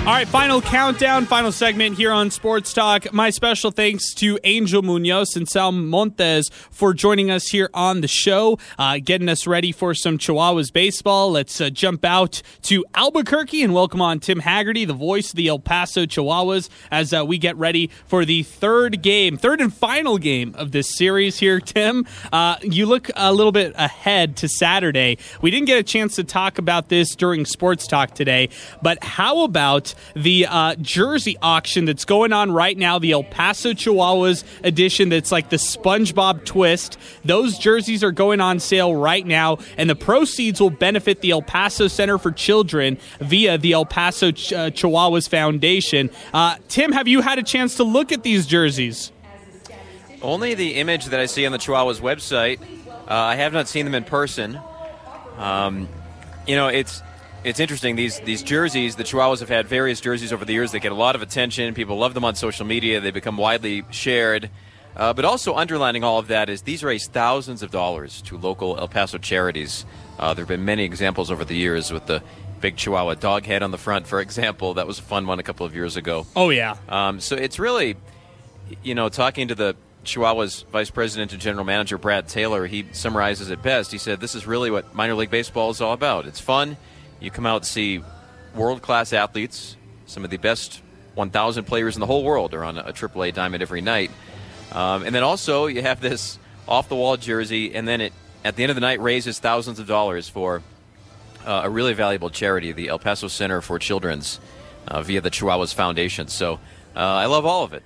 All 0.00 0.16
right, 0.16 0.26
final 0.26 0.62
countdown, 0.62 1.26
final 1.26 1.52
segment 1.52 1.94
here 1.94 2.10
on 2.10 2.30
Sports 2.30 2.72
Talk. 2.72 3.12
My 3.12 3.28
special 3.28 3.70
thanks 3.70 4.14
to 4.14 4.38
Angel 4.44 4.80
Munoz 4.80 5.36
and 5.36 5.46
Sal 5.46 5.72
Montes 5.72 6.48
for 6.70 6.94
joining 6.94 7.30
us 7.30 7.48
here 7.48 7.68
on 7.74 8.00
the 8.00 8.08
show, 8.08 8.58
uh, 8.78 8.98
getting 9.04 9.28
us 9.28 9.46
ready 9.46 9.72
for 9.72 9.92
some 9.92 10.16
Chihuahuas 10.16 10.72
baseball. 10.72 11.30
Let's 11.30 11.60
uh, 11.60 11.68
jump 11.68 12.02
out 12.06 12.40
to 12.62 12.82
Albuquerque 12.94 13.62
and 13.62 13.74
welcome 13.74 14.00
on 14.00 14.20
Tim 14.20 14.40
Hagerty, 14.40 14.86
the 14.86 14.94
voice 14.94 15.30
of 15.30 15.36
the 15.36 15.48
El 15.48 15.58
Paso 15.58 16.06
Chihuahuas, 16.06 16.70
as 16.90 17.12
uh, 17.12 17.22
we 17.24 17.36
get 17.36 17.54
ready 17.56 17.90
for 18.06 18.24
the 18.24 18.42
third 18.42 19.02
game, 19.02 19.36
third 19.36 19.60
and 19.60 19.72
final 19.72 20.16
game 20.16 20.54
of 20.56 20.72
this 20.72 20.96
series 20.96 21.38
here. 21.38 21.60
Tim, 21.60 22.06
uh, 22.32 22.56
you 22.62 22.86
look 22.86 23.10
a 23.16 23.34
little 23.34 23.52
bit 23.52 23.74
ahead 23.76 24.34
to 24.38 24.48
Saturday. 24.48 25.18
We 25.42 25.50
didn't 25.50 25.66
get 25.66 25.78
a 25.78 25.84
chance 25.84 26.16
to 26.16 26.24
talk 26.24 26.56
about 26.56 26.88
this 26.88 27.14
during 27.14 27.44
Sports 27.44 27.86
Talk 27.86 28.14
today, 28.14 28.48
but 28.80 29.04
how 29.04 29.44
about 29.44 29.90
the 30.14 30.46
uh, 30.46 30.74
jersey 30.76 31.36
auction 31.42 31.84
that's 31.84 32.04
going 32.04 32.32
on 32.32 32.52
right 32.52 32.76
now, 32.76 32.98
the 32.98 33.12
El 33.12 33.24
Paso 33.24 33.72
Chihuahuas 33.72 34.44
edition 34.64 35.08
that's 35.08 35.32
like 35.32 35.50
the 35.50 35.56
SpongeBob 35.56 36.44
twist. 36.44 36.98
Those 37.24 37.58
jerseys 37.58 38.02
are 38.04 38.12
going 38.12 38.40
on 38.40 38.60
sale 38.60 38.94
right 38.94 39.26
now, 39.26 39.58
and 39.76 39.88
the 39.88 39.96
proceeds 39.96 40.60
will 40.60 40.70
benefit 40.70 41.20
the 41.20 41.30
El 41.30 41.42
Paso 41.42 41.88
Center 41.88 42.18
for 42.18 42.32
Children 42.32 42.98
via 43.20 43.58
the 43.58 43.72
El 43.72 43.84
Paso 43.84 44.30
Ch- 44.30 44.52
uh, 44.52 44.70
Chihuahuas 44.70 45.28
Foundation. 45.28 46.10
Uh, 46.32 46.56
Tim, 46.68 46.92
have 46.92 47.08
you 47.08 47.20
had 47.20 47.38
a 47.38 47.42
chance 47.42 47.76
to 47.76 47.84
look 47.84 48.12
at 48.12 48.22
these 48.22 48.46
jerseys? 48.46 49.12
Only 50.22 50.54
the 50.54 50.74
image 50.74 51.06
that 51.06 51.20
I 51.20 51.26
see 51.26 51.46
on 51.46 51.52
the 51.52 51.58
Chihuahuas 51.58 52.00
website. 52.00 52.60
Uh, 52.88 53.14
I 53.14 53.36
have 53.36 53.52
not 53.52 53.68
seen 53.68 53.86
them 53.86 53.94
in 53.94 54.04
person. 54.04 54.60
Um, 55.38 55.88
you 56.46 56.56
know, 56.56 56.68
it's 56.68 57.02
it's 57.44 57.60
interesting. 57.60 57.96
These 57.96 58.20
these 58.20 58.42
jerseys, 58.42 58.96
the 58.96 59.04
Chihuahuas 59.04 59.40
have 59.40 59.48
had 59.48 59.66
various 59.66 60.00
jerseys 60.00 60.32
over 60.32 60.44
the 60.44 60.52
years 60.52 60.72
that 60.72 60.80
get 60.80 60.92
a 60.92 60.96
lot 60.96 61.14
of 61.14 61.22
attention. 61.22 61.74
People 61.74 61.96
love 61.96 62.14
them 62.14 62.24
on 62.24 62.34
social 62.34 62.66
media. 62.66 63.00
They 63.00 63.10
become 63.10 63.36
widely 63.36 63.84
shared. 63.90 64.50
Uh, 64.96 65.12
but 65.12 65.24
also 65.24 65.54
underlining 65.54 66.02
all 66.02 66.18
of 66.18 66.28
that 66.28 66.50
is 66.50 66.62
these 66.62 66.82
raise 66.82 67.06
thousands 67.06 67.62
of 67.62 67.70
dollars 67.70 68.22
to 68.22 68.36
local 68.36 68.76
El 68.78 68.88
Paso 68.88 69.18
charities. 69.18 69.86
Uh, 70.18 70.34
there 70.34 70.42
have 70.42 70.48
been 70.48 70.64
many 70.64 70.84
examples 70.84 71.30
over 71.30 71.44
the 71.44 71.54
years 71.54 71.92
with 71.92 72.06
the 72.06 72.22
big 72.60 72.76
Chihuahua 72.76 73.14
dog 73.14 73.46
head 73.46 73.62
on 73.62 73.70
the 73.70 73.78
front, 73.78 74.06
for 74.06 74.20
example. 74.20 74.74
That 74.74 74.86
was 74.86 74.98
a 74.98 75.02
fun 75.02 75.26
one 75.26 75.38
a 75.38 75.42
couple 75.42 75.64
of 75.64 75.74
years 75.74 75.96
ago. 75.96 76.26
Oh 76.36 76.50
yeah. 76.50 76.76
Um, 76.88 77.20
so 77.20 77.36
it's 77.36 77.58
really, 77.58 77.96
you 78.82 78.94
know, 78.94 79.08
talking 79.08 79.48
to 79.48 79.54
the 79.54 79.76
Chihuahua's 80.04 80.64
vice 80.72 80.90
president 80.90 81.32
and 81.32 81.40
general 81.40 81.64
manager 81.64 81.96
Brad 81.96 82.28
Taylor, 82.28 82.66
he 82.66 82.86
summarizes 82.92 83.50
it 83.50 83.62
best. 83.62 83.92
He 83.92 83.98
said, 83.98 84.20
"This 84.20 84.34
is 84.34 84.46
really 84.46 84.70
what 84.70 84.94
minor 84.94 85.14
league 85.14 85.30
baseball 85.30 85.70
is 85.70 85.80
all 85.80 85.92
about. 85.92 86.26
It's 86.26 86.40
fun." 86.40 86.76
You 87.20 87.30
come 87.30 87.46
out 87.46 87.62
to 87.62 87.68
see 87.68 88.02
world 88.54 88.82
class 88.82 89.12
athletes, 89.12 89.76
some 90.06 90.24
of 90.24 90.30
the 90.30 90.38
best 90.38 90.80
1,000 91.14 91.64
players 91.64 91.96
in 91.96 92.00
the 92.00 92.06
whole 92.06 92.24
world 92.24 92.54
are 92.54 92.64
on 92.64 92.78
a 92.78 92.92
AAA 92.92 93.34
diamond 93.34 93.62
every 93.62 93.80
night. 93.80 94.10
Um, 94.72 95.02
and 95.02 95.14
then 95.14 95.22
also, 95.22 95.66
you 95.66 95.82
have 95.82 96.00
this 96.00 96.38
off 96.66 96.88
the 96.88 96.96
wall 96.96 97.16
jersey, 97.16 97.74
and 97.74 97.86
then 97.86 98.00
it 98.00 98.12
at 98.44 98.56
the 98.56 98.62
end 98.62 98.70
of 98.70 98.76
the 98.76 98.80
night 98.80 99.00
raises 99.00 99.38
thousands 99.38 99.78
of 99.78 99.86
dollars 99.86 100.28
for 100.28 100.62
uh, 101.44 101.62
a 101.64 101.70
really 101.70 101.92
valuable 101.92 102.30
charity, 102.30 102.72
the 102.72 102.88
El 102.88 102.98
Paso 102.98 103.28
Center 103.28 103.60
for 103.60 103.78
Children's, 103.78 104.40
uh, 104.88 105.02
via 105.02 105.20
the 105.20 105.30
Chihuahuas 105.30 105.74
Foundation. 105.74 106.28
So 106.28 106.54
uh, 106.96 107.00
I 107.00 107.26
love 107.26 107.44
all 107.44 107.64
of 107.64 107.74
it. 107.74 107.82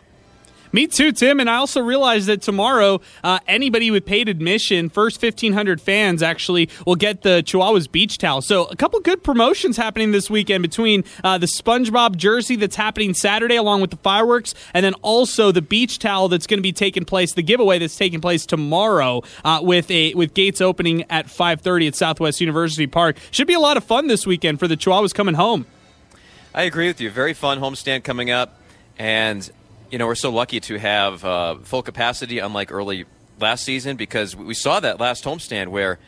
Me 0.74 0.88
too, 0.88 1.12
Tim. 1.12 1.38
And 1.38 1.48
I 1.48 1.55
also 1.55 1.80
realized 1.80 2.26
that 2.26 2.42
tomorrow, 2.42 3.01
uh, 3.22 3.38
anybody 3.46 3.92
with 3.92 4.05
paid 4.05 4.28
admission, 4.28 4.88
first 4.88 5.22
1,500 5.22 5.80
fans 5.80 6.20
actually 6.20 6.68
will 6.84 6.96
get 6.96 7.22
the 7.22 7.44
Chihuahuas 7.46 7.88
beach 7.88 8.18
towel. 8.18 8.42
So 8.42 8.64
a 8.64 8.74
couple 8.74 8.98
good 8.98 9.22
promotions 9.22 9.76
happening 9.76 10.10
this 10.10 10.28
weekend 10.28 10.62
between 10.62 11.05
uh, 11.22 11.38
the 11.38 11.46
SpongeBob 11.46 12.16
jersey 12.16 12.56
that's 12.56 12.74
happening 12.74 13.14
Saturday 13.14 13.55
along 13.55 13.82
with 13.82 13.92
the 13.92 13.98
fireworks, 13.98 14.52
and 14.74 14.84
then 14.84 14.94
also 14.94 15.52
the 15.52 15.62
beach 15.62 16.01
towel 16.01 16.28
that's 16.28 16.48
going 16.48 16.59
to 16.59 16.62
be 16.62 16.72
taking 16.72 17.05
place, 17.05 17.34
the 17.34 17.42
giveaway 17.44 17.78
that's 17.78 17.96
taking 17.96 18.20
place 18.20 18.44
tomorrow 18.44 19.22
uh, 19.44 19.60
with 19.62 19.88
a 19.92 20.12
with 20.14 20.34
gates 20.34 20.60
opening 20.60 21.05
at 21.09 21.26
5:30 21.26 21.86
at 21.86 21.94
Southwest 21.94 22.40
University 22.40 22.88
Park. 22.88 23.16
Should 23.30 23.46
be 23.46 23.55
a 23.55 23.60
lot 23.60 23.76
of 23.76 23.84
fun 23.84 24.09
this 24.09 24.26
weekend 24.26 24.59
for 24.59 24.66
the 24.66 24.76
Chihuahuas 24.76 25.14
coming 25.14 25.36
home. 25.36 25.66
I 26.52 26.62
agree 26.62 26.88
with 26.88 27.01
you. 27.01 27.12
Very 27.12 27.32
fun 27.32 27.60
homestand 27.60 28.02
coming 28.02 28.32
up, 28.32 28.59
and 28.98 29.48
you 29.90 29.98
know, 29.98 30.06
we're 30.06 30.15
so 30.15 30.31
lucky 30.31 30.61
to 30.61 30.78
have 30.78 31.24
uh, 31.24 31.56
full 31.59 31.82
capacity, 31.82 32.39
unlike 32.39 32.73
early 32.73 33.05
last 33.39 33.65
season, 33.65 33.97
because 33.97 34.35
we 34.35 34.55
saw 34.55 34.81
that 34.81 35.01
last 35.01 35.24
homestand 35.24 35.69
where 35.69 35.98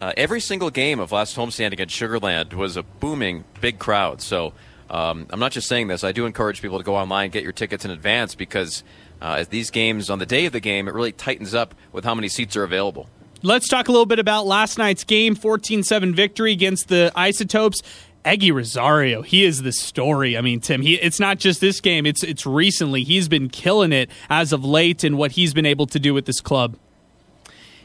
uh, 0.00 0.12
every 0.16 0.40
single 0.40 0.70
game 0.70 0.98
of 1.00 1.12
last 1.12 1.36
homestand 1.36 1.72
against 1.72 1.94
Sugarland 1.94 2.54
was 2.54 2.76
a 2.76 2.82
booming 2.82 3.44
big 3.60 3.78
crowd. 3.78 4.20
So 4.20 4.52
um, 4.90 5.26
I'm 5.30 5.40
not 5.40 5.52
just 5.52 5.68
saying 5.68 5.88
this. 5.88 6.04
I 6.04 6.12
do 6.12 6.26
encourage 6.26 6.60
people 6.60 6.78
to 6.78 6.84
go 6.84 6.96
online, 6.96 7.30
get 7.30 7.42
your 7.42 7.52
tickets 7.52 7.84
in 7.84 7.90
advance, 7.90 8.34
because 8.34 8.84
uh, 9.20 9.36
as 9.38 9.48
these 9.48 9.70
games 9.70 10.10
on 10.10 10.18
the 10.18 10.26
day 10.26 10.46
of 10.46 10.52
the 10.52 10.60
game, 10.60 10.88
it 10.88 10.94
really 10.94 11.12
tightens 11.12 11.54
up 11.54 11.74
with 11.92 12.04
how 12.04 12.14
many 12.14 12.28
seats 12.28 12.56
are 12.56 12.64
available. 12.64 13.08
Let's 13.44 13.68
talk 13.68 13.88
a 13.88 13.92
little 13.92 14.06
bit 14.06 14.18
about 14.18 14.46
last 14.46 14.78
night's 14.78 15.02
game 15.02 15.34
14 15.34 15.82
7 15.82 16.14
victory 16.14 16.52
against 16.52 16.88
the 16.88 17.10
Isotopes. 17.16 17.82
Eguy 18.24 18.52
Rosario, 18.52 19.22
he 19.22 19.44
is 19.44 19.62
the 19.62 19.72
story. 19.72 20.36
I 20.36 20.42
mean, 20.42 20.60
Tim, 20.60 20.82
he, 20.82 20.94
it's 20.94 21.18
not 21.18 21.38
just 21.38 21.60
this 21.60 21.80
game; 21.80 22.06
it's 22.06 22.22
it's 22.22 22.46
recently. 22.46 23.02
He's 23.02 23.28
been 23.28 23.48
killing 23.48 23.92
it 23.92 24.10
as 24.30 24.52
of 24.52 24.64
late, 24.64 25.02
and 25.02 25.18
what 25.18 25.32
he's 25.32 25.52
been 25.52 25.66
able 25.66 25.86
to 25.86 25.98
do 25.98 26.14
with 26.14 26.26
this 26.26 26.40
club. 26.40 26.76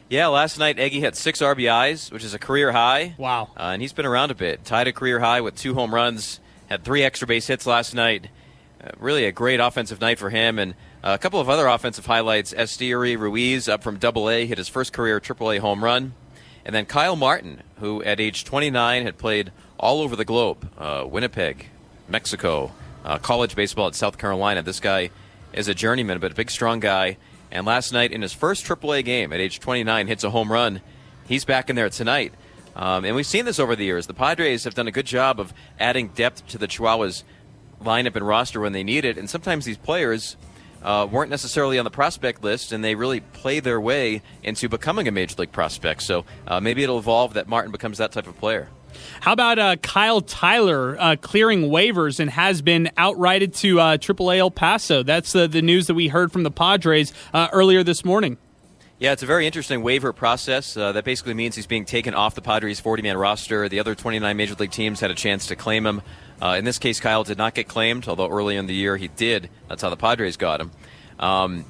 Yeah, 0.08 0.28
last 0.28 0.58
night 0.58 0.78
Eggy 0.78 1.00
had 1.00 1.16
six 1.16 1.40
RBIs, 1.40 2.12
which 2.12 2.24
is 2.24 2.34
a 2.34 2.38
career 2.38 2.72
high. 2.72 3.14
Wow! 3.18 3.50
Uh, 3.56 3.70
and 3.72 3.82
he's 3.82 3.92
been 3.92 4.06
around 4.06 4.30
a 4.30 4.34
bit. 4.34 4.64
Tied 4.64 4.86
a 4.86 4.92
career 4.92 5.18
high 5.20 5.40
with 5.40 5.56
two 5.56 5.74
home 5.74 5.92
runs. 5.92 6.38
Had 6.68 6.84
three 6.84 7.02
extra 7.02 7.26
base 7.26 7.48
hits 7.48 7.66
last 7.66 7.94
night. 7.94 8.28
Uh, 8.82 8.90
really 8.98 9.24
a 9.24 9.32
great 9.32 9.58
offensive 9.58 10.00
night 10.00 10.20
for 10.20 10.30
him, 10.30 10.58
and 10.60 10.74
uh, 11.02 11.10
a 11.14 11.18
couple 11.18 11.40
of 11.40 11.48
other 11.48 11.66
offensive 11.66 12.06
highlights. 12.06 12.54
Esteury 12.54 13.18
Ruiz 13.18 13.68
up 13.68 13.82
from 13.82 13.98
Double 13.98 14.30
A 14.30 14.46
hit 14.46 14.56
his 14.56 14.68
first 14.68 14.92
career 14.92 15.18
Triple 15.18 15.50
A 15.50 15.58
home 15.58 15.82
run, 15.82 16.14
and 16.64 16.74
then 16.74 16.86
Kyle 16.86 17.16
Martin, 17.16 17.62
who 17.80 18.02
at 18.04 18.20
age 18.20 18.44
29 18.44 19.02
had 19.02 19.18
played 19.18 19.50
all 19.78 20.00
over 20.00 20.16
the 20.16 20.24
globe 20.24 20.68
uh, 20.78 21.04
Winnipeg, 21.08 21.66
Mexico, 22.08 22.72
uh, 23.04 23.18
college 23.18 23.54
baseball 23.54 23.88
at 23.88 23.94
South 23.94 24.18
Carolina. 24.18 24.62
This 24.62 24.80
guy 24.80 25.10
is 25.52 25.68
a 25.68 25.74
journeyman, 25.74 26.18
but 26.18 26.32
a 26.32 26.34
big, 26.34 26.50
strong 26.50 26.80
guy. 26.80 27.16
And 27.50 27.64
last 27.64 27.92
night, 27.92 28.12
in 28.12 28.22
his 28.22 28.32
first 28.32 28.66
AAA 28.66 29.04
game 29.04 29.32
at 29.32 29.40
age 29.40 29.60
29, 29.60 30.06
hits 30.06 30.24
a 30.24 30.30
home 30.30 30.52
run. 30.52 30.82
He's 31.26 31.44
back 31.44 31.70
in 31.70 31.76
there 31.76 31.88
tonight. 31.88 32.32
Um, 32.76 33.04
and 33.04 33.16
we've 33.16 33.26
seen 33.26 33.44
this 33.44 33.58
over 33.58 33.74
the 33.74 33.84
years. 33.84 34.06
The 34.06 34.14
Padres 34.14 34.64
have 34.64 34.74
done 34.74 34.86
a 34.86 34.92
good 34.92 35.06
job 35.06 35.40
of 35.40 35.52
adding 35.80 36.08
depth 36.08 36.46
to 36.48 36.58
the 36.58 36.68
Chihuahuas 36.68 37.24
lineup 37.82 38.16
and 38.16 38.26
roster 38.26 38.60
when 38.60 38.72
they 38.72 38.84
need 38.84 39.04
it. 39.04 39.18
And 39.18 39.28
sometimes 39.28 39.64
these 39.64 39.78
players 39.78 40.36
uh, 40.82 41.08
weren't 41.10 41.30
necessarily 41.30 41.78
on 41.78 41.84
the 41.84 41.90
prospect 41.90 42.44
list, 42.44 42.72
and 42.72 42.84
they 42.84 42.94
really 42.94 43.20
play 43.20 43.60
their 43.60 43.80
way 43.80 44.22
into 44.42 44.68
becoming 44.68 45.08
a 45.08 45.10
major 45.10 45.34
league 45.38 45.52
prospect. 45.52 46.02
So 46.02 46.24
uh, 46.46 46.60
maybe 46.60 46.82
it'll 46.82 46.98
evolve 46.98 47.34
that 47.34 47.48
Martin 47.48 47.72
becomes 47.72 47.98
that 47.98 48.12
type 48.12 48.26
of 48.26 48.38
player. 48.38 48.68
How 49.20 49.32
about 49.32 49.58
uh, 49.58 49.76
Kyle 49.76 50.20
Tyler 50.20 50.96
uh, 50.98 51.16
clearing 51.20 51.64
waivers 51.64 52.20
and 52.20 52.30
has 52.30 52.62
been 52.62 52.90
outrighted 52.96 53.56
to 53.58 53.80
uh, 53.80 53.96
AAA 53.96 54.38
El 54.38 54.50
Paso? 54.50 55.02
That's 55.02 55.32
the 55.32 55.48
news 55.48 55.86
that 55.86 55.94
we 55.94 56.08
heard 56.08 56.32
from 56.32 56.42
the 56.42 56.50
Padres 56.50 57.12
uh, 57.32 57.48
earlier 57.52 57.82
this 57.82 58.04
morning. 58.04 58.38
Yeah, 59.00 59.12
it's 59.12 59.22
a 59.22 59.26
very 59.26 59.46
interesting 59.46 59.82
waiver 59.82 60.12
process. 60.12 60.76
Uh, 60.76 60.90
that 60.90 61.04
basically 61.04 61.34
means 61.34 61.54
he's 61.54 61.68
being 61.68 61.84
taken 61.84 62.14
off 62.14 62.34
the 62.34 62.42
Padres' 62.42 62.80
40 62.80 63.04
man 63.04 63.16
roster. 63.16 63.68
The 63.68 63.78
other 63.78 63.94
29 63.94 64.36
major 64.36 64.54
league 64.54 64.72
teams 64.72 64.98
had 64.98 65.12
a 65.12 65.14
chance 65.14 65.46
to 65.46 65.56
claim 65.56 65.86
him. 65.86 66.02
Uh, 66.42 66.56
in 66.58 66.64
this 66.64 66.80
case, 66.80 66.98
Kyle 66.98 67.22
did 67.22 67.38
not 67.38 67.54
get 67.54 67.68
claimed, 67.68 68.08
although 68.08 68.28
early 68.28 68.56
in 68.56 68.66
the 68.66 68.74
year 68.74 68.96
he 68.96 69.06
did. 69.06 69.50
That's 69.68 69.82
how 69.82 69.90
the 69.90 69.96
Padres 69.96 70.36
got 70.36 70.60
him. 70.60 70.72
Um, 71.20 71.64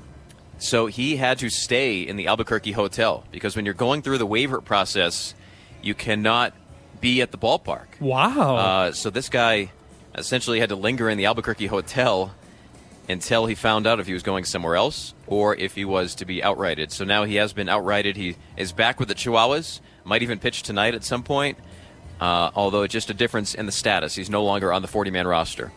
so 0.56 0.86
he 0.86 1.16
had 1.16 1.38
to 1.40 1.50
stay 1.50 2.00
in 2.00 2.16
the 2.16 2.28
Albuquerque 2.28 2.72
hotel 2.72 3.24
because 3.30 3.54
when 3.56 3.66
you're 3.66 3.74
going 3.74 4.00
through 4.00 4.18
the 4.18 4.26
waiver 4.26 4.62
process, 4.62 5.34
you 5.82 5.94
cannot 5.94 6.54
be 7.00 7.20
at 7.22 7.30
the 7.30 7.38
ballpark. 7.38 7.86
Wow. 8.00 8.56
Uh, 8.56 8.92
so 8.92 9.10
this 9.10 9.28
guy 9.28 9.70
essentially 10.14 10.60
had 10.60 10.68
to 10.70 10.76
linger 10.76 11.08
in 11.08 11.18
the 11.18 11.26
Albuquerque 11.26 11.66
hotel 11.66 12.34
until 13.08 13.46
he 13.46 13.54
found 13.54 13.86
out 13.86 14.00
if 14.00 14.06
he 14.06 14.12
was 14.12 14.22
going 14.22 14.44
somewhere 14.44 14.76
else 14.76 15.14
or 15.26 15.56
if 15.56 15.74
he 15.74 15.84
was 15.84 16.14
to 16.16 16.24
be 16.24 16.40
outrighted. 16.42 16.92
So 16.92 17.04
now 17.04 17.24
he 17.24 17.36
has 17.36 17.52
been 17.52 17.68
outrighted. 17.68 18.16
He 18.16 18.36
is 18.56 18.72
back 18.72 18.98
with 18.98 19.08
the 19.08 19.14
Chihuahuas. 19.14 19.80
Might 20.04 20.22
even 20.22 20.38
pitch 20.38 20.62
tonight 20.62 20.94
at 20.94 21.04
some 21.04 21.22
point. 21.22 21.58
Uh, 22.20 22.50
although 22.54 22.82
it's 22.82 22.92
just 22.92 23.10
a 23.10 23.14
difference 23.14 23.54
in 23.54 23.66
the 23.66 23.72
status. 23.72 24.14
He's 24.14 24.28
no 24.28 24.44
longer 24.44 24.72
on 24.72 24.82
the 24.82 24.88
40 24.88 25.10
man 25.10 25.26
roster. 25.26 25.72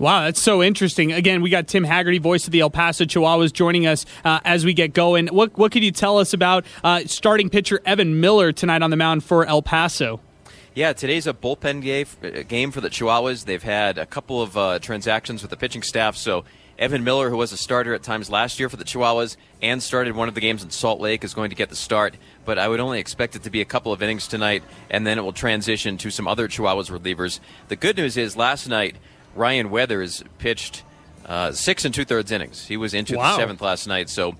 Wow, 0.00 0.22
that's 0.22 0.40
so 0.40 0.62
interesting. 0.62 1.12
Again, 1.12 1.42
we 1.42 1.50
got 1.50 1.68
Tim 1.68 1.84
Hagerty, 1.84 2.18
voice 2.18 2.46
of 2.46 2.52
the 2.52 2.60
El 2.60 2.70
Paso 2.70 3.04
Chihuahuas, 3.04 3.52
joining 3.52 3.86
us 3.86 4.06
uh, 4.24 4.40
as 4.46 4.64
we 4.64 4.72
get 4.72 4.94
going. 4.94 5.26
What 5.26 5.58
what 5.58 5.72
could 5.72 5.84
you 5.84 5.92
tell 5.92 6.16
us 6.16 6.32
about 6.32 6.64
uh, 6.82 7.02
starting 7.04 7.50
pitcher 7.50 7.82
Evan 7.84 8.18
Miller 8.18 8.50
tonight 8.50 8.80
on 8.80 8.88
the 8.88 8.96
mound 8.96 9.24
for 9.24 9.44
El 9.44 9.60
Paso? 9.60 10.20
Yeah, 10.74 10.94
today's 10.94 11.26
a 11.26 11.34
bullpen 11.34 11.82
game, 11.82 12.06
uh, 12.24 12.44
game 12.48 12.70
for 12.70 12.80
the 12.80 12.88
Chihuahuas. 12.88 13.44
They've 13.44 13.62
had 13.62 13.98
a 13.98 14.06
couple 14.06 14.40
of 14.40 14.56
uh, 14.56 14.78
transactions 14.78 15.42
with 15.42 15.50
the 15.50 15.58
pitching 15.58 15.82
staff, 15.82 16.16
so 16.16 16.46
Evan 16.78 17.04
Miller, 17.04 17.28
who 17.28 17.36
was 17.36 17.52
a 17.52 17.58
starter 17.58 17.92
at 17.92 18.02
times 18.02 18.30
last 18.30 18.58
year 18.58 18.70
for 18.70 18.78
the 18.78 18.84
Chihuahuas 18.84 19.36
and 19.60 19.82
started 19.82 20.16
one 20.16 20.28
of 20.28 20.34
the 20.34 20.40
games 20.40 20.62
in 20.62 20.70
Salt 20.70 20.98
Lake, 20.98 21.24
is 21.24 21.34
going 21.34 21.50
to 21.50 21.56
get 21.56 21.68
the 21.68 21.76
start. 21.76 22.14
But 22.46 22.58
I 22.58 22.68
would 22.68 22.80
only 22.80 23.00
expect 23.00 23.36
it 23.36 23.42
to 23.42 23.50
be 23.50 23.60
a 23.60 23.66
couple 23.66 23.92
of 23.92 24.02
innings 24.02 24.26
tonight, 24.28 24.62
and 24.88 25.06
then 25.06 25.18
it 25.18 25.20
will 25.20 25.34
transition 25.34 25.98
to 25.98 26.10
some 26.10 26.26
other 26.26 26.48
Chihuahuas 26.48 26.90
relievers. 26.90 27.38
The 27.68 27.76
good 27.76 27.98
news 27.98 28.16
is 28.16 28.34
last 28.34 28.66
night 28.66 28.96
Ryan 29.34 29.70
Weathers 29.70 30.22
pitched 30.38 30.82
uh, 31.26 31.52
six 31.52 31.84
and 31.84 31.94
two 31.94 32.04
thirds 32.04 32.32
innings. 32.32 32.66
He 32.66 32.76
was 32.76 32.94
into 32.94 33.16
Wow. 33.16 33.32
the 33.32 33.36
seventh 33.42 33.60
last 33.60 33.86
night, 33.86 34.08
so 34.10 34.34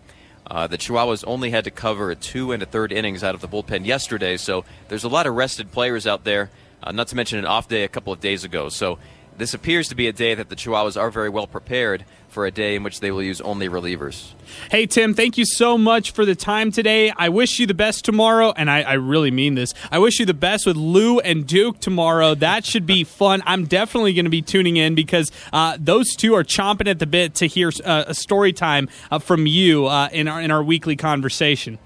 uh, 0.46 0.66
the 0.66 0.76
Chihuahuas 0.78 1.24
only 1.26 1.50
had 1.50 1.64
to 1.64 1.70
cover 1.70 2.10
a 2.10 2.16
two 2.16 2.52
and 2.52 2.62
a 2.62 2.66
third 2.66 2.90
innings 2.92 3.22
out 3.22 3.34
of 3.34 3.40
the 3.40 3.48
bullpen 3.48 3.86
yesterday. 3.86 4.36
So 4.36 4.64
there's 4.88 5.04
a 5.04 5.08
lot 5.08 5.26
of 5.26 5.34
rested 5.34 5.70
players 5.70 6.06
out 6.06 6.24
there. 6.24 6.50
Uh, 6.82 6.92
not 6.92 7.08
to 7.08 7.16
mention 7.16 7.38
an 7.38 7.44
off 7.44 7.68
day 7.68 7.84
a 7.84 7.88
couple 7.88 8.12
of 8.12 8.20
days 8.20 8.42
ago. 8.42 8.68
So 8.70 8.98
this 9.40 9.54
appears 9.54 9.88
to 9.88 9.94
be 9.94 10.06
a 10.06 10.12
day 10.12 10.34
that 10.34 10.48
the 10.48 10.56
Chihuahuas 10.56 11.00
are 11.00 11.10
very 11.10 11.28
well 11.28 11.46
prepared 11.46 12.04
for 12.28 12.46
a 12.46 12.50
day 12.50 12.76
in 12.76 12.82
which 12.82 13.00
they 13.00 13.10
will 13.10 13.22
use 13.22 13.40
only 13.40 13.68
relievers. 13.68 14.32
Hey, 14.70 14.86
Tim, 14.86 15.14
thank 15.14 15.36
you 15.36 15.44
so 15.44 15.76
much 15.76 16.12
for 16.12 16.24
the 16.24 16.34
time 16.34 16.70
today. 16.70 17.12
I 17.16 17.28
wish 17.28 17.58
you 17.58 17.66
the 17.66 17.74
best 17.74 18.04
tomorrow, 18.04 18.52
and 18.56 18.70
I, 18.70 18.82
I 18.82 18.92
really 18.94 19.30
mean 19.30 19.54
this. 19.54 19.74
I 19.90 19.98
wish 19.98 20.20
you 20.20 20.26
the 20.26 20.34
best 20.34 20.66
with 20.66 20.76
Lou 20.76 21.18
and 21.20 21.46
Duke 21.46 21.80
tomorrow. 21.80 22.34
That 22.34 22.64
should 22.64 22.86
be 22.86 23.04
fun. 23.20 23.42
I'm 23.46 23.66
definitely 23.66 24.14
going 24.14 24.26
to 24.26 24.30
be 24.30 24.42
tuning 24.42 24.76
in 24.76 24.94
because 24.94 25.32
uh, 25.52 25.76
those 25.80 26.14
two 26.14 26.34
are 26.34 26.44
chomping 26.44 26.88
at 26.88 26.98
the 26.98 27.06
bit 27.06 27.34
to 27.36 27.46
hear 27.46 27.72
uh, 27.84 28.04
a 28.06 28.14
story 28.14 28.52
time 28.52 28.88
uh, 29.10 29.18
from 29.18 29.46
you 29.46 29.86
uh, 29.86 30.08
in, 30.12 30.28
our, 30.28 30.40
in 30.40 30.50
our 30.50 30.62
weekly 30.62 30.96
conversation. 30.96 31.78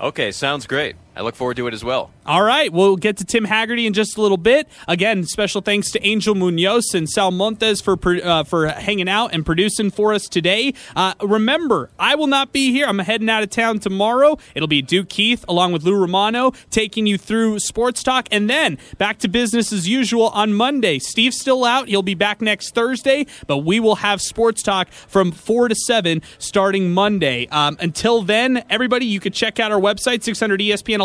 Okay, 0.00 0.30
sounds 0.32 0.66
great. 0.66 0.96
I 1.18 1.22
look 1.22 1.34
forward 1.34 1.56
to 1.56 1.66
it 1.66 1.74
as 1.74 1.82
well. 1.82 2.12
All 2.24 2.44
right, 2.44 2.72
we'll 2.72 2.94
get 2.94 3.16
to 3.16 3.24
Tim 3.24 3.44
Hagerty 3.44 3.86
in 3.86 3.92
just 3.92 4.16
a 4.16 4.22
little 4.22 4.36
bit. 4.36 4.68
Again, 4.86 5.24
special 5.24 5.60
thanks 5.60 5.90
to 5.90 6.06
Angel 6.06 6.32
Munoz 6.36 6.94
and 6.94 7.10
Sal 7.10 7.32
Montes 7.32 7.80
for 7.80 7.98
uh, 8.22 8.44
for 8.44 8.68
hanging 8.68 9.08
out 9.08 9.34
and 9.34 9.44
producing 9.44 9.90
for 9.90 10.14
us 10.14 10.28
today. 10.28 10.74
Uh, 10.94 11.14
remember, 11.20 11.90
I 11.98 12.14
will 12.14 12.28
not 12.28 12.52
be 12.52 12.70
here. 12.70 12.86
I'm 12.86 13.00
heading 13.00 13.28
out 13.28 13.42
of 13.42 13.50
town 13.50 13.80
tomorrow. 13.80 14.38
It'll 14.54 14.68
be 14.68 14.80
Duke 14.80 15.08
Keith 15.08 15.44
along 15.48 15.72
with 15.72 15.82
Lou 15.82 15.96
Romano 16.00 16.52
taking 16.70 17.08
you 17.08 17.18
through 17.18 17.58
sports 17.58 18.04
talk, 18.04 18.28
and 18.30 18.48
then 18.48 18.78
back 18.98 19.18
to 19.18 19.28
business 19.28 19.72
as 19.72 19.88
usual 19.88 20.28
on 20.28 20.54
Monday. 20.54 21.00
Steve's 21.00 21.40
still 21.40 21.64
out; 21.64 21.88
he'll 21.88 22.02
be 22.02 22.14
back 22.14 22.40
next 22.40 22.76
Thursday, 22.76 23.26
but 23.48 23.58
we 23.58 23.80
will 23.80 23.96
have 23.96 24.20
sports 24.20 24.62
talk 24.62 24.88
from 24.92 25.32
four 25.32 25.66
to 25.66 25.74
seven 25.74 26.22
starting 26.38 26.92
Monday. 26.92 27.48
Um, 27.48 27.76
until 27.80 28.22
then, 28.22 28.62
everybody, 28.70 29.06
you 29.06 29.18
can 29.18 29.32
check 29.32 29.58
out 29.58 29.72
our 29.72 29.80
website 29.80 30.22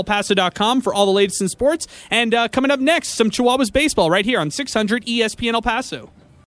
600ESPNElPaso.com 0.04 0.82
for 0.82 0.94
all 0.94 1.06
the 1.06 1.12
latest 1.12 1.42
in 1.42 1.50
sports. 1.50 1.88
And 2.10 2.34
uh, 2.34 2.48
coming 2.48 2.72
up 2.72 2.80
next, 2.80 3.10
some 3.10 3.30
Chihuahuas 3.30 3.72
baseball 3.72 4.10
right 4.10 4.26
here 4.26 4.40
on 4.40 4.52
600 4.52 5.06
ESPN 5.06 5.54
El 5.54 5.62
Paso. 5.62 6.12